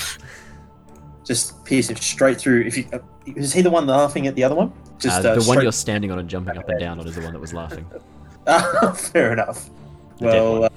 just 1.24 1.64
pierce 1.64 1.90
him 1.90 1.96
straight 1.96 2.38
through. 2.38 2.62
If 2.62 2.76
you 2.78 2.86
uh, 2.92 2.98
is 3.26 3.52
he 3.52 3.60
the 3.62 3.70
one 3.70 3.86
laughing 3.86 4.26
at 4.26 4.34
the 4.34 4.44
other 4.44 4.54
one? 4.54 4.72
Just 4.98 5.24
Uh, 5.24 5.30
uh, 5.30 5.34
the 5.38 5.44
one 5.44 5.60
you're 5.62 5.72
standing 5.72 6.10
on 6.10 6.18
and 6.18 6.28
jumping 6.28 6.56
up 6.56 6.68
and 6.68 6.80
down 6.80 6.98
on 6.98 7.06
is 7.06 7.14
the 7.16 7.20
one 7.22 7.32
that 7.32 7.40
was 7.40 7.52
laughing. 7.54 7.86
Ah, 8.44 8.92
fair 8.92 9.32
enough. 9.32 9.70
The 10.18 10.26
Well, 10.26 10.64
uh, 10.64 10.68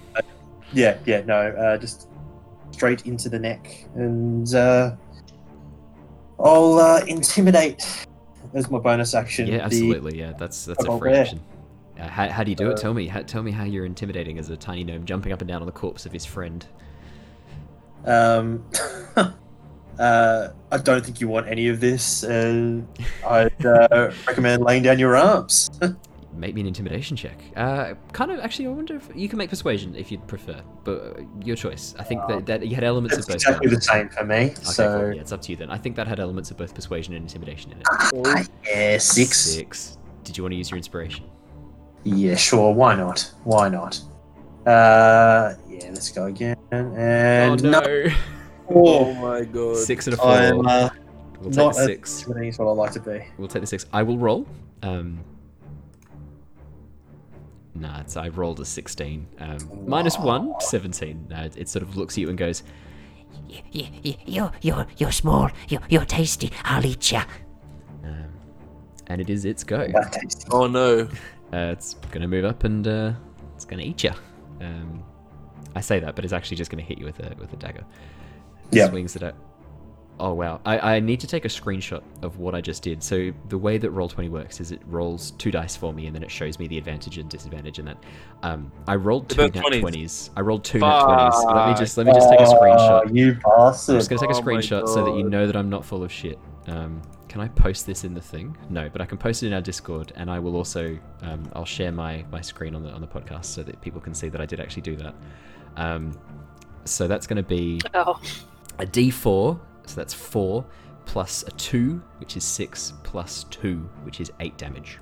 yeah, 0.72 1.00
yeah, 1.08 1.22
no, 1.26 1.36
uh, 1.50 1.78
just 1.80 2.08
straight 2.70 3.08
into 3.08 3.28
the 3.28 3.40
neck, 3.40 3.88
and 3.96 4.54
uh, 4.54 4.96
I'll 6.40 6.74
uh, 6.78 7.02
intimidate 7.08 7.84
as 8.56 8.72
my 8.72 8.80
bonus 8.80 9.14
action. 9.14 9.48
Yeah, 9.48 9.58
absolutely. 9.58 10.18
Yeah, 10.18 10.34
that's 10.34 10.66
that's 10.66 10.84
a 10.84 10.98
free 10.98 11.12
bear. 11.12 11.22
action. 11.22 11.42
Uh, 12.00 12.08
how, 12.08 12.28
how 12.30 12.44
do 12.44 12.50
you 12.50 12.56
do 12.56 12.70
it? 12.70 12.74
Uh, 12.74 12.82
Tell 12.82 12.94
me. 12.94 13.08
How, 13.08 13.22
tell 13.22 13.44
me 13.44 13.52
how 13.52 13.64
you're 13.64 13.86
intimidating 13.86 14.38
as 14.40 14.50
a 14.50 14.58
tiny 14.58 14.84
gnome 14.84 15.06
jumping 15.06 15.32
up 15.32 15.42
and 15.42 15.48
down 15.48 15.62
on 15.62 15.66
the 15.66 15.72
corpse 15.72 16.06
of 16.06 16.12
his 16.12 16.26
friend. 16.26 16.66
Um, 18.06 18.66
uh, 20.00 20.50
I 20.72 20.78
don't 20.78 21.06
think 21.06 21.22
you 21.22 21.28
want 21.28 21.48
any 21.48 21.70
of 21.70 21.80
this. 21.80 22.24
I'd 22.24 23.66
uh, 23.66 24.12
recommend 24.28 24.64
laying 24.64 24.84
down 24.84 25.00
your 25.00 25.16
arms. 25.16 25.70
Make 26.38 26.54
me 26.54 26.62
an 26.62 26.68
intimidation 26.68 27.16
check. 27.16 27.40
Uh, 27.56 27.94
kind 28.12 28.32
of. 28.32 28.40
Actually, 28.40 28.68
I 28.68 28.70
wonder 28.72 28.96
if 28.96 29.10
you 29.16 29.30
can 29.30 29.38
make 29.38 29.50
persuasion 29.50 29.96
if 29.96 30.12
you'd 30.12 30.26
prefer, 30.28 30.62
but 30.84 31.18
uh, 31.18 31.22
your 31.44 31.56
choice. 31.56 31.96
I 31.98 32.04
think 32.04 32.22
that, 32.28 32.46
that 32.48 32.68
you 32.68 32.76
had 32.76 32.84
elements 32.84 33.16
It's 33.18 33.26
of 33.26 33.28
both. 33.30 33.36
exactly 33.36 33.70
the 33.70 33.82
same 33.82 34.10
for 34.10 34.26
me. 34.26 34.36
Okay, 34.36 34.54
so 34.62 35.00
cool. 35.00 35.14
yeah, 35.14 35.22
it's 35.22 35.32
up 35.32 35.42
to 35.44 35.52
you 35.52 35.56
then. 35.56 35.70
I 35.70 35.78
think 35.78 35.96
that 35.96 36.08
had 36.08 36.20
elements 36.20 36.52
of 36.52 36.58
both 36.58 36.76
persuasion 36.76 37.14
and 37.14 37.24
intimidation 37.24 37.72
in 37.72 37.80
it. 37.82 38.50
Yeah, 38.66 38.98
six. 38.98 39.40
Six. 39.40 39.98
Did 40.24 40.38
you 40.38 40.44
want 40.44 40.52
to 40.54 40.58
use 40.58 40.70
your 40.72 40.78
inspiration? 40.78 41.26
Yeah, 42.04 42.36
sure. 42.36 42.74
Why 42.74 42.96
not? 42.96 43.32
Why 43.46 43.70
not? 43.70 44.00
Uh, 44.66 45.54
yeah, 45.70 45.90
let's 45.90 46.12
go 46.12 46.26
again. 46.26 46.58
And 46.72 47.66
oh 47.66 47.70
no, 47.70 47.80
no! 47.82 48.08
Oh 48.70 49.14
my 49.14 49.44
god. 49.46 49.78
Six 49.78 50.08
and 50.08 50.16
a 50.16 50.18
4 50.18 50.28
I'm 50.28 50.66
uh, 50.68 50.90
we'll 51.40 51.52
take 51.52 51.56
not 51.58 51.76
the 51.76 51.86
six. 51.86 52.22
intimidating 52.22 52.50
as 52.50 52.58
what 52.60 52.68
I 52.68 52.72
like 52.72 52.92
to 52.94 53.00
be. 53.00 53.24
We'll 53.38 53.48
take 53.48 53.62
the 53.62 53.68
six. 53.68 53.86
I 53.94 54.02
will 54.02 54.18
roll. 54.18 54.48
Um, 54.82 55.20
nah, 57.76 58.00
it's, 58.02 58.18
I 58.18 58.30
rolled 58.30 58.60
a 58.60 58.66
16. 58.66 59.28
Um, 59.40 59.58
minus 59.88 60.18
one, 60.18 60.54
17. 60.62 61.32
Uh, 61.36 61.42
it, 61.44 61.58
it 61.58 61.70
sort 61.70 61.84
of 61.84 61.96
looks 61.98 62.16
at 62.16 62.20
you 62.20 62.30
and 62.30 62.38
goes, 62.38 62.64
Y- 63.50 63.62
y- 63.74 63.92
y- 64.04 64.18
you're, 64.26 64.52
you're, 64.62 64.88
you're 64.98 65.12
small. 65.12 65.50
You're, 65.68 65.82
you're 65.90 66.06
tasty. 66.06 66.52
I'll 66.64 66.86
eat 66.86 67.12
ya. 67.12 67.26
um, 68.04 68.30
and 69.08 69.20
it 69.22 69.30
is 69.30 69.46
its 69.46 69.64
go. 69.64 69.88
That. 69.88 70.46
Oh 70.52 70.68
no. 70.68 71.02
Uh, 71.54 71.72
it's 71.72 71.94
going 72.12 72.22
to 72.22 72.28
move 72.28 72.46
up 72.46 72.64
and 72.64 72.88
uh, 72.88 73.12
it's 73.56 73.66
going 73.66 73.80
to 73.80 73.86
eat 73.86 74.04
you. 74.04 74.12
Um, 74.62 75.04
I 75.76 75.82
say 75.82 76.00
that, 76.00 76.16
but 76.16 76.24
it's 76.24 76.34
actually 76.34 76.58
just 76.58 76.72
going 76.72 76.82
to 76.84 76.88
hit 76.88 76.98
you 76.98 77.06
with 77.06 77.20
a 77.20 77.36
with 77.38 77.52
a 77.54 77.58
dagger. 77.58 77.84
Yeah. 78.72 78.90
Swings 78.90 79.16
it 79.16 79.24
out. 79.24 79.36
Oh 80.20 80.34
wow! 80.34 80.62
I, 80.66 80.96
I 80.96 81.00
need 81.00 81.20
to 81.20 81.28
take 81.28 81.44
a 81.46 81.50
screenshot 81.50 82.02
of 82.22 82.38
what 82.40 82.56
I 82.56 82.62
just 82.62 82.82
did. 82.84 83.04
So 83.04 83.32
the 83.50 83.58
way 83.58 83.78
that 83.78 83.94
Roll20 83.94 84.30
works 84.30 84.62
is 84.62 84.72
it 84.72 84.82
rolls 84.86 85.32
two 85.32 85.52
dice 85.52 85.76
for 85.76 85.94
me, 85.94 86.08
and 86.08 86.16
then 86.16 86.24
it 86.24 86.32
shows 86.32 86.58
me 86.58 86.68
the 86.68 86.78
advantage 86.78 87.18
and 87.18 87.30
disadvantage 87.30 87.80
in 87.80 87.86
that. 87.86 87.98
Um, 88.42 88.72
I 88.88 88.96
rolled 88.96 89.28
two 89.30 89.42
nat 89.42 89.54
20s. 89.54 89.80
twenties. 89.82 90.30
I 90.38 90.42
rolled 90.42 90.64
two 90.64 90.80
nat 90.80 91.02
twenties. 91.04 91.44
Let 91.46 91.68
me 91.68 91.74
just 91.76 91.98
let 91.98 92.06
me 92.08 92.14
just 92.14 92.30
take 92.30 92.40
a 92.40 92.44
screenshot. 92.46 93.14
You 93.16 93.38
I'm 93.58 93.74
just 93.74 93.88
gonna 94.10 94.22
take 94.22 94.30
a 94.30 94.34
Oh 94.36 94.42
screenshot 94.42 94.88
so 94.88 95.04
that 95.06 95.16
you 95.18 95.30
know 95.30 95.48
that 95.48 95.56
I'm 95.56 95.70
not 95.70 95.84
full 95.86 96.04
of 96.04 96.12
shit. 96.12 96.40
Um, 96.68 97.02
can 97.28 97.42
I 97.42 97.50
post 97.50 97.86
this 97.86 98.06
in 98.06 98.14
the 98.14 98.22
thing? 98.22 98.56
No, 98.70 98.88
but 98.90 99.02
I 99.02 99.06
can 99.06 99.18
post 99.18 99.44
it 99.44 99.48
in 99.48 99.54
our 99.54 99.60
Discord, 99.62 100.14
and 100.16 100.32
I 100.32 100.40
will 100.40 100.56
also 100.56 100.98
um, 101.24 101.44
I'll 101.54 101.66
share 101.66 101.92
my 101.92 102.24
my 102.32 102.40
screen 102.40 102.74
on 102.74 102.84
the 102.84 102.90
on 102.92 103.02
the 103.02 103.08
podcast 103.08 103.46
so 103.46 103.64
that 103.64 103.82
people 103.82 104.00
can 104.00 104.14
see 104.14 104.30
that 104.30 104.40
I 104.40 104.46
did 104.46 104.62
actually 104.62 104.84
do 104.84 104.96
that. 104.96 105.14
Um, 105.76 106.18
so 106.86 107.08
that's 107.08 107.28
going 107.28 107.38
to 107.38 107.44
be 107.44 107.82
Oh, 107.94 108.20
a 108.80 108.86
D4, 108.86 109.60
so 109.90 109.96
that's 109.96 110.14
four 110.14 110.66
plus 111.06 111.44
a 111.44 111.52
two, 111.52 112.02
which 112.20 112.36
is 112.38 112.44
six 112.44 112.94
plus 113.04 113.46
two, 113.46 113.78
which 114.04 114.20
is 114.20 114.32
eight 114.40 114.58
damage. 114.58 115.00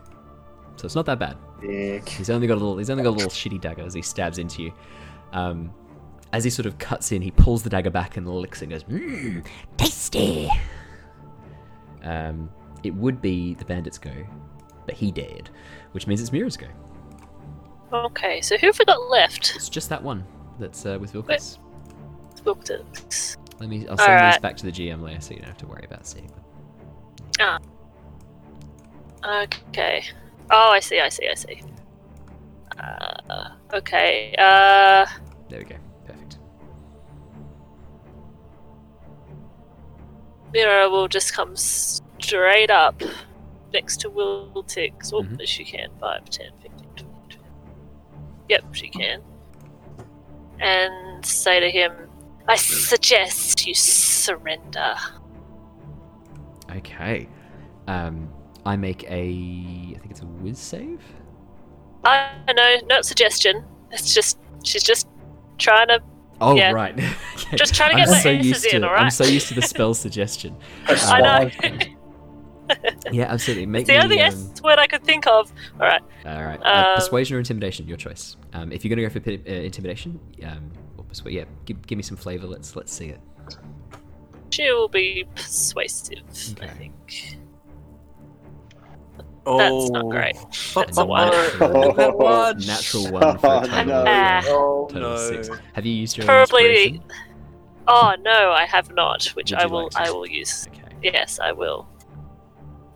So 0.75 0.85
it's 0.85 0.95
not 0.95 1.05
that 1.05 1.19
bad. 1.19 1.37
Dick. 1.61 2.09
He's 2.09 2.29
only 2.29 2.47
got 2.47 2.55
a 2.55 2.61
little. 2.61 2.77
He's 2.77 2.89
only 2.89 3.03
got 3.03 3.09
a 3.09 3.17
little 3.17 3.29
shitty 3.29 3.61
dagger 3.61 3.83
as 3.83 3.93
he 3.93 4.01
stabs 4.01 4.37
into 4.37 4.63
you. 4.63 4.73
Um, 5.31 5.71
as 6.33 6.43
he 6.43 6.49
sort 6.49 6.65
of 6.65 6.77
cuts 6.79 7.11
in, 7.11 7.21
he 7.21 7.31
pulls 7.31 7.63
the 7.63 7.69
dagger 7.69 7.91
back 7.91 8.17
and 8.17 8.27
licks 8.27 8.61
it 8.61 8.65
and 8.65 8.71
goes, 8.71 8.83
Mmm, 8.85 9.45
tasty. 9.77 10.49
Um, 12.03 12.49
it 12.83 12.93
would 12.95 13.21
be 13.21 13.53
the 13.53 13.65
bandit's 13.65 13.97
go, 13.97 14.11
but 14.85 14.95
he 14.95 15.11
dared, 15.11 15.49
which 15.93 16.07
means 16.07 16.19
it's 16.21 16.31
Mira's 16.31 16.57
go. 16.57 16.67
okay. 17.93 18.41
So 18.41 18.57
who 18.57 18.67
have 18.67 18.79
we 18.79 18.85
got 18.85 19.09
left? 19.09 19.53
It's 19.55 19.69
just 19.69 19.89
that 19.89 20.03
one 20.03 20.25
that's 20.59 20.85
uh, 20.85 20.97
with 20.99 21.13
Vilkas. 21.13 21.59
Wilkins. 22.43 23.37
Let 23.63 23.69
me. 23.69 23.87
I'll 23.87 23.97
send 23.97 24.19
these 24.33 24.39
back 24.39 24.57
to 24.57 24.65
the 24.65 24.73
GM 24.73 25.01
later, 25.01 25.21
so 25.21 25.31
you 25.33 25.37
don't 25.39 25.47
have 25.47 25.57
to 25.59 25.67
worry 25.67 25.85
about 25.85 26.05
seeing 26.05 26.27
them. 27.39 27.61
Okay. 29.25 30.03
Oh, 30.51 30.69
I 30.71 30.81
see. 30.81 30.99
I 30.99 31.07
see. 31.07 31.29
I 31.29 31.33
see. 31.33 31.63
Uh, 32.77 33.51
okay. 33.73 34.35
Uh, 34.37 35.05
There 35.47 35.59
we 35.59 35.63
go. 35.63 35.75
Perfect. 36.05 36.39
Mira 40.51 40.89
will 40.89 41.07
just 41.07 41.33
come 41.33 41.55
straight 41.55 42.69
up 42.69 43.01
next 43.73 44.01
to 44.01 44.09
Wiltix. 44.09 45.13
Oh, 45.13 45.21
Mhm. 45.23 45.39
she 45.47 45.63
can. 45.63 45.87
5, 46.01 46.29
10, 46.29 46.51
15, 46.61 46.89
20, 46.97 47.13
20. 47.29 47.49
Yep, 48.49 48.75
she 48.75 48.89
can. 48.89 49.21
And 50.59 51.25
say 51.25 51.61
to 51.61 51.71
him, 51.71 52.09
I 52.47 52.55
suggest 52.55 53.65
you 53.65 53.73
surrender. 53.73 54.95
Okay. 56.75 57.27
Um, 57.87 58.29
I 58.65 58.75
make 58.75 59.03
a. 59.05 59.93
I 59.95 59.99
think 59.99 60.11
it's 60.11 60.21
a 60.21 60.25
whiz 60.25 60.57
save. 60.59 61.01
I 62.03 62.29
know, 62.53 62.77
not 62.87 63.05
suggestion. 63.05 63.63
It's 63.91 64.13
just, 64.13 64.37
she's 64.63 64.83
just 64.83 65.07
trying 65.57 65.87
to. 65.87 66.01
Oh 66.41 66.55
Yeah. 66.55 66.71
right. 66.71 66.99
Okay. 67.35 67.57
Just 67.57 67.75
trying 67.75 67.91
to 67.91 67.95
I'm 67.97 68.05
get 68.05 68.09
my 68.11 68.19
so 68.19 68.29
answers 68.29 68.45
used 68.47 68.69
to, 68.71 68.75
in, 68.77 68.83
I'm 68.83 69.09
so 69.11 69.23
used 69.25 69.47
to 69.49 69.53
the 69.53 69.61
spell 69.61 69.93
suggestion. 69.93 70.55
I 70.87 71.21
know. 71.21 71.77
Yeah, 73.11 73.25
absolutely. 73.25 73.65
Make 73.65 73.81
it's 73.81 73.89
the 73.89 74.01
only 74.01 74.19
um, 74.21 74.27
S 74.33 74.61
word 74.63 74.79
I 74.79 74.87
could 74.87 75.03
think 75.03 75.27
of. 75.27 75.51
Alright. 75.73 76.01
All 76.25 76.43
right. 76.43 76.59
Uh, 76.63 76.85
Um, 76.87 76.95
persuasion 76.95 77.35
or 77.35 77.39
intimidation, 77.39 77.87
your 77.87 77.97
choice. 77.97 78.37
Um, 78.53 78.71
if 78.71 78.83
you're 78.83 78.89
gonna 78.95 79.07
go 79.07 79.13
for 79.13 79.19
pi- 79.19 79.41
uh, 79.47 79.51
intimidation, 79.53 80.19
or 81.25 81.29
yeah, 81.31 81.43
give, 81.65 81.85
give 81.85 81.97
me 81.97 82.03
some 82.03 82.17
flavor. 82.17 82.47
Let's 82.47 82.75
let's 82.75 82.91
see 82.93 83.07
it. 83.09 83.19
She 84.51 84.71
will 84.71 84.87
be 84.87 85.25
persuasive, 85.35 86.19
I 86.61 86.65
Okay. 86.65 86.73
think. 86.77 87.37
Oh. 89.45 89.57
That's 89.57 89.89
not 89.91 90.09
great. 90.09 90.35
That's 90.73 90.97
a 90.97 91.05
one. 91.05 91.29
That 91.59 92.13
one. 92.17 92.57
Natural 92.59 93.11
one 93.11 93.37
for 93.39 93.47
a 93.47 93.49
Oh, 93.57 93.61
total, 93.65 93.85
no. 93.85 94.01
of, 94.01 94.07
uh, 94.07 94.41
Oh 94.45 94.87
total 94.89 95.11
of 95.13 95.19
six. 95.19 95.49
Have 95.73 95.85
you 95.85 95.93
used 95.93 96.15
your 96.17 96.25
Probably- 96.25 96.83
inspiration? 96.85 97.03
Oh 97.87 98.15
no, 98.21 98.51
I 98.51 98.65
have 98.65 98.93
not, 98.93 99.25
which 99.35 99.51
Would 99.51 99.59
I 99.59 99.65
will. 99.65 99.83
like 99.83 99.91
to? 99.91 100.01
I 100.03 100.11
will 100.11 100.25
use. 100.25 100.65
Okay. 100.69 100.83
Yes, 101.03 101.39
I 101.39 101.51
will. 101.51 101.85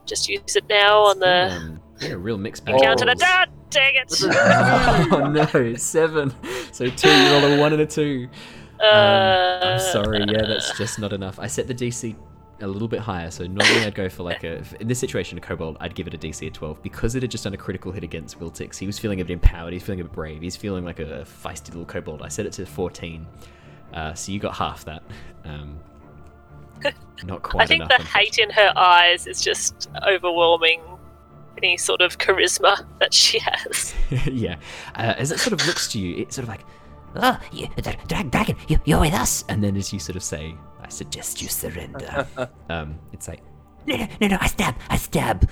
Just 0.05 0.30
use 0.30 0.55
it 0.55 0.63
now 0.70 0.99
on 0.99 1.20
the 1.20 1.51
Um, 1.51 1.82
yeah, 1.99 2.11
a 2.11 2.18
real 2.18 2.38
mixed 2.38 2.63
bag. 2.63 2.76
encounter. 2.76 3.03
of 3.03 3.09
rolls. 3.09 3.22
Ah, 3.26 3.45
dang 3.70 3.95
it! 3.95 4.13
oh 5.11 5.30
no, 5.32 5.76
seven. 5.76 6.34
So 6.72 6.88
two, 6.89 7.09
you 7.09 7.32
roll 7.32 7.43
a 7.45 7.59
one 7.59 7.74
and 7.74 7.82
a 7.82 7.86
two. 7.86 8.28
Um, 8.80 8.88
Uh, 8.88 9.59
I'm 9.63 9.80
sorry, 9.80 10.20
yeah, 10.28 10.45
that's 10.47 10.78
just 10.78 10.99
not 10.99 11.11
enough. 11.13 11.39
I 11.39 11.47
set 11.47 11.68
the 11.68 11.74
DC 11.74 12.15
a 12.61 12.68
little 12.68 12.88
bit 12.88 12.99
higher, 12.99 13.30
so 13.32 13.43
normally 13.45 13.86
I'd 13.86 13.95
go 13.95 14.07
for 14.09 14.24
like 14.24 14.43
a. 14.43 14.63
In 14.80 14.88
this 14.88 14.99
situation, 14.99 15.38
a 15.38 15.41
kobold, 15.41 15.78
I'd 15.80 15.95
give 15.95 16.07
it 16.07 16.13
a 16.13 16.18
DC 16.18 16.45
of 16.47 16.53
12 16.53 16.84
because 16.84 17.15
it 17.15 17.24
had 17.24 17.32
just 17.32 17.43
done 17.43 17.53
a 17.53 17.57
critical 17.57 17.91
hit 17.91 18.03
against 18.03 18.39
Wiltix. 18.39 18.78
He 18.78 18.86
was 18.86 18.99
feeling 18.99 19.22
a 19.22 19.26
bit 19.26 19.34
empowered. 19.34 19.74
He's 19.74 19.84
feeling 19.84 20.01
a 20.01 20.03
bit 20.03 20.13
brave. 20.13 20.41
He's 20.41 20.55
feeling 20.55 20.84
like 20.86 20.99
a 20.99 21.26
feisty 21.26 21.70
little 21.70 21.86
kobold. 21.86 22.22
I 22.22 22.28
set 22.28 22.45
it 22.45 22.53
to 22.53 22.65
14, 22.65 23.26
uh, 23.93 24.13
so 24.13 24.32
you 24.32 24.39
got 24.39 24.55
half 24.55 24.86
that. 24.86 25.03
Um, 25.45 25.80
not 27.24 27.41
quite 27.41 27.63
I 27.63 27.65
think 27.68 27.84
enough. 27.84 27.97
the 27.97 28.03
hate 28.03 28.38
in 28.38 28.49
her 28.51 28.72
eyes 28.76 29.26
is 29.28 29.41
just 29.41 29.89
overwhelming 30.07 30.82
any 31.58 31.78
sort 31.78 32.01
of 32.01 32.18
charisma 32.18 32.86
that 32.99 33.14
she 33.14 33.39
has. 33.39 33.93
yeah, 34.32 34.55
uh, 34.95 35.14
as 35.18 35.32
it 35.32 35.39
sort 35.39 35.53
of 35.60 35.66
looks 35.68 35.88
to 35.93 35.99
you, 35.99 36.18
it's 36.18 36.36
sort 36.36 36.43
of 36.43 36.49
like, 36.49 36.66
Oh, 37.16 37.39
you, 37.51 37.68
dra- 37.82 37.95
dra- 38.08 38.24
dragon, 38.26 38.55
you, 38.68 38.80
you're 38.86 38.99
with 38.99 39.14
us. 39.14 39.43
and 39.49 39.64
then 39.64 39.76
as 39.78 39.91
you 39.91 39.99
sort 39.99 40.16
of 40.18 40.24
say, 40.24 40.53
"I 40.84 40.89
suggest 40.89 41.41
you 41.41 41.47
surrender," 41.47 42.28
um, 42.70 42.99
it's 43.14 43.28
like, 43.28 43.41
No, 43.88 43.95
no, 43.95 44.08
no, 44.22 44.28
no, 44.28 44.38
I 44.39 44.47
stab, 44.47 44.76
I 44.89 44.97
stab. 44.97 45.49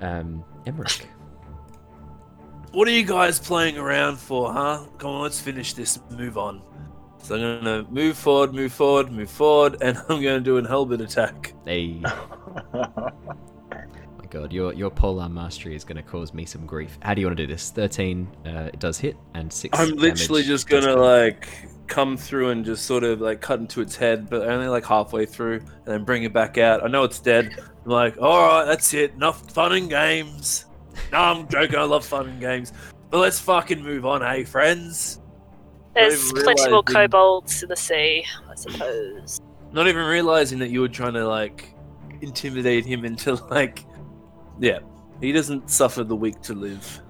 um, 0.00 0.44
Emeric. 0.66 1.06
What 2.72 2.86
are 2.86 2.92
you 2.92 3.04
guys 3.04 3.38
playing 3.40 3.78
around 3.78 4.16
for, 4.18 4.52
huh? 4.52 4.84
Come 4.98 5.10
on, 5.10 5.22
let's 5.22 5.40
finish 5.40 5.72
this 5.72 5.98
move 6.10 6.36
on. 6.38 6.62
So 7.22 7.34
I'm 7.34 7.40
gonna 7.64 7.86
move 7.90 8.16
forward, 8.16 8.52
move 8.54 8.72
forward, 8.72 9.10
move 9.12 9.30
forward, 9.30 9.76
and 9.82 9.96
I'm 10.08 10.22
gonna 10.22 10.40
do 10.40 10.56
an 10.58 10.64
halberd 10.64 11.00
attack. 11.00 11.52
Hey, 11.64 12.00
my 12.02 13.02
god, 14.30 14.52
your 14.52 14.72
your 14.72 14.90
polearm 14.90 15.34
mastery 15.34 15.74
is 15.74 15.84
going 15.84 15.96
to 15.96 16.02
cause 16.02 16.32
me 16.32 16.44
some 16.44 16.66
grief. 16.66 16.98
How 17.02 17.14
do 17.14 17.20
you 17.20 17.26
want 17.26 17.36
to 17.36 17.46
do 17.46 17.52
this? 17.52 17.70
Thirteen, 17.70 18.28
uh, 18.46 18.70
it 18.72 18.78
does 18.78 18.98
hit, 18.98 19.16
and 19.34 19.52
six. 19.52 19.78
I'm 19.78 19.90
literally 19.90 20.42
just 20.42 20.68
gonna 20.68 20.86
kill. 20.86 20.98
like 20.98 21.48
come 21.86 22.16
through 22.16 22.50
and 22.50 22.64
just 22.64 22.86
sort 22.86 23.02
of 23.02 23.20
like 23.20 23.40
cut 23.40 23.58
into 23.60 23.80
its 23.80 23.96
head, 23.96 24.30
but 24.30 24.48
only 24.48 24.68
like 24.68 24.84
halfway 24.86 25.26
through, 25.26 25.56
and 25.58 25.86
then 25.86 26.04
bring 26.04 26.22
it 26.22 26.32
back 26.32 26.56
out. 26.56 26.84
I 26.84 26.88
know 26.88 27.04
it's 27.04 27.18
dead. 27.18 27.52
I'm 27.84 27.90
like, 27.90 28.16
all 28.18 28.46
right, 28.46 28.64
that's 28.64 28.94
it. 28.94 29.12
Enough 29.14 29.50
fun 29.50 29.72
and 29.72 29.90
games. 29.90 30.66
No, 31.12 31.18
I'm 31.18 31.48
joking. 31.48 31.76
I 31.76 31.82
love 31.82 32.04
fun 32.04 32.28
and 32.28 32.40
games, 32.40 32.72
but 33.10 33.18
let's 33.18 33.40
fucking 33.40 33.82
move 33.82 34.06
on, 34.06 34.22
hey 34.22 34.44
friends. 34.44 35.20
There's 35.94 36.30
plenty 36.32 36.70
more 36.70 36.82
realising- 36.86 36.94
kobolds 36.94 37.62
in 37.62 37.68
the 37.68 37.76
sea, 37.76 38.24
I 38.48 38.54
suppose. 38.54 39.40
Not 39.72 39.88
even 39.88 40.04
realizing 40.04 40.58
that 40.60 40.70
you 40.70 40.80
were 40.80 40.88
trying 40.88 41.14
to 41.14 41.26
like 41.26 41.74
intimidate 42.20 42.84
him 42.84 43.04
into 43.04 43.34
like, 43.50 43.84
yeah, 44.60 44.78
he 45.20 45.32
doesn't 45.32 45.68
suffer 45.70 46.04
the 46.04 46.14
weak 46.16 46.40
to 46.42 46.54
live. 46.54 47.00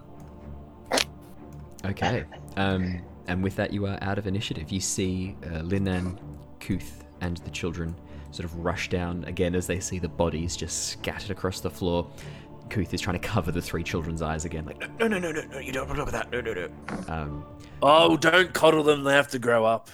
Okay. 1.85 2.25
Um, 2.57 3.01
and 3.27 3.43
with 3.43 3.57
that, 3.57 3.73
you 3.73 3.87
are 3.87 3.99
out 4.03 4.19
of 4.19 4.27
initiative. 4.27 4.71
You 4.71 4.81
see 4.81 5.37
uh, 5.45 5.61
Linan, 5.61 6.19
Kuth, 6.59 7.05
and 7.21 7.37
the 7.39 7.51
children 7.51 7.95
sort 8.33 8.45
of 8.45 8.55
rush 8.57 8.89
down 8.89 9.25
again 9.25 9.55
as 9.55 9.67
they 9.67 9.81
see 9.81 9.99
the 9.99 10.09
bodies 10.09 10.57
just 10.57 10.89
scattered 10.89 11.31
across 11.31 11.61
the 11.61 11.71
floor. 11.71 12.11
Kuth 12.69 12.95
is 12.95 13.01
trying 13.01 13.19
to 13.21 13.27
cover 13.27 13.51
the 13.51 13.61
three 13.63 13.83
children's 13.83 14.23
eyes 14.23 14.45
again, 14.45 14.65
like, 14.65 14.79
No, 15.01 15.09
no, 15.09 15.19
no, 15.19 15.33
no, 15.33 15.43
no, 15.43 15.59
you 15.59 15.73
don't 15.73 15.89
want 15.89 15.99
to 15.99 16.05
look 16.05 16.15
at 16.15 16.31
that. 16.31 16.31
No, 16.31 16.41
no, 16.41 16.69
no. 16.69 17.13
um, 17.13 17.45
Oh, 17.83 18.17
don't 18.17 18.53
coddle 18.53 18.83
them. 18.85 19.03
They 19.05 19.13
have 19.15 19.29
to 19.29 19.39
grow 19.39 19.65
up. 19.65 19.89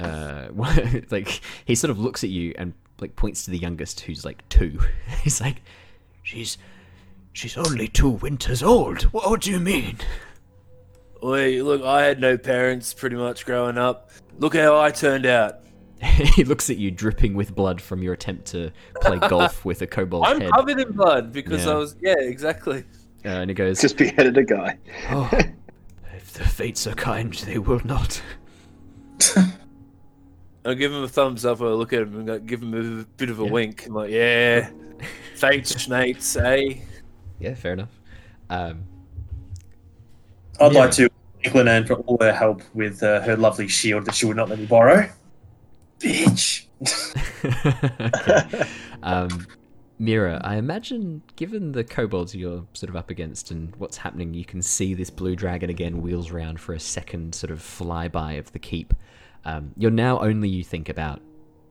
uh, 0.00 0.48
like 1.10 1.40
he 1.64 1.74
sort 1.74 1.90
of 1.90 1.98
looks 1.98 2.24
at 2.24 2.30
you 2.30 2.52
and 2.58 2.74
like 3.00 3.14
points 3.16 3.44
to 3.44 3.50
the 3.50 3.58
youngest, 3.58 4.00
who's 4.00 4.24
like 4.24 4.46
two. 4.48 4.78
He's 5.22 5.40
like, 5.40 5.62
She's. 6.24 6.58
She's 7.32 7.56
only 7.56 7.88
two 7.88 8.10
winters 8.10 8.62
old. 8.62 9.02
What, 9.12 9.28
what 9.28 9.40
do 9.40 9.50
you 9.50 9.58
mean? 9.58 9.98
Wait, 11.20 11.62
look, 11.62 11.82
I 11.82 12.04
had 12.04 12.20
no 12.20 12.38
parents 12.38 12.94
pretty 12.94 13.16
much 13.16 13.44
growing 13.44 13.76
up. 13.78 14.10
Look 14.38 14.54
how 14.54 14.78
I 14.80 14.92
turned 14.92 15.26
out. 15.26 15.60
he 16.02 16.44
looks 16.44 16.70
at 16.70 16.76
you, 16.76 16.92
dripping 16.92 17.34
with 17.34 17.52
blood 17.54 17.80
from 17.80 18.02
your 18.04 18.12
attempt 18.12 18.46
to 18.52 18.70
play 19.00 19.18
golf 19.28 19.64
with 19.64 19.82
a 19.82 19.86
kobold 19.88 20.24
I'm 20.26 20.40
head, 20.40 20.52
covered 20.52 20.78
in 20.78 20.92
blood 20.92 21.32
because 21.32 21.66
Yeah. 21.66 21.72
I 21.72 21.74
was, 21.74 21.96
yeah, 22.00 22.14
exactly. 22.20 22.84
uh, 23.24 23.28
and 23.28 23.50
he 23.50 23.54
goes, 23.54 23.80
Just 23.80 23.96
beheaded 23.96 24.36
a 24.38 24.44
guy. 24.44 24.78
"Oh, 25.10 25.28
If 26.14 26.34
the 26.34 26.44
fates 26.44 26.86
are 26.86 26.94
kind, 26.94 27.32
they 27.34 27.58
will 27.58 27.80
not. 27.84 28.22
I'll 30.64 30.74
give 30.74 30.92
him 30.92 31.02
a 31.02 31.08
thumbs 31.08 31.44
up. 31.44 31.60
I'll 31.60 31.76
look 31.76 31.92
at 31.92 32.02
him 32.02 32.14
and 32.16 32.26
go- 32.26 32.38
give 32.38 32.62
him 32.62 33.00
a 33.00 33.04
bit 33.16 33.28
of 33.30 33.40
a 33.40 33.44
wink. 33.44 33.86
I'm 33.86 33.94
like, 33.94 34.10
yeah, 34.10 34.70
fates, 35.48 35.74
schnates, 35.74 36.40
eh? 36.42 36.80
yeah, 37.38 37.54
fair 37.54 37.72
enough." 37.72 38.00
Um, 38.50 38.84
I'd 40.60 40.72
Yeah. 40.72 40.78
like 40.78 40.90
to 40.92 41.08
thank 41.42 41.56
Linan 41.56 41.86
for 41.86 41.94
all 41.94 42.18
her 42.20 42.32
help 42.32 42.62
with 42.74 43.02
uh, 43.02 43.20
her 43.22 43.36
lovely 43.36 43.68
shield 43.68 44.04
that 44.06 44.14
she 44.14 44.26
would 44.26 44.36
not 44.36 44.48
let 44.48 44.58
me 44.58 44.66
borrow. 44.66 45.08
Bitch. 46.00 46.66
okay. 48.14 48.64
um, 49.02 49.46
Mira, 49.98 50.40
I 50.42 50.56
imagine, 50.56 51.22
given 51.36 51.72
the 51.72 51.84
kobolds 51.84 52.34
you're 52.34 52.66
sort 52.72 52.90
of 52.90 52.96
up 52.96 53.10
against 53.10 53.50
and 53.52 53.74
what's 53.76 53.96
happening, 53.96 54.34
you 54.34 54.44
can 54.44 54.60
see 54.60 54.92
this 54.92 55.08
blue 55.08 55.36
dragon 55.36 55.70
again 55.70 56.02
wheels 56.02 56.30
round 56.32 56.60
for 56.60 56.72
a 56.72 56.80
second 56.80 57.34
sort 57.34 57.50
of 57.52 57.60
flyby 57.60 58.38
of 58.38 58.50
the 58.52 58.58
keep. 58.58 58.92
Um, 59.44 59.72
you're 59.76 59.90
now 59.92 60.20
only, 60.20 60.48
you 60.48 60.64
think, 60.64 60.88
about 60.88 61.20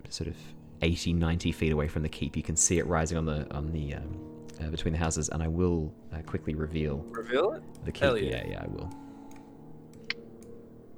sort 0.10 0.30
of 0.30 0.36
80, 0.84 1.14
90 1.14 1.52
feet 1.52 1.72
away 1.72 1.88
from 1.88 2.04
the 2.04 2.10
keep. 2.10 2.36
You 2.36 2.44
can 2.44 2.56
see 2.56 2.78
it 2.78 2.86
rising 2.86 3.18
on 3.18 3.26
the 3.26 3.52
on 3.56 3.72
the 3.72 3.96
um, 3.96 4.20
uh, 4.62 4.70
between 4.70 4.92
the 4.92 5.00
houses, 5.00 5.30
and 5.30 5.42
I 5.42 5.48
will 5.48 5.94
uh, 6.14 6.22
quickly 6.22 6.54
reveal 6.54 6.98
Reveal 7.10 7.54
it? 7.54 7.64
the 7.86 7.92
keep. 7.92 8.04
Hell 8.04 8.18
yeah. 8.18 8.44
yeah, 8.46 8.52
yeah, 8.52 8.64
I 8.64 8.68
will. 8.68 8.90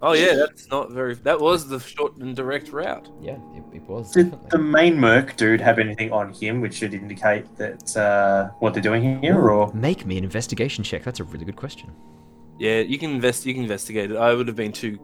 Oh 0.02 0.14
yeah, 0.14 0.34
that's 0.36 0.70
not 0.70 0.92
very. 0.92 1.14
That 1.16 1.40
was 1.40 1.68
the 1.68 1.80
short 1.80 2.18
and 2.18 2.36
direct 2.36 2.72
route. 2.72 3.10
Yeah, 3.22 3.38
it, 3.56 3.64
it 3.78 3.82
was. 3.84 4.12
Did 4.12 4.32
definitely. 4.32 4.50
the 4.50 4.58
main 4.58 5.00
merc 5.00 5.36
dude 5.38 5.62
have 5.62 5.80
anything 5.80 6.12
on 6.12 6.34
him 6.34 6.62
which 6.62 6.74
should 6.76 6.94
indicate 6.94 7.56
that 7.58 7.96
uh, 7.96 8.50
what 8.60 8.74
they're 8.74 8.84
doing 8.84 9.22
here, 9.22 9.40
or 9.50 9.74
Make 9.74 10.06
me 10.06 10.18
an 10.18 10.24
investigation 10.24 10.84
check. 10.84 11.04
That's 11.04 11.20
a 11.20 11.24
really 11.24 11.46
good 11.46 11.56
question. 11.56 11.92
Yeah, 12.60 12.80
you 12.80 12.98
can 12.98 13.12
invest. 13.12 13.46
You 13.46 13.54
can 13.54 13.64
investigate 13.64 14.12
it. 14.12 14.18
I 14.18 14.34
would 14.34 14.48
have 14.48 14.56
been 14.58 14.74
too 14.74 15.00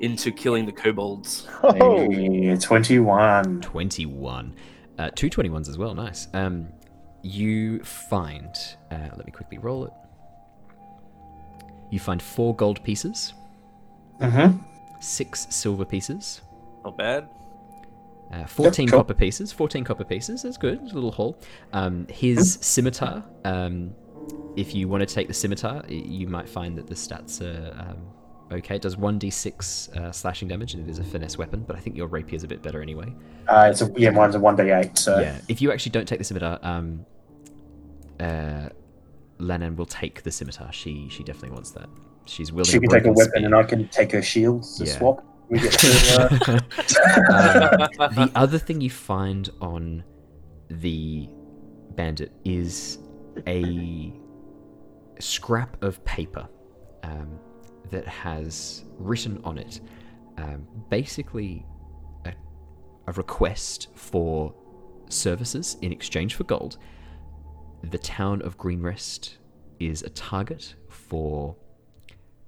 into 0.00 0.30
killing 0.32 0.66
the 0.66 0.72
kobolds. 0.72 1.46
Oh, 1.62 2.10
Yeah, 2.10 2.56
twenty-one? 2.56 3.60
21. 3.60 4.54
Uh, 4.98 5.10
two 5.14 5.30
21s 5.30 5.68
as 5.68 5.78
well, 5.78 5.94
nice. 5.94 6.28
Um, 6.34 6.68
you 7.22 7.82
find, 7.82 8.54
uh, 8.90 9.08
let 9.16 9.24
me 9.24 9.32
quickly 9.32 9.58
roll 9.58 9.84
it. 9.86 9.92
You 11.90 11.98
find 12.00 12.20
four 12.22 12.54
gold 12.54 12.82
pieces, 12.84 13.34
Mm-hmm. 14.20 14.58
six 15.00 15.46
silver 15.50 15.84
pieces, 15.84 16.42
Not 16.84 16.96
bad. 16.96 17.28
uh, 18.32 18.46
14 18.46 18.88
sure. 18.88 18.98
copper 18.98 19.14
pieces. 19.14 19.50
14 19.52 19.82
copper 19.84 20.04
pieces, 20.04 20.42
that's 20.42 20.56
good. 20.56 20.80
It's 20.82 20.92
a 20.92 20.94
little 20.94 21.10
haul. 21.12 21.38
Um, 21.72 22.06
his 22.08 22.58
scimitar, 22.60 23.24
um, 23.44 23.92
if 24.56 24.74
you 24.74 24.88
want 24.88 25.06
to 25.06 25.12
take 25.12 25.26
the 25.28 25.34
scimitar, 25.34 25.82
you 25.88 26.28
might 26.28 26.48
find 26.48 26.76
that 26.78 26.86
the 26.86 26.94
stats 26.94 27.40
are 27.40 27.72
um, 27.80 27.98
okay. 28.52 28.76
It 28.76 28.82
does 28.82 28.96
1d6 28.96 29.96
uh, 29.96 30.12
slashing 30.12 30.48
damage, 30.48 30.74
and 30.74 30.86
it 30.86 30.90
is 30.90 30.98
a 30.98 31.04
finesse 31.04 31.38
weapon, 31.38 31.64
but 31.66 31.76
I 31.76 31.80
think 31.80 31.96
your 31.96 32.06
rapier 32.06 32.36
is 32.36 32.44
a 32.44 32.48
bit 32.48 32.62
better 32.62 32.80
anyway. 32.82 33.14
Uh, 33.48 33.68
it's 33.70 33.82
a 33.82 33.90
yeah, 33.96 34.10
mine's 34.10 34.34
a 34.34 34.40
one 34.40 34.56
d 34.56 34.70
eight. 34.70 34.96
So 34.98 35.18
yeah, 35.18 35.40
if 35.48 35.60
you 35.62 35.72
actually 35.72 35.90
don't 35.90 36.06
take 36.06 36.18
the 36.18 36.24
scimitar, 36.24 36.58
um, 36.62 37.04
uh, 38.20 38.68
Linan 39.38 39.76
will 39.76 39.86
take 39.86 40.22
the 40.22 40.30
scimitar. 40.30 40.72
She 40.72 41.08
she 41.08 41.22
definitely 41.24 41.50
wants 41.50 41.70
that. 41.72 41.88
She's 42.26 42.52
willing. 42.52 42.70
she 42.70 42.78
can 42.78 42.88
take 42.88 43.04
a 43.06 43.12
weapon, 43.12 43.30
spear. 43.32 43.44
and 43.46 43.54
I 43.54 43.62
can 43.64 43.88
take 43.88 44.12
her 44.12 44.22
shield 44.22 44.62
to 44.76 44.84
Yeah. 44.84 44.98
swap. 44.98 45.24
We 45.48 45.58
get 45.58 45.72
to, 45.72 45.88
uh, 46.48 46.60
Um, 47.32 48.14
the 48.14 48.30
other 48.34 48.58
thing 48.58 48.80
you 48.80 48.88
find 48.90 49.50
on 49.60 50.02
the 50.70 51.28
bandit 51.96 52.32
is 52.44 52.98
a 53.46 54.12
scrap 55.18 55.82
of 55.82 56.02
paper 56.04 56.48
um, 57.02 57.38
that 57.92 58.06
has 58.08 58.84
written 58.98 59.40
on 59.44 59.58
it 59.58 59.80
um, 60.38 60.66
basically 60.90 61.64
a, 62.24 62.32
a 63.06 63.12
request 63.12 63.88
for 63.94 64.52
services 65.08 65.76
in 65.82 65.92
exchange 65.92 66.34
for 66.34 66.44
gold. 66.44 66.78
The 67.84 67.98
town 67.98 68.42
of 68.42 68.56
Greenest 68.56 69.38
is 69.78 70.02
a 70.02 70.10
target 70.10 70.74
for 70.88 71.56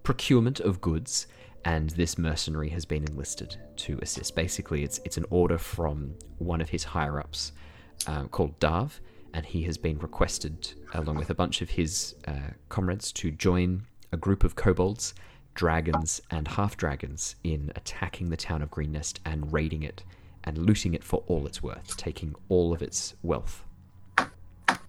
procurement 0.03 0.61
of 0.61 0.81
goods, 0.81 1.27
and 1.65 1.91
this 1.91 2.19
mercenary 2.19 2.69
has 2.71 2.85
been 2.85 3.05
enlisted 3.05 3.57
to 3.77 3.99
assist. 4.03 4.35
Basically, 4.35 4.85
it's 4.85 5.01
it's 5.05 5.17
an 5.17 5.25
order 5.31 5.59
from 5.59 6.15
one 6.39 6.61
of 6.61 6.71
his 6.71 6.85
higher 6.85 7.19
ups 7.21 7.53
um, 8.07 8.29
called 8.29 8.59
Darv, 8.61 9.01
and 9.33 9.45
he 9.45 9.65
has 9.65 9.77
been 9.77 9.99
requested, 9.99 10.75
along 10.95 11.17
with 11.17 11.31
a 11.31 11.35
bunch 11.35 11.63
of 11.63 11.71
his 11.71 12.15
uh, 12.29 12.53
comrades, 12.69 13.13
to 13.13 13.31
join 13.31 13.87
a 14.13 14.17
group 14.17 14.45
of 14.45 14.55
kobolds, 14.55 15.15
dragons, 15.55 16.21
and 16.31 16.49
half 16.49 16.77
dragons 16.77 17.37
in 17.45 17.73
attacking 17.77 18.31
the 18.31 18.37
town 18.37 18.63
of 18.63 18.71
Greenest 18.71 19.21
and 19.25 19.53
raiding 19.53 19.83
it 19.83 20.03
and 20.45 20.59
looting 20.59 20.95
it 20.95 21.03
for 21.03 21.23
all 21.27 21.47
it's 21.47 21.63
worth, 21.63 21.97
taking 21.97 22.35
all 22.49 22.73
of 22.73 22.83
its 22.83 23.15
wealth, 23.23 23.65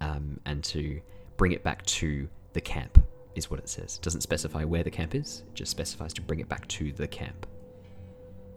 um, 0.01 0.39
and 0.45 0.63
to 0.65 0.99
bring 1.37 1.51
it 1.51 1.63
back 1.63 1.85
to 1.85 2.27
the 2.53 2.61
camp. 2.61 3.03
Is 3.35 3.51
what 3.51 3.59
it 3.59 3.67
says. 3.67 3.97
It 3.97 4.01
doesn't 4.01 4.21
specify 4.21 4.63
where 4.63 4.81
the 4.83 4.89
camp 4.89 5.13
is. 5.13 5.43
It 5.49 5.55
just 5.55 5.69
specifies 5.69 6.13
to 6.13 6.21
bring 6.21 6.39
it 6.39 6.47
back 6.47 6.65
to 6.69 6.93
the 6.93 7.05
camp. 7.05 7.45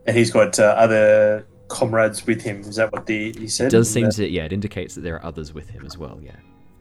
and 0.07 0.17
he's 0.17 0.31
got 0.31 0.59
uh, 0.59 0.75
other 0.79 1.47
comrades 1.69 2.27
with 2.27 2.41
him. 2.43 2.61
Is 2.63 2.77
that 2.77 2.93
what 2.93 3.07
the 3.07 3.33
he 3.39 3.47
said? 3.47 3.67
It 3.69 3.71
does 3.77 3.91
seem 3.91 4.09
to, 4.11 4.29
yeah, 4.29 4.45
it 4.45 4.53
indicates 4.53 4.95
that 4.95 5.03
there 5.03 5.17
are 5.17 5.25
others 5.25 5.53
with 5.53 5.69
him 5.69 5.85
as 5.85 5.99
well, 5.99 6.19
yeah. 6.23 6.37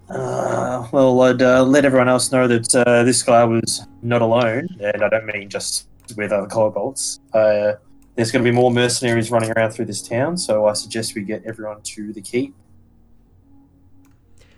Uh, 0.09 0.87
well, 0.91 1.21
I'd 1.21 1.41
uh, 1.41 1.63
let 1.63 1.83
everyone 1.83 2.07
else 2.07 2.31
know 2.31 2.47
that 2.47 2.75
uh, 2.75 3.03
this 3.03 3.23
guy 3.23 3.43
was 3.43 3.85
not 4.01 4.21
alone, 4.21 4.67
and 4.79 5.03
I 5.03 5.09
don't 5.09 5.25
mean 5.25 5.49
just 5.49 5.87
with 6.15 6.31
other 6.31 6.47
kobolds. 6.47 7.19
Uh, 7.33 7.73
there's 8.15 8.31
going 8.31 8.43
to 8.43 8.49
be 8.49 8.55
more 8.55 8.71
mercenaries 8.71 9.29
running 9.31 9.51
around 9.51 9.71
through 9.71 9.85
this 9.85 10.01
town, 10.01 10.37
so 10.37 10.65
I 10.65 10.73
suggest 10.73 11.13
we 11.13 11.21
get 11.23 11.43
everyone 11.45 11.81
to 11.81 12.13
the 12.13 12.21
keep. 12.21 12.55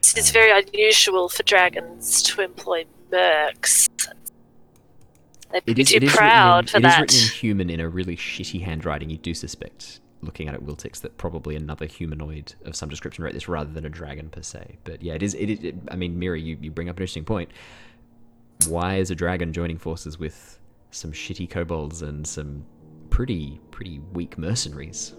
This 0.02 0.18
is 0.18 0.32
very 0.32 0.52
unusual 0.52 1.30
for 1.30 1.44
dragons 1.44 2.22
to 2.24 2.42
employ 2.42 2.86
mercs. 3.12 3.90
They'd 5.52 5.66
be 5.66 5.72
It 5.72 5.80
is, 5.80 5.90
too 5.90 5.96
it 5.98 6.04
is 6.04 6.16
proud 6.16 6.66
written 6.66 6.70
for 6.70 6.78
it 6.78 6.86
is 6.90 6.96
that. 6.96 7.04
It 7.04 7.14
is 7.14 7.22
written 7.22 7.28
in 7.28 7.40
human 7.40 7.70
in 7.70 7.80
a 7.80 7.90
really 7.90 8.16
shitty 8.16 8.62
handwriting. 8.64 9.10
You 9.10 9.18
do 9.18 9.34
suspect, 9.34 9.99
looking 10.22 10.48
at 10.48 10.54
it, 10.56 10.66
Wiltix, 10.66 11.00
that 11.02 11.18
probably 11.18 11.56
another 11.56 11.86
humanoid 11.86 12.54
of 12.66 12.76
some 12.76 12.90
description 12.90 13.24
wrote 13.24 13.34
this 13.34 13.48
rather 13.48 13.72
than 13.72 13.86
a 13.86 13.90
dragon 13.90 14.30
per 14.30 14.42
se. 14.42 14.78
But 14.84 15.02
yeah, 15.02 15.14
it 15.14 15.24
is. 15.24 15.34
It, 15.36 15.50
is- 15.50 15.64
it, 15.64 15.76
I 15.90 15.96
mean, 15.96 16.18
Miri, 16.20 16.42
you, 16.42 16.58
you 16.62 16.72
bring 16.72 16.90
up 16.90 16.98
an 16.98 17.04
interesting 17.04 17.26
point. 17.26 17.50
Why 18.68 18.96
is 18.96 19.10
a 19.12 19.16
dragon 19.16 19.54
joining 19.54 19.78
forces 19.78 20.20
with 20.20 20.60
some 20.92 21.12
shitty 21.12 21.50
kobolds 21.50 22.02
and 22.02 22.26
some 22.28 22.66
pretty 23.10 23.60
pretty 23.72 24.00
weak 24.14 24.38
mercenaries? 24.38 25.14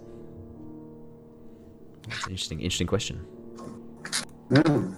That's 2.09 2.25
an 2.27 2.31
interesting 2.33 2.61
interesting 2.61 2.87
question. 2.87 3.27
Mm. 4.51 4.95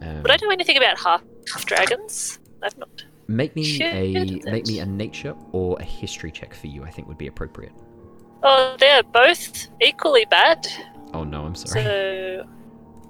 Um, 0.00 0.22
Would 0.22 0.30
I 0.30 0.36
know 0.40 0.50
anything 0.50 0.76
about 0.76 0.98
half 0.98 1.22
dragons? 1.66 2.38
I've 2.62 2.76
not. 2.78 3.04
make 3.26 3.54
me 3.56 3.82
a 3.82 4.40
make 4.44 4.66
me 4.66 4.78
a 4.78 4.86
nature 4.86 5.34
or 5.52 5.76
a 5.80 5.84
history 5.84 6.30
check 6.30 6.54
for 6.54 6.68
you. 6.68 6.84
I 6.84 6.90
think 6.90 7.08
would 7.08 7.18
be 7.18 7.26
appropriate. 7.26 7.72
Oh, 8.42 8.76
they're 8.78 9.02
both 9.02 9.68
equally 9.80 10.24
bad. 10.26 10.66
Oh 11.12 11.24
no, 11.24 11.44
I'm 11.44 11.54
sorry. 11.54 11.84
So, 11.84 12.44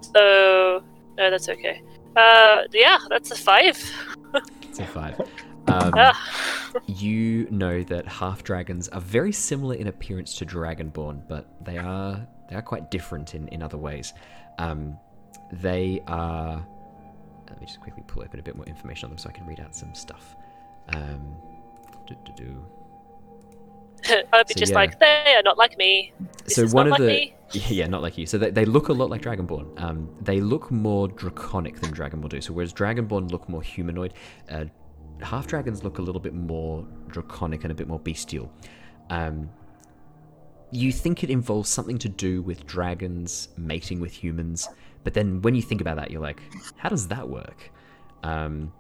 so 0.01 0.83
no, 1.17 1.31
that's 1.31 1.49
okay. 1.49 1.83
Uh, 2.17 2.63
yeah, 2.73 2.99
that's 3.11 3.31
a 3.31 3.37
five. 3.37 3.79
It's 4.63 4.79
a 4.79 4.87
five. 4.87 5.21
Um, 5.69 5.93
Ah, 5.97 6.73
you 6.87 7.47
know 7.51 7.83
that 7.83 8.09
half 8.09 8.43
dragons 8.43 8.89
are 8.89 9.03
very 9.03 9.33
similar 9.33 9.75
in 9.75 9.89
appearance 9.89 10.35
to 10.37 10.47
dragonborn, 10.47 11.23
but 11.29 11.47
they 11.63 11.77
are 11.77 12.27
they 12.49 12.57
are 12.57 12.63
quite 12.63 12.91
different 12.91 13.35
in, 13.35 13.49
in 13.49 13.63
other 13.63 13.77
ways. 13.77 14.15
Um, 14.59 14.99
they 15.53 16.03
are. 16.07 16.67
Let 17.51 17.61
me 17.61 17.67
just 17.67 17.81
quickly 17.81 18.03
pull 18.07 18.23
open 18.23 18.41
a 18.41 18.43
bit 18.43 18.57
more 18.57 18.67
information 18.67 19.07
on 19.07 19.11
them 19.11 19.19
so 19.19 19.29
I 19.29 19.33
can 19.33 19.47
read 19.47 19.61
out 19.61 19.75
some 19.75 19.95
stuff. 19.95 20.37
Um, 20.91 21.37
do-do-do. 22.07 22.65
I'd 24.33 24.47
be 24.47 24.55
So, 24.55 24.59
just 24.61 24.73
yeah. 24.73 24.79
like 24.79 24.99
they 24.99 25.35
are 25.37 25.43
not 25.43 25.59
like 25.59 25.77
me. 25.79 26.13
This 26.45 26.55
so 26.55 26.67
one 26.69 26.89
not 26.89 27.01
of 27.01 27.01
like 27.01 27.01
the 27.01 27.07
me. 27.07 27.35
yeah, 27.69 27.87
not 27.87 28.03
like 28.03 28.19
you. 28.19 28.27
So 28.27 28.39
they, 28.39 28.51
they 28.51 28.65
look 28.65 28.89
a 28.89 28.93
lot 28.93 29.11
like 29.11 29.23
Dragonborn. 29.23 29.81
Um, 29.81 30.09
they 30.21 30.41
look 30.41 30.71
more 30.71 31.09
draconic 31.09 31.81
than 31.81 31.93
Dragonborn 31.93 32.29
do. 32.29 32.41
So 32.41 32.53
whereas 32.53 32.73
Dragonborn 32.73 33.31
look 33.31 33.49
more 33.49 33.63
humanoid, 33.63 34.15
uh, 34.51 34.67
half 35.23 35.47
dragons 35.47 35.83
look 35.85 35.99
a 35.99 36.03
little 36.03 36.21
bit 36.21 36.35
more 36.35 36.87
draconic 37.09 37.65
and 37.65 37.73
a 37.73 37.75
bit 37.75 37.89
more 37.89 37.99
bestial. 37.99 38.53
Um, 39.11 39.51
you 40.71 40.93
think 40.93 41.25
it 41.25 41.31
involves 41.31 41.69
something 41.69 41.99
to 41.99 42.09
do 42.09 42.43
with 42.43 42.67
dragons 42.67 43.49
mating 43.57 44.01
with 44.01 44.13
humans, 44.13 44.69
but 45.03 45.15
then 45.15 45.41
when 45.41 45.55
you 45.55 45.63
think 45.63 45.81
about 45.81 45.97
that, 45.97 46.11
you're 46.11 46.21
like, 46.21 46.43
how 46.77 46.91
does 46.91 47.09
that 47.09 47.29
work? 47.29 47.71
Um, 48.23 48.73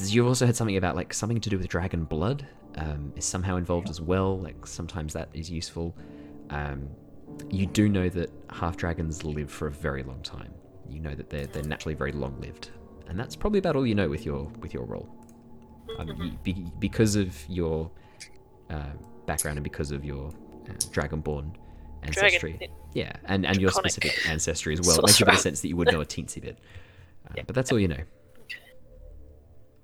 you 0.00 0.26
also 0.26 0.46
had 0.46 0.56
something 0.56 0.76
about 0.76 0.96
like 0.96 1.12
something 1.12 1.40
to 1.40 1.50
do 1.50 1.58
with 1.58 1.68
dragon 1.68 2.04
blood 2.04 2.46
um, 2.78 3.12
is 3.16 3.24
somehow 3.24 3.56
involved 3.56 3.88
as 3.88 4.00
well. 4.00 4.38
Like 4.38 4.66
sometimes 4.66 5.12
that 5.14 5.28
is 5.32 5.50
useful. 5.50 5.96
Um, 6.50 6.88
you 7.50 7.66
do 7.66 7.88
know 7.88 8.08
that 8.10 8.30
half 8.50 8.76
dragons 8.76 9.24
live 9.24 9.50
for 9.50 9.66
a 9.66 9.70
very 9.70 10.02
long 10.02 10.22
time. 10.22 10.52
You 10.88 11.00
know 11.00 11.14
that 11.14 11.30
they're 11.30 11.46
they're 11.46 11.64
naturally 11.64 11.94
very 11.94 12.12
long 12.12 12.40
lived, 12.40 12.70
and 13.08 13.18
that's 13.18 13.34
probably 13.34 13.58
about 13.58 13.76
all 13.76 13.86
you 13.86 13.94
know 13.94 14.08
with 14.08 14.24
your 14.24 14.44
with 14.60 14.72
your 14.72 14.84
role. 14.84 15.08
Um, 15.98 16.08
you, 16.20 16.38
be, 16.42 16.66
because 16.78 17.16
of 17.16 17.34
your 17.48 17.90
uh, 18.70 18.92
background 19.26 19.58
and 19.58 19.64
because 19.64 19.90
of 19.90 20.04
your 20.04 20.28
uh, 20.68 20.72
dragonborn 20.72 21.54
ancestry, 22.02 22.52
Dragon. 22.52 22.70
yeah, 22.92 23.12
and 23.24 23.46
and 23.46 23.60
your 23.60 23.70
specific 23.70 24.28
ancestry 24.28 24.74
as 24.74 24.80
well. 24.86 24.98
It 24.98 25.06
makes 25.06 25.20
a 25.20 25.24
bit 25.24 25.34
of 25.34 25.40
sense 25.40 25.60
that 25.62 25.68
you 25.68 25.76
would 25.76 25.90
know 25.90 26.00
a 26.00 26.06
teensy 26.06 26.40
bit, 26.40 26.58
uh, 27.30 27.42
but 27.46 27.54
that's 27.54 27.72
all 27.72 27.78
you 27.78 27.88
know. 27.88 28.02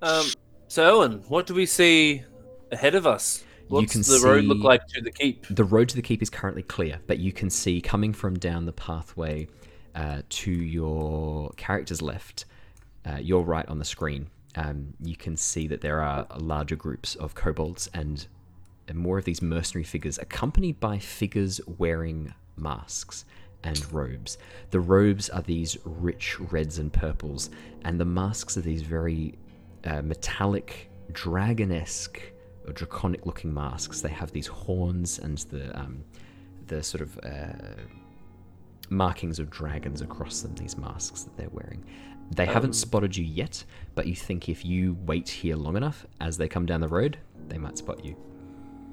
Um, 0.02 0.26
so 0.68 0.98
Owen, 0.98 1.22
what 1.28 1.46
do 1.46 1.54
we 1.54 1.66
see 1.66 2.24
ahead 2.72 2.94
of 2.94 3.06
us? 3.06 3.44
What's 3.68 3.92
can 3.92 4.02
the 4.02 4.20
road 4.26 4.44
look 4.44 4.62
like 4.62 4.86
to 4.88 5.00
the 5.00 5.10
keep? 5.10 5.46
The 5.48 5.64
road 5.64 5.88
to 5.90 5.96
the 5.96 6.02
keep 6.02 6.22
is 6.22 6.28
currently 6.30 6.62
clear, 6.62 7.00
but 7.06 7.18
you 7.18 7.32
can 7.32 7.48
see 7.48 7.80
coming 7.80 8.12
from 8.12 8.38
down 8.38 8.66
the 8.66 8.72
pathway 8.72 9.48
uh, 9.94 10.22
to 10.28 10.50
your 10.50 11.50
character's 11.56 12.02
left, 12.02 12.44
uh, 13.06 13.16
your 13.16 13.44
right 13.44 13.66
on 13.68 13.78
the 13.78 13.84
screen. 13.84 14.28
Um, 14.56 14.94
you 15.00 15.16
can 15.16 15.36
see 15.36 15.66
that 15.68 15.80
there 15.80 16.02
are 16.02 16.26
larger 16.36 16.76
groups 16.76 17.14
of 17.14 17.34
kobolds 17.34 17.88
and 17.94 18.26
and 18.88 18.98
more 18.98 19.16
of 19.16 19.24
these 19.24 19.40
mercenary 19.40 19.84
figures, 19.84 20.18
accompanied 20.18 20.80
by 20.80 20.98
figures 20.98 21.60
wearing 21.78 22.34
masks 22.56 23.24
and 23.62 23.90
robes. 23.92 24.38
The 24.70 24.80
robes 24.80 25.30
are 25.30 25.40
these 25.40 25.78
rich 25.84 26.38
reds 26.40 26.78
and 26.78 26.92
purples, 26.92 27.48
and 27.84 27.98
the 27.98 28.04
masks 28.04 28.56
are 28.56 28.60
these 28.60 28.82
very 28.82 29.38
uh, 29.84 30.02
metallic, 30.02 30.90
dragon-esque 31.12 32.20
or 32.66 32.72
draconic-looking 32.72 33.52
masks. 33.52 34.00
They 34.00 34.10
have 34.10 34.32
these 34.32 34.46
horns 34.46 35.18
and 35.18 35.38
the 35.38 35.78
um, 35.78 36.04
the 36.66 36.82
sort 36.82 37.02
of 37.02 37.18
uh, 37.24 37.52
markings 38.90 39.38
of 39.38 39.50
dragons 39.50 40.00
across 40.00 40.42
them. 40.42 40.54
These 40.54 40.76
masks 40.76 41.22
that 41.22 41.36
they're 41.36 41.50
wearing. 41.50 41.84
They 42.34 42.46
haven't 42.46 42.74
spotted 42.74 43.14
you 43.16 43.24
yet, 43.24 43.62
but 43.94 44.06
you 44.06 44.14
think 44.14 44.48
if 44.48 44.64
you 44.64 44.96
wait 45.04 45.28
here 45.28 45.54
long 45.56 45.76
enough, 45.76 46.06
as 46.20 46.38
they 46.38 46.48
come 46.48 46.64
down 46.64 46.80
the 46.80 46.88
road, 46.88 47.18
they 47.48 47.58
might 47.58 47.76
spot 47.76 48.02
you. 48.02 48.16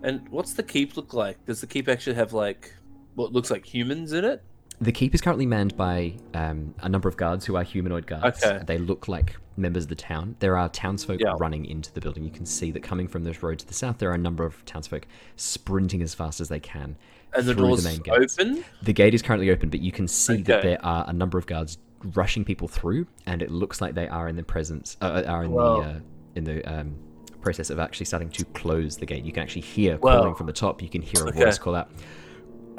And 0.03 0.27
what's 0.29 0.53
the 0.53 0.63
keep 0.63 0.97
look 0.97 1.13
like? 1.13 1.45
Does 1.45 1.61
the 1.61 1.67
keep 1.67 1.87
actually 1.87 2.15
have 2.15 2.33
like 2.33 2.73
what 3.15 3.31
looks 3.31 3.51
like 3.51 3.65
humans 3.65 4.13
in 4.13 4.25
it? 4.25 4.43
The 4.81 4.91
keep 4.93 5.13
is 5.13 5.19
currently 5.19 5.45
manned 5.45 5.75
by 5.75 6.13
um, 6.33 6.73
a 6.79 6.87
number 6.87 7.09
of 7.09 7.17
guards 7.17 7.45
who 7.45 7.57
are 7.57 7.63
humanoid 7.63 8.07
guards. 8.07 8.41
Okay. 8.43 8.63
They 8.65 8.77
look 8.77 9.09
like 9.09 9.35
members 9.57 9.83
of 9.83 9.89
the 9.89 9.95
town. 9.95 10.37
There 10.39 10.57
are 10.57 10.69
townsfolk 10.69 11.19
Yeah. 11.19 11.33
running 11.37 11.65
into 11.65 11.93
the 11.93 11.99
building. 11.99 12.23
You 12.23 12.31
can 12.31 12.45
see 12.45 12.71
that 12.71 12.81
coming 12.81 13.07
from 13.09 13.25
this 13.25 13.43
road 13.43 13.59
to 13.59 13.67
the 13.67 13.73
south, 13.73 13.97
there 13.97 14.09
are 14.09 14.13
a 14.15 14.17
number 14.19 14.45
of 14.45 14.63
townsfolk 14.65 15.05
sprinting 15.35 16.01
as 16.01 16.13
fast 16.13 16.39
as 16.39 16.47
they 16.47 16.61
can 16.61 16.95
And 17.35 17.45
the 17.45 17.53
doors 17.53 17.83
the 17.83 17.89
main 17.89 17.99
gates. 17.99 18.39
open? 18.39 18.63
The 18.81 18.93
gate 18.93 19.13
is 19.13 19.21
currently 19.21 19.51
open, 19.51 19.69
but 19.69 19.81
you 19.81 19.91
can 19.91 20.07
see 20.07 20.41
that 20.43 20.61
there 20.61 20.83
are 20.85 21.03
a 21.09 21.13
number 21.13 21.37
of 21.37 21.45
guards 21.45 21.77
rushing 22.15 22.45
people 22.45 22.69
through, 22.69 23.05
and 23.25 23.41
it 23.41 23.51
looks 23.51 23.81
like 23.81 23.95
they 23.95 24.07
are 24.07 24.29
in 24.29 24.37
the 24.37 24.43
presence, 24.43 24.95
uh, 25.01 25.23
are 25.27 25.43
in 25.43 25.51
Wow. 25.51 25.75
the 25.81 25.87
uh, 25.89 25.99
in 26.35 26.43
the 26.45 26.63
um, 26.63 26.95
process 27.41 27.69
of 27.69 27.79
actually 27.79 28.05
starting 28.05 28.29
to 28.29 28.45
close 28.45 28.95
the 28.95 29.05
gate. 29.05 29.25
You 29.25 29.33
can 29.33 29.43
actually 29.43 29.63
hear 29.63 29.97
Wow. 29.97 30.19
calling 30.19 30.35
from 30.35 30.47
the 30.47 30.53
top. 30.53 30.81
You 30.81 30.87
can 30.87 31.01
hear 31.01 31.25
a 31.25 31.27
Okay. 31.27 31.43
voice 31.43 31.57
call 31.57 31.75
out, 31.75 31.89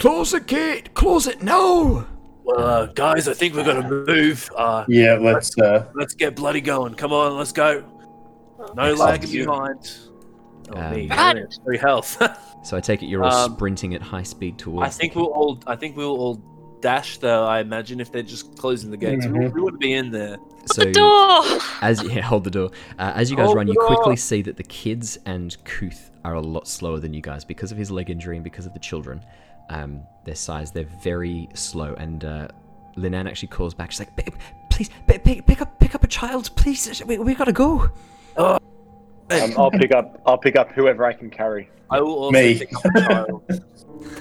"Close 0.01 0.33
the 0.33 0.41
gate! 0.41 0.93
Close 0.95 1.27
it 1.29 1.43
now!" 1.43 2.07
Well, 2.43 2.59
uh, 2.59 2.87
guys, 2.87 3.29
I 3.29 3.35
think 3.35 3.55
we're 3.55 3.65
gonna 3.65 3.89
move. 3.89 4.51
Uh, 4.57 4.85
Yeah, 4.89 5.19
let's. 5.21 5.57
Uh, 5.59 5.87
let's 5.95 6.15
get 6.15 6.35
bloody 6.35 6.61
going. 6.61 6.95
Come 6.95 7.13
on, 7.13 7.37
let's 7.37 7.53
go. 7.53 7.85
No 8.75 8.93
lag 8.95 9.23
lagging 9.23 9.47
behind. 9.47 9.91
Oh, 10.75 10.79
Um, 10.79 10.95
me. 10.95 11.09
Run. 11.09 11.47
Free 11.65 11.79
health. 11.79 12.21
So 12.63 12.77
I 12.77 12.81
take 12.81 13.03
it 13.03 13.07
you're 13.07 13.25
all 13.25 13.33
Um, 13.33 13.55
sprinting 13.55 13.95
at 13.95 14.03
high 14.03 14.23
speed 14.23 14.59
towards. 14.59 14.87
I 14.87 14.91
think 14.91 15.15
we'll 15.17 15.25
all. 15.33 15.59
I 15.67 15.77
think 15.77 15.97
we'll 15.97 16.15
all 16.15 16.35
dash 16.83 17.17
though. 17.17 17.47
I 17.47 17.61
imagine 17.61 18.01
if 18.01 18.13
they're 18.13 18.23
just 18.23 18.55
closing 18.59 18.91
the 18.91 18.99
gates, 18.99 19.25
we, 19.27 19.33
Mhm. 19.33 19.55
we 19.55 19.63
wouldn't 19.63 19.81
be 19.81 19.95
in 19.95 20.11
there. 20.11 20.37
so. 20.67 20.85
the 20.85 20.93
door. 20.93 21.41
As 21.81 22.03
yeah, 22.13 22.21
hold 22.21 22.45
the 22.45 22.51
door. 22.51 22.71
Uh, 22.99 23.13
as 23.15 23.31
you 23.31 23.37
guys 23.39 23.47
Hold 23.47 23.57
run, 23.57 23.67
the 23.67 23.73
you 23.73 23.81
quickly 23.87 24.15
see 24.17 24.43
that 24.43 24.59
the 24.59 24.63
kids 24.63 25.19
and 25.25 25.57
Kuth 25.65 26.11
are 26.23 26.35
a 26.35 26.41
lot 26.43 26.69
slower 26.69 26.99
than 27.01 27.15
you 27.15 27.23
guys 27.23 27.47
because 27.47 27.73
of 27.73 27.79
his 27.79 27.91
leg 27.91 28.11
injury 28.11 28.37
and 28.37 28.45
because 28.45 28.67
of 28.67 28.75
the 28.75 28.79
children. 28.79 29.23
Um, 29.71 30.03
their 30.27 30.35
size, 30.35 30.71
they're 30.71 30.85
very 31.03 31.49
slow. 31.55 31.95
And 31.95 32.25
uh, 32.25 32.49
Linan 32.97 33.27
actually 33.27 33.49
calls 33.49 33.73
back. 33.73 33.91
She's 33.93 34.01
like, 34.01 34.15
"Babe, 34.17 34.35
"Please, 34.71 34.91
pick, 35.07 35.25
pick, 35.25 35.47
pick 35.47 35.63
up, 35.63 35.79
pick 35.81 35.95
up 35.95 36.05
a 36.05 36.09
child, 36.09 36.51
please. 36.57 37.03
We, 37.07 37.17
we 37.19 37.35
gotta 37.35 37.53
go." 37.53 37.89
Um, 38.37 38.59
I'll 39.57 39.71
pick 39.71 39.93
up. 39.95 40.21
I'll 40.27 40.39
pick 40.39 40.57
up 40.57 40.73
whoever 40.73 41.05
I 41.05 41.13
can 41.13 41.31
carry. 41.31 41.71
I 41.89 42.01
will 42.01 42.15
also 42.15 42.33
Me. 42.33 42.59
pick 42.59 42.75
up 42.75 42.85
a 42.85 43.01
child. 43.01 43.43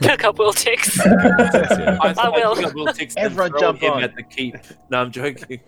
Pick 0.02 0.26
up 0.26 0.36
Wiltix. 0.36 1.00
I, 2.02 2.14
I 2.18 2.30
will. 2.30 2.54
Pick 2.56 2.66
up 2.66 2.74
Wiltix 2.74 3.14
and 3.16 3.26
Everyone 3.26 3.52
throw 3.52 3.60
jump 3.60 3.80
him 3.80 3.94
on. 3.94 4.04
at 4.04 4.14
the 4.16 4.24
keep. 4.24 4.56
No, 4.90 5.00
I'm 5.02 5.10
joking. 5.12 5.62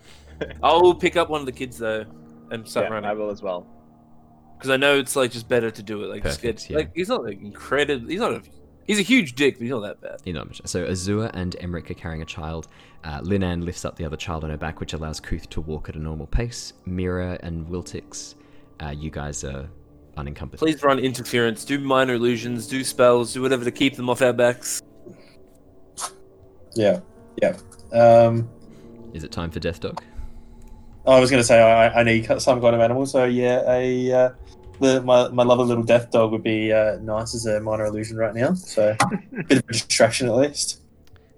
I 0.62 0.72
will 0.74 0.94
pick 0.94 1.16
up 1.16 1.30
one 1.30 1.40
of 1.40 1.46
the 1.46 1.52
kids 1.52 1.78
though 1.78 2.04
and 2.50 2.68
start 2.68 2.84
Yeah, 2.90 2.90
I 2.90 3.00
running 3.00 3.18
will 3.18 3.30
as 3.30 3.40
well. 3.42 3.66
because 4.58 4.68
I 4.68 4.76
know 4.76 4.98
it's 4.98 5.16
like 5.16 5.30
just 5.30 5.48
better 5.48 5.70
to 5.70 5.82
do 5.82 6.02
it. 6.04 6.08
Like, 6.08 6.22
just 6.24 6.42
Perfect, 6.42 6.60
get, 6.60 6.70
yeah. 6.70 6.76
like 6.76 6.90
he's 6.94 7.08
not 7.08 7.24
like 7.24 7.40
incredible. 7.40 8.06
He's 8.06 8.20
not 8.20 8.32
a. 8.34 8.42
He's 8.86 8.98
a 8.98 9.02
huge 9.02 9.34
dick, 9.34 9.54
but 9.54 9.62
he's 9.62 9.70
not 9.70 9.80
that 9.80 10.00
bad. 10.00 10.20
You 10.24 10.32
know, 10.32 10.46
so 10.64 10.84
Azure 10.86 11.30
and 11.34 11.56
Emeric 11.60 11.90
are 11.90 11.94
carrying 11.94 12.22
a 12.22 12.26
child. 12.26 12.68
Uh, 13.04 13.20
Linan 13.20 13.64
lifts 13.64 13.84
up 13.84 13.96
the 13.96 14.04
other 14.04 14.16
child 14.16 14.44
on 14.44 14.50
her 14.50 14.56
back, 14.56 14.80
which 14.80 14.92
allows 14.92 15.20
Kuth 15.20 15.48
to 15.50 15.60
walk 15.60 15.88
at 15.88 15.96
a 15.96 15.98
normal 15.98 16.26
pace. 16.26 16.72
Mira 16.84 17.38
and 17.42 17.66
Wiltix, 17.66 18.34
uh, 18.82 18.90
you 18.90 19.10
guys 19.10 19.44
are 19.44 19.68
unencumbered. 20.16 20.58
Please 20.58 20.82
run 20.82 20.98
interference, 20.98 21.64
do 21.64 21.78
minor 21.78 22.14
illusions, 22.14 22.66
do 22.66 22.84
spells, 22.84 23.32
do 23.32 23.42
whatever 23.42 23.64
to 23.64 23.70
keep 23.70 23.96
them 23.96 24.10
off 24.10 24.22
our 24.22 24.32
backs. 24.32 24.82
yeah, 26.74 27.00
yeah. 27.40 27.56
Um, 27.92 28.48
Is 29.12 29.24
it 29.24 29.32
time 29.32 29.50
for 29.50 29.60
Death 29.60 29.80
Dog? 29.80 30.02
I 31.06 31.18
was 31.18 31.30
going 31.30 31.40
to 31.40 31.46
say 31.46 31.60
I, 31.60 32.00
I 32.00 32.02
need 32.04 32.26
some 32.40 32.60
kind 32.60 32.74
of 32.74 32.80
animal, 32.80 33.06
so 33.06 33.24
yeah, 33.24 33.62
a 33.68 34.12
uh, 34.12 34.30
the, 34.82 35.00
my 35.02 35.28
my 35.28 35.42
lovely 35.44 35.66
little 35.66 35.84
death 35.84 36.10
dog 36.10 36.32
would 36.32 36.42
be 36.42 36.72
uh, 36.72 36.98
nice 37.00 37.34
as 37.34 37.46
a 37.46 37.60
minor 37.60 37.86
illusion 37.86 38.16
right 38.16 38.34
now. 38.34 38.54
So 38.54 38.96
a 39.00 39.42
bit 39.48 39.58
of 39.58 39.68
a 39.68 39.72
distraction 39.72 40.28
at 40.28 40.34
least. 40.34 40.80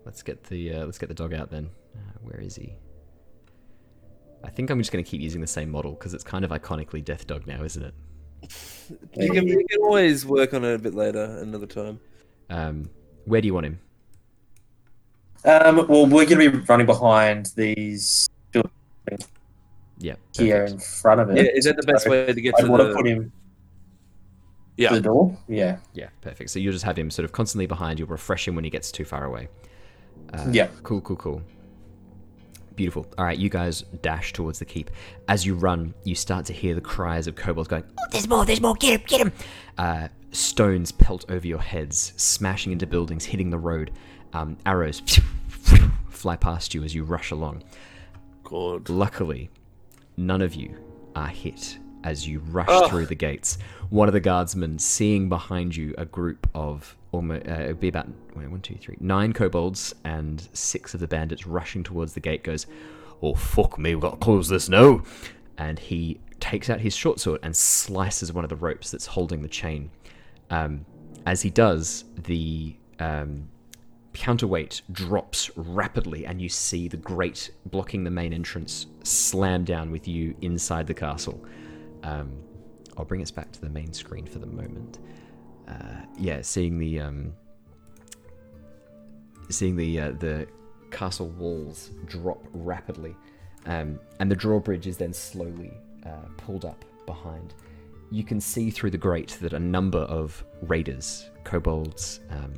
Let's 0.05 0.23
get 0.23 0.43
the 0.45 0.75
uh, 0.75 0.85
let's 0.85 0.99
get 0.99 1.09
the 1.09 1.15
dog 1.15 1.33
out 1.33 1.51
then. 1.51 1.71
Uh, 1.95 2.19
where 2.23 2.41
is 2.41 2.57
he? 2.57 2.75
I 4.43 4.51
think 4.51 4.71
I'm 4.71 4.79
just 4.79 4.93
going 4.93 5.03
to 5.03 5.11
keep 5.11 5.21
using 5.21 5.41
the 5.41 5.47
same 5.47 5.71
model 5.71 5.93
because 5.93 6.13
it's 6.13 6.25
kind 6.25 6.45
of 6.45 6.51
iconically 6.51 7.03
Death 7.03 7.27
Dog 7.27 7.47
now, 7.47 7.63
isn't 7.63 7.83
it? 7.83 7.95
You 9.17 9.33
can, 9.33 9.49
you 9.49 9.65
can 9.71 9.81
always 9.81 10.27
work 10.27 10.53
on 10.53 10.65
it 10.65 10.75
a 10.75 10.79
bit 10.79 10.95
later, 10.95 11.25
another 11.41 11.65
time. 11.65 11.99
Um, 12.51 12.91
where 13.25 13.41
do 13.41 13.47
you 13.47 13.55
want 13.55 13.65
him? 13.65 13.81
Um, 15.47 15.87
well, 15.89 16.05
we're 16.05 16.27
going 16.27 16.41
to 16.41 16.51
be 16.51 16.59
running 16.69 16.85
behind 16.85 17.53
these 17.57 18.29
Yeah, 19.99 20.15
here 20.37 20.61
perfect. 20.63 20.73
in 20.73 20.79
front 20.81 21.21
of 21.21 21.31
it. 21.31 21.37
Yeah, 21.37 21.51
is 21.55 21.65
that 21.67 21.77
the 21.77 21.83
best 21.85 22.05
So 22.05 22.11
way 22.11 22.27
to 22.33 22.41
get 22.41 22.55
I'd 22.59 22.63
to 22.65 22.71
want 22.71 22.83
to 22.83 22.89
the? 22.89 22.95
put 22.95 23.07
him 23.07 23.33
Yeah. 24.77 24.89
to 24.91 24.95
the 24.97 25.01
door. 25.01 25.37
Yeah, 25.49 25.79
Yeah, 25.93 26.09
perfect. 26.21 26.51
So 26.51 26.59
you'll 26.59 26.73
just 26.73 26.85
have 26.85 26.99
him 26.99 27.11
sort 27.11 27.25
of 27.25 27.33
constantly 27.33 27.67
behind. 27.67 27.99
You'll 27.99 28.09
refresh 28.09 28.47
him 28.49 28.55
when 28.57 28.65
he 28.65 28.71
gets 28.71 28.91
too 28.91 29.05
far 29.05 29.25
away. 29.25 29.49
Uh, 30.33 30.49
Yeah. 30.51 30.69
Cool, 30.83 31.01
cool, 31.01 31.17
cool. 31.17 31.43
Beautiful. 32.75 33.07
All 33.17 33.25
right, 33.25 33.39
you 33.39 33.49
guys 33.49 33.83
dash 34.03 34.33
towards 34.33 34.59
the 34.59 34.65
keep. 34.65 34.91
As 35.29 35.47
you 35.47 35.55
run, 35.55 35.95
you 36.03 36.17
start 36.17 36.45
to 36.47 36.53
hear 36.53 36.75
the 36.75 36.81
cries 36.81 37.29
of 37.29 37.37
kobolds 37.37 37.69
going, 37.69 37.85
Oh, 38.01 38.03
there's 38.11 38.27
more, 38.29 38.45
there's 38.45 38.61
more. 38.61 38.75
Get 38.75 39.01
him, 39.01 39.07
get 39.07 39.21
him. 39.21 39.33
uh, 39.79 40.09
stones 40.33 40.91
pelt 40.91 41.25
over 41.31 41.47
your 41.47 41.61
heads, 41.61 42.13
smashing 42.17 42.73
into 42.73 42.87
buildings, 42.89 43.25
hitting 43.27 43.51
the 43.51 43.59
road. 43.59 43.93
Um, 44.33 44.57
arrows 44.67 45.01
fly 46.11 46.35
past 46.35 46.75
you 46.75 46.83
as 46.83 46.93
you 46.97 47.05
rush 47.05 47.31
along. 47.31 47.63
God. 48.43 48.89
Luckily, 48.89 49.51
none 50.17 50.43
of 50.43 50.55
you 50.55 50.77
are 51.17 51.29
hit 51.29 51.79
as 52.03 52.27
you 52.29 52.41
rush 52.41 52.67
Oh. 52.69 52.89
through 52.89 53.07
the 53.07 53.15
gates. 53.15 53.57
One 53.89 54.09
of 54.09 54.15
the 54.15 54.21
guardsmen, 54.21 54.79
seeing 54.79 55.29
behind 55.29 55.75
you 55.75 55.95
a 55.97 56.05
group 56.05 56.47
of 56.55 56.97
almost, 57.13 57.47
uh, 57.49 57.53
it'd 57.53 57.81
be 57.81 57.89
about 57.89 58.09
wait, 58.37 58.51
one, 58.51 58.61
two, 58.61 58.75
three, 58.77 58.97
nine 59.01 59.33
kobolds 59.33 59.95
and 60.05 60.47
six 60.53 60.93
of 60.95 61.01
the 61.01 61.07
bandits 61.09 61.47
rushing 61.47 61.83
towards 61.83 62.13
the 62.15 62.21
gate, 62.21 62.43
goes, 62.45 62.67
"Oh 63.23 63.35
fuck 63.35 63.79
me, 63.79 63.95
we've 63.95 64.03
got 64.03 64.11
to 64.13 64.17
close 64.19 64.49
this 64.49 64.69
now!" 64.69 65.03
And 65.57 65.79
he 65.79 66.21
takes 66.41 66.69
out 66.69 66.81
his 66.81 66.95
short 66.95 67.21
sword 67.21 67.41
and 67.43 67.57
slices 67.57 68.33
one 68.33 68.45
of 68.45 68.51
the 68.51 68.57
ropes 68.57 68.91
that's 68.91 69.07
holding 69.07 69.41
the 69.41 69.49
chain. 69.49 69.91
Um, 70.51 70.85
as 71.25 71.41
he 71.41 71.49
does, 71.49 72.05
the 72.19 72.77
um, 72.99 73.49
counterweight 74.15 74.83
drops 74.93 75.51
rapidly, 75.57 76.25
and 76.25 76.41
you 76.41 76.49
see 76.49 76.89
the 76.89 76.97
grate 76.97 77.51
blocking 77.67 78.05
the 78.05 78.11
main 78.11 78.33
entrance 78.33 78.87
slam 79.03 79.65
down 79.65 79.91
with 79.91 80.09
you 80.09 80.35
inside 80.41 80.87
the 80.87 80.95
castle. 80.95 81.45
Um, 82.03 82.33
I'll 82.97 83.05
bring 83.05 83.23
us 83.23 83.31
back 83.31 83.51
to 83.53 83.61
the 83.61 83.69
main 83.69 83.93
screen 83.93 84.25
for 84.25 84.39
the 84.39 84.47
moment. 84.47 85.01
Uh, 85.69 86.07
yeah, 86.17 86.41
seeing 86.43 86.79
the 86.79 87.01
um, 87.01 87.33
seeing 89.51 89.77
the 89.77 90.01
uh, 90.01 90.13
the 90.13 90.47
castle 90.91 91.29
walls 91.31 91.91
drop 92.07 92.47
rapidly, 92.53 93.17
um, 93.67 93.99
and 94.21 94.31
the 94.31 94.37
drawbridge 94.37 94.87
is 94.87 94.97
then 94.97 95.13
slowly 95.13 95.73
uh, 96.07 96.29
pulled 96.37 96.65
up 96.65 96.85
behind. 97.05 97.55
You 98.11 98.23
can 98.23 98.41
see 98.41 98.71
through 98.71 98.91
the 98.91 98.99
grate 98.99 99.39
that 99.41 99.55
a 99.55 99.59
number 99.59 100.01
of 100.01 100.45
raiders, 100.63 101.31
kobolds, 101.43 102.21
um, 102.31 102.53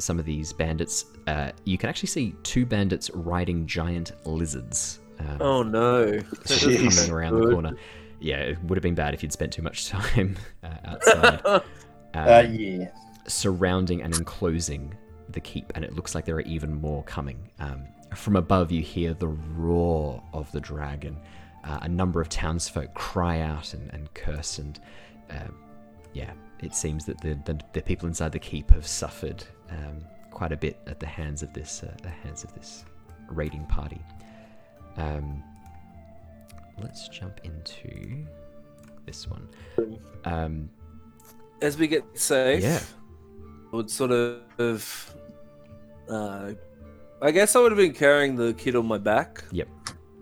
some 0.00 0.18
of 0.18 0.24
these 0.24 0.52
bandits. 0.52 1.04
Uh, 1.26 1.52
you 1.64 1.78
can 1.78 1.88
actually 1.88 2.08
see 2.08 2.34
two 2.42 2.66
bandits 2.66 3.10
riding 3.14 3.66
giant 3.66 4.12
lizards. 4.26 5.00
Um, 5.18 5.36
Oh 5.40 5.62
no. 5.62 6.06
Jeez. 6.44 6.96
coming 6.96 7.12
around 7.14 7.40
the 7.40 7.50
corner. 7.52 7.72
Yeah, 8.20 8.36
it 8.38 8.62
would 8.64 8.76
have 8.76 8.82
been 8.82 8.94
bad 8.94 9.14
if 9.14 9.22
you'd 9.22 9.32
spent 9.32 9.52
too 9.52 9.62
much 9.62 9.88
time 9.90 10.36
uh, 10.62 10.68
outside. 10.84 11.40
Uh, 12.12 12.42
Um, 12.44 12.54
yeah. 12.54 12.88
surrounding 13.28 14.02
and 14.02 14.12
enclosing 14.16 14.92
the 15.28 15.38
keep, 15.40 15.70
and 15.76 15.84
it 15.84 15.94
looks 15.94 16.12
like 16.14 16.24
there 16.24 16.34
are 16.34 16.40
even 16.40 16.74
more 16.74 17.04
coming. 17.04 17.48
Um, 17.60 17.84
from 18.16 18.34
above, 18.34 18.72
you 18.72 18.82
hear 18.82 19.14
the 19.14 19.28
roar 19.28 20.20
of 20.32 20.50
the 20.50 20.58
dragon. 20.60 21.16
Uh, 21.62 21.78
a 21.82 21.88
number 21.88 22.20
of 22.20 22.28
townsfolk 22.28 22.92
cry 22.94 23.40
out 23.42 23.74
and, 23.74 23.88
and 23.94 24.12
curse, 24.14 24.58
and 24.58 24.80
um 25.30 25.54
yeah, 26.14 26.32
it 26.58 26.74
seems 26.74 27.04
that 27.04 27.20
the, 27.20 27.38
the 27.44 27.60
the 27.74 27.80
people 27.82 28.08
inside 28.08 28.32
the 28.32 28.38
keep 28.40 28.70
have 28.72 28.86
suffered 28.88 29.44
um, 29.70 30.04
quite 30.30 30.52
a 30.52 30.56
bit 30.56 30.78
at 30.86 31.00
the 31.00 31.06
hands 31.06 31.42
of 31.42 31.52
this 31.52 31.82
uh, 31.82 31.94
the 32.02 32.08
hands 32.08 32.44
of 32.44 32.52
this 32.54 32.84
raiding 33.28 33.64
party. 33.66 34.00
Um, 34.96 35.42
let's 36.80 37.08
jump 37.08 37.40
into 37.44 38.24
this 39.06 39.28
one. 39.28 39.48
Um, 40.24 40.70
As 41.62 41.76
we 41.78 41.86
get 41.88 42.04
safe, 42.14 42.62
Yeah. 42.62 42.80
I 43.72 43.76
would 43.76 43.90
sort 43.90 44.10
of. 44.12 45.14
Uh, 46.08 46.52
I 47.22 47.30
guess 47.30 47.54
I 47.54 47.60
would 47.60 47.70
have 47.70 47.76
been 47.78 47.92
carrying 47.92 48.34
the 48.34 48.54
kid 48.54 48.74
on 48.74 48.86
my 48.86 48.98
back. 48.98 49.44
Yep. 49.52 49.68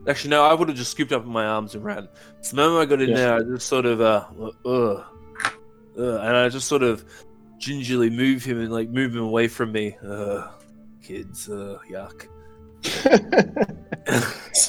Actually, 0.06 0.30
no, 0.30 0.44
I 0.44 0.52
would 0.52 0.68
have 0.68 0.76
just 0.76 0.90
scooped 0.90 1.12
up 1.12 1.24
in 1.24 1.30
my 1.30 1.46
arms 1.46 1.74
and 1.74 1.84
ran. 1.84 2.08
So 2.40 2.56
the 2.56 2.62
moment 2.62 2.82
I 2.82 2.90
got 2.90 3.00
in 3.02 3.10
Yeah. 3.10 3.16
there, 3.16 3.34
I 3.34 3.42
just 3.42 3.68
sort 3.68 3.86
of, 3.86 4.00
uh, 4.00 4.24
uh, 4.64 5.04
uh, 5.96 6.18
and 6.20 6.36
I 6.36 6.48
just 6.48 6.66
sort 6.66 6.82
of 6.82 7.04
gingerly 7.58 8.10
move 8.10 8.44
him 8.44 8.60
and 8.60 8.70
like 8.72 8.88
move 8.90 9.14
him 9.14 9.22
away 9.22 9.48
from 9.48 9.72
me. 9.72 9.96
Uh, 10.06 10.48
kids, 11.02 11.48
uh, 11.48 11.78
yuck. 11.90 12.26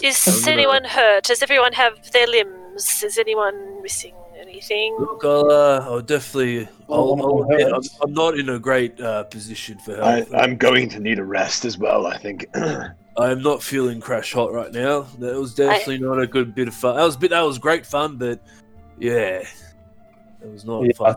Is 0.03 0.25
gonna- 0.45 0.51
anyone 0.51 0.83
hurt? 0.83 1.23
Does 1.25 1.41
everyone 1.41 1.73
have 1.73 2.11
their 2.11 2.27
limbs? 2.27 3.03
Is 3.03 3.17
anyone 3.17 3.81
missing 3.81 4.13
anything? 4.39 4.95
Look, 4.99 5.23
I'll, 5.23 5.51
uh, 5.51 5.79
I'll 5.81 6.01
definitely. 6.01 6.67
I'll, 6.89 7.15
Oh, 7.21 7.21
I'll 7.21 7.43
admit, 7.51 7.71
I'm. 7.73 7.81
I'm 8.01 8.13
not 8.13 8.37
in 8.39 8.49
a 8.49 8.59
great 8.59 8.99
uh, 8.99 9.23
position 9.25 9.77
for 9.79 10.01
I, 10.01 10.17
health. 10.17 10.33
I'm 10.33 10.57
going 10.57 10.89
to 10.89 10.99
need 10.99 11.19
a 11.19 11.23
rest 11.23 11.65
as 11.65 11.77
well. 11.77 12.07
I 12.07 12.17
think. 12.17 12.45
I'm 13.17 13.41
not 13.43 13.61
feeling 13.61 13.99
crash 13.99 14.31
hot 14.33 14.53
right 14.53 14.71
now. 14.71 15.01
That 15.19 15.35
was 15.37 15.53
definitely 15.53 15.97
not 15.99 16.19
a 16.21 16.27
good 16.27 16.55
bit 16.55 16.67
of 16.69 16.73
fun. 16.73 16.95
That 16.95 17.03
was 17.03 17.17
bit. 17.17 17.31
That 17.31 17.41
was 17.41 17.59
great 17.59 17.85
fun, 17.85 18.17
but 18.17 18.41
yeah, 18.97 19.43
it 20.41 20.51
was 20.51 20.63
not 20.65 20.83
Yeah. 20.85 20.93
fun. 20.93 21.15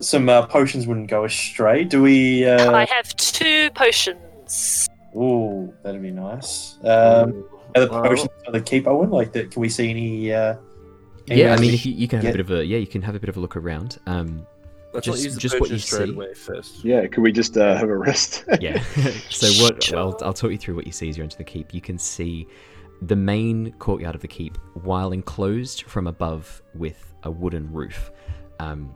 Some 0.00 0.28
uh, 0.28 0.46
potions 0.46 0.86
wouldn't 0.86 1.08
go 1.08 1.24
astray. 1.24 1.84
Do 1.84 2.02
we? 2.02 2.44
Uh... 2.44 2.72
I 2.72 2.84
have 2.84 3.14
two 3.16 3.70
potions. 3.70 4.88
Ooh, 5.16 5.72
that'd 5.82 6.00
be 6.02 6.10
nice. 6.10 6.76
Um, 6.84 7.44
are 7.74 7.80
the 7.80 7.88
potions 7.88 8.28
for 8.44 8.52
the 8.52 8.60
keep 8.60 8.86
Owen? 8.86 9.10
Like, 9.10 9.32
that? 9.32 9.50
Can 9.50 9.60
we 9.60 9.68
see 9.68 9.90
any? 9.90 10.32
Uh, 10.32 10.56
any 11.28 11.40
yeah, 11.40 11.54
I 11.54 11.58
mean, 11.58 11.74
if 11.74 11.84
you, 11.84 11.92
you 11.92 12.08
can 12.08 12.18
have 12.18 12.24
Yeah. 12.24 12.30
a 12.30 12.32
bit 12.34 12.40
of 12.40 12.50
a 12.50 12.64
yeah, 12.64 12.78
you 12.78 12.86
can 12.86 13.02
have 13.02 13.14
a 13.14 13.20
bit 13.20 13.28
of 13.28 13.36
a 13.36 13.40
look 13.40 13.56
around. 13.56 13.98
Um, 14.06 14.46
Let's 14.92 15.06
just- 15.06 15.24
use 15.24 15.34
the 15.34 15.40
just 15.40 15.60
what 15.60 15.70
you 15.70 15.78
straight 15.78 16.08
see. 16.08 16.14
away 16.14 16.34
first. 16.34 16.84
yeah, 16.84 17.06
could 17.06 17.22
we 17.22 17.32
just 17.32 17.58
uh, 17.58 17.76
have 17.76 17.88
a 17.88 17.96
rest? 17.96 18.44
yeah. 18.60 18.82
so 19.28 19.48
what? 19.62 19.86
Well, 19.92 20.16
I'll 20.22 20.32
talk 20.32 20.50
you 20.50 20.58
through 20.58 20.76
what 20.76 20.86
you 20.86 20.92
see 20.92 21.08
as 21.08 21.18
you 21.18 21.24
enter 21.24 21.36
the 21.36 21.44
keep. 21.44 21.74
You 21.74 21.80
can 21.80 21.98
see 21.98 22.46
the 23.02 23.16
main 23.16 23.72
courtyard 23.78 24.14
of 24.14 24.22
the 24.22 24.28
keep, 24.28 24.56
while 24.82 25.12
enclosed 25.12 25.82
from 25.82 26.06
above 26.06 26.62
with 26.74 27.14
a 27.24 27.30
wooden 27.30 27.70
roof. 27.72 28.10
Um, 28.60 28.94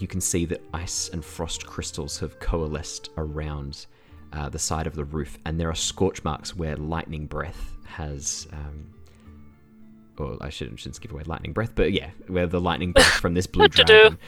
you 0.00 0.08
can 0.08 0.20
see 0.20 0.44
that 0.46 0.62
ice 0.72 1.10
and 1.12 1.24
frost 1.24 1.66
crystals 1.66 2.18
have 2.18 2.38
coalesced 2.40 3.10
around 3.16 3.86
uh, 4.32 4.48
the 4.48 4.58
side 4.58 4.86
of 4.86 4.94
the 4.94 5.04
roof, 5.04 5.38
and 5.44 5.58
there 5.58 5.68
are 5.68 5.74
scorch 5.74 6.22
marks 6.24 6.54
where 6.56 6.76
lightning 6.76 7.26
breath 7.26 7.76
has. 7.86 8.48
Um, 8.52 8.94
or 10.18 10.36
I 10.40 10.50
shouldn't, 10.50 10.78
shouldn't 10.78 11.00
give 11.00 11.12
away 11.12 11.22
lightning 11.24 11.54
breath, 11.54 11.72
but 11.74 11.92
yeah, 11.92 12.10
where 12.26 12.46
the 12.46 12.60
lightning 12.60 12.92
breath 12.92 13.14
from 13.20 13.32
this 13.32 13.46
blue 13.46 13.68
dragon, 13.86 14.18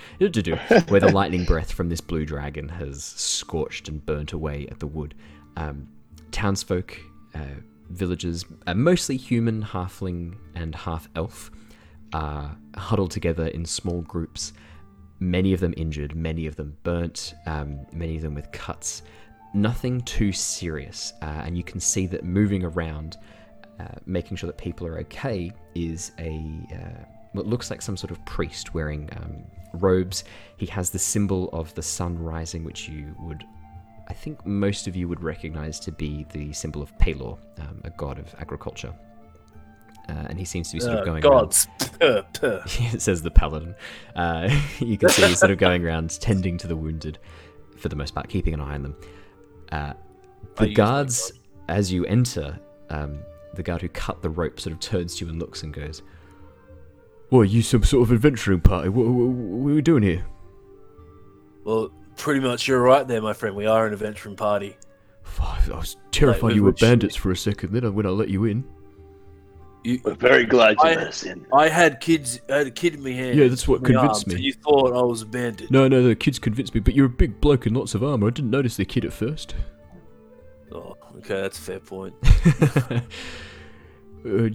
where 0.89 1.01
the 1.01 1.13
lightning 1.13 1.45
breath 1.45 1.71
from 1.71 1.91
this 1.91 2.01
blue 2.01 2.25
dragon 2.25 2.69
has 2.69 3.05
scorched 3.05 3.89
and 3.89 4.05
burnt 4.05 4.33
away 4.33 4.67
at 4.71 4.81
the 4.81 4.87
wood. 4.87 5.15
Um, 5.57 5.89
townsfolk, 6.31 6.99
uh, 7.35 7.61
villagers, 7.91 8.47
uh, 8.67 8.75
mostly 8.75 9.19
human, 9.19 9.63
halfling, 9.63 10.37
and 10.55 10.75
half 10.75 11.09
elf, 11.15 11.51
are 12.15 12.57
huddled 12.77 13.11
together 13.11 13.47
in 13.49 13.65
small 13.67 14.01
groups. 14.03 14.55
Many 15.23 15.53
of 15.53 15.61
them 15.61 15.73
injured, 15.77 16.17
many 16.17 16.47
of 16.47 16.57
them 16.57 16.77
burnt, 16.83 17.35
um, 17.47 17.87
many 17.93 18.17
of 18.17 18.23
them 18.23 18.35
with 18.35 18.51
cuts. 18.51 19.03
Nothing 19.55 20.01
too 20.01 20.33
serious, 20.33 21.13
uh, 21.23 21.43
and 21.45 21.57
you 21.57 21.63
can 21.63 21.79
see 21.79 22.07
that 22.09 22.25
moving 22.25 22.65
around, 22.65 23.19
uh, 23.79 23.85
making 24.05 24.37
sure 24.37 24.49
that 24.49 24.59
people 24.59 24.85
are 24.85 24.99
okay, 24.99 25.53
is 25.77 26.11
a 26.19 26.67
uh, 26.75 27.05
what 27.35 27.47
looks 27.47 27.71
like 27.71 27.81
some 27.81 27.97
sort 27.97 28.11
of 28.11 28.25
priest 28.25 28.75
wearing 28.75 29.09
um, 29.17 29.45
robes. 29.75 30.25
He 30.57 30.67
has 30.67 30.91
the 30.91 30.99
symbol 30.99 31.51
of 31.53 31.73
the 31.75 31.83
sun 31.83 32.19
rising, 32.19 32.65
which 32.65 32.89
you 32.89 33.15
would, 33.21 33.45
I 34.09 34.15
think, 34.15 34.45
most 34.45 34.89
of 34.89 34.97
you 34.97 35.07
would 35.09 35.23
recognize 35.23 35.79
to 35.81 35.93
be 35.93 36.27
the 36.33 36.53
symbol 36.53 36.83
of 36.83 36.97
Pelor, 36.99 37.39
um, 37.61 37.81
a 37.85 37.91
god 37.91 38.19
of 38.19 38.35
agriculture. 38.41 38.93
Uh, 40.09 40.27
and 40.29 40.39
he 40.39 40.45
seems 40.45 40.69
to 40.71 40.77
be 40.77 40.81
sort 40.81 40.97
Uh, 40.97 40.99
of 41.01 41.05
going 41.07 41.25
around 41.25 41.33
gods. 41.33 41.69
Puh, 42.01 42.23
puh. 42.35 42.67
says 42.99 43.23
the 43.23 43.31
paladin. 43.31 43.75
Uh, 44.17 44.49
you 44.81 44.99
can 44.99 45.09
see 45.09 45.23
he's 45.27 45.39
sort 45.39 45.51
of 45.53 45.59
going 45.59 45.85
around 45.85 46.19
tending 46.21 46.59
to 46.59 46.67
the 46.67 46.75
wounded, 46.77 47.19
for 47.77 47.89
the 47.89 47.97
most 47.97 48.15
part, 48.15 48.29
keeping 48.29 48.53
an 48.55 48.61
eye 48.61 48.75
on 48.75 48.83
them. 48.83 48.97
Uh, 49.71 49.93
the 50.57 50.75
guards, 50.75 51.33
as 51.69 51.93
you 51.93 52.05
enter, 52.07 52.59
um, 52.91 53.21
the 53.55 53.63
guard 53.63 53.81
who 53.81 53.89
cut 53.89 54.21
the 54.23 54.29
rope 54.31 54.59
sort 54.61 54.73
of 54.75 54.81
turns 54.81 55.17
to 55.17 55.25
you 55.25 55.31
and 55.31 55.39
looks 55.41 55.63
and 55.63 55.73
goes, 55.73 56.03
What, 57.29 57.41
are 57.41 57.45
you 57.45 57.63
some 57.63 57.85
sort 57.85 58.03
of 58.09 58.13
adventuring 58.13 58.61
party? 58.61 58.89
What, 58.89 59.07
what, 59.07 59.29
what 59.29 59.71
are 59.71 59.75
we 59.77 59.83
doing 59.83 60.03
here? 60.03 60.25
Well, 61.65 61.91
pretty 62.17 62.41
much 62.41 62.67
you're 62.67 62.83
right 62.83 63.07
there, 63.07 63.23
my 63.23 63.33
friend. 63.33 63.55
We 63.55 63.67
are 63.67 63.87
an 63.87 63.93
adventuring 63.93 64.37
party. 64.37 64.77
I 65.41 65.59
was 65.69 65.97
terrified 66.11 66.43
Like, 66.49 66.55
you 66.57 66.65
were 66.65 66.73
bandits 66.73 67.15
for 67.17 67.31
a 67.31 67.37
second, 67.37 67.73
then 67.73 67.85
I- 67.85 67.89
when 67.89 68.05
I 68.07 68.11
let 68.11 68.29
you 68.29 68.45
in. 68.45 68.65
You, 69.85 70.01
We're 70.05 70.15
very 70.15 70.45
glad 70.45 70.77
you 70.83 70.91
I- 70.91 70.95
let 70.95 71.09
us 71.09 71.25
in. 71.25 71.45
I 71.53 71.69
had 71.69 72.01
kids. 72.01 72.41
I 72.49 72.59
had 72.59 72.67
a 72.69 72.71
kid 72.71 72.95
in 72.95 73.03
my 73.03 73.11
hand. 73.11 73.37
Yeah, 73.37 73.49
that's 73.49 73.67
what 73.67 73.83
convinced 73.85 74.27
arms, 74.27 74.27
me. 74.29 74.41
You 74.41 74.53
thought 74.53 74.97
I 74.97 75.03
was 75.03 75.23
a 75.23 75.27
bandit. 75.27 75.71
No, 75.71 75.89
no, 75.89 76.03
the 76.03 76.15
kids 76.15 76.39
convinced 76.39 76.75
me, 76.75 76.81
but 76.81 76.95
you're 76.95 77.07
a 77.07 77.11
big 77.11 77.41
bloke 77.41 77.67
in 77.67 77.75
lots 77.75 77.95
of 77.95 78.05
armor. 78.05 78.29
I 78.29 78.31
didn't 78.31 78.51
notice 78.51 78.77
the 78.77 78.85
kid 78.85 79.05
at 79.05 79.13
first. 79.13 79.55
Oh, 80.71 80.97
okay, 81.19 81.41
that's 81.41 81.59
a 81.59 81.63
fair 81.63 81.81
point. 81.81 82.15
uh, 84.25 84.49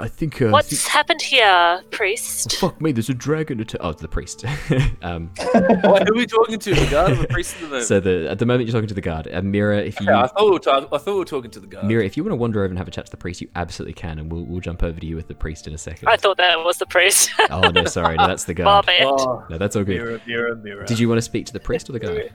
I 0.00 0.08
think. 0.08 0.40
Uh, 0.42 0.48
What's 0.48 0.68
think- 0.68 0.92
happened 0.92 1.22
here, 1.22 1.82
priest? 1.90 2.56
Fuck 2.58 2.80
me, 2.80 2.92
there's 2.92 3.08
a 3.08 3.14
dragon 3.14 3.60
attack. 3.60 3.80
Oh, 3.82 3.92
the 3.92 4.08
priest. 4.08 4.44
um, 5.02 5.30
What, 5.54 6.06
who 6.06 6.14
are 6.14 6.16
we 6.16 6.26
talking 6.26 6.58
to? 6.58 6.74
The 6.74 6.86
guard 6.90 7.12
or 7.12 7.14
the 7.16 7.28
priest 7.28 7.56
the 7.60 7.82
so 7.82 8.00
the 8.00 8.28
at 8.30 8.38
the 8.38 8.46
moment 8.46 8.66
you're 8.68 8.72
talking 8.74 8.88
to 8.88 8.94
the 8.94 9.00
guard. 9.00 9.28
Uh, 9.32 9.42
Mira, 9.42 9.78
if 9.78 10.00
you 10.00 10.06
Yeah, 10.06 10.22
I 10.24 10.26
thought 10.26 10.44
we 10.44 10.50
were 10.50 10.58
talking. 10.58 10.88
I 10.92 10.98
thought 10.98 11.12
we 11.12 11.18
were 11.18 11.24
talking 11.24 11.50
to 11.52 11.60
the 11.60 11.66
guard. 11.66 11.86
Mira, 11.86 12.04
if 12.04 12.16
you 12.16 12.24
want 12.24 12.32
to 12.32 12.36
wander 12.36 12.60
over 12.60 12.70
and 12.70 12.78
have 12.78 12.88
a 12.88 12.90
chat 12.90 13.06
to 13.06 13.10
the 13.10 13.16
priest, 13.16 13.40
you 13.40 13.48
absolutely 13.54 13.94
can, 13.94 14.18
and 14.18 14.30
we'll 14.30 14.44
we'll 14.44 14.60
jump 14.60 14.82
over 14.82 14.98
to 14.98 15.06
you 15.06 15.16
with 15.16 15.28
the 15.28 15.34
priest 15.34 15.66
in 15.66 15.74
a 15.74 15.78
second. 15.78 16.08
I 16.08 16.16
thought 16.16 16.36
that 16.38 16.58
was 16.64 16.78
the 16.78 16.86
priest. 16.86 17.30
oh 17.50 17.70
no, 17.70 17.84
sorry, 17.84 18.16
no, 18.16 18.26
that's 18.26 18.44
the 18.44 18.54
guard. 18.54 18.86
bad. 18.86 19.02
Oh, 19.04 19.44
No, 19.48 19.58
that's 19.58 19.76
all 19.76 19.84
good. 19.84 20.00
Mira, 20.02 20.20
Mira, 20.26 20.56
Mira. 20.56 20.86
Did 20.86 20.98
you 20.98 21.08
want 21.08 21.18
to 21.18 21.22
speak 21.22 21.46
to 21.46 21.52
the 21.52 21.60
priest 21.60 21.88
or 21.88 21.92
the 21.92 22.00
guard? 22.00 22.32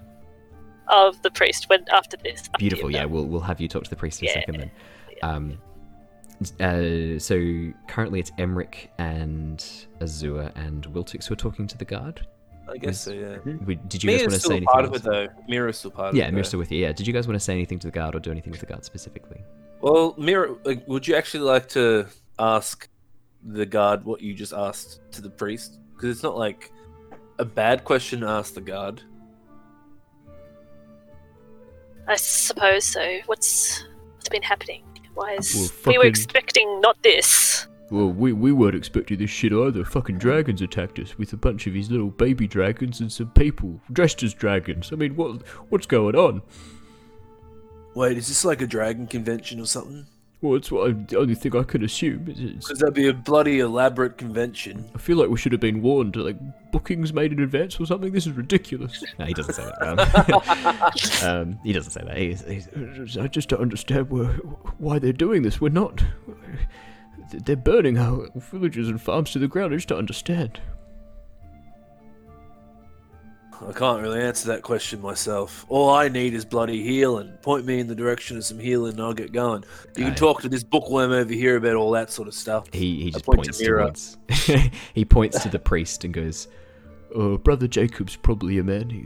Of 0.88 1.22
the 1.22 1.32
priest 1.32 1.70
when 1.70 1.86
after 1.92 2.18
this. 2.18 2.42
after 2.42 2.58
Beautiful. 2.58 2.92
Yeah, 2.92 3.06
we'll 3.06 3.26
we'll 3.26 3.42
have 3.42 3.62
you 3.62 3.68
talk 3.68 3.84
to 3.84 3.90
the 3.90 3.96
priest 3.96 4.22
in 4.22 4.30
a 4.30 4.32
second 4.34 4.58
then. 4.60 4.72
Um, 5.24 5.58
uh, 6.60 7.20
so 7.20 7.72
currently 7.88 8.20
it's 8.20 8.32
Emeric 8.32 8.88
and 8.98 9.64
Azure 10.02 10.52
and 10.56 10.86
Wiltix 10.88 11.26
who 11.28 11.34
are 11.34 11.38
talking 11.38 11.68
to 11.68 11.78
the 11.78 11.86
guard. 11.86 12.26
I 12.70 12.78
guess 12.78 13.02
so. 13.02 13.12
Yeah. 13.12 13.38
We, 13.66 13.76
did 13.76 14.04
you 14.04 14.12
guys 14.12 14.22
want 14.22 14.32
to 14.34 14.40
say 14.40 14.56
still 14.58 14.62
part 14.66 14.86
of 14.86 14.92
anything? 14.92 15.12
it 15.12 15.16
else? 15.18 15.30
though. 15.38 15.44
Mira's 15.50 15.78
still 15.78 15.92
part 15.92 16.10
of 16.10 16.16
Yeah, 16.16 16.28
it. 16.28 16.32
Mira's 16.32 16.48
though. 16.48 16.50
still 16.50 16.60
with 16.60 16.72
you. 16.72 16.80
Yeah. 16.80 16.92
Did 16.94 17.06
you 17.06 17.14
guys 17.14 17.28
want 17.28 17.36
to 17.36 17.40
say 17.44 17.54
anything 17.54 17.80
to 17.80 17.88
the 17.88 17.92
guard 17.92 18.16
or 18.16 18.20
do 18.20 18.32
anything 18.32 18.52
with 18.52 18.60
the 18.62 18.66
guard 18.66 18.86
specifically? 18.86 19.42
Well, 19.82 20.16
Mira, 20.18 20.56
would 20.88 21.08
you 21.08 21.16
actually 21.16 21.44
like 21.44 21.68
to 21.70 22.08
ask 22.40 22.88
the 23.44 23.66
guard 23.66 24.06
what 24.06 24.22
you 24.22 24.34
just 24.34 24.54
asked 24.54 25.02
to 25.12 25.22
the 25.22 25.30
priest? 25.30 25.80
Because 25.94 26.10
it's 26.12 26.24
not 26.24 26.38
like 26.38 26.72
a 27.40 27.46
bad 27.46 27.84
question 27.84 28.22
to 28.22 28.28
ask 28.28 28.54
the 28.54 28.62
guard. 28.62 29.02
I 32.08 32.16
suppose 32.16 32.86
so. 32.86 33.20
What's 33.26 33.84
what's 34.16 34.30
been 34.30 34.44
happening? 34.44 34.84
Why 35.14 35.34
is 35.34 35.54
Well, 35.86 35.94
we 35.94 35.98
were 35.98 36.06
expecting 36.06 36.82
not 36.82 37.02
this? 37.04 37.68
Well, 37.90 38.08
we, 38.08 38.32
we 38.32 38.54
weren't 38.54 38.76
expecting 38.76 39.18
this 39.18 39.30
shit 39.30 39.52
either. 39.52 39.84
Fucking 39.84 40.18
dragons 40.18 40.62
attacked 40.62 40.98
us 41.00 41.18
with 41.18 41.34
a 41.34 41.38
bunch 41.38 41.68
of 41.68 41.74
his 41.74 41.92
little 41.92 42.10
baby 42.10 42.48
dragons 42.48 43.02
and 43.02 43.12
some 43.12 43.32
people 43.32 43.82
dressed 43.92 44.24
as 44.24 44.34
dragons. 44.34 44.94
I 44.94 44.96
mean, 44.96 45.18
what 45.18 45.46
what's 45.70 45.86
going 45.86 46.16
on? 46.16 46.42
Wait, 47.94 48.18
is 48.18 48.30
this 48.30 48.46
like 48.46 48.62
a 48.62 48.68
dragon 48.68 49.08
convention 49.08 49.60
or 49.60 49.66
something? 49.66 50.08
Well, 50.42 50.56
it's 50.56 50.72
what 50.72 50.90
I, 50.90 50.94
the 50.94 51.20
only 51.20 51.36
thing 51.36 51.56
I 51.56 51.62
could 51.62 51.84
assume. 51.84 52.28
Is 52.28 52.40
it's, 52.40 52.68
Because 52.68 52.80
that'd 52.80 52.96
be 52.96 53.08
a 53.08 53.14
bloody 53.14 53.60
elaborate 53.60 54.18
convention. 54.18 54.90
I 54.96 54.98
feel 54.98 55.18
like 55.18 55.30
we 55.30 55.38
should 55.38 55.52
have 55.52 55.62
been 55.62 55.84
warned. 55.84 56.16
Like 56.16 56.38
bookings 56.72 57.14
made 57.14 57.32
in 57.32 57.40
advance 57.42 57.80
or 57.80 57.86
something. 57.86 58.12
This 58.12 58.26
is 58.26 58.34
ridiculous. 58.34 59.04
No, 59.20 59.26
he 59.26 59.34
doesn't 59.34 59.54
say 59.54 59.64
that. 59.64 61.22
Um, 61.24 61.30
um, 61.30 61.60
he 61.64 61.74
doesn't 61.74 61.92
say 61.92 62.02
that. 62.04 62.18
He's, 62.18 62.42
he's, 62.46 63.18
I 63.18 63.28
just 63.28 63.50
don't 63.50 63.62
understand 63.62 64.10
why, 64.10 64.26
why 64.80 64.98
they're 64.98 65.14
doing 65.14 65.44
this. 65.44 65.62
We're 65.62 65.70
not. 65.70 66.04
They're 67.32 67.56
burning 67.56 68.00
our 68.00 68.28
villages 68.36 68.88
and 68.88 69.00
farms 69.00 69.32
to 69.32 69.40
the 69.40 69.48
ground. 69.48 69.74
I 69.74 69.78
just 69.78 69.90
don't 69.90 70.00
understand. 70.00 70.60
I 73.68 73.72
can't 73.74 74.02
really 74.02 74.20
answer 74.22 74.48
that 74.50 74.64
question 74.64 75.02
myself. 75.02 75.66
All 75.70 75.90
I 75.92 76.08
need 76.10 76.34
is 76.34 76.46
bloody 76.46 76.82
healing. 76.84 77.32
Point 77.44 77.66
me 77.66 77.80
in 77.80 77.88
the 77.88 77.94
direction 77.96 78.36
of 78.38 78.44
some 78.46 78.58
healing 78.60 78.94
and 78.94 79.02
I'll 79.02 79.14
get 79.14 79.32
going. 79.32 79.64
You 79.96 80.06
can 80.06 80.16
talk 80.16 80.42
to 80.42 80.50
this 80.50 80.64
bookworm 80.64 81.12
over 81.12 81.32
here 81.34 81.58
about 81.58 81.76
all 81.76 81.92
that 81.92 82.12
sort 82.12 82.28
of 82.28 82.34
stuff. 82.34 82.66
he 82.74 83.04
he 83.04 83.12
just 83.12 83.24
point 83.26 83.44
to 83.44 83.50
points 83.50 83.62
Mira. 83.62 83.84
towards. 83.84 84.18
he 84.96 85.06
points 85.06 85.42
to 85.44 85.50
the 85.50 85.60
priest 85.60 86.04
and 86.04 86.14
goes, 86.14 86.48
Uh, 87.16 87.38
Brother 87.38 87.68
Jacob's 87.68 88.16
probably 88.16 88.58
a 88.58 88.64
man. 88.64 88.90
He, 88.90 89.06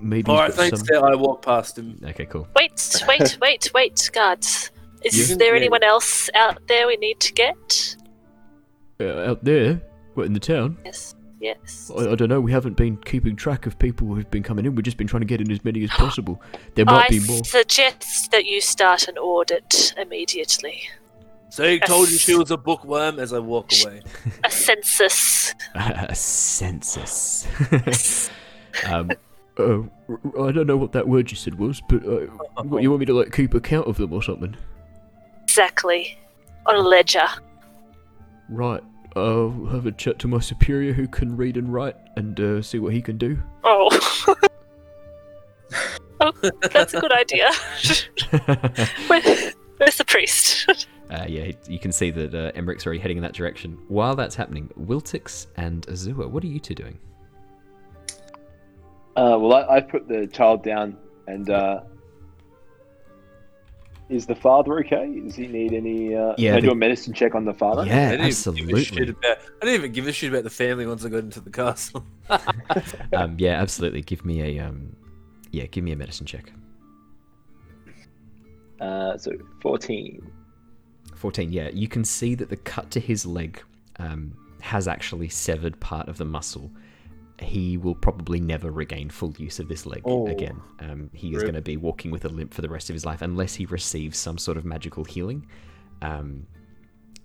maybe. 0.00 0.30
All 0.30 0.36
he's 0.36 0.56
right, 0.58 0.70
got 0.70 0.78
thanks. 0.78 0.86
some- 0.94 1.04
I 1.04 1.14
walk 1.16 1.42
past 1.44 1.76
him. 1.78 1.98
"Okay, 2.04 2.26
cool." 2.26 2.46
Wait, 2.56 2.72
wait, 3.08 3.38
wait, 3.40 3.70
wait, 3.74 4.10
guards. 4.12 4.70
Is 5.02 5.30
Yeah. 5.30 5.36
there 5.36 5.54
anyone 5.56 5.82
else 5.82 6.30
out 6.34 6.64
there 6.68 6.86
we 6.86 6.96
need 6.96 7.18
to 7.20 7.32
get? 7.32 7.96
uh, 9.00 9.30
out 9.30 9.42
there, 9.42 9.80
what 10.14 10.26
in 10.26 10.32
the 10.34 10.38
town? 10.40 10.78
Yes. 10.84 11.14
Yes. 11.42 11.90
I, 11.94 12.12
I 12.12 12.14
don't 12.14 12.28
know. 12.28 12.40
We 12.40 12.52
haven't 12.52 12.76
been 12.76 12.96
keeping 12.98 13.34
track 13.34 13.66
of 13.66 13.76
people 13.80 14.06
who've 14.14 14.30
been 14.30 14.44
coming 14.44 14.64
in. 14.64 14.76
We've 14.76 14.84
just 14.84 14.96
been 14.96 15.08
trying 15.08 15.22
to 15.22 15.26
get 15.26 15.40
in 15.40 15.50
as 15.50 15.64
many 15.64 15.82
as 15.82 15.90
possible. 16.04 16.40
There 16.76 16.84
might 16.84 17.06
I 17.06 17.08
be 17.08 17.18
more. 17.20 17.38
I 17.38 17.42
suggest 17.42 18.30
that 18.30 18.46
you 18.46 18.60
start 18.60 19.08
an 19.08 19.18
audit 19.18 19.92
immediately. 19.98 20.82
So 21.50 21.68
he 21.68 21.80
told 21.80 22.10
you 22.10 22.16
she 22.16 22.36
was 22.36 22.52
a 22.52 22.56
bookworm 22.56 23.18
as 23.18 23.32
I 23.32 23.40
walk 23.40 23.72
away. 23.82 24.02
A 24.44 24.50
census. 24.50 25.52
a 25.74 26.14
census. 26.14 27.46
um, 28.86 29.10
Uh, 29.58 29.64
r- 29.64 29.90
r- 30.08 30.48
I 30.48 30.52
don't 30.52 30.66
know 30.66 30.78
what 30.78 30.92
that 30.92 31.06
word 31.06 31.30
you 31.30 31.36
said 31.36 31.56
was, 31.58 31.82
but 31.86 32.02
uh, 32.06 32.20
what, 32.62 32.82
you 32.82 32.88
want 32.88 33.00
me 33.00 33.06
to 33.06 33.12
like 33.14 33.32
keep 33.32 33.52
account 33.52 33.86
of 33.86 33.98
them 33.98 34.12
or 34.12 34.22
something? 34.22 34.56
Exactly. 35.42 36.16
On 36.64 36.76
a 36.76 36.80
ledger. 36.80 37.26
Right. 38.48 38.82
I'll 39.14 39.66
have 39.66 39.86
a 39.86 39.92
chat 39.92 40.18
to 40.20 40.28
my 40.28 40.40
superior 40.40 40.92
who 40.92 41.06
can 41.06 41.36
read 41.36 41.56
and 41.56 41.72
write 41.72 41.96
and 42.16 42.38
uh, 42.40 42.62
see 42.62 42.78
what 42.78 42.92
he 42.92 43.02
can 43.02 43.18
do. 43.18 43.38
Oh. 43.64 44.36
oh 46.20 46.32
that's 46.72 46.94
a 46.94 47.00
good 47.00 47.12
idea. 47.12 47.50
Where, 49.08 49.52
where's 49.76 49.96
the 49.96 50.04
priest? 50.06 50.86
Uh, 51.10 51.26
yeah, 51.28 51.52
you 51.68 51.78
can 51.78 51.92
see 51.92 52.10
that 52.10 52.34
uh, 52.34 52.52
Emeric's 52.54 52.86
already 52.86 52.98
heading 52.98 53.18
in 53.18 53.22
that 53.22 53.34
direction. 53.34 53.76
While 53.88 54.16
that's 54.16 54.34
happening, 54.34 54.70
Wiltix 54.80 55.46
and 55.58 55.86
Azure, 55.90 56.26
what 56.26 56.42
are 56.42 56.46
you 56.46 56.58
two 56.58 56.74
doing? 56.74 56.98
Uh, 59.14 59.36
well, 59.38 59.52
I, 59.52 59.76
I 59.76 59.80
put 59.82 60.08
the 60.08 60.26
child 60.26 60.64
down, 60.64 60.96
and 61.26 61.50
uh, 61.50 61.82
is 64.12 64.26
the 64.26 64.34
father 64.34 64.78
okay? 64.80 65.20
Does 65.20 65.34
he 65.34 65.46
need 65.46 65.72
any? 65.72 66.14
Uh, 66.14 66.34
Yeah, 66.36 66.50
can 66.50 66.58
I 66.58 66.60
do 66.60 66.70
a 66.70 66.74
medicine 66.74 67.12
check 67.14 67.34
on 67.34 67.44
the 67.44 67.54
father? 67.54 67.86
Yeah, 67.86 68.08
I 68.08 68.16
didn't 68.16 68.26
Even 68.46 68.66
give 68.66 68.76
a 68.76 68.80
shit 68.80 68.92
absolutely. 68.92 69.28
about, 69.28 69.38
I 69.60 69.64
didn't 69.64 69.74
even 69.74 69.92
give 69.92 70.06
a 70.08 70.12
shit 70.12 70.30
about 70.30 70.44
the 70.44 70.50
family 70.50 70.86
once 70.86 71.04
I 71.04 71.08
got 71.08 71.18
into 71.18 71.40
the 71.40 71.50
castle. 71.50 72.04
Um, 73.12 73.36
yeah, 73.38 73.60
absolutely. 73.60 74.02
Give 74.02 74.24
me 74.24 74.42
a 74.42 74.64
um, 74.64 74.94
yeah, 75.50 75.66
give 75.66 75.84
me 75.84 75.92
a 75.92 75.96
medicine 75.96 76.26
check. 76.26 76.52
Uh, 78.80 79.16
so 79.16 79.32
fourteen. 79.60 80.30
14 81.14 81.52
yeah 81.52 81.68
you 81.72 81.86
can 81.86 82.04
see 82.04 82.34
that 82.34 82.48
the 82.48 82.56
cut 82.56 82.90
to 82.90 82.98
his 82.98 83.24
leg 83.24 83.62
um, 84.00 84.32
has 84.60 84.88
actually 84.88 85.28
severed 85.28 85.78
part 85.78 86.08
of 86.08 86.16
the 86.18 86.24
muscle 86.24 86.68
he 87.42 87.76
will 87.76 87.94
probably 87.94 88.40
never 88.40 88.70
regain 88.70 89.08
full 89.10 89.32
use 89.38 89.58
of 89.58 89.68
this 89.68 89.86
leg 89.86 90.02
Oh. 90.04 90.26
again 90.26 90.60
um, 90.80 91.10
he 91.12 91.34
is 91.34 91.42
going 91.42 91.54
to 91.54 91.60
be 91.62 91.76
walking 91.76 92.10
with 92.10 92.24
a 92.24 92.28
limp 92.28 92.52
for 92.54 92.62
the 92.62 92.68
rest 92.68 92.90
of 92.90 92.94
his 92.94 93.04
life 93.04 93.22
unless 93.22 93.54
he 93.54 93.66
receives 93.66 94.18
some 94.18 94.38
sort 94.38 94.56
of 94.56 94.64
magical 94.64 95.04
healing 95.04 95.46
um, 96.02 96.46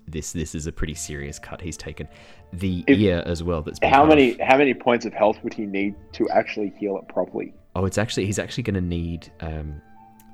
this 0.07 0.31
this 0.31 0.56
is 0.56 0.68
a 0.68 0.72
pretty 0.72 0.94
serious 0.94 1.38
cut 1.39 1.60
he's 1.61 1.76
taken 1.77 2.07
the 2.53 2.84
If- 2.88 2.98
ear 2.99 3.23
as 3.26 3.44
well 3.44 3.61
that's 3.61 3.80
been 3.80 3.91
How 3.91 4.06
many? 4.06 4.38
How 4.41 4.57
many 4.57 4.73
points 4.73 5.06
of 5.06 5.14
health 5.14 5.38
would 5.44 5.53
he 5.53 5.65
need 5.65 5.95
to 6.14 6.30
actually 6.30 6.69
heal 6.80 6.98
it 6.98 7.07
properly? 7.10 7.53
Oh, 7.76 7.84
it's 7.85 7.98
actually 7.98 8.26
he's 8.26 8.39
actually 8.39 8.64
going 8.64 8.76
to 8.76 8.81
need 8.81 9.30
um, 9.41 9.81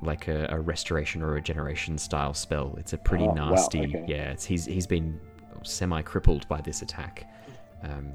like 0.04 0.28
a, 0.28 0.46
a 0.52 0.60
restoration 0.60 1.24
or 1.24 1.32
a 1.32 1.34
regeneration 1.34 1.98
style 1.98 2.36
spell. 2.36 2.76
It's 2.78 2.94
a 2.94 3.00
pretty 3.00 3.24
Oh, 3.24 3.34
wow, 3.34 3.50
nasty. 3.50 3.80
okay. 3.86 4.06
Yeah, 4.08 4.30
it's 4.30 4.46
he's 4.46 4.66
he's 4.66 4.86
been 4.86 5.20
semi 5.64 6.04
crippled 6.04 6.48
by 6.48 6.62
this 6.62 6.84
attack, 6.84 7.28
um, 7.82 8.12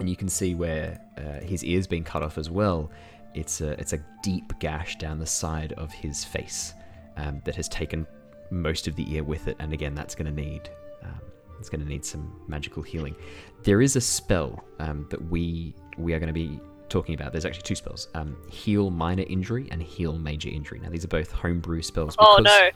and 0.00 0.08
you 0.08 0.16
can 0.16 0.28
see 0.28 0.54
where 0.54 0.98
uh, 1.18 1.44
his 1.44 1.64
ear's 1.64 1.86
been 1.86 2.02
cut 2.02 2.22
off 2.22 2.38
as 2.38 2.50
well. 2.50 2.90
It's 3.34 3.60
a 3.60 3.72
it's 3.80 3.92
a 3.92 4.04
deep 4.22 4.52
gash 4.58 4.96
down 4.96 5.18
the 5.18 5.26
side 5.26 5.72
of 5.74 5.92
his 5.92 6.24
face 6.24 6.74
um, 7.16 7.40
that 7.44 7.54
has 7.54 7.68
taken 7.68 8.06
most 8.50 8.88
of 8.88 8.96
the 8.96 9.14
ear 9.14 9.22
with 9.22 9.46
it, 9.46 9.56
and 9.60 9.72
again, 9.72 9.94
that's 9.94 10.14
going 10.14 10.34
to 10.34 10.42
need. 10.42 10.68
Um, 11.02 11.20
it's 11.60 11.68
going 11.68 11.82
to 11.82 11.86
need 11.86 12.04
some 12.04 12.40
magical 12.48 12.82
healing. 12.82 13.14
There 13.62 13.80
is 13.82 13.94
a 13.94 14.00
spell 14.00 14.64
um, 14.80 15.06
that 15.10 15.22
we 15.30 15.74
we 15.96 16.14
are 16.14 16.18
going 16.18 16.28
to 16.28 16.32
be 16.32 16.58
talking 16.88 17.14
about. 17.14 17.30
There's 17.30 17.44
actually 17.44 17.62
two 17.62 17.76
spells: 17.76 18.08
um, 18.14 18.36
heal 18.50 18.90
minor 18.90 19.24
injury 19.28 19.68
and 19.70 19.82
heal 19.82 20.18
major 20.18 20.48
injury. 20.48 20.80
Now 20.80 20.88
these 20.88 21.04
are 21.04 21.08
both 21.08 21.30
homebrew 21.30 21.82
spells. 21.82 22.16
Oh 22.18 22.38
no. 22.42 22.70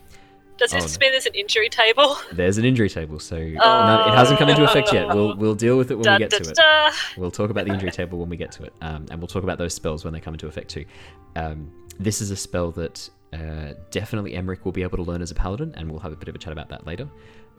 Does 0.56 0.72
Oh, 0.72 0.80
this 0.80 0.98
no. 0.98 1.04
mean 1.04 1.12
there's 1.12 1.26
an 1.26 1.34
injury 1.34 1.68
table? 1.68 2.16
There's 2.32 2.58
an 2.58 2.64
injury 2.64 2.88
table, 2.88 3.18
so 3.18 3.36
no, 3.38 4.04
it 4.06 4.14
hasn't 4.14 4.38
come 4.38 4.48
into 4.48 4.62
effect 4.64 4.92
yet. 4.92 5.08
We'll 5.08 5.36
we'll 5.36 5.54
deal 5.56 5.76
with 5.76 5.90
it 5.90 5.96
when 5.96 6.04
Da, 6.04 6.12
we 6.14 6.18
get 6.20 6.30
da, 6.30 6.38
to 6.38 6.50
it. 6.50 6.94
We'll 7.16 7.30
talk 7.32 7.50
about 7.50 7.66
the 7.66 7.72
injury 7.72 7.90
table 7.90 8.18
when 8.20 8.28
we 8.28 8.36
get 8.36 8.52
to 8.52 8.62
it, 8.64 8.72
um, 8.80 9.06
and 9.10 9.18
we'll 9.20 9.26
talk 9.28 9.42
about 9.42 9.58
those 9.58 9.74
spells 9.74 10.04
when 10.04 10.12
they 10.14 10.20
come 10.20 10.34
into 10.34 10.46
effect 10.46 10.68
too. 10.70 10.84
Um, 11.36 11.72
this 11.98 12.20
is 12.20 12.30
a 12.30 12.36
spell 12.36 12.70
that 12.72 13.08
uh, 13.32 13.74
definitely 13.90 14.32
Emeric 14.34 14.64
will 14.64 14.72
be 14.72 14.82
able 14.82 14.96
to 14.98 15.02
learn 15.02 15.22
as 15.22 15.30
a 15.30 15.34
paladin, 15.34 15.74
and 15.76 15.90
we'll 15.90 16.00
have 16.00 16.12
a 16.12 16.16
bit 16.16 16.28
of 16.28 16.34
a 16.34 16.38
chat 16.38 16.52
about 16.52 16.68
that 16.68 16.86
later. 16.86 17.08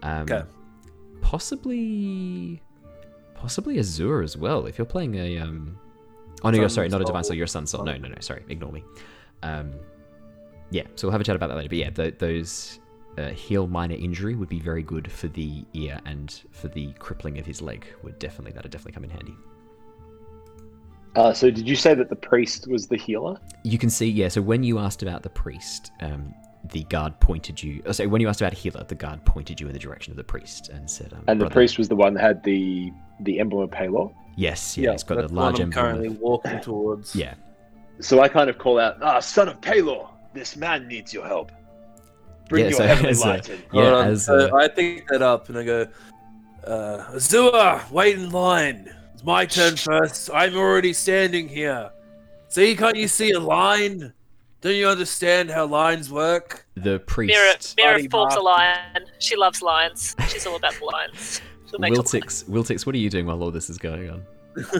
Um, 0.01 0.23
Okay. 0.23 0.43
Possibly, 1.21 2.61
possibly 3.33 3.77
Azure 3.79 4.21
as 4.21 4.37
well. 4.37 4.67
If 4.67 4.77
you're 4.77 4.85
playing 4.85 5.15
a, 5.15 5.39
um, 5.39 5.77
oh 6.43 6.49
no, 6.51 6.57
you're 6.59 6.69
sorry, 6.69 6.87
not 6.87 7.01
a 7.01 7.03
divine 7.03 7.23
soul. 7.23 7.35
You're 7.35 7.45
a 7.45 7.47
sun 7.47 7.65
soul. 7.67 7.83
No, 7.83 7.97
no, 7.97 8.07
no. 8.07 8.15
Sorry, 8.19 8.43
ignore 8.47 8.71
me. 8.71 8.83
Um, 9.43 9.73
yeah, 10.69 10.83
so 10.95 11.07
we'll 11.07 11.11
have 11.11 11.21
a 11.21 11.23
chat 11.23 11.35
about 11.35 11.47
that 11.49 11.55
later. 11.57 11.69
But 11.69 11.77
yeah, 11.77 11.89
th- 11.89 12.15
those 12.19 12.79
uh, 13.17 13.29
heal 13.29 13.67
minor 13.67 13.95
injury 13.95 14.35
would 14.35 14.49
be 14.49 14.59
very 14.59 14.83
good 14.83 15.11
for 15.11 15.27
the 15.27 15.63
ear 15.73 15.99
and 16.05 16.41
for 16.51 16.67
the 16.67 16.91
crippling 16.99 17.37
of 17.39 17.45
his 17.45 17.61
leg. 17.61 17.85
Would 18.03 18.19
definitely 18.19 18.51
that'd 18.53 18.71
definitely 18.71 18.93
come 18.93 19.03
in 19.05 19.09
handy. 19.11 19.35
Uh, 21.15 21.33
so 21.33 21.49
did 21.49 21.67
you 21.67 21.75
say 21.77 21.93
that 21.93 22.09
the 22.09 22.15
priest 22.15 22.67
was 22.67 22.87
the 22.87 22.97
healer? 22.97 23.39
You 23.63 23.77
can 23.77 23.89
see, 23.89 24.09
yeah. 24.09 24.27
So 24.27 24.41
when 24.41 24.63
you 24.63 24.79
asked 24.79 25.01
about 25.01 25.23
the 25.23 25.29
priest, 25.29 25.91
um, 26.01 26.33
the 26.73 26.83
guard 26.85 27.17
pointed 27.21 27.61
you. 27.63 27.81
Oh, 27.85 27.93
sorry, 27.93 28.07
when 28.07 28.19
you 28.19 28.27
asked 28.27 28.41
about 28.41 28.51
a 28.51 28.57
healer, 28.57 28.83
the 28.83 28.95
guard 28.95 29.23
pointed 29.23 29.61
you 29.61 29.67
in 29.67 29.73
the 29.73 29.79
direction 29.79 30.11
of 30.11 30.17
the 30.17 30.25
priest 30.25 30.67
and 30.69 30.89
said, 30.89 31.13
um, 31.13 31.23
And 31.27 31.39
the 31.39 31.45
"Brother-" 31.45 31.53
priest 31.53 31.77
was 31.77 31.87
the 31.87 31.95
one 31.95 32.15
that 32.15 32.21
had 32.21 32.43
the 32.43 32.91
the 33.21 33.39
emblem 33.39 33.63
of 33.63 33.69
Pelor. 33.71 34.13
Yes, 34.35 34.77
yeah, 34.77 34.91
it's 34.91 35.03
got 35.03 35.17
a 35.19 35.21
large 35.27 35.31
what 35.31 35.55
I'm 35.55 35.61
emblem. 35.61 35.71
currently 35.71 36.07
of- 36.07 36.19
walking 36.19 36.59
towards. 36.59 37.15
Yeah, 37.15 37.35
So 38.01 38.19
I 38.19 38.27
kind 38.27 38.49
of 38.49 38.57
call 38.57 38.77
out, 38.77 38.97
"Ah, 39.01 39.21
son 39.21 39.47
of 39.47 39.61
Pelor, 39.61 40.09
this 40.33 40.57
man 40.57 40.85
needs 40.89 41.13
your 41.13 41.25
help. 41.25 41.53
Bring 42.49 42.65
Yeah, 42.65 42.69
your 42.69 42.77
so 42.77 42.87
heavenly 42.87 43.09
as 43.11 43.21
a- 43.23 43.27
light 43.27 43.49
in." 43.49 43.57
Yeah, 43.73 43.81
Hold 43.81 43.93
on, 43.93 44.07
as, 44.09 44.25
so 44.25 44.49
uh, 44.49 44.55
I 44.55 44.67
pick 44.67 45.07
that 45.07 45.21
up 45.21 45.49
and 45.49 45.57
I 45.57 45.63
go, 45.63 45.87
uh, 46.65 47.03
Azure, 47.15 47.81
wait 47.91 48.17
in 48.17 48.29
line. 48.31 48.93
It's 49.13 49.23
my 49.23 49.45
turn 49.45 49.75
first. 49.75 50.29
I'm 50.33 50.55
already 50.55 50.93
standing 50.93 51.47
here. 51.47 51.89
See, 52.49 52.75
can't 52.75 52.95
you 52.95 53.07
see 53.07 53.31
a 53.31 53.39
line? 53.39 54.13
Don't 54.61 54.75
you 54.75 54.87
understand 54.87 55.51
how 55.51 55.65
lines 55.65 56.11
work? 56.11 56.65
the 56.75 56.99
priest. 56.99 57.75
Mira, 57.77 57.89
Mira 57.89 57.93
Bloody 57.99 58.07
forms 58.09 58.35
a 58.35 58.39
lion. 58.41 59.05
She 59.19 59.35
loves 59.35 59.61
lions. 59.61 60.15
She's 60.29 60.45
all 60.47 60.55
about 60.55 60.73
the 60.73 60.85
lions. 60.85 61.41
She'll 61.69 61.79
make. 61.79 61.93
Wiltix, 61.93 62.45
Wiltix, 62.45 62.85
what 62.85 62.95
are 62.95 62.97
you 62.97 63.09
doing 63.09 63.25
while 63.27 63.41
all 63.43 63.51
this 63.51 63.69
is 63.69 63.77
going 63.77 64.09
on? 64.09 64.23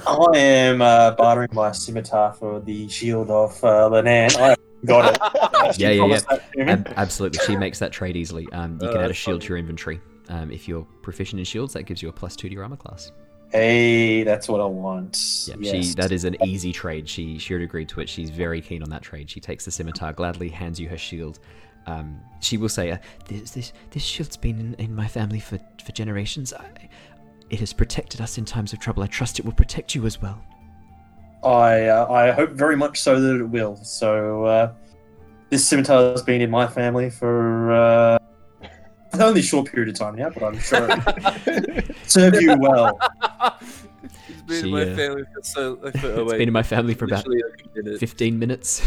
I 0.08 0.38
am 0.38 0.82
uh, 0.82 1.12
bartering 1.12 1.50
my 1.54 1.72
scimitar 1.72 2.34
for 2.34 2.62
the 2.62 2.88
shield 2.88 3.30
of 3.30 3.52
uh, 3.64 3.90
Linan. 3.90 4.36
I 4.40 4.56
got 4.86 5.14
it. 5.14 5.78
yeah, 5.80 5.90
Yeah, 5.90 5.92
yeah, 5.92 5.98
promised 6.00 6.28
that 6.30 6.52
to 6.54 6.66
me. 6.66 6.72
Ab- 6.72 6.94
absolutely, 6.96 7.40
she 7.46 7.56
makes 7.56 7.80
that 7.80 7.92
trade 7.92 8.16
easily. 8.16 8.48
Um, 8.52 8.74
you 8.82 8.88
can 8.88 8.98
add 8.98 9.06
a 9.06 9.08
that's 9.08 9.18
shield 9.18 9.42
to 9.42 9.50
your 9.50 9.58
inventory. 9.58 10.00
Um, 10.30 10.52
if 10.52 10.68
you're 10.68 10.88
proficient 11.02 11.40
in 11.40 11.46
shields, 11.46 11.74
that 11.74 11.84
gives 11.84 12.02
you 12.02 12.10
a 12.10 12.12
plus 12.12 12.36
two 12.36 12.50
to 12.50 12.54
your 12.54 12.64
armor 12.64 12.78
class. 12.78 13.12
Hey, 13.52 14.24
that's 14.24 14.50
what 14.50 14.60
I 14.60 14.66
want. 14.66 15.46
Yeah, 15.48 15.56
yes. 15.60 15.88
she 15.88 15.94
that 15.94 16.12
is 16.12 16.26
an 16.26 16.36
easy 16.44 16.74
trade. 16.74 17.08
She 17.08 17.38
she 17.38 17.54
had 17.54 17.62
agreed 17.62 17.90
to 17.90 18.02
it. 18.02 18.10
She's 18.10 18.30
very 18.30 18.60
keen 18.62 18.82
on 18.84 18.90
that 18.90 19.02
trade. 19.02 19.30
She 19.30 19.40
takes 19.40 19.66
the 19.66 19.72
scimitar 19.72 20.14
gladly, 20.14 20.50
hands 20.50 20.80
you 20.80 20.90
her 20.90 20.98
shield. 20.98 21.40
Um, 21.88 22.20
she 22.40 22.58
will 22.58 22.70
say, 22.70 22.92
uh, 22.92 22.98
"This 23.28 23.52
this 23.52 23.74
this 23.92 24.04
shield's 24.04 24.38
been 24.38 24.60
in, 24.60 24.74
in 24.76 24.96
my 24.96 25.08
family 25.08 25.40
for 25.40 25.60
for 25.84 25.92
generations. 25.92 26.54
I, 26.54 26.66
it 27.50 27.60
has 27.60 27.72
protected 27.72 28.20
us 28.22 28.38
in 28.38 28.46
times 28.46 28.74
of 28.74 28.80
trouble. 28.80 29.04
I 29.04 29.08
trust 29.08 29.40
it 29.40 29.46
will 29.46 29.54
protect 29.54 29.94
you 29.94 30.06
as 30.06 30.22
well." 30.22 30.44
I 31.44 31.88
uh, 31.88 32.12
I 32.12 32.32
hope 32.32 32.52
very 32.52 32.76
much 32.76 33.00
so 33.00 33.20
that 33.20 33.36
it 33.40 33.44
will. 33.44 33.76
So 33.78 34.46
uh, 34.46 34.74
this 35.50 35.68
scimitar 35.68 36.12
has 36.12 36.24
been 36.24 36.42
in 36.42 36.50
my 36.50 36.68
family 36.68 37.10
for 37.10 37.72
uh, 37.72 38.18
only 39.20 39.42
a 39.42 39.44
short 39.44 39.72
period 39.72 39.90
of 39.90 39.96
time 40.00 40.16
now, 40.16 40.30
but 40.30 40.44
I'm 40.44 40.60
sure 40.60 40.88
it 40.90 41.96
served 42.08 42.38
you 42.42 42.56
well. 42.60 42.98
It's 44.28 44.42
been 44.48 44.62
She, 44.62 44.68
in 44.68 44.72
my 44.74 44.82
uh, 44.84 44.96
family 44.96 45.24
for 45.34 45.42
so. 45.44 45.76
For, 45.76 45.82
oh, 45.86 45.92
it's 46.22 46.32
wait, 46.32 46.38
been 46.40 46.48
in 46.50 46.54
my 46.54 46.64
family 46.64 46.94
for 46.94 47.06
about 47.06 47.28
literally 47.28 47.44
like 47.60 47.76
minute. 47.86 48.00
15 48.00 48.40
minutes. 48.40 48.82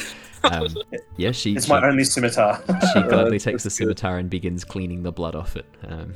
um, 0.44 0.68
yeah, 1.16 1.32
she 1.32 1.54
It's 1.56 1.66
she, 1.66 1.72
my 1.72 1.84
only 1.86 2.04
scimitar. 2.04 2.60
she 2.66 3.00
gladly 3.02 3.38
that's- 3.38 3.42
takes 3.42 3.42
the 3.42 3.50
that's 3.50 3.62
good. 3.64 3.72
scimitar 3.72 4.18
and 4.18 4.30
begins 4.30 4.64
cleaning 4.64 5.02
the 5.02 5.12
blood 5.12 5.34
off 5.34 5.56
it. 5.56 5.66
Um, 5.86 6.14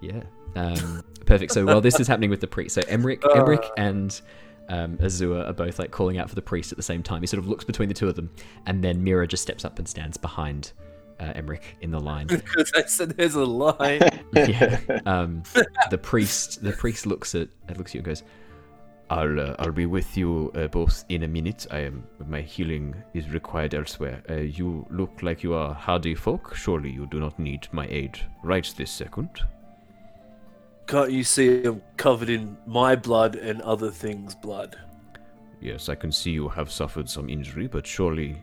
yeah, 0.00 0.22
um, 0.56 1.02
perfect. 1.26 1.52
So 1.52 1.64
while 1.64 1.80
this 1.80 1.98
is 2.00 2.06
happening 2.06 2.30
with 2.30 2.40
the 2.40 2.46
priest, 2.46 2.74
so 2.74 2.80
Emeric 2.82 3.24
Uh. 3.24 3.70
and 3.76 4.20
um, 4.68 4.98
Azure 5.02 5.42
are 5.44 5.52
both 5.52 5.78
like 5.78 5.90
calling 5.90 6.18
out 6.18 6.28
for 6.28 6.34
the 6.34 6.42
priest 6.42 6.72
at 6.72 6.76
the 6.76 6.82
same 6.82 7.02
time. 7.02 7.20
He 7.22 7.26
sort 7.26 7.38
of 7.42 7.48
looks 7.48 7.64
between 7.64 7.88
the 7.88 7.94
two 7.94 8.08
of 8.08 8.14
them, 8.16 8.30
and 8.66 8.82
then 8.84 9.02
Mira 9.02 9.26
just 9.26 9.42
steps 9.42 9.64
up 9.64 9.78
and 9.78 9.88
stands 9.88 10.16
behind 10.16 10.72
uh, 11.20 11.32
Emeric 11.34 11.62
in 11.80 11.90
the 11.90 11.98
line. 12.00 12.26
Because 12.30 12.70
I 12.76 12.82
said 12.82 13.10
there's 13.16 13.34
a 13.34 13.44
line. 13.44 14.00
yeah. 14.34 14.78
Um, 15.06 15.42
the 15.90 15.98
priest, 15.98 16.62
the 16.62 16.72
priest 16.72 17.06
looks 17.06 17.34
at 17.34 17.48
looks 17.76 17.90
at 17.92 17.94
you 17.94 17.98
and 18.00 18.06
goes, 18.06 18.22
"I'll 19.10 19.40
uh, 19.40 19.56
I'll 19.58 19.72
be 19.72 19.86
with 19.86 20.16
you 20.16 20.52
uh, 20.54 20.68
both 20.68 21.04
in 21.08 21.22
a 21.22 21.28
minute. 21.28 21.66
I 21.70 21.78
am 21.80 22.04
my 22.26 22.42
healing 22.42 22.94
is 23.14 23.30
required 23.30 23.74
elsewhere. 23.74 24.22
Uh, 24.28 24.34
you 24.34 24.86
look 24.90 25.22
like 25.22 25.42
you 25.42 25.54
are 25.54 25.72
hardy 25.74 26.14
folk. 26.14 26.54
Surely 26.54 26.90
you 26.90 27.06
do 27.06 27.18
not 27.20 27.38
need 27.38 27.66
my 27.72 27.86
aid 27.88 28.18
right 28.44 28.72
this 28.76 28.90
second. 28.90 29.30
Can't 30.88 31.12
you 31.12 31.22
see 31.22 31.64
I'm 31.64 31.82
covered 31.96 32.30
in 32.30 32.56
my 32.66 32.96
blood 32.96 33.36
and 33.36 33.60
other 33.62 33.90
things' 33.90 34.34
blood? 34.34 34.76
Yes, 35.60 35.88
I 35.88 35.94
can 35.94 36.10
see 36.12 36.30
you 36.30 36.48
have 36.48 36.70
suffered 36.70 37.08
some 37.08 37.28
injury, 37.28 37.66
but 37.66 37.86
surely. 37.86 38.42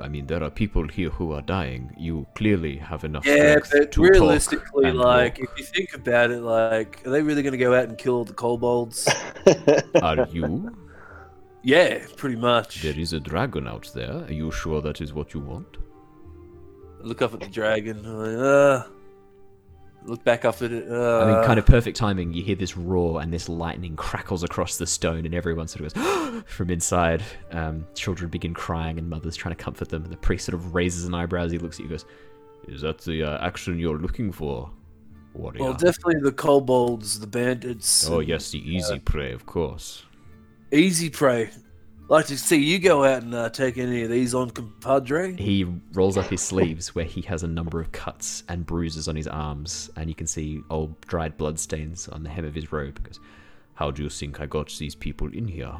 I 0.00 0.08
mean, 0.08 0.26
there 0.26 0.42
are 0.44 0.50
people 0.50 0.86
here 0.86 1.10
who 1.10 1.32
are 1.32 1.42
dying. 1.42 1.92
You 1.98 2.26
clearly 2.34 2.76
have 2.76 3.02
enough 3.04 3.26
Yeah, 3.26 3.58
strength 3.60 3.70
but 3.72 3.92
to 3.92 4.02
realistically, 4.02 4.84
talk 4.84 4.90
and 4.90 4.98
like, 4.98 5.38
walk. 5.38 5.48
if 5.50 5.58
you 5.58 5.64
think 5.64 5.94
about 5.94 6.30
it, 6.30 6.40
like, 6.40 7.04
are 7.06 7.10
they 7.10 7.22
really 7.22 7.42
going 7.42 7.52
to 7.52 7.58
go 7.58 7.74
out 7.74 7.88
and 7.88 7.98
kill 7.98 8.14
all 8.14 8.24
the 8.24 8.32
kobolds? 8.32 9.08
Are 10.02 10.26
you? 10.30 10.76
yeah, 11.62 12.04
pretty 12.16 12.36
much. 12.36 12.82
There 12.82 12.98
is 12.98 13.12
a 13.12 13.18
dragon 13.20 13.66
out 13.66 13.90
there. 13.94 14.24
Are 14.24 14.32
you 14.32 14.50
sure 14.52 14.80
that 14.82 15.00
is 15.00 15.12
what 15.12 15.34
you 15.34 15.40
want? 15.40 15.76
Look 17.00 17.20
up 17.22 17.34
at 17.34 17.40
the 17.40 17.48
dragon. 17.48 18.04
I'm 18.06 18.18
like, 18.18 18.38
uh, 18.38 18.88
look 20.08 20.24
back 20.24 20.44
up 20.44 20.60
at 20.62 20.72
it. 20.72 20.90
Uh, 20.90 21.20
I 21.20 21.32
mean, 21.32 21.44
kind 21.44 21.58
of 21.58 21.66
perfect 21.66 21.96
timing. 21.96 22.32
You 22.32 22.42
hear 22.42 22.56
this 22.56 22.76
roar, 22.76 23.20
and 23.20 23.32
this 23.32 23.48
lightning 23.48 23.94
crackles 23.96 24.42
across 24.42 24.78
the 24.78 24.86
stone, 24.86 25.24
and 25.26 25.34
everyone 25.34 25.68
sort 25.68 25.86
of 25.86 25.94
goes 25.94 26.42
from 26.46 26.70
inside. 26.70 27.22
Um, 27.52 27.86
children 27.94 28.30
begin 28.30 28.54
crying, 28.54 28.98
and 28.98 29.08
mothers 29.08 29.36
trying 29.36 29.54
to 29.54 29.62
comfort 29.62 29.88
them. 29.88 30.02
And 30.02 30.12
the 30.12 30.16
priest 30.16 30.46
sort 30.46 30.54
of 30.54 30.74
raises 30.74 31.04
an 31.04 31.14
eyebrow 31.14 31.44
as 31.44 31.52
he 31.52 31.58
looks 31.58 31.76
at 31.76 31.80
you, 31.80 31.90
and 31.90 31.90
goes, 31.90 32.04
Is 32.74 32.80
that 32.82 32.98
the 32.98 33.22
uh, 33.22 33.46
action 33.46 33.78
you're 33.78 33.98
looking 33.98 34.32
for, 34.32 34.70
warrior? 35.34 35.62
Well, 35.62 35.74
definitely 35.74 36.20
the 36.22 36.32
kobolds, 36.32 37.20
the 37.20 37.26
bandits. 37.26 38.08
oh 38.08 38.20
and 38.20 38.28
yes, 38.28 38.50
the 38.50 38.58
easy 38.58 38.98
prey, 38.98 39.32
of 39.32 39.46
course. 39.46 40.04
Easy 40.72 41.10
prey. 41.10 41.50
Like 42.10 42.24
to 42.26 42.38
see 42.38 42.56
you 42.56 42.78
go 42.78 43.04
out 43.04 43.22
and 43.22 43.34
uh, 43.34 43.50
take 43.50 43.76
any 43.76 44.02
of 44.02 44.10
these 44.10 44.34
on, 44.34 44.48
compadre. 44.50 45.36
He 45.36 45.64
rolls 45.92 46.16
up 46.16 46.26
his 46.26 46.40
sleeves 46.40 46.94
where 46.94 47.04
he 47.04 47.20
has 47.22 47.42
a 47.42 47.46
number 47.46 47.80
of 47.80 47.92
cuts 47.92 48.44
and 48.48 48.64
bruises 48.64 49.08
on 49.08 49.16
his 49.16 49.28
arms, 49.28 49.90
and 49.96 50.08
you 50.08 50.14
can 50.14 50.26
see 50.26 50.62
old 50.70 50.98
dried 51.02 51.36
blood 51.36 51.58
stains 51.58 52.08
on 52.08 52.22
the 52.22 52.30
hem 52.30 52.46
of 52.46 52.54
his 52.54 52.72
robe. 52.72 52.98
He 52.98 53.04
goes, 53.04 53.20
How 53.74 53.90
do 53.90 54.02
you 54.02 54.08
think 54.08 54.40
I 54.40 54.46
got 54.46 54.70
these 54.78 54.94
people 54.94 55.28
in 55.34 55.46
here? 55.46 55.74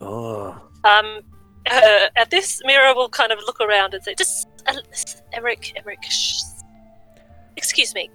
Oh, 0.00 0.56
Um, 0.84 1.20
uh, 1.68 2.06
at 2.14 2.30
this, 2.30 2.62
Mira 2.64 2.94
will 2.94 3.08
kind 3.08 3.32
of 3.32 3.40
look 3.40 3.60
around 3.60 3.92
and 3.94 4.02
say, 4.02 4.14
"Just, 4.14 4.48
uh, 4.66 4.74
Emeric, 5.34 5.74
Emeric, 5.76 6.02
shh. 6.08 6.40
excuse 7.56 7.94
me. 7.94 8.08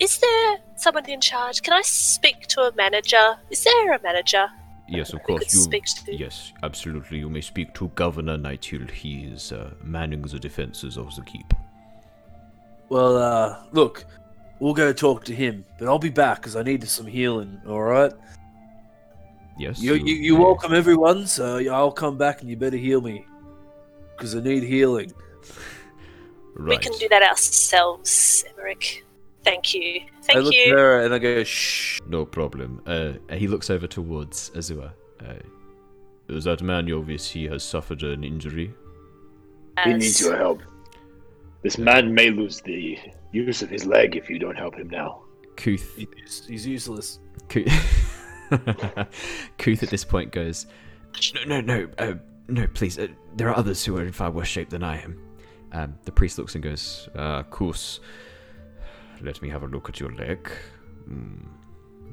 Is 0.00 0.18
there 0.18 0.56
someone 0.76 1.08
in 1.08 1.20
charge? 1.20 1.60
Can 1.62 1.74
I 1.74 1.82
speak 1.82 2.46
to 2.48 2.62
a 2.62 2.74
manager? 2.74 3.36
Is 3.50 3.62
there 3.62 3.92
a 3.92 4.02
manager 4.02 4.50
Yes, 4.90 5.12
of 5.12 5.22
course. 5.22 5.52
You. 5.54 5.60
speak 5.60 5.84
to?" 5.84 6.16
Yes, 6.16 6.52
absolutely. 6.62 7.18
You 7.18 7.30
may 7.30 7.40
speak 7.40 7.74
to 7.74 7.88
Governor 7.94 8.36
Nighthill. 8.36 8.90
He 8.90 9.24
is 9.24 9.52
uh, 9.52 9.70
manning 9.82 10.22
the 10.22 10.38
defenses 10.38 10.96
of 10.96 11.14
the 11.16 11.22
keep. 11.22 11.52
well, 12.88 13.16
uh, 13.16 13.64
look, 13.72 14.04
we'll 14.58 14.74
go 14.74 14.92
talk 14.92 15.24
to 15.24 15.34
him, 15.34 15.64
but 15.78 15.88
I'll 15.88 15.98
be 15.98 16.10
back 16.10 16.38
because 16.38 16.56
I 16.56 16.62
need 16.62 16.86
some 16.88 17.06
healing. 17.06 17.60
All 17.66 17.82
right. 17.82 18.12
Yes. 19.58 19.80
You, 19.80 19.94
you, 19.94 20.14
you 20.14 20.36
welcome 20.36 20.72
everyone, 20.72 21.26
so 21.26 21.58
I'll 21.70 21.92
come 21.92 22.16
back 22.16 22.40
and 22.40 22.48
you 22.48 22.56
better 22.56 22.78
heal 22.78 23.00
me 23.00 23.26
because 24.16 24.34
I 24.34 24.40
need 24.40 24.62
healing. 24.62 25.12
Right. 26.56 26.70
We 26.70 26.78
can 26.78 26.92
do 26.98 27.08
that 27.08 27.22
ourselves, 27.22 28.44
Emeric. 28.58 29.02
Thank 29.44 29.74
you. 29.74 30.00
Thank 30.00 30.30
I 30.30 30.32
Thank 30.34 30.44
look 30.44 30.54
at 30.54 30.66
you. 30.66 30.76
her 30.76 31.00
and 31.04 31.14
I 31.14 31.18
go, 31.18 31.42
shh. 31.44 32.00
No 32.06 32.24
problem. 32.24 32.82
uh, 32.86 33.12
he 33.34 33.48
looks 33.48 33.70
over 33.70 33.86
towards 33.86 34.50
Azure. 34.56 34.92
Uh, 35.20 35.34
that 36.28 36.62
man, 36.62 36.86
Jovis, 36.86 37.28
he 37.30 37.44
has 37.44 37.62
suffered 37.62 38.02
an 38.02 38.22
injury. 38.24 38.72
He 39.84 39.92
As- 39.92 40.00
needs 40.00 40.20
your 40.20 40.36
help. 40.36 40.60
This 41.62 41.76
man 41.78 42.14
may 42.14 42.30
lose 42.30 42.60
the 42.62 42.98
use 43.32 43.62
of 43.62 43.68
his 43.68 43.84
leg 43.84 44.16
if 44.16 44.30
you 44.30 44.38
don't 44.38 44.56
help 44.56 44.76
him 44.76 44.88
now. 44.88 45.22
Kuth 45.56 45.94
He's, 45.96 46.46
he's 46.46 46.66
useless. 46.66 47.18
Kuth, 47.48 47.66
Kuth 49.58 49.82
at 49.82 49.90
this 49.90 50.04
point 50.04 50.32
goes, 50.32 50.66
No, 51.34 51.44
no, 51.44 51.60
no, 51.60 51.88
uh, 51.98 52.14
no, 52.48 52.66
please. 52.68 52.98
Uh, 52.98 53.08
there 53.36 53.48
are 53.48 53.56
others 53.56 53.84
who 53.84 53.96
are 53.98 54.04
in 54.04 54.12
far 54.12 54.30
worse 54.30 54.48
shape 54.48 54.70
than 54.70 54.82
I 54.82 55.02
am. 55.02 55.20
Um, 55.72 55.94
the 56.04 56.12
priest 56.12 56.38
looks 56.38 56.54
and 56.54 56.64
goes, 56.64 57.08
Ah, 57.16 57.42
Kuth. 57.44 58.00
Let 59.22 59.42
me 59.42 59.48
have 59.50 59.62
a 59.62 59.66
look 59.66 59.88
at 59.88 60.00
your 60.00 60.12
leg. 60.12 60.50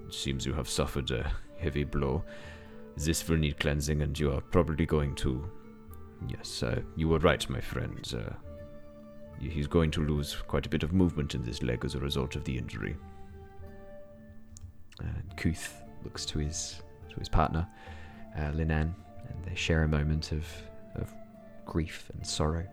It 0.08 0.14
seems 0.14 0.46
you 0.46 0.54
have 0.54 0.70
suffered 0.70 1.12
a 1.12 1.32
heavy 1.58 1.84
blow. 1.84 2.24
This 2.96 3.28
will 3.28 3.38
need 3.38 3.60
cleansing, 3.60 4.02
and 4.02 4.18
you 4.18 4.32
are 4.32 4.42
probably 4.42 4.86
going 4.86 5.16
to. 5.16 5.50
Yes, 6.28 6.64
uh, 6.64 6.82
you 6.96 7.08
were 7.10 7.20
right, 7.20 7.48
my 7.50 7.62
friend. 7.62 8.14
Uh, 8.14 8.34
he's 9.40 9.68
going 9.68 9.92
to 9.92 10.06
lose 10.06 10.36
quite 10.36 10.66
a 10.66 10.70
bit 10.70 10.84
of 10.84 10.94
movement 10.94 11.36
in 11.36 11.44
this 11.44 11.62
leg 11.62 11.86
as 11.86 11.96
a 11.96 12.00
result 12.00 12.36
of 12.36 12.44
the 12.44 12.58
injury. 12.58 12.98
and 15.00 15.38
Kuth 15.38 15.82
looks 16.04 16.26
to 16.26 16.40
his 16.40 16.82
to 17.10 17.16
his 17.20 17.30
partner, 17.30 17.68
uh, 18.36 18.52
Linan, 18.52 18.94
and 19.30 19.46
they 19.46 19.56
share 19.56 19.84
a 19.84 19.88
moment 19.88 20.32
of 20.32 20.46
of 20.96 21.14
grief 21.66 22.10
and 22.16 22.26
sorrow. 22.26 22.66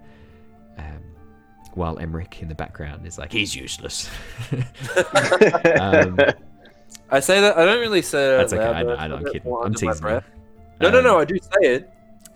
Um, 0.79 1.03
while 1.77 1.97
Emeric 1.97 2.41
in 2.43 2.49
the 2.49 2.55
background 2.55 3.07
is 3.07 3.19
like, 3.19 3.33
he's 3.33 3.55
useless. 3.55 4.11
um, 5.81 6.19
I 7.11 7.21
say 7.21 7.41
that 7.41 7.57
I 7.57 7.65
don't 7.65 7.81
really 7.81 8.03
say 8.03 8.29
that 8.29 8.37
That's 8.39 8.53
okay, 8.53 8.65
loud, 8.65 8.75
I 8.77 8.83
know- 8.83 8.89
but 8.89 8.99
I 9.01 9.07
know, 9.09 9.17
I'm 9.17 9.25
kidding. 9.25 9.43
I'm 9.47 9.53
under 9.55 9.69
my 9.69 9.75
teasing 9.75 9.89
you. 9.95 10.01
breath. 10.01 10.25
No, 10.81 10.91
no, 10.91 10.99
Um, 10.99 11.05
no. 11.05 11.19
I 11.19 11.25
do 11.25 11.37
say 11.39 11.75
it. 11.75 11.91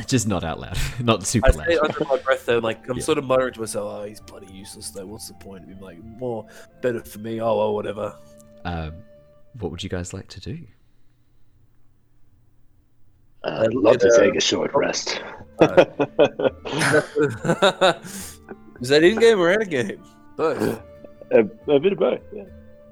Just 0.06 0.28
not 0.28 0.44
out 0.44 0.60
loud, 0.60 0.78
not 1.00 1.26
super 1.26 1.48
I 1.48 1.50
loud. 1.50 1.66
say 1.66 1.76
under 1.78 2.04
my 2.04 2.18
breath 2.18 2.46
though, 2.46 2.58
like 2.58 2.88
I'm 2.88 2.96
Yeah. 2.98 3.02
sort 3.02 3.18
of 3.18 3.24
muttering 3.24 3.52
to 3.54 3.60
myself, 3.60 3.92
"Oh, 4.00 4.04
he's 4.04 4.20
bloody 4.20 4.46
useless 4.52 4.90
though. 4.90 5.04
What's 5.06 5.26
the 5.26 5.34
point 5.34 5.64
of 5.64 5.70
him? 5.70 5.80
Like 5.80 5.98
more 6.04 6.46
better 6.80 7.00
for 7.00 7.18
me. 7.18 7.40
Oh, 7.40 7.56
well, 7.56 7.74
whatever." 7.74 8.14
Um, 8.64 8.92
what 9.58 9.72
would 9.72 9.82
you 9.82 9.88
guys 9.88 10.14
like 10.14 10.28
to 10.28 10.40
do? 10.40 10.58
Uh, 13.42 13.64
I'd 13.66 13.74
love 13.74 13.98
to 13.98 14.16
take 14.16 14.36
a 14.36 14.40
short 14.40 14.70
rest. 14.74 15.20
Is 18.80 18.88
that 18.90 19.02
in 19.04 19.18
game 19.18 19.40
or 19.40 19.50
out 19.50 19.62
of 19.62 19.70
game? 19.70 20.02
Both. 20.36 20.80
a, 21.32 21.40
a 21.70 21.78
bit 21.80 21.92
of 21.92 21.98
both. 21.98 22.20
Yeah. 22.32 22.44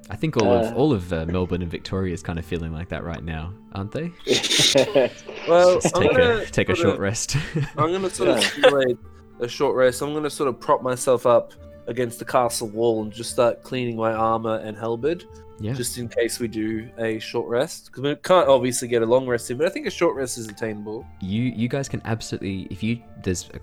I 0.09 0.15
think 0.15 0.37
all 0.37 0.49
Uh, 0.51 0.61
of 0.69 0.75
all 0.77 0.93
of 0.93 1.11
uh, 1.11 1.25
Melbourne 1.25 1.61
and 1.61 1.69
Victoria 1.71 2.13
is 2.13 2.21
kind 2.23 2.39
of 2.39 2.45
feeling 2.45 2.71
like 2.71 2.89
that 2.89 3.03
right 3.03 3.23
now, 3.23 3.53
aren't 3.73 3.91
they? 3.91 4.11
Well, 5.47 5.79
Just 5.79 5.95
I'm 5.95 6.03
take 6.03 6.11
gonna 6.11 6.35
a 6.37 6.45
take 6.45 6.69
a 6.69 6.75
sort 6.75 6.87
of- 6.87 6.91
short 6.93 6.99
rest. 6.99 7.35
I'm 7.77 7.91
gonna 7.91 8.09
sort 8.09 8.29
of 8.29 8.37
Yeah. 8.41 8.49
simulate 8.49 8.97
a 9.39 9.47
short 9.47 9.75
rest. 9.75 10.01
I'm 10.01 10.13
gonna 10.13 10.29
sort 10.29 10.49
of 10.49 10.59
prop 10.59 10.81
myself 10.81 11.25
up 11.25 11.53
against 11.87 12.19
the 12.19 12.25
castle 12.25 12.67
wall 12.69 13.01
and 13.01 13.11
just 13.11 13.31
start 13.31 13.63
cleaning 13.63 13.95
my 13.95 14.11
armor 14.13 14.57
and 14.57 14.77
halberd, 14.77 15.23
yeah. 15.59 15.71
just 15.73 15.97
in 15.97 16.09
case 16.09 16.37
we 16.39 16.47
do 16.49 16.89
a 16.97 17.17
short 17.19 17.47
rest. 17.47 17.85
Because 17.85 18.03
we 18.03 18.15
can't 18.17 18.49
obviously 18.49 18.87
get 18.89 19.01
a 19.01 19.05
long 19.05 19.25
rest 19.25 19.49
in, 19.51 19.57
but 19.57 19.67
I 19.67 19.69
think 19.69 19.87
a 19.87 19.91
short 19.91 20.15
rest 20.15 20.37
is 20.37 20.47
attainable. 20.47 21.05
you 21.21 21.43
you 21.43 21.67
guys 21.69 21.87
can 21.87 22.01
absolutely 22.05 22.67
if 22.69 22.83
you 22.83 23.01
there's 23.23 23.49
a, 23.53 23.59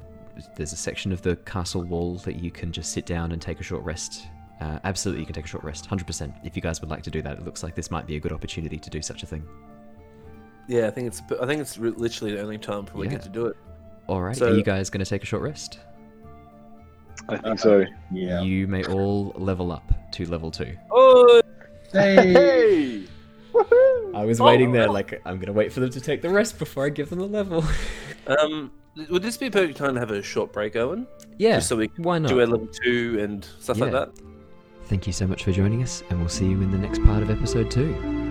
there's 0.56 0.73
a 0.73 0.77
section 0.77 1.12
of 1.12 1.23
the 1.23 1.36
castle 1.36 1.82
wall 1.85 2.16
that 2.19 2.36
you 2.36 2.51
can 2.51 2.73
just 2.73 2.93
sit 2.93 3.06
down 3.06 3.32
and 3.32 3.40
take 3.40 3.61
a 3.61 3.62
short 3.62 3.82
rest. 3.85 4.27
Uh, 4.61 4.78
absolutely, 4.85 5.20
you 5.20 5.27
can 5.27 5.35
take 5.35 5.44
a 5.44 5.48
short 5.48 5.65
rest, 5.65 5.86
hundred 5.86 6.06
percent. 6.06 6.32
If 6.44 6.56
you 6.56 6.62
guys 6.62 6.81
would 6.81 6.90
like 6.90 7.02
to 7.05 7.11
do 7.11 7.23
that, 7.23 7.39
it 7.39 7.44
looks 7.44 7.62
like 7.62 7.74
this 7.74 7.90
might 7.90 8.06
be 8.06 8.16
a 8.16 8.20
good 8.20 8.32
opportunity 8.32 8.78
to 8.78 8.90
do 8.90 9.02
such 9.02 9.23
a 9.23 9.27
thing. 9.27 9.44
Yeah, 10.69 10.86
I 10.86 10.90
think 10.90 11.09
it's 11.09 11.23
I 11.40 11.47
think 11.47 11.61
it's 11.61 11.77
literally 11.78 12.35
the 12.35 12.40
only 12.40 12.59
time 12.59 12.86
for 12.86 12.98
we 12.98 13.06
Yeah. 13.06 13.12
get 13.12 13.23
to 13.23 13.28
do 13.28 13.47
it. 13.47 13.56
All 14.06 14.23
right, 14.23 14.36
So- 14.36 14.52
are 14.52 14.55
you 14.55 14.62
guys 14.62 14.90
going 14.90 15.05
to 15.05 15.09
take 15.09 15.23
a 15.23 15.27
short 15.27 15.43
rest? 15.43 15.81
I 17.28 17.36
think 17.39 17.59
so. 17.59 17.85
Yeah. 18.12 18.43
You 18.43 18.66
may 18.66 18.85
all 18.85 19.32
level 19.36 19.73
up 19.73 19.93
to 20.12 20.27
level 20.31 20.51
two. 20.51 20.77
Oh, 20.90 21.40
Hey. 21.93 23.05
I 24.14 24.24
was 24.24 24.40
Oh. 24.40 24.44
waiting 24.44 24.72
there, 24.72 24.89
like 24.89 25.20
I'm 25.24 25.36
going 25.36 25.47
to 25.47 25.52
wait 25.52 25.72
for 25.72 25.81
them 25.81 25.90
to 25.90 26.01
take 26.01 26.22
the 26.22 26.31
rest 26.31 26.59
before 26.59 26.86
I 26.86 26.89
give 26.89 27.10
them 27.10 27.18
the 27.20 27.26
level. 27.26 27.64
um, 28.26 28.70
would 29.10 29.22
this 29.22 29.36
be 29.36 29.47
a 29.47 29.51
perfect 29.51 29.76
time 29.78 29.94
to 29.94 30.01
have 30.01 30.10
a 30.10 30.22
short 30.22 30.52
break, 30.52 30.76
Owen? 30.76 31.06
yeah, 31.39 31.56
Just 31.56 31.68
so 31.68 31.76
we 31.76 31.89
can 31.89 32.05
why 32.05 32.18
not? 32.18 32.28
do 32.28 32.40
our 32.40 32.47
level 32.47 32.66
two 32.68 33.18
and 33.20 33.44
stuff 33.60 33.78
like 33.78 33.93
that. 33.93 34.10
Thank 34.86 35.06
you 35.06 35.12
so 35.12 35.26
much 35.26 35.44
for 35.44 35.52
joining 35.52 35.82
us, 35.82 36.02
and 36.10 36.20
we'll 36.20 36.28
see 36.28 36.47
you 36.47 36.60
in 36.62 36.70
the 36.70 36.78
next 36.78 37.02
part 37.05 37.22
of 37.22 37.31
episode 37.31 37.70
two. 37.70 38.24